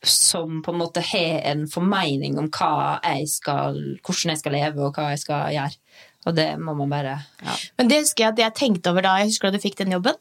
som 0.05 0.61
på 0.63 0.73
en 0.73 0.81
måte 0.81 1.01
har 1.01 1.41
en 1.49 1.65
formening 1.69 2.37
om 2.37 2.49
jeg 2.51 3.29
skal, 3.31 3.79
hvordan 4.05 4.33
jeg 4.33 4.41
skal 4.43 4.53
leve 4.53 4.85
og 4.85 4.93
hva 4.95 5.11
jeg 5.13 5.23
skal 5.23 5.53
gjøre. 5.55 5.81
Og 6.27 6.35
det 6.35 6.47
må 6.59 6.73
man 6.75 6.89
bare 6.91 7.13
ja. 7.39 7.53
Men 7.79 7.87
det 7.87 8.01
husker 8.01 8.25
jeg 8.25 8.33
at 8.33 8.39
jeg 8.41 8.55
tenkte 8.57 8.91
over 8.91 9.05
da 9.05 9.13
jeg 9.21 9.29
husker 9.29 9.47
da 9.47 9.55
du 9.55 9.63
fikk 9.63 9.77
den 9.79 9.95
jobben. 9.95 10.17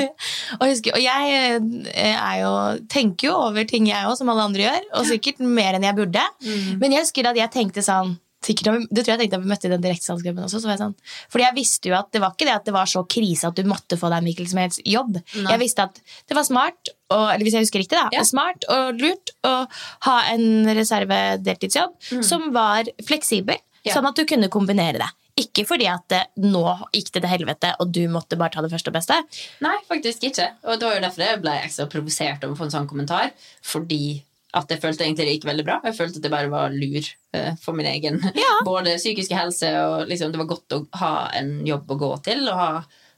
og, 0.58 0.64
jeg 0.66 0.74
husker, 0.74 0.98
og 0.98 1.00
jeg 1.00 1.38
eh, 1.94 2.12
er 2.12 2.42
jo, 2.42 2.52
tenker 2.92 3.30
jo 3.30 3.38
over 3.46 3.64
ting 3.64 3.88
jeg 3.88 4.04
òg, 4.04 4.18
som 4.18 4.28
alle 4.32 4.44
andre 4.50 4.66
gjør. 4.66 4.86
Og 4.98 5.08
sikkert 5.08 5.40
mer 5.40 5.78
enn 5.78 5.86
jeg 5.86 5.96
burde. 5.96 6.26
Men 6.76 6.92
jeg 6.92 7.06
husker 7.06 7.30
at 7.30 7.40
jeg 7.40 7.54
tenkte 7.54 7.84
sånn 7.86 8.18
sikkert, 8.46 8.86
Det 8.90 9.02
tror 9.04 9.12
jeg 9.14 9.20
tenkte 9.24 9.40
at 9.40 9.44
vi 9.44 9.50
møtte 9.50 9.68
i 9.68 9.72
den 9.72 9.84
direktesalgsklubben 9.84 10.46
også. 10.46 10.60
Så 10.62 10.68
var 10.70 10.76
jeg 10.76 10.82
sånn, 10.84 10.94
fordi 11.32 11.46
jeg 11.46 11.56
visste 11.58 11.90
jo 11.90 11.96
at 11.98 12.10
det 12.14 12.22
var 12.22 12.34
ikke 12.36 12.48
det 12.48 12.54
at 12.54 12.68
det 12.70 12.74
var 12.76 12.90
så 12.90 13.02
krise 13.16 13.50
at 13.50 13.58
du 13.58 13.66
måtte 13.68 13.98
få 14.00 14.10
deg 14.14 14.24
Mikkel 14.26 14.48
som 14.50 14.62
helst 14.62 14.82
jobb. 14.86 15.20
Jeg 15.36 15.62
visste 15.62 15.86
at 15.88 16.00
det 16.28 16.38
var 16.38 16.46
smart, 16.48 16.92
og, 17.10 17.26
eller 17.34 17.44
hvis 17.46 17.58
jeg 17.58 17.66
husker 17.66 17.82
riktig, 17.82 17.98
da, 17.98 18.08
Ja. 18.14 18.24
smart 18.26 18.64
og 18.72 19.02
lurt 19.02 19.34
å 19.46 19.54
ha 20.08 20.16
en 20.32 20.66
reservedeltidsjobb 20.76 21.94
mm. 22.18 22.24
som 22.24 22.50
var 22.56 22.88
fleksibel, 23.06 23.58
Ja. 23.86 23.94
sånn 23.94 24.08
at 24.08 24.16
du 24.18 24.24
kunne 24.26 24.48
kombinere 24.50 24.98
det. 24.98 25.10
Ikke 25.36 25.66
fordi 25.68 25.84
at 25.86 26.06
det, 26.08 26.22
nå 26.40 26.62
gikk 26.96 27.10
det 27.12 27.20
til 27.20 27.28
helvete, 27.28 27.74
og 27.78 27.90
du 27.92 28.06
måtte 28.08 28.38
bare 28.40 28.54
ta 28.54 28.62
det 28.64 28.70
første 28.72 28.88
og 28.88 28.94
beste. 28.96 29.18
Nei, 29.60 29.74
faktisk 29.86 30.24
ikke. 30.24 30.46
Og 30.64 30.80
det 30.80 30.88
var 30.88 30.96
jo 30.96 31.02
derfor 31.04 31.22
jeg 31.26 31.42
ble 31.42 31.52
ekstra 31.60 31.86
provosert 31.92 32.46
over 32.46 32.54
å 32.54 32.58
få 32.62 32.64
en 32.64 32.72
sånn 32.72 32.88
kommentar. 32.88 33.34
Fordi 33.62 34.22
at 34.56 34.70
jeg 34.72 34.80
følte 34.82 35.04
egentlig 35.04 35.26
det 35.26 35.34
gikk 35.36 35.48
veldig 35.50 35.64
bra. 35.66 35.80
Jeg 35.84 35.96
følte 35.98 36.20
at 36.20 36.26
det 36.26 36.32
bare 36.32 36.52
var 36.52 36.72
lur 36.72 37.00
eh, 37.36 37.56
for 37.62 37.76
min 37.76 37.88
egen 37.90 38.20
både 38.68 38.96
psykiske 39.00 39.36
helse 39.36 39.72
og 39.82 40.06
liksom, 40.10 40.32
det 40.32 40.40
var 40.40 40.52
godt 40.54 40.76
å 40.76 40.84
ha 41.02 41.12
en 41.36 41.58
jobb 41.66 41.92
å 41.92 42.00
gå 42.00 42.12
til 42.26 42.46
og 42.48 42.62
ha 42.62 42.70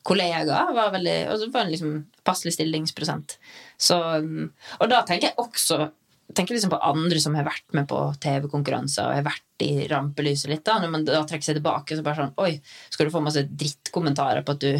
kollegaer. 0.08 0.74
Var 0.74 0.92
veldig, 0.94 1.18
og 1.30 1.44
det 1.44 1.50
var 1.54 1.66
en 1.66 1.72
liksom 1.74 1.94
passelig 2.26 2.56
stillingsprosent. 2.56 3.38
Så, 3.80 3.98
um, 4.18 4.48
og 4.80 4.90
da 4.90 5.02
tenker 5.06 5.30
jeg 5.30 5.40
også 5.40 5.88
tenker 6.34 6.54
liksom 6.54 6.70
på 6.70 6.78
andre 6.84 7.20
som 7.22 7.34
har 7.38 7.44
vært 7.46 7.64
med 7.72 7.86
på 7.88 7.98
TV-konkurranser 8.20 9.06
og 9.08 9.14
har 9.16 9.24
vært 9.30 9.64
i 9.64 9.86
rampelyset 9.90 10.50
litt. 10.52 10.64
da, 10.66 10.76
Når 10.78 10.90
man 10.92 11.04
da 11.08 11.22
trekker 11.26 11.42
seg 11.48 11.56
tilbake, 11.58 11.96
så 11.96 12.02
bare 12.04 12.20
sånn 12.20 12.34
Oi, 12.44 12.60
skal 12.92 13.06
du 13.08 13.12
få 13.14 13.22
masse 13.24 13.42
drittkommentarer 13.48 14.44
på 14.46 14.52
at 14.54 14.60
du 14.60 14.76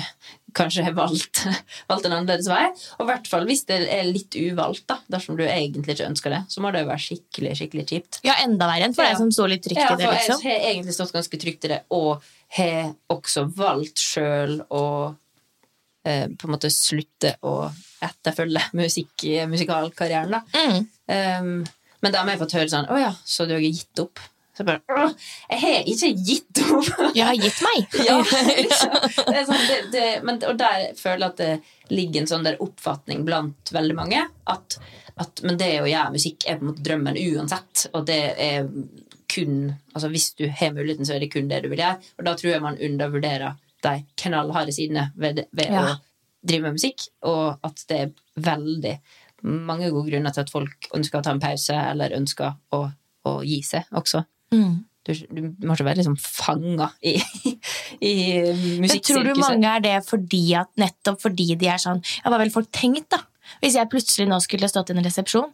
kanskje 0.55 0.85
har 0.85 0.93
valgt, 0.95 1.41
valgt 1.91 2.05
en 2.07 2.13
annerledes 2.19 2.47
vei? 2.53 2.67
Og 2.99 3.07
i 3.07 3.09
hvert 3.11 3.27
fall 3.31 3.47
hvis 3.49 3.65
det 3.71 3.79
er 3.91 4.05
litt 4.07 4.37
uvalgt, 4.39 4.85
da, 4.93 4.99
dersom 5.09 5.39
du 5.41 5.43
egentlig 5.47 5.97
ikke 5.97 6.11
ønsker 6.11 6.31
det, 6.37 6.43
så 6.53 6.61
må 6.63 6.71
det 6.75 6.85
jo 6.85 6.91
være 6.93 7.05
skikkelig 7.07 7.55
skikkelig 7.63 7.87
kjipt. 7.91 8.21
Ja, 8.29 8.37
enda 8.45 8.69
verre 8.71 8.85
enn 8.91 8.95
for 8.95 9.05
Ja. 9.09 9.15
deg 9.17 9.23
som 9.25 9.33
står 9.35 9.49
litt 9.55 9.65
trygt 9.65 9.81
Ja, 9.81 9.95
i 9.95 9.97
det. 10.03 10.11
liksom. 10.15 10.43
jeg 10.45 10.61
har 10.61 10.69
egentlig 10.75 10.95
stått 10.99 11.13
ganske 11.17 11.41
trygt 11.41 11.65
i 11.65 11.73
det, 11.75 11.81
og 11.91 12.23
har 12.59 12.93
også 13.11 13.47
valgt 13.57 13.99
sjøl 14.05 14.61
å 14.71 14.85
eh, 16.05 16.29
på 16.29 16.47
en 16.47 16.55
måte 16.55 16.71
slutte 16.73 17.35
å 17.45 17.57
etterfølge 18.05 18.63
musikk, 18.79 19.25
musikalkarrieren, 19.51 20.31
da. 20.39 20.45
Mm. 20.55 20.87
Um, 21.09 21.65
men 22.03 22.13
da 22.13 22.21
har 22.23 22.29
jeg 22.35 22.41
fått 22.43 22.53
høre 22.59 22.69
sånn 22.71 22.89
Å 22.93 22.99
ja, 23.01 23.13
så 23.25 23.47
du 23.49 23.55
har 23.57 23.63
gitt 23.65 23.99
opp? 24.03 24.21
Så 24.53 24.61
jeg 24.61 24.67
bare 24.69 25.07
Jeg 25.49 25.61
har 25.63 25.89
ikke 25.89 26.11
gitt 26.29 26.61
opp! 26.67 26.89
Jeg 27.17 27.25
har 27.25 27.39
gitt 27.39 27.61
meg. 27.65 27.97
ja, 28.09 28.17
liksom. 28.59 28.97
det 29.31 29.37
er 29.41 29.47
sånn, 29.49 29.65
det, 29.71 29.79
det, 29.95 30.07
men, 30.27 30.41
og 30.51 30.59
der 30.61 30.89
føler 30.99 31.25
jeg 31.25 31.31
at 31.33 31.41
det 31.41 31.95
ligger 31.97 32.21
en 32.25 32.31
sånn 32.33 32.45
der 32.47 32.59
oppfatning 32.65 33.23
blant 33.27 33.73
veldig 33.73 33.97
mange 33.97 34.25
at, 34.53 34.77
at 35.17 35.43
Men 35.47 35.57
det 35.63 35.71
å 35.81 35.89
gjøre 35.89 36.13
musikk 36.19 36.45
er 36.47 36.59
på 36.61 36.67
en 36.67 36.73
måte 36.73 36.85
drømmen 36.87 37.17
uansett, 37.23 37.87
og 37.95 38.05
det 38.11 38.21
er 38.51 38.69
kun 39.29 39.57
altså 39.95 40.09
Hvis 40.13 40.29
du 40.39 40.45
har 40.49 40.75
muligheten, 40.77 41.05
så 41.09 41.17
er 41.17 41.21
det 41.25 41.31
kun 41.33 41.49
det 41.51 41.63
du 41.65 41.69
vil 41.73 41.83
gjøre. 41.83 41.99
Og 42.19 42.25
da 42.29 42.33
tror 42.39 42.53
jeg 42.53 42.63
man 42.65 42.79
undervurderer 42.81 43.57
de 43.85 43.95
knallharde 44.25 44.73
sidene 44.75 45.09
ved, 45.17 45.37
det- 45.41 45.49
ved 45.53 45.73
Ja. 45.73 45.83
å 45.85 45.97
drive 46.49 46.63
med 46.69 46.79
musikk, 46.79 47.09
og 47.29 47.59
at 47.67 47.83
det 47.91 47.99
er 48.01 48.13
veldig 48.41 48.95
mange 49.43 49.91
gode 49.95 50.11
grunner 50.11 50.33
til 50.35 50.41
at 50.45 50.51
folk 50.51 50.89
ønsker 50.97 51.19
å 51.21 51.23
ta 51.27 51.31
en 51.35 51.41
pause, 51.43 51.75
eller 51.75 52.15
ønsker 52.17 52.55
å, 52.75 52.81
å 53.29 53.33
gi 53.47 53.61
seg 53.63 53.85
også. 53.93 54.25
Mm. 54.55 54.85
Du, 55.09 55.13
du 55.31 55.67
må 55.67 55.73
ikke 55.77 55.87
være 55.87 56.01
liksom 56.03 56.17
fanga 56.21 56.91
i, 57.07 57.15
i 58.05 58.15
musikksirkuset. 58.83 59.07
tror 59.09 59.25
du 59.31 59.41
mange 59.41 59.71
er 59.79 59.81
det 59.85 59.95
fordi 60.09 60.43
at, 60.59 60.69
nettopp 60.81 61.23
fordi 61.23 61.47
de 61.57 61.69
er 61.71 61.81
sånn 61.81 62.03
Ja, 62.19 62.29
hva 62.33 62.39
ville 62.43 62.53
folk 62.53 62.69
tenkt, 62.77 63.07
da? 63.15 63.23
Hvis 63.63 63.79
jeg 63.79 63.89
plutselig 63.89 64.27
nå 64.29 64.37
skulle 64.45 64.69
stått 64.69 64.91
i 64.93 64.97
en 64.99 65.01
resepsjon? 65.07 65.49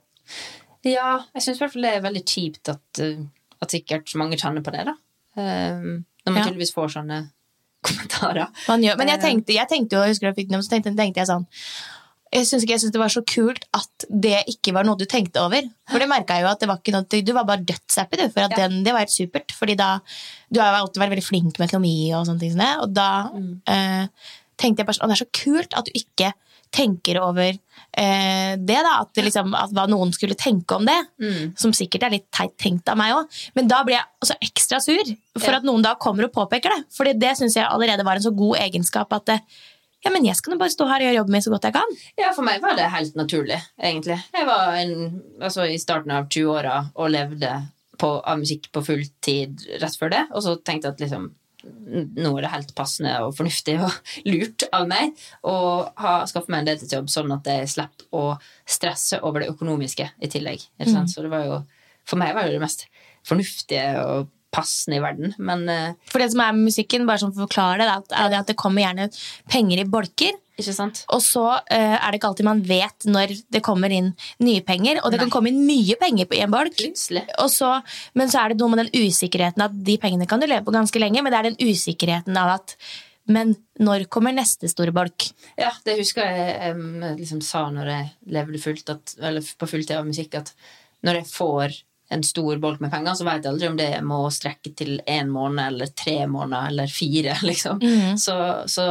Ja, 0.84 1.20
jeg 1.36 1.44
syns 1.44 1.60
i 1.60 1.62
hvert 1.62 1.72
fall 1.76 1.86
det 1.86 1.92
er 1.94 2.02
veldig 2.08 2.24
kjipt 2.26 2.72
at, 2.72 2.82
uh, 3.04 3.22
at 3.62 3.76
sikkert 3.76 4.10
mange 4.18 4.36
kjenner 4.40 4.64
på 4.66 4.74
det, 4.74 4.82
da. 4.90 4.96
Um, 5.38 6.02
når 6.24 6.32
man 6.34 6.40
Ja. 6.42 6.48
tydeligvis 6.48 6.74
får 6.74 6.96
sånne 6.96 7.20
kommentarer. 7.86 8.48
Men 8.72 8.82
jeg 8.88 9.20
Eh. 9.20 9.22
tenkte, 9.22 9.54
jeg 9.54 9.68
tenkte 9.70 9.96
jo, 9.96 10.02
jeg 10.02 10.16
husker 10.16 10.32
jeg 10.32 10.36
fikk 10.40 10.50
den, 10.50 10.62
så 10.66 10.72
tenkte, 10.74 10.96
tenkte 10.98 11.22
jeg 11.22 11.30
sånn 11.30 11.46
jeg 12.34 12.46
syns 12.48 12.64
ikke 12.66 12.74
jeg 12.74 12.82
synes 12.82 12.92
det 12.96 13.00
var 13.00 13.12
så 13.14 13.22
kult 13.30 13.64
at 13.78 14.06
det 14.10 14.40
ikke 14.50 14.72
var 14.74 14.84
noe 14.88 14.98
du 14.98 15.04
tenkte 15.06 15.40
over. 15.44 15.62
For 15.90 16.02
det 16.02 16.08
merka 16.10 16.34
jeg 16.36 16.44
jo 16.44 16.50
at 16.52 16.60
det 16.60 16.68
var 16.68 16.80
ikke 16.82 16.94
noe 16.96 17.22
Du 17.24 17.32
var 17.36 17.44
bare 17.48 17.64
dødshappy, 17.64 18.16
du. 18.20 18.28
For 18.34 18.48
den, 18.58 18.80
det 18.84 18.92
var 18.92 19.04
helt 19.06 19.14
supert. 19.14 19.54
Fordi 19.54 19.76
da 19.78 20.00
Du 20.50 20.60
har 20.60 20.72
jo 20.74 20.84
alltid 20.84 21.00
vært 21.04 21.14
veldig 21.14 21.28
flink 21.28 21.58
med 21.58 21.68
økonomi 21.70 21.96
og 22.14 22.26
sånne 22.26 22.40
ting. 22.42 22.58
Og 22.82 22.92
da 22.92 23.08
Mm. 23.30 23.60
eh, 23.66 24.06
tenkte 24.58 24.82
jeg 24.82 24.86
bare 24.86 24.94
sånn 24.98 25.06
«Å, 25.06 25.12
Det 25.14 25.20
er 25.20 25.24
så 25.24 25.32
kult 25.44 25.74
at 25.78 25.84
du 25.86 25.92
ikke 25.94 26.32
tenker 26.74 27.20
over 27.22 27.52
eh, 27.96 28.56
det, 28.58 28.78
da. 28.82 29.00
At, 29.02 29.12
det 29.14 29.24
liksom, 29.28 29.52
at 29.54 29.70
hva 29.70 29.84
noen 29.86 30.10
skulle 30.12 30.34
tenke 30.34 30.74
om 30.74 30.84
det. 30.84 30.96
Mm. 31.22 31.52
Som 31.56 31.70
sikkert 31.72 32.02
er 32.08 32.10
litt 32.16 32.26
teit 32.34 32.56
tenkt 32.58 32.88
av 32.90 32.96
meg 32.98 33.14
òg. 33.14 33.28
Men 33.54 33.68
da 33.70 33.82
blir 33.86 33.94
jeg 33.94 34.04
også 34.24 34.36
ekstra 34.42 34.80
sur 34.82 35.04
for 35.38 35.50
Ja. 35.52 35.56
at 35.58 35.62
noen 35.68 35.82
da 35.82 35.94
kommer 35.94 36.24
og 36.26 36.32
påpeker 36.34 36.74
det. 36.74 36.84
For 36.90 37.04
det 37.04 37.36
syns 37.38 37.54
jeg 37.54 37.66
allerede 37.68 38.04
var 38.04 38.16
en 38.16 38.22
så 38.26 38.34
god 38.34 38.58
egenskap 38.58 39.12
at 39.12 39.24
det, 39.26 39.40
ja, 40.04 40.10
men 40.12 40.26
jeg 40.26 40.36
skal 40.36 40.54
nå 40.54 40.60
bare 40.60 40.72
stå 40.72 40.86
her 40.88 41.00
og 41.00 41.08
gjøre 41.08 41.18
jobben 41.18 41.36
min 41.36 41.44
så 41.44 41.52
godt 41.54 41.68
jeg 41.68 41.76
kan. 41.76 41.94
Ja, 42.20 42.32
for 42.36 42.46
meg 42.46 42.60
var 42.64 42.76
det 42.76 42.90
helt 42.92 43.14
naturlig, 43.16 43.60
egentlig. 43.80 44.18
Jeg 44.36 44.48
var 44.48 44.76
en, 44.76 45.22
altså, 45.40 45.64
i 45.64 45.78
starten 45.80 46.12
av 46.12 46.28
20-åra 46.28 46.76
og 46.92 47.14
levde 47.14 47.54
på, 48.00 48.10
av 48.20 48.42
musikk 48.42 48.68
på 48.74 48.82
full 48.84 49.06
tid 49.24 49.64
rett 49.80 49.96
før 49.96 50.12
det, 50.12 50.26
og 50.34 50.44
så 50.44 50.58
tenkte 50.60 50.90
jeg 50.90 50.96
at 50.96 51.02
liksom 51.06 51.32
nå 51.64 52.30
er 52.36 52.44
det 52.44 52.52
helt 52.52 52.74
passende 52.76 53.14
og 53.24 53.30
fornuftig 53.38 53.78
og 53.80 53.94
lurt 54.30 54.66
av 54.74 54.84
meg 54.90 55.14
å 55.48 55.54
ha, 55.96 56.18
skaffe 56.28 56.52
meg 56.52 56.60
en 56.60 56.68
deltidsjobb, 56.68 57.08
sånn 57.08 57.32
at 57.32 57.48
jeg 57.48 57.70
slipper 57.72 58.08
å 58.12 58.24
stresse 58.68 59.22
over 59.24 59.40
det 59.40 59.48
økonomiske 59.54 60.10
i 60.20 60.30
tillegg. 60.30 60.64
Sant? 60.84 61.12
Så 61.12 61.24
det 61.24 61.32
var 61.32 61.46
jo, 61.48 61.58
for 62.04 62.20
meg 62.20 62.34
var 62.36 62.44
det 62.44 62.58
det 62.58 62.64
mest 62.64 62.84
fornuftige 63.24 63.86
og 64.04 64.28
passende 64.54 65.00
i 65.00 65.02
verden. 65.02 65.34
Men 65.42 65.66
uh, 65.66 66.08
For 66.12 66.22
det 66.22 66.30
som 66.32 66.44
er 66.44 66.54
med 66.54 66.68
musikken, 66.70 67.04
bare 67.08 67.22
sånn 67.24 67.34
for 67.34 67.44
å 67.44 67.48
forklare 67.48 67.82
det, 67.82 68.00
er 68.14 68.32
det 68.32 68.40
at 68.44 68.50
det 68.52 68.58
kommer 68.60 68.84
gjerne 68.86 69.08
penger 69.50 69.82
i 69.82 69.86
bolker. 69.90 70.36
ikke 70.60 70.74
sant? 70.76 71.00
Og 71.10 71.22
så 71.24 71.42
uh, 71.58 71.96
er 71.98 72.04
det 72.06 72.20
ikke 72.20 72.30
alltid 72.30 72.46
man 72.46 72.60
vet 72.68 73.08
når 73.10 73.32
det 73.50 73.62
kommer 73.66 73.90
inn 73.92 74.12
nye 74.46 74.62
penger. 74.66 75.00
Og 75.02 75.10
det 75.10 75.18
kan 75.24 75.32
komme 75.34 75.50
inn 75.50 75.64
mye 75.66 75.96
penger 76.00 76.30
på- 76.30 76.38
en 76.38 76.52
bolk. 76.54 76.78
Så, 77.50 77.70
men 78.14 78.30
så 78.30 78.44
er 78.44 78.54
det 78.54 78.60
noe 78.62 78.70
med 78.70 78.84
den 78.84 78.94
usikkerheten 79.08 79.66
at 79.66 79.74
de 79.90 79.98
pengene 80.02 80.28
kan 80.30 80.42
du 80.42 80.46
leve 80.46 80.62
på 80.68 80.74
ganske 80.76 81.02
lenge, 81.02 81.22
men 81.24 81.34
det 81.34 81.40
er 81.40 81.50
den 81.50 81.60
usikkerheten 81.72 82.38
av 82.38 82.60
at 82.60 82.76
Men 83.26 83.54
når 83.80 84.02
kommer 84.12 84.34
neste 84.36 84.68
store 84.68 84.92
bolk? 84.92 85.30
Ja, 85.56 85.70
det 85.86 85.94
husker 85.96 86.26
jeg 86.28 86.58
em, 86.74 87.00
liksom 87.16 87.38
sa 87.40 87.62
når 87.72 87.88
jeg 87.88 88.10
levde 88.36 88.60
fullt 88.60 88.90
at, 88.92 89.14
eller 89.16 89.40
på 89.40 89.68
fulltid 89.70 89.96
av 89.96 90.04
musikk, 90.04 90.34
at 90.42 90.50
når 91.08 91.22
jeg 91.22 91.30
får 91.30 91.78
en 92.08 92.22
stor 92.22 92.56
bolk 92.60 92.80
med 92.80 92.90
penger, 92.92 93.14
så 93.14 93.26
vet 93.26 93.44
jeg 93.44 93.52
aldri 93.52 93.68
om 93.70 93.78
det 93.78 93.90
må 94.04 94.20
strekke 94.32 94.74
til 94.76 94.98
én 95.08 95.30
måned 95.32 95.72
eller 95.72 95.92
tre 95.96 96.18
måneder 96.30 96.72
eller 96.72 96.92
fire, 96.92 97.36
liksom. 97.50 97.80
Så, 98.20 98.36
så 98.70 98.86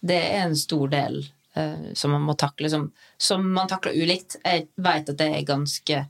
det 0.00 0.18
er 0.18 0.44
en 0.44 0.56
stor 0.58 0.88
del 0.92 1.22
uh, 1.56 1.92
som 1.96 2.14
man 2.14 2.26
må 2.28 2.36
takle, 2.38 2.70
som, 2.70 2.90
som 3.16 3.46
man 3.54 3.70
takler 3.70 3.96
ulikt. 3.96 4.38
Jeg 4.44 4.68
vet 4.76 5.14
at 5.14 5.20
det 5.20 5.30
er 5.32 5.48
ganske 5.48 6.02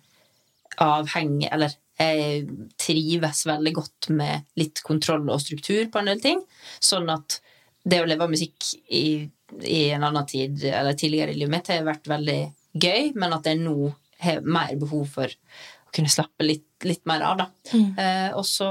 avhengig, 0.82 1.48
eller 1.52 1.74
jeg 1.98 2.44
trives 2.78 3.42
veldig 3.48 3.72
godt 3.74 4.10
med 4.14 4.46
litt 4.58 4.82
kontroll 4.86 5.26
og 5.32 5.40
struktur 5.42 5.88
på 5.90 5.98
en 5.98 6.12
del 6.12 6.20
ting, 6.22 6.42
sånn 6.78 7.08
at 7.10 7.40
det 7.88 8.02
å 8.02 8.06
leve 8.06 8.26
av 8.26 8.30
musikk 8.30 8.68
i, 8.94 9.24
i 9.64 9.80
en 9.94 10.04
annen 10.06 10.26
tid, 10.28 10.62
eller 10.68 10.98
tidligere 10.98 11.34
i 11.34 11.40
livet 11.40 11.54
mitt, 11.56 11.70
har 11.72 11.86
vært 11.86 12.10
veldig 12.10 12.40
gøy, 12.78 13.12
men 13.18 13.34
at 13.34 13.48
jeg 13.48 13.58
nå 13.62 13.90
har 14.22 14.46
mer 14.46 14.74
behov 14.78 15.06
for 15.10 15.32
kunne 15.98 16.12
slappe 16.12 16.46
litt, 16.46 16.70
litt 16.86 17.04
mer 17.10 17.24
av, 17.26 17.42
da. 17.42 17.48
Eh, 17.74 18.30
og 18.38 18.44
så 18.46 18.70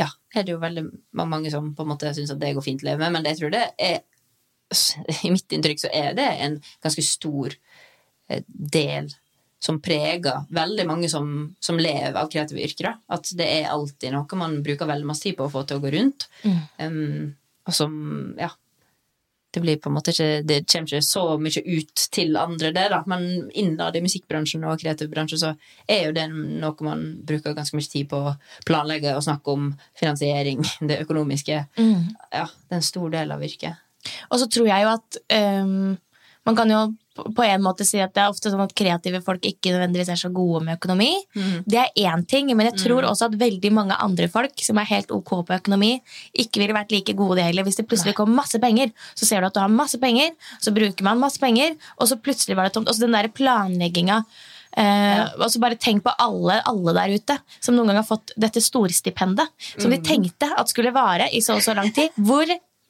ja, 0.00 0.08
er 0.34 0.44
det 0.44 0.52
jo 0.52 0.62
veldig 0.62 0.84
mange 1.22 1.52
som 1.52 1.72
på 1.76 1.84
en 1.84 1.92
måte 1.94 2.12
syns 2.16 2.34
at 2.34 2.40
det 2.42 2.54
går 2.56 2.64
fint 2.64 2.84
å 2.84 2.90
leve 2.90 3.04
med, 3.04 3.14
men 3.14 3.24
det 3.24 3.34
jeg 3.34 3.44
tror 3.44 3.54
det 3.56 3.64
er 3.88 4.02
I 5.26 5.30
mitt 5.30 5.52
inntrykk 5.54 5.84
så 5.84 5.92
er 5.94 6.16
det 6.18 6.26
en 6.42 6.58
ganske 6.82 7.04
stor 7.06 7.54
eh, 7.54 8.42
del 8.48 9.12
som 9.62 9.78
preger 9.82 10.44
veldig 10.52 10.84
mange 10.86 11.08
som, 11.10 11.30
som 11.62 11.78
lever 11.80 12.18
av 12.18 12.28
kreative 12.30 12.60
yrker. 12.66 12.90
da. 12.90 13.14
At 13.16 13.30
det 13.38 13.46
er 13.46 13.70
alltid 13.72 14.12
noe 14.12 14.38
man 14.38 14.58
bruker 14.66 14.90
veldig 14.90 15.08
masse 15.08 15.24
tid 15.24 15.38
på 15.38 15.46
å 15.46 15.52
få 15.52 15.62
til 15.66 15.78
å 15.78 15.82
gå 15.82 15.94
rundt. 15.94 16.26
Um, 16.82 17.32
og 17.66 17.74
som, 17.74 17.94
ja 18.38 18.50
det 19.56 19.62
blir 19.64 19.78
på 19.80 19.88
en 19.88 19.94
måte 19.96 20.12
ikke 20.12 20.42
Det 20.44 20.58
kommer 20.68 20.90
ikke 20.92 21.06
så 21.06 21.22
mye 21.40 21.62
ut 21.64 22.02
til 22.12 22.36
andre, 22.36 22.72
det, 22.76 22.84
da. 22.92 22.98
Men 23.08 23.48
innad 23.56 23.96
i 23.96 24.02
musikkbransjen 24.04 24.66
og 24.68 24.82
kreativ 24.82 25.08
bransje 25.12 25.40
så 25.40 25.54
er 25.88 26.08
jo 26.08 26.16
det 26.16 26.26
noe 26.34 26.84
man 26.84 27.06
bruker 27.24 27.56
ganske 27.56 27.78
mye 27.78 27.88
tid 27.88 28.10
på 28.10 28.20
å 28.20 28.34
planlegge 28.68 29.14
og 29.16 29.24
snakke 29.24 29.54
om 29.54 29.70
finansiering, 29.96 30.60
det 30.88 31.00
økonomiske. 31.06 31.62
Ja, 31.80 32.44
det 32.44 32.74
er 32.74 32.80
en 32.80 32.84
stor 32.84 33.08
del 33.14 33.32
av 33.32 33.44
yrket. 33.48 33.80
Og 34.28 34.42
så 34.42 34.50
tror 34.52 34.68
jeg 34.68 34.84
jo 34.84 34.92
at 34.92 35.18
um, 35.64 35.96
man 36.46 36.58
kan 36.58 36.70
jo 36.70 36.82
på- 37.16 37.44
en 37.46 37.62
måte 37.62 37.84
si 37.86 37.98
at 37.98 38.12
det 38.14 38.22
er 38.22 38.30
ofte 38.30 38.50
sånn 38.52 38.62
at 38.62 38.74
kreative 38.74 39.22
folk 39.24 39.40
ikke 39.42 39.72
nødvendigvis 39.72 40.08
er 40.12 40.20
så 40.20 40.32
gode 40.32 40.64
med 40.64 40.78
økonomi. 40.78 41.10
Det 41.66 41.78
er 41.78 41.90
én 41.96 42.26
ting, 42.26 42.46
men 42.56 42.66
jeg 42.70 42.76
tror 42.84 43.02
også 43.08 43.26
at 43.30 43.38
veldig 43.40 43.72
mange 43.72 43.96
andre 43.98 44.28
folk 44.28 44.52
som 44.62 44.78
er 44.78 44.84
helt 44.90 45.10
ok 45.10 45.30
på 45.46 45.56
økonomi, 45.60 46.00
ikke 46.36 46.60
ville 46.60 46.74
vært 46.76 46.92
like 46.92 47.14
gode 47.16 47.36
det 47.36 47.44
heller. 47.44 47.64
Hvis 47.64 47.76
det 47.76 47.88
plutselig 47.88 48.14
kom 48.14 48.34
masse 48.34 48.58
penger, 48.60 48.92
så 49.14 49.24
ser 49.26 49.40
du 49.40 49.46
at 49.46 49.54
du 49.54 49.60
har 49.60 49.68
masse 49.68 49.98
penger, 49.98 50.30
så 50.60 50.72
bruker 50.74 51.02
man 51.02 51.18
masse 51.18 51.38
penger, 51.38 51.76
og 51.98 52.08
så 52.08 52.16
plutselig 52.20 52.56
var 52.56 52.64
det 52.64 52.74
tomt. 52.74 52.88
Og 52.88 52.94
så 52.94 53.00
den 53.06 53.12
der 53.12 53.28
planlegginga 53.28 54.24
Eh, 54.76 55.28
og 55.40 55.48
så 55.48 55.58
bare 55.58 55.78
tenk 55.80 56.02
på 56.04 56.12
alle, 56.20 56.58
alle 56.68 56.92
der 56.92 57.14
ute 57.16 57.38
som 57.64 57.74
noen 57.78 57.86
gang 57.88 57.96
har 58.02 58.04
fått 58.04 58.34
dette 58.36 58.60
storstipendet. 58.60 59.48
Som 59.80 59.90
de 59.90 59.96
tenkte 60.04 60.50
at 60.52 60.68
skulle 60.68 60.92
vare 60.92 61.30
i 61.32 61.40
så 61.40 61.56
og 61.56 61.62
så 61.64 61.72
lang 61.74 61.88
tid. 61.96 62.10
Hvor 62.20 62.44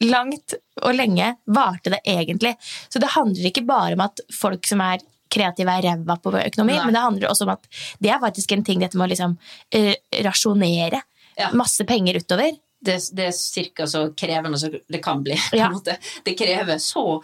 langt 0.04 0.54
og 0.82 0.94
lenge 0.94 1.34
varte 1.46 1.90
det 1.94 2.00
egentlig? 2.04 2.54
Så 2.88 2.98
det 3.02 3.12
handler 3.14 3.48
ikke 3.50 3.64
bare 3.66 3.94
om 3.96 4.04
at 4.04 4.20
folk 4.34 4.66
som 4.68 4.82
er 4.84 5.00
kreative 5.32 5.72
er 5.72 5.82
ræva 5.82 6.16
på 6.22 6.30
økonomi, 6.38 6.76
Nei. 6.76 6.84
men 6.86 6.94
det 6.94 7.02
handler 7.02 7.28
også 7.30 7.44
om 7.48 7.54
at 7.56 7.64
det 7.98 8.12
er 8.14 8.20
faktisk 8.22 8.52
en 8.54 8.62
ting 8.64 8.80
dette 8.80 8.96
med 8.96 9.08
å 9.08 9.10
liksom 9.14 9.36
uh, 9.76 9.94
rasjonere 10.26 11.02
Ja. 11.36 11.50
masse 11.52 11.84
penger 11.84 12.16
utover. 12.16 12.54
det, 12.80 12.94
det 13.12 13.24
er 13.26 13.32
cirka 13.36 13.86
så 13.86 14.06
krevende 14.16 14.58
som 14.58 14.72
det 14.88 15.02
kan 15.02 15.22
bli. 15.22 15.34
Ja. 15.52 15.68
Det 16.24 16.32
krever 16.38 16.78
så 16.78 17.22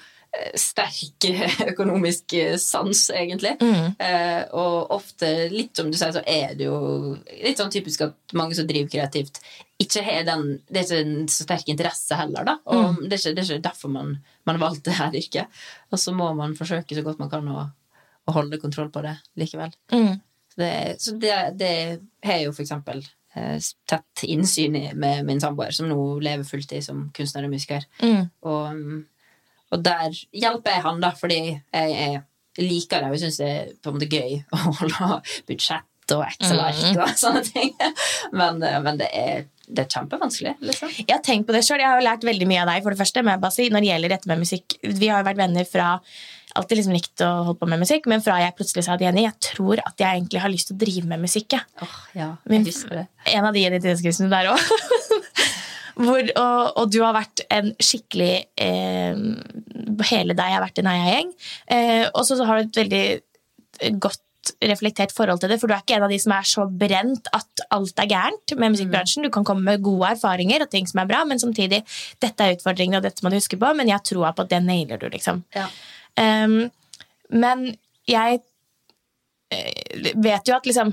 sterk 0.57 1.27
eh, 1.29 1.57
økonomisk 1.73 2.33
eh, 2.39 2.55
sans, 2.61 3.03
egentlig. 3.15 3.53
Mm. 3.61 3.91
Eh, 3.99 4.43
og 4.57 4.95
ofte, 4.97 5.29
litt 5.53 5.77
som 5.77 5.91
du 5.93 5.99
sier, 5.99 6.15
så 6.17 6.23
er 6.27 6.55
det 6.57 6.67
jo 6.71 6.79
litt 7.43 7.61
sånn 7.61 7.73
typisk 7.75 8.07
at 8.07 8.35
mange 8.39 8.57
som 8.57 8.67
driver 8.71 8.89
kreativt, 8.95 9.43
ikke 9.83 10.03
har 10.07 10.23
den 10.29 10.43
Det 10.71 10.79
er 10.79 10.85
ikke 10.87 10.99
en 11.03 11.29
så 11.29 11.45
sterk 11.45 11.69
interesse 11.73 12.15
heller, 12.15 12.45
da. 12.47 12.57
Og 12.71 12.83
Mm. 12.93 13.09
det, 13.09 13.17
er 13.17 13.21
ikke, 13.23 13.35
det 13.35 13.43
er 13.43 13.49
ikke 13.57 13.69
derfor 13.69 13.91
man, 13.91 14.13
man 14.47 14.61
valgte 14.63 14.91
dette 14.95 15.19
yrket. 15.25 15.63
Og 15.91 15.99
så 15.99 16.13
må 16.15 16.29
man 16.39 16.55
forsøke 16.57 16.95
så 16.95 17.03
godt 17.03 17.19
man 17.19 17.31
kan 17.33 17.49
å, 17.51 17.65
å 18.29 18.33
holde 18.37 18.61
kontroll 18.63 18.93
på 18.95 19.03
det 19.03 19.17
likevel. 19.37 19.75
Mm. 19.93 20.21
Så 20.53 20.61
det, 20.61 20.71
så 21.03 21.17
det, 21.19 21.35
det 21.59 21.75
har 22.25 22.43
jo 22.45 22.53
for 22.53 22.63
eksempel 22.63 23.03
eh, 23.35 23.59
tett 23.89 24.23
innsyn 24.29 24.77
i 24.77 24.85
med 24.95 25.27
min 25.27 25.41
samboer, 25.43 25.73
som 25.75 25.89
nå 25.91 25.99
lever 26.23 26.45
fulltid 26.47 26.85
som 26.85 27.09
kunstner 27.17 27.49
og 27.49 27.55
musiker. 27.57 27.85
Mm. 28.05 28.31
Og, 28.47 28.69
mm, 28.77 29.01
og 29.73 29.81
der 29.85 30.13
hjelper 30.37 30.77
jeg 30.77 30.85
han, 30.85 31.01
da, 31.03 31.13
fordi 31.17 31.39
jeg, 31.49 31.95
jeg 31.97 32.21
liker 32.61 33.01
det, 33.05 33.15
og 33.15 33.23
syns 33.23 33.41
det 33.41 33.49
er 33.49 33.73
på 33.81 33.93
en 33.93 33.97
måte 33.97 34.11
gøy 34.13 34.37
å 34.55 34.61
holde 34.83 35.17
budsjett 35.49 35.89
og 36.13 36.27
Excel-ark 36.27 36.99
og 37.01 37.17
sånne 37.17 37.41
ting. 37.47 37.71
Men, 38.37 38.59
eh, 38.67 38.79
men 38.85 38.99
det, 39.01 39.09
er, 39.17 39.47
det 39.71 39.87
er 39.87 39.95
kjempevanskelig, 39.95 40.57
liksom. 40.61 40.93
Jeg 40.99 41.09
har 41.15 41.23
tenkt 41.25 41.49
på 41.49 41.55
det 41.57 41.63
selv. 41.65 41.81
Jeg 41.81 41.89
har 41.89 42.01
jo 42.03 42.05
lært 42.05 42.27
veldig 42.27 42.49
mye 42.51 42.65
av 42.65 42.73
deg 42.73 42.85
for 42.85 42.93
det 42.93 43.01
første, 43.01 43.23
må 43.25 43.33
jeg 43.33 43.43
bare 43.47 43.57
si, 43.57 43.69
når 43.73 43.85
det 43.85 43.91
gjelder 43.93 44.15
dette 44.17 44.33
med 44.33 44.43
musikk. 44.43 44.77
Vi 44.83 45.09
har 45.09 45.23
jo 45.23 45.29
vært 45.31 45.41
venner 45.41 45.69
fra 45.69 45.89
alltid 46.59 46.83
liksom 46.83 46.93
likt 46.93 47.23
å 47.25 47.31
holde 47.47 47.59
på 47.63 47.69
med 47.71 47.81
musikk, 47.81 48.07
men 48.13 48.21
fra 48.25 48.37
jeg 48.43 48.53
plutselig 48.59 48.85
sa 48.85 48.99
det 49.01 49.07
Jenny 49.07 49.25
jeg 49.25 49.39
tror 49.47 49.81
at 49.81 50.03
jeg 50.03 50.19
egentlig 50.19 50.43
har 50.43 50.53
lyst 50.53 50.69
til 50.69 50.77
å 50.77 50.83
drive 50.83 51.09
med 51.09 51.23
musikk. 51.23 51.57
Ja. 51.57 51.63
Oh, 51.87 51.95
ja, 52.19 52.29
Min- 52.51 52.67
jeg 52.67 52.75
husker 52.75 52.99
det. 53.01 53.07
En 53.33 53.49
av 53.49 53.57
de 53.57 53.63
identitetskrisene 53.65 54.29
der 54.33 54.53
òg. 54.53 54.67
Hvor, 56.03 56.23
og, 56.41 56.73
og 56.81 56.91
du 56.91 56.99
har 57.05 57.15
vært 57.15 57.45
en 57.53 57.73
skikkelig 57.79 58.33
eh, 58.59 59.23
Hele 60.11 60.35
deg 60.35 60.55
har 60.55 60.63
vært 60.65 60.81
en 60.83 60.89
heiagjeng. 60.91 61.33
Eh, 61.71 62.05
og 62.11 62.25
så 62.27 62.39
har 62.49 62.59
du 62.59 62.67
et 62.67 62.81
veldig 62.83 63.05
godt 64.03 64.23
reflektert 64.67 65.13
forhold 65.15 65.41
til 65.41 65.53
det, 65.53 65.59
for 65.61 65.71
du 65.71 65.75
er 65.75 65.83
ikke 65.85 65.97
en 65.97 66.07
av 66.07 66.13
de 66.13 66.19
som 66.19 66.35
er 66.35 66.47
så 66.49 66.65
brent 66.67 67.29
at 67.37 67.63
alt 67.75 68.01
er 68.03 68.11
gærent 68.11 68.55
med 68.59 68.75
musikkbransjen. 68.75 69.27
Du 69.27 69.31
kan 69.35 69.47
komme 69.47 69.65
med 69.67 69.85
gode 69.85 70.15
erfaringer 70.17 70.65
og 70.65 70.71
ting 70.73 70.89
som 70.91 71.03
er 71.03 71.11
bra, 71.11 71.23
men 71.29 71.41
samtidig 71.43 71.83
dette 72.23 72.45
er 72.45 72.57
utfordringene, 72.57 72.99
og 72.99 73.07
dette 73.07 73.23
må 73.23 73.31
du 73.31 73.39
huske 73.39 73.59
på, 73.61 73.71
men 73.79 73.91
jeg 73.91 73.99
har 73.99 74.07
troa 74.07 74.33
på 74.35 74.47
at 74.47 74.51
det 74.51 74.63
nailer 74.67 75.01
du, 75.03 75.07
liksom. 75.13 75.45
Ja. 75.55 75.69
Um, 76.19 76.57
men 77.33 77.69
jeg 78.11 78.43
eh, 79.55 80.11
vet 80.21 80.49
jo 80.49 80.57
at 80.59 80.67
liksom 80.69 80.91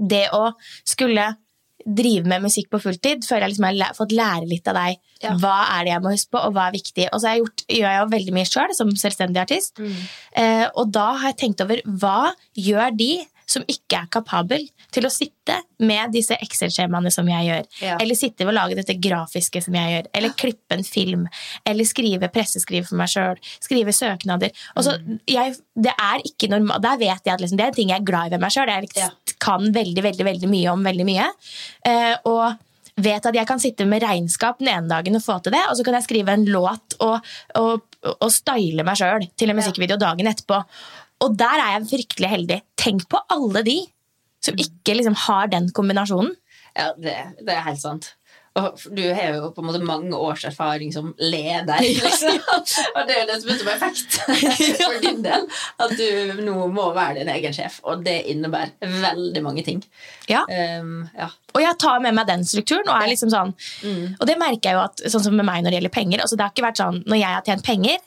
Det 0.00 0.22
å 0.32 0.46
skulle 0.88 1.26
drive 1.84 2.28
med 2.28 2.44
musikk 2.46 2.70
på 2.72 2.80
fulltid, 2.80 3.24
føler 3.26 3.46
jeg 3.46 3.54
liksom 3.54 3.66
jeg 3.68 3.84
har 3.84 3.98
fått 3.98 4.14
lære 4.16 4.48
litt 4.48 4.68
av 4.70 4.78
deg. 4.78 5.02
Ja. 5.24 5.34
Hva 5.40 5.56
er 5.76 5.84
det 5.84 5.92
jeg 5.94 6.04
må 6.04 6.14
huske 6.14 6.34
på, 6.34 6.40
og 6.40 6.56
hva 6.56 6.68
er 6.68 6.76
viktig? 6.76 7.06
Og 7.10 7.20
så 7.20 7.28
har 7.28 7.36
jeg 7.36 7.44
gjort, 7.44 7.64
gjør 7.68 7.88
jeg 7.90 8.00
jo 8.00 8.08
veldig 8.14 8.34
mye 8.38 8.50
sjøl 8.50 8.74
som 8.76 8.92
selvstendig 9.00 9.42
artist. 9.44 9.82
Eh, 10.32 10.66
og 10.72 10.90
da 10.94 11.06
har 11.20 11.32
jeg 11.32 11.40
tenkt 11.44 11.64
over 11.64 11.82
hva 11.84 12.32
gjør 12.56 12.96
de 12.98 13.12
som 13.54 13.64
ikke 13.70 14.00
er 14.02 14.08
kapabel 14.12 14.66
til 14.94 15.06
å 15.06 15.12
sitte 15.12 15.56
med 15.84 16.12
disse 16.14 16.36
Excel-skjemaene 16.42 17.12
som 17.14 17.28
jeg 17.30 17.46
gjør, 17.48 17.64
Ja. 17.84 17.96
eller 18.02 18.18
sitte 18.18 18.46
og 18.48 18.54
lage 18.56 18.76
dette 18.78 18.96
grafiske 19.00 19.62
som 19.64 19.74
jeg 19.78 19.94
gjør, 19.94 20.10
eller 20.18 20.34
klippe 20.40 20.76
en 20.78 20.84
film, 20.86 21.24
eller 21.66 21.84
skrive 21.88 22.28
presseskriv 22.34 22.88
for 22.90 22.98
meg 23.00 23.08
sjøl, 23.14 23.40
skrive 23.62 23.94
søknader. 23.94 24.52
Også, 24.76 24.98
jeg, 25.30 25.56
det 25.76 25.94
er 25.94 26.24
ikke 26.26 26.50
normalt, 26.52 26.82
Der 26.84 26.98
vet 27.00 27.24
jeg 27.24 27.34
at 27.34 27.40
liksom, 27.40 27.56
det 27.58 27.64
er 27.68 27.72
en 27.72 27.80
ting 27.80 27.94
jeg 27.94 28.00
er 28.02 28.04
glad 28.10 28.28
i 28.28 28.34
ved 28.36 28.40
meg 28.44 28.50
sjøl. 28.54 28.68
Jeg 28.74 28.90
Ja. 28.96 29.08
kan 29.38 29.72
veldig, 29.72 30.02
veldig, 30.02 30.24
veldig 30.24 30.48
mye 30.48 30.70
om 30.72 30.84
veldig 30.84 31.04
mye. 31.08 31.26
Uh, 31.86 32.16
og 32.30 32.56
vet 32.96 33.26
at 33.26 33.34
jeg 33.34 33.46
kan 33.48 33.58
sitte 33.58 33.84
med 33.90 34.02
regnskap 34.06 34.60
den 34.60 34.68
ene 34.70 34.88
dagen 34.88 35.16
og 35.18 35.22
få 35.24 35.40
til 35.42 35.52
det, 35.52 35.62
og 35.68 35.76
så 35.76 35.84
kan 35.84 35.94
jeg 35.98 36.04
skrive 36.06 36.28
en 36.36 36.44
låt 36.46 36.94
og, 37.02 37.24
og, 37.58 37.82
og 38.14 38.30
style 38.30 38.84
meg 38.86 38.96
sjøl 39.00 39.26
til 39.36 39.50
en 39.50 39.58
musikkvideo 39.58 39.96
dagen 39.98 40.30
etterpå. 40.30 40.60
Og 41.22 41.36
der 41.38 41.60
er 41.60 41.76
jeg 41.76 41.90
fryktelig 41.92 42.32
heldig. 42.32 42.60
Tenk 42.80 43.06
på 43.10 43.20
alle 43.32 43.62
de 43.66 43.78
som 44.44 44.58
ikke 44.60 44.98
liksom 44.98 45.16
har 45.26 45.48
den 45.52 45.70
kombinasjonen. 45.72 46.34
Ja, 46.74 46.90
det, 46.98 47.14
det 47.46 47.54
er 47.54 47.64
helt 47.68 47.80
sant. 47.80 48.12
Og 48.54 48.78
du 48.94 49.02
har 49.10 49.32
jo 49.34 49.48
på 49.50 49.62
en 49.62 49.66
måte 49.66 49.80
mange 49.82 50.14
års 50.14 50.44
erfaring 50.46 50.92
som 50.94 51.08
leder, 51.18 51.80
liksom. 52.04 52.36
Og 52.94 53.08
det 53.08 53.16
er 53.16 53.24
jo 53.24 53.28
det 53.32 53.38
som 53.42 53.50
er 53.50 53.58
så 53.58 53.66
perfekt 53.66 54.18
for 54.78 54.98
din 55.02 55.24
del. 55.24 55.48
At 55.82 55.94
du 55.98 56.42
nå 56.46 56.68
må 56.70 56.86
være 56.94 57.18
din 57.18 57.32
egen 57.34 57.56
sjef, 57.56 57.80
og 57.82 58.04
det 58.06 58.20
innebærer 58.30 58.94
veldig 59.02 59.42
mange 59.42 59.64
ting. 59.66 59.82
Ja. 60.30 60.44
Um, 60.46 61.08
ja. 61.18 61.32
Og 61.54 61.64
jeg 61.64 61.80
tar 61.82 62.04
med 62.04 62.14
meg 62.14 62.30
den 62.30 62.46
strukturen. 62.46 62.86
Og 62.86 62.94
er 62.94 63.10
liksom 63.10 63.30
sånn 63.32 63.52
Og 64.20 64.26
det 64.26 64.38
merker 64.40 64.70
jeg 64.70 64.78
jo 64.78 64.84
at 64.84 65.02
sånn 65.02 65.26
som 65.26 65.34
med 65.38 65.46
meg 65.46 65.62
når 65.62 65.74
det 65.74 65.80
gjelder 65.80 65.94
penger. 65.98 66.22
Altså 66.22 66.38
det 66.38 66.46
har 66.46 66.54
ikke 66.54 66.68
vært 66.68 66.82
sånn 66.82 67.02
når 67.10 67.20
jeg 67.20 67.34
har 67.34 67.48
tjent 67.48 67.66
penger 67.66 67.98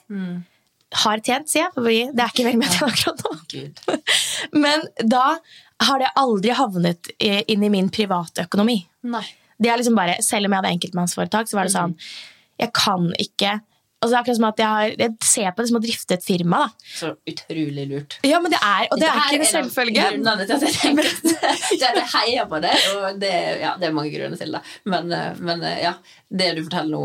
Har 1.04 1.20
tjent, 1.20 1.50
sier 1.50 1.66
jeg. 1.66 1.72
For 1.74 1.84
det 1.88 2.22
er 2.24 2.32
ikke 2.32 2.46
veldig 2.46 2.60
mye 2.62 2.88
akkurat 2.88 3.24
nå. 3.26 3.98
Men 4.64 4.86
da 5.04 5.24
har 5.88 6.02
det 6.02 6.14
aldri 6.18 6.54
havnet 6.56 7.10
inn 7.20 7.66
i 7.66 7.70
min 7.72 7.90
privatøkonomi. 7.92 8.80
Nei. 9.12 9.24
Det 9.58 9.70
er 9.70 9.80
liksom 9.80 9.98
bare, 9.98 10.20
Selv 10.22 10.46
om 10.46 10.54
jeg 10.54 10.62
hadde 10.62 10.74
enkeltmannsforetak, 10.76 11.48
så 11.50 11.58
var 11.58 11.66
det 11.66 11.74
sånn 11.74 11.96
Jeg 12.62 12.70
kan 12.78 13.08
ikke 13.18 13.56
altså 13.98 14.10
det 14.12 14.16
er 14.16 14.20
akkurat 14.22 14.38
som 14.38 14.46
at 14.48 14.60
jeg, 14.62 14.68
har, 14.72 14.92
jeg 15.02 15.14
ser 15.26 15.50
på 15.54 15.62
det 15.64 15.68
som 15.70 15.78
å 15.78 15.82
drifte 15.82 16.14
et 16.18 16.24
firma. 16.24 16.58
da. 16.64 16.90
Så 16.98 17.10
utrolig 17.32 17.86
lurt. 17.90 18.18
Ja, 18.26 18.38
men 18.44 18.52
det 18.54 18.60
er, 18.62 18.86
Og 18.92 19.00
det 19.00 19.08
er 19.08 19.16
Dette 19.18 19.38
ikke 19.38 19.46
en 19.48 19.52
selvfølge. 19.54 20.04
av 20.04 20.12
grunnene 20.14 20.46
til 20.46 20.54
at 20.56 20.66
jeg 20.68 20.76
tenker 20.78 21.08
at 21.08 21.98
jeg 21.98 22.04
heier 22.14 22.48
på 22.50 22.60
det. 22.64 22.74
Og 22.94 23.18
det, 23.22 23.32
ja, 23.62 23.72
det 23.80 23.88
er 23.88 23.96
mange 23.96 24.12
grunner 24.14 24.38
til 24.40 24.54
det. 24.54 24.62
Men, 24.88 25.10
eh, 25.12 25.40
men 25.50 25.64
eh, 25.66 25.80
ja, 25.86 25.94
det 26.30 26.52
du 26.58 26.62
forteller 26.66 26.92
nå, 26.94 27.02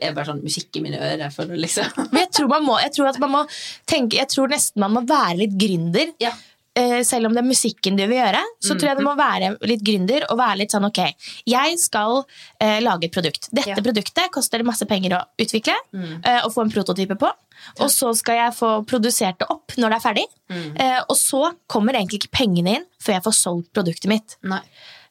er 0.00 0.16
bare 0.16 0.26
sånn 0.32 0.42
musikk 0.44 0.80
i 0.80 0.84
mine 0.84 0.98
ører. 0.98 1.30
For 1.34 1.54
liksom 1.54 2.08
Men 2.10 2.24
jeg 2.24 2.32
tror, 2.38 2.50
man 2.56 2.66
må, 2.66 2.80
jeg 2.82 2.94
tror 2.96 3.12
at 3.12 3.20
man 3.22 3.32
må 3.34 3.44
tenke 3.90 4.18
Jeg 4.18 4.30
tror 4.32 4.50
nesten 4.52 4.82
man 4.82 4.94
må 4.96 5.04
være 5.08 5.38
litt 5.44 5.54
gründer. 5.60 6.10
Ja. 6.22 6.32
Eh, 6.74 7.04
selv 7.06 7.28
om 7.28 7.34
det 7.36 7.38
er 7.38 7.46
musikken 7.46 7.94
du 7.94 8.02
vil 8.02 8.16
gjøre, 8.18 8.40
så 8.58 8.74
tror 8.74 8.88
jeg 8.88 8.96
det 8.98 9.02
du 9.04 9.06
må 9.06 9.14
være 9.14 9.52
litt 9.70 9.82
gründer 9.86 10.24
og 10.26 10.40
være 10.40 10.56
litt 10.64 10.72
sånn 10.74 10.88
ok, 10.88 11.00
jeg 11.46 11.76
skal 11.78 12.24
eh, 12.58 12.80
lage 12.82 13.06
et 13.06 13.14
produkt. 13.14 13.46
Dette 13.54 13.70
Ja. 13.70 13.76
Produktet 13.78 14.32
koster 14.34 14.58
det 14.58 14.66
masse 14.66 14.86
penger 14.90 15.14
å 15.14 15.20
utvikle 15.38 15.76
eh, 15.94 16.40
og 16.40 16.50
få 16.56 16.64
en 16.64 16.72
prototype 16.74 17.14
på. 17.20 17.30
Og 17.78 17.92
så 17.94 18.10
skal 18.18 18.40
jeg 18.40 18.56
få 18.56 18.72
produsert 18.90 19.38
det 19.38 19.46
opp 19.54 19.76
når 19.78 19.94
det 19.94 19.98
er 20.00 20.04
ferdig. 20.08 20.26
Mm. 20.50 20.66
Eh, 20.82 20.98
og 21.06 21.16
så 21.20 21.44
kommer 21.70 21.94
egentlig 21.94 22.24
ikke 22.24 22.34
pengene 22.40 22.74
inn 22.80 22.88
før 22.98 23.18
jeg 23.18 23.26
får 23.28 23.36
solgt 23.38 23.70
produktet 23.76 24.10
mitt. 24.10 24.34
Nei. 24.42 24.58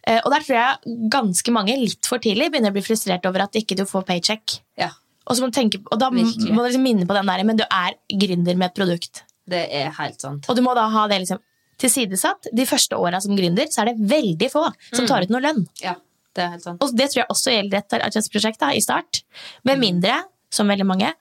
Eh, 0.04 0.20
og 0.20 0.34
der 0.36 0.44
tror 0.44 0.60
jeg 0.60 0.98
ganske 1.16 1.56
mange 1.56 1.78
litt 1.80 2.12
for 2.12 2.20
tidlig 2.20 2.50
begynner 2.52 2.74
å 2.74 2.76
bli 2.76 2.84
frustrert 2.84 3.24
over 3.30 3.46
at 3.46 3.56
ikke 3.56 3.80
du 3.80 3.86
får 3.88 4.04
paycheck. 4.10 4.58
Ja. 4.80 4.92
Og, 5.24 5.38
så 5.38 5.46
må 5.46 5.54
tenke, 5.56 5.80
og 5.88 5.96
da 6.02 6.12
Virkelig. 6.12 6.52
må 6.52 6.60
du 6.60 6.68
liksom 6.68 6.84
minne 6.84 7.08
på 7.08 7.16
den 7.16 7.30
der, 7.32 7.46
men 7.48 7.56
du 7.60 7.64
er 7.70 7.96
gründer 8.12 8.60
med 8.60 8.74
et 8.74 8.76
produkt. 8.82 9.24
Det 9.48 9.64
er 9.72 9.96
helt 9.96 10.20
sant. 10.24 10.48
Og 10.52 10.60
du 10.60 10.62
må 10.66 10.76
da 10.76 10.90
ha 10.92 11.08
det 11.08 11.24
liksom 11.24 11.40
tilsidesatt. 11.82 12.50
De 12.56 12.66
første 12.70 12.98
åra 13.00 13.22
som 13.24 13.36
gründer 13.38 13.70
så 13.72 13.84
er 13.84 13.92
det 13.92 14.10
veldig 14.12 14.50
få 14.54 14.66
som 14.94 15.08
tar 15.10 15.26
ut 15.26 15.34
noe 15.34 15.44
lønn. 15.44 15.64
Ja, 15.84 15.96
det 16.36 16.46
er 16.46 16.54
helt 16.56 16.68
sant. 16.68 16.84
Og 16.84 16.94
det 16.98 17.10
tror 17.12 17.24
jeg 17.24 17.32
også 17.34 17.56
gjelder 17.56 17.82
et 17.82 17.98
artistprosjekt 18.02 18.62
da, 18.62 18.74
i 18.74 18.84
start. 18.84 19.24
Med 19.68 19.82
mindre, 19.82 20.22
som 20.54 20.70
veldig 20.70 20.88
mange, 20.88 21.12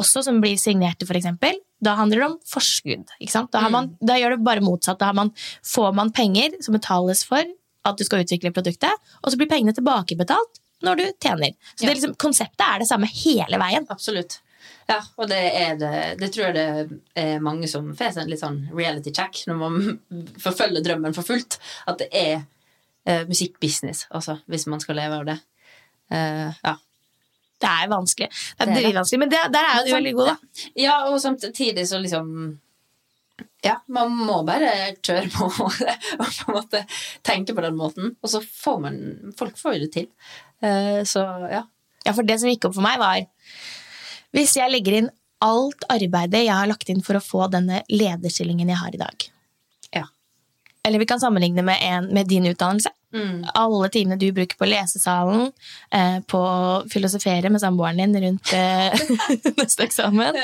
også 0.00 0.22
som 0.24 0.40
blir 0.40 0.56
signerte, 0.60 1.06
eksempel. 1.06 1.58
Da 1.84 1.96
handler 1.98 2.22
det 2.22 2.28
om 2.30 2.38
forskudd. 2.48 3.10
Da, 3.52 3.60
har 3.60 3.72
man, 3.72 3.92
da 4.00 4.16
gjør 4.16 4.36
det 4.36 4.46
bare 4.46 4.64
motsatt. 4.64 4.98
Da 5.02 5.10
har 5.10 5.18
man, 5.18 5.34
får 5.66 5.92
man 5.96 6.12
penger 6.16 6.56
som 6.64 6.76
betales 6.76 7.24
for 7.28 7.44
at 7.84 7.98
du 8.00 8.04
skal 8.06 8.24
utvikle 8.24 8.52
produktet, 8.54 9.10
og 9.20 9.32
så 9.32 9.36
blir 9.36 9.50
pengene 9.50 9.74
tilbakebetalt 9.76 10.62
når 10.84 11.00
du 11.00 11.04
tjener. 11.20 11.52
Så 11.74 11.84
det 11.84 11.90
er 11.90 11.98
liksom, 11.98 12.16
konseptet 12.20 12.64
er 12.64 12.80
det 12.80 12.88
samme 12.88 13.08
hele 13.10 13.60
veien. 13.60 13.86
Absolutt. 13.92 14.38
Ja, 14.90 14.98
og 15.16 15.28
det 15.30 15.40
er 15.56 15.76
det 15.80 15.92
Det 16.20 16.30
tror 16.34 16.50
jeg 16.50 16.54
det 16.56 16.98
er 17.20 17.44
mange 17.44 17.68
som 17.70 17.92
får 17.96 18.18
en 18.20 18.30
litt 18.30 18.42
sånn 18.42 18.64
reality 18.74 19.14
check 19.16 19.44
når 19.48 19.60
man 19.60 19.78
forfølger 20.44 20.84
drømmen 20.84 21.16
for 21.16 21.26
fullt. 21.26 21.58
At 21.90 22.02
det 22.02 22.10
er 22.12 22.34
uh, 22.42 23.22
musikkbusiness, 23.28 24.06
altså, 24.10 24.38
hvis 24.50 24.66
man 24.70 24.82
skal 24.82 25.00
leve 25.00 25.20
av 25.22 25.30
det. 25.30 25.38
Uh, 26.12 26.50
ja. 26.60 26.74
Det 27.64 27.70
er 27.70 27.88
vanskelig. 27.88 28.28
Det 28.28 28.60
er, 28.60 28.66
Det 28.66 28.76
er 28.76 28.86
dritvanskelig, 28.88 29.22
men 29.22 29.32
det, 29.32 29.40
der 29.54 29.70
er 29.70 29.78
jo 29.78 29.86
du 29.86 29.94
veldig 29.94 30.14
god, 30.18 30.30
da. 30.32 30.68
ja, 30.84 30.96
og 31.08 31.20
samtidig 31.22 31.88
så 31.88 32.02
liksom 32.02 32.30
Ja, 33.64 33.78
man 33.88 34.12
må 34.12 34.42
bare 34.44 34.92
kjøre 35.00 35.30
på 35.32 35.46
og 35.64 36.26
på 36.26 36.50
en 36.50 36.58
måte 36.58 36.82
tenke 37.24 37.54
på 37.56 37.64
den 37.64 37.78
måten. 37.78 38.12
Og 38.20 38.28
så 38.30 38.42
får 38.44 38.82
man 38.84 38.98
Folk 39.38 39.56
får 39.56 39.78
jo 39.78 39.86
det 39.86 39.92
til. 39.94 40.10
Uh, 40.60 41.00
så 41.08 41.24
ja. 41.48 41.62
Ja, 42.04 42.12
for 42.12 42.26
det 42.28 42.36
som 42.40 42.52
gikk 42.52 42.68
opp 42.68 42.76
for 42.76 42.84
meg 42.84 43.00
var 43.00 43.22
Hvis 44.34 44.56
jeg 44.58 44.72
legger 44.72 44.98
inn 44.98 45.12
alt 45.44 45.86
arbeidet 45.92 46.44
jeg 46.46 46.54
har 46.54 46.68
lagt 46.70 46.90
inn 46.90 47.02
for 47.04 47.18
å 47.18 47.22
få 47.22 47.46
denne 47.52 47.82
lederstillingen 47.92 48.70
jeg 48.72 48.80
har 48.80 48.96
i 48.96 49.00
dag 49.00 49.30
Ja. 49.94 50.04
Eller 50.86 51.02
vi 51.02 51.08
kan 51.08 51.20
sammenligne 51.22 51.64
med, 51.66 51.80
en, 51.82 52.10
med 52.14 52.28
din 52.28 52.46
utdannelse. 52.50 52.92
Alle 53.54 53.88
timene 53.94 54.18
du 54.18 54.26
bruker 54.34 54.58
på 54.58 54.66
lesesalen, 54.66 55.52
eh, 55.94 56.16
på 56.26 56.38
å 56.38 56.80
filosofere 56.90 57.50
med 57.52 57.62
samboeren 57.62 58.00
din 58.00 58.24
rundt 58.24 58.52
eh, 58.56 59.04
neste 59.60 59.86
eksamen. 59.86 60.38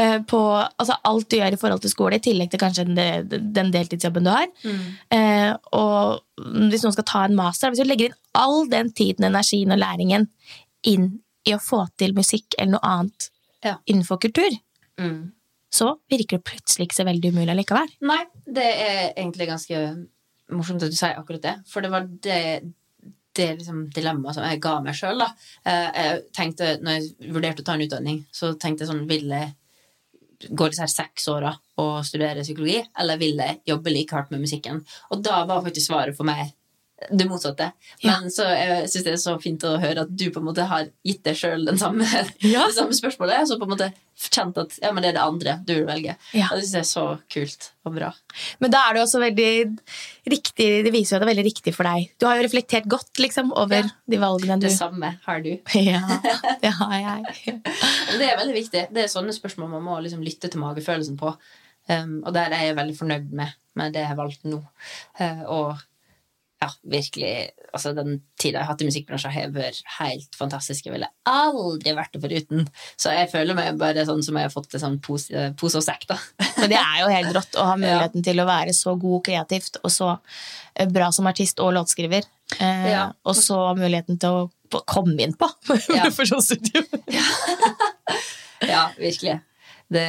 Eh, 0.00 0.16
på 0.24 0.40
altså 0.56 0.96
alt 1.04 1.28
du 1.28 1.36
gjør 1.36 1.56
i 1.56 1.60
forhold 1.60 1.84
til 1.84 1.92
skole, 1.92 2.16
i 2.16 2.24
tillegg 2.24 2.50
til 2.52 2.62
kanskje 2.62 2.86
den, 2.88 3.52
den 3.52 3.72
deltidsjobben 3.74 4.24
du 4.24 4.32
har. 4.32 4.48
Eh, 5.14 5.52
og 5.76 6.24
hvis 6.72 6.86
noen 6.86 6.96
skal 6.96 7.08
ta 7.12 7.26
en 7.26 7.36
master, 7.36 7.74
hvis 7.74 7.84
du 7.84 7.90
legger 7.90 8.08
inn 8.08 8.18
all 8.38 8.64
den 8.72 8.92
tiden, 8.96 9.28
energien 9.28 9.74
og 9.74 9.82
læringen 9.82 10.30
inn 10.88 11.10
i 11.48 11.54
å 11.56 11.60
få 11.62 11.82
til 11.98 12.14
musikk 12.16 12.54
eller 12.58 12.76
noe 12.76 12.84
annet 12.94 13.30
Ja. 13.64 13.76
innenfor 13.90 14.20
kultur, 14.22 14.50
Mm. 14.98 15.32
så 15.70 15.98
virker 16.10 16.38
det 16.38 16.44
plutselig 16.44 16.86
ikke 16.88 16.98
så 17.00 17.04
veldig 17.08 17.32
umulig 17.32 17.50
allikevel. 17.54 17.88
Nei, 18.02 18.24
det 18.46 18.64
er 18.64 19.12
egentlig 19.16 19.48
ganske 19.48 20.08
morsomt 20.50 20.82
at 20.82 20.90
du 20.90 20.96
sier 20.96 21.16
akkurat 21.18 21.42
det. 21.42 21.54
For 21.66 21.80
det 21.84 21.90
var 21.92 22.06
det, 22.06 22.72
det 23.34 23.58
liksom 23.58 23.90
dilemmaet 23.92 24.34
som 24.34 24.44
jeg 24.44 24.60
ga 24.64 24.80
meg 24.80 24.94
sjøl. 24.94 25.20
Jeg 25.64 26.22
tenkte, 26.32 26.80
når 26.82 26.98
jeg 26.98 27.32
vurderte 27.32 27.62
å 27.62 27.64
ta 27.68 27.74
en 27.76 27.84
utdanning, 27.86 28.24
så 28.32 28.54
tenkte 28.58 28.84
jeg 28.86 28.88
sånn 28.92 29.06
Vil 29.08 29.28
jeg 29.28 29.54
gå 30.54 30.68
disse 30.70 30.80
her 30.86 30.86
seks 30.92 31.26
åra 31.28 31.52
og 31.82 32.04
studere 32.06 32.42
psykologi, 32.44 32.80
eller 32.98 33.18
vil 33.18 33.36
jeg 33.42 33.60
jobbe 33.66 33.90
like 33.92 34.10
hardt 34.14 34.30
med 34.30 34.40
musikken? 34.40 34.84
Og 35.10 35.22
da 35.22 35.44
var 35.44 35.62
faktisk 35.62 35.88
svaret 35.90 36.16
for 36.16 36.24
meg 36.24 36.52
det 37.10 37.28
motsatte. 37.30 37.70
Men 38.02 38.26
så 38.34 38.46
jeg 38.50 38.88
synes 38.90 39.04
det 39.06 39.12
er 39.12 39.20
så 39.22 39.36
fint 39.42 39.64
å 39.66 39.76
høre 39.78 40.02
at 40.02 40.10
du 40.10 40.24
på 40.34 40.40
en 40.40 40.48
måte 40.48 40.64
har 40.66 40.88
gitt 41.06 41.20
deg 41.26 41.36
sjøl 41.38 41.64
det 41.68 41.76
samme 41.78 42.04
spørsmålet, 42.96 43.46
så 43.46 43.58
på 43.58 43.68
en 43.68 43.72
måte 43.76 43.90
kjent 44.18 44.56
at 44.58 44.74
ja, 44.82 44.90
men 44.90 45.04
det 45.04 45.12
er 45.12 45.16
det 45.18 45.22
andre 45.22 45.54
du 45.62 45.72
vil 45.76 45.86
velge. 45.86 46.16
Ja. 46.34 46.48
Og 46.50 46.58
det 46.58 46.64
syns 46.66 46.74
jeg 46.74 46.82
er 46.82 46.88
så 46.90 47.04
kult 47.30 47.68
og 47.86 47.94
bra. 47.94 48.08
Men 48.58 48.72
da 48.74 48.80
er 48.88 48.96
det 48.96 49.04
også 49.04 49.20
veldig 49.22 49.50
riktig, 50.34 50.66
det 50.86 50.92
viser 50.94 51.14
jo 51.14 51.18
at 51.18 51.22
det 51.22 51.28
er 51.28 51.32
veldig 51.32 51.46
riktig 51.46 51.74
for 51.76 51.86
deg. 51.86 52.08
Du 52.18 52.26
har 52.26 52.40
jo 52.40 52.46
reflektert 52.48 52.88
godt 52.90 53.22
liksom, 53.22 53.52
over 53.54 53.84
Ja. 53.86 53.92
de 54.10 54.18
valgene 54.18 54.58
du 54.58 54.66
Det 54.66 54.74
samme 54.74 55.12
har 55.24 55.44
du. 55.44 55.52
Ja, 55.88 56.02
det 56.60 56.72
har 56.80 56.96
jeg. 56.98 57.60
Det 58.18 58.26
er 58.26 58.40
veldig 58.40 58.56
viktig. 58.56 58.82
Det 58.90 59.04
er 59.04 59.12
sånne 59.12 59.32
spørsmål 59.36 59.70
man 59.76 59.86
må 59.86 60.00
liksom 60.02 60.24
lytte 60.26 60.50
til 60.50 60.60
magefølelsen 60.64 61.18
på. 61.20 61.30
Um, 61.88 62.18
og 62.26 62.34
der 62.34 62.52
er 62.52 62.66
jeg 62.66 62.76
veldig 62.76 62.96
fornøyd 62.98 63.30
med, 63.38 63.54
med 63.78 63.94
det 63.94 64.02
jeg 64.02 64.10
har 64.10 64.18
valgt 64.18 64.42
nå. 64.44 64.58
Uh, 65.20 65.44
og 65.46 65.86
ja, 66.62 66.68
virkelig 66.90 67.32
altså 67.72 67.92
Den 67.94 68.16
tida 68.40 68.58
jeg 68.58 68.64
har 68.64 68.72
hatt 68.72 68.80
i 68.82 68.86
musikkbransjen, 68.88 69.30
har 69.30 69.50
vært 69.54 69.82
helt 69.98 70.34
fantastisk. 70.38 70.86
Jeg 70.88 70.94
ville 70.96 71.08
aldri 71.28 71.92
vært 71.94 72.14
det 72.16 72.22
foruten. 72.24 72.64
Så 72.98 73.12
jeg 73.14 73.28
føler 73.30 73.54
meg 73.58 73.76
bare 73.78 74.02
sånn 74.08 74.22
som 74.26 74.38
jeg 74.40 74.48
har 74.48 74.54
fått 74.54 74.74
en 74.74 74.82
sånn 74.82 74.96
pose, 75.04 75.44
pose 75.60 75.78
og 75.78 75.84
sekk. 75.86 76.06
da. 76.10 76.16
Men 76.58 76.72
det 76.72 76.80
er 76.80 77.00
jo 77.04 77.10
helt 77.12 77.34
rått 77.36 77.58
å 77.60 77.66
ha 77.70 77.76
muligheten 77.78 78.24
til 78.26 78.40
å 78.42 78.46
være 78.48 78.74
så 78.74 78.96
god 78.98 79.22
kreativt 79.28 79.78
og 79.84 79.92
så 79.94 80.10
eh, 80.74 80.88
bra 80.90 81.12
som 81.14 81.28
artist 81.30 81.60
og 81.62 81.74
låtskriver. 81.76 82.26
Eh, 82.58 82.86
Ja. 82.90 83.04
Og 83.28 83.36
så 83.36 83.58
muligheten 83.78 84.18
til 84.18 84.48
å 84.48 84.82
komme 84.88 85.20
inn 85.22 85.36
på 85.38 85.46
Ja. 85.94 86.08
profesjonsstudio. 86.08 86.82
Ja, 88.68 88.88
virkelig. 88.98 89.38
Det 89.88 90.06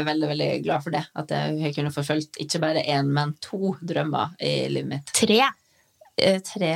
er 0.00 0.06
veldig 0.06 0.28
veldig 0.30 0.48
glad 0.64 0.84
for 0.84 0.94
det. 0.94 1.02
At 1.18 1.32
jeg 1.34 1.58
har 1.62 1.74
kunnet 1.76 1.94
forfølgt 1.94 2.38
ikke 2.40 2.60
bare 2.62 2.84
én, 2.84 3.10
men 3.12 3.34
to 3.44 3.74
drømmer 3.82 4.32
i 4.40 4.54
livet 4.72 4.88
mitt. 4.94 5.12
Tre. 5.16 5.42
Eh, 6.18 6.40
tre 6.44 6.72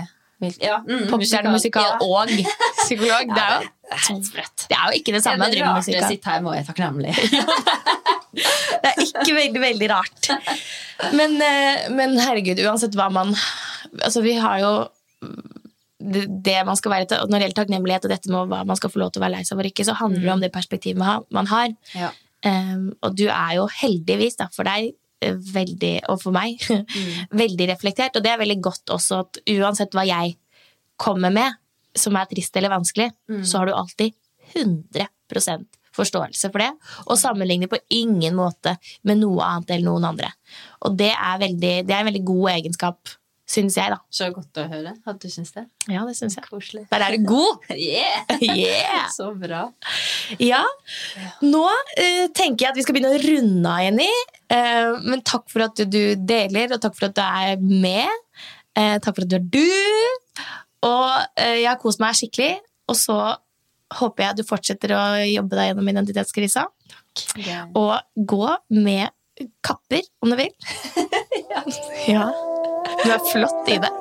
Ja, 0.61 0.83
mm, 0.85 1.07
Popstjerne, 1.09 1.49
musikal 1.55 1.87
Ja. 1.87 1.97
og 2.05 2.29
psykolog. 2.85 3.31
Det 3.33 3.41
er 3.41 3.63
jo, 3.63 3.71
Det 3.87 3.95
er 3.95 4.51
det 4.69 4.77
er 4.77 4.91
jo 4.91 4.99
ikke 4.99 5.13
det 5.15 5.23
samme 5.25 5.47
det 5.49 5.61
er 5.61 5.65
rart 5.65 5.89
å 5.89 6.09
sitte 6.11 6.29
her 6.29 6.45
og 6.45 6.57
er 6.57 6.67
takknemlig. 6.67 7.15
Det 8.37 8.91
er 8.91 8.99
ikke 9.01 9.33
veldig, 9.33 9.61
veldig 9.63 9.87
rart. 9.89 10.27
Men, 11.17 11.39
eh, 11.41 11.87
men 11.97 12.19
herregud, 12.21 12.61
uansett 12.67 12.93
hva 12.99 13.09
man 13.13 13.33
Altså, 14.03 14.21
vi 14.21 14.35
har 14.37 14.59
jo 14.61 14.73
det, 15.99 16.59
man 16.69 16.77
skal 16.77 16.93
være, 16.93 17.07
Når 17.25 17.33
det 17.33 17.41
gjelder 17.47 17.57
takknemlighet 17.63 18.05
og 18.05 18.13
dette 18.13 18.31
med 18.31 18.51
hva 18.53 18.61
man 18.69 18.77
skal 18.77 18.93
få 18.93 19.01
lov 19.01 19.15
til 19.15 19.23
å 19.23 19.25
være 19.25 19.39
lei 19.39 19.47
seg 19.49 19.57
for 19.59 19.69
ikke, 19.71 19.87
så 19.89 19.97
handler 19.97 20.21
det 20.27 20.35
om 20.35 20.45
det 20.45 20.53
perspektivet 20.55 21.01
man 21.33 21.49
har. 21.51 21.73
Ja. 21.97 22.11
Um, 22.47 22.91
og 23.03 23.17
du 23.19 23.27
er 23.27 23.57
jo 23.59 23.67
heldigvis, 23.81 24.39
da, 24.39 24.47
for 24.55 24.69
deg, 24.69 24.93
eh, 25.25 25.35
veldig, 25.35 25.95
og 26.13 26.21
for 26.23 26.37
meg, 26.37 26.63
veldig 27.43 27.71
reflektert. 27.73 28.17
Og 28.17 28.25
det 28.25 28.33
er 28.33 28.43
veldig 28.43 28.61
godt 28.65 28.95
også 28.95 29.23
at 29.25 29.41
uansett 29.57 29.97
hva 29.97 30.07
jeg 30.07 30.37
kommer 31.01 31.35
med, 31.35 31.59
som 31.97 32.17
er 32.17 32.29
trist 32.29 32.57
eller 32.57 32.73
vanskelig, 32.73 33.09
så 33.49 33.63
har 33.63 33.71
du 33.71 33.73
alltid 33.73 34.13
100% 34.53 35.65
forståelse 35.97 36.51
for 36.53 36.63
det, 36.63 36.71
og 37.07 37.21
sammenligner 37.21 37.71
på 37.73 37.81
ingen 37.95 38.37
måte 38.37 38.77
med 39.09 39.23
noe 39.23 39.45
annet 39.47 39.73
eller 39.75 39.89
noen 39.89 40.09
andre. 40.13 40.33
Og 40.85 40.97
det 40.99 41.13
er, 41.15 41.39
veldig, 41.41 41.73
det 41.89 41.95
er 41.95 42.03
en 42.03 42.11
veldig 42.11 42.25
god 42.29 42.51
egenskap, 42.57 43.15
syns 43.47 43.77
jeg, 43.79 43.93
da. 43.93 44.01
Så 44.11 44.29
godt 44.35 44.59
å 44.59 44.67
høre 44.71 44.93
at 45.07 45.19
du 45.23 45.29
syns 45.31 45.53
det. 45.55 45.65
Ja, 45.87 46.03
det 46.07 46.17
syns 46.19 46.35
jeg. 46.39 46.47
Koselig. 46.51 46.85
Der 46.91 47.05
er 47.07 47.15
du 47.15 47.27
god! 47.29 47.63
Yeah! 47.77 48.43
Yeah! 48.43 49.07
Så 49.15 49.31
bra. 49.39 49.67
Ja, 50.43 50.65
nå 51.45 51.63
uh, 51.67 52.27
tenker 52.35 52.67
jeg 52.67 52.73
at 52.73 52.79
vi 52.79 52.85
skal 52.85 52.97
begynne 52.97 53.15
å 53.15 53.23
runde 53.23 53.73
av, 53.73 53.85
Jenny. 53.87 54.11
Uh, 54.51 54.99
men 55.07 55.25
takk 55.27 55.47
for 55.53 55.67
at 55.69 55.83
du 55.87 56.01
deler, 56.19 56.75
og 56.75 56.83
takk 56.83 56.99
for 56.99 57.09
at 57.11 57.17
du 57.17 57.23
er 57.25 57.63
med. 57.63 58.23
Uh, 58.77 58.97
takk 58.99 59.13
for 59.13 59.25
at 59.27 59.31
du 59.31 59.39
er 59.39 59.51
du. 59.57 60.47
Og 60.87 61.41
jeg 61.41 61.67
har 61.67 61.79
kost 61.83 62.03
meg 62.03 62.19
skikkelig. 62.19 62.57
Og 62.91 62.99
så 62.99 63.17
håper 63.97 64.27
jeg 64.27 64.39
du 64.39 64.47
fortsetter 64.47 64.93
å 64.95 65.03
jobbe 65.27 65.59
deg 65.59 65.71
gjennom 65.71 65.91
identitetskrisa. 65.91 66.67
Og 67.79 68.27
gå 68.35 68.49
med 68.75 69.11
kapper, 69.67 70.03
om 70.23 70.31
du 70.33 70.37
vil. 70.37 70.53
ja. 72.15 72.29
Du 73.05 73.11
er 73.13 73.23
flott 73.33 73.69
i 73.69 73.79
det. 73.83 73.93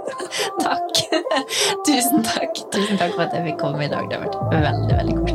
Takk. 0.61 1.01
Tusen 1.87 2.23
takk. 2.25 2.61
Tusen 2.73 3.01
takk 3.01 3.15
for 3.17 3.25
at 3.27 3.35
jeg 3.35 3.49
fikk 3.51 3.59
komme 3.61 3.85
i 3.85 3.91
dag. 3.91 4.07
Det 4.09 4.19
har 4.19 4.27
vært 4.27 4.39
veldig, 4.53 4.95
veldig 5.01 5.17
koselig. 5.19 5.34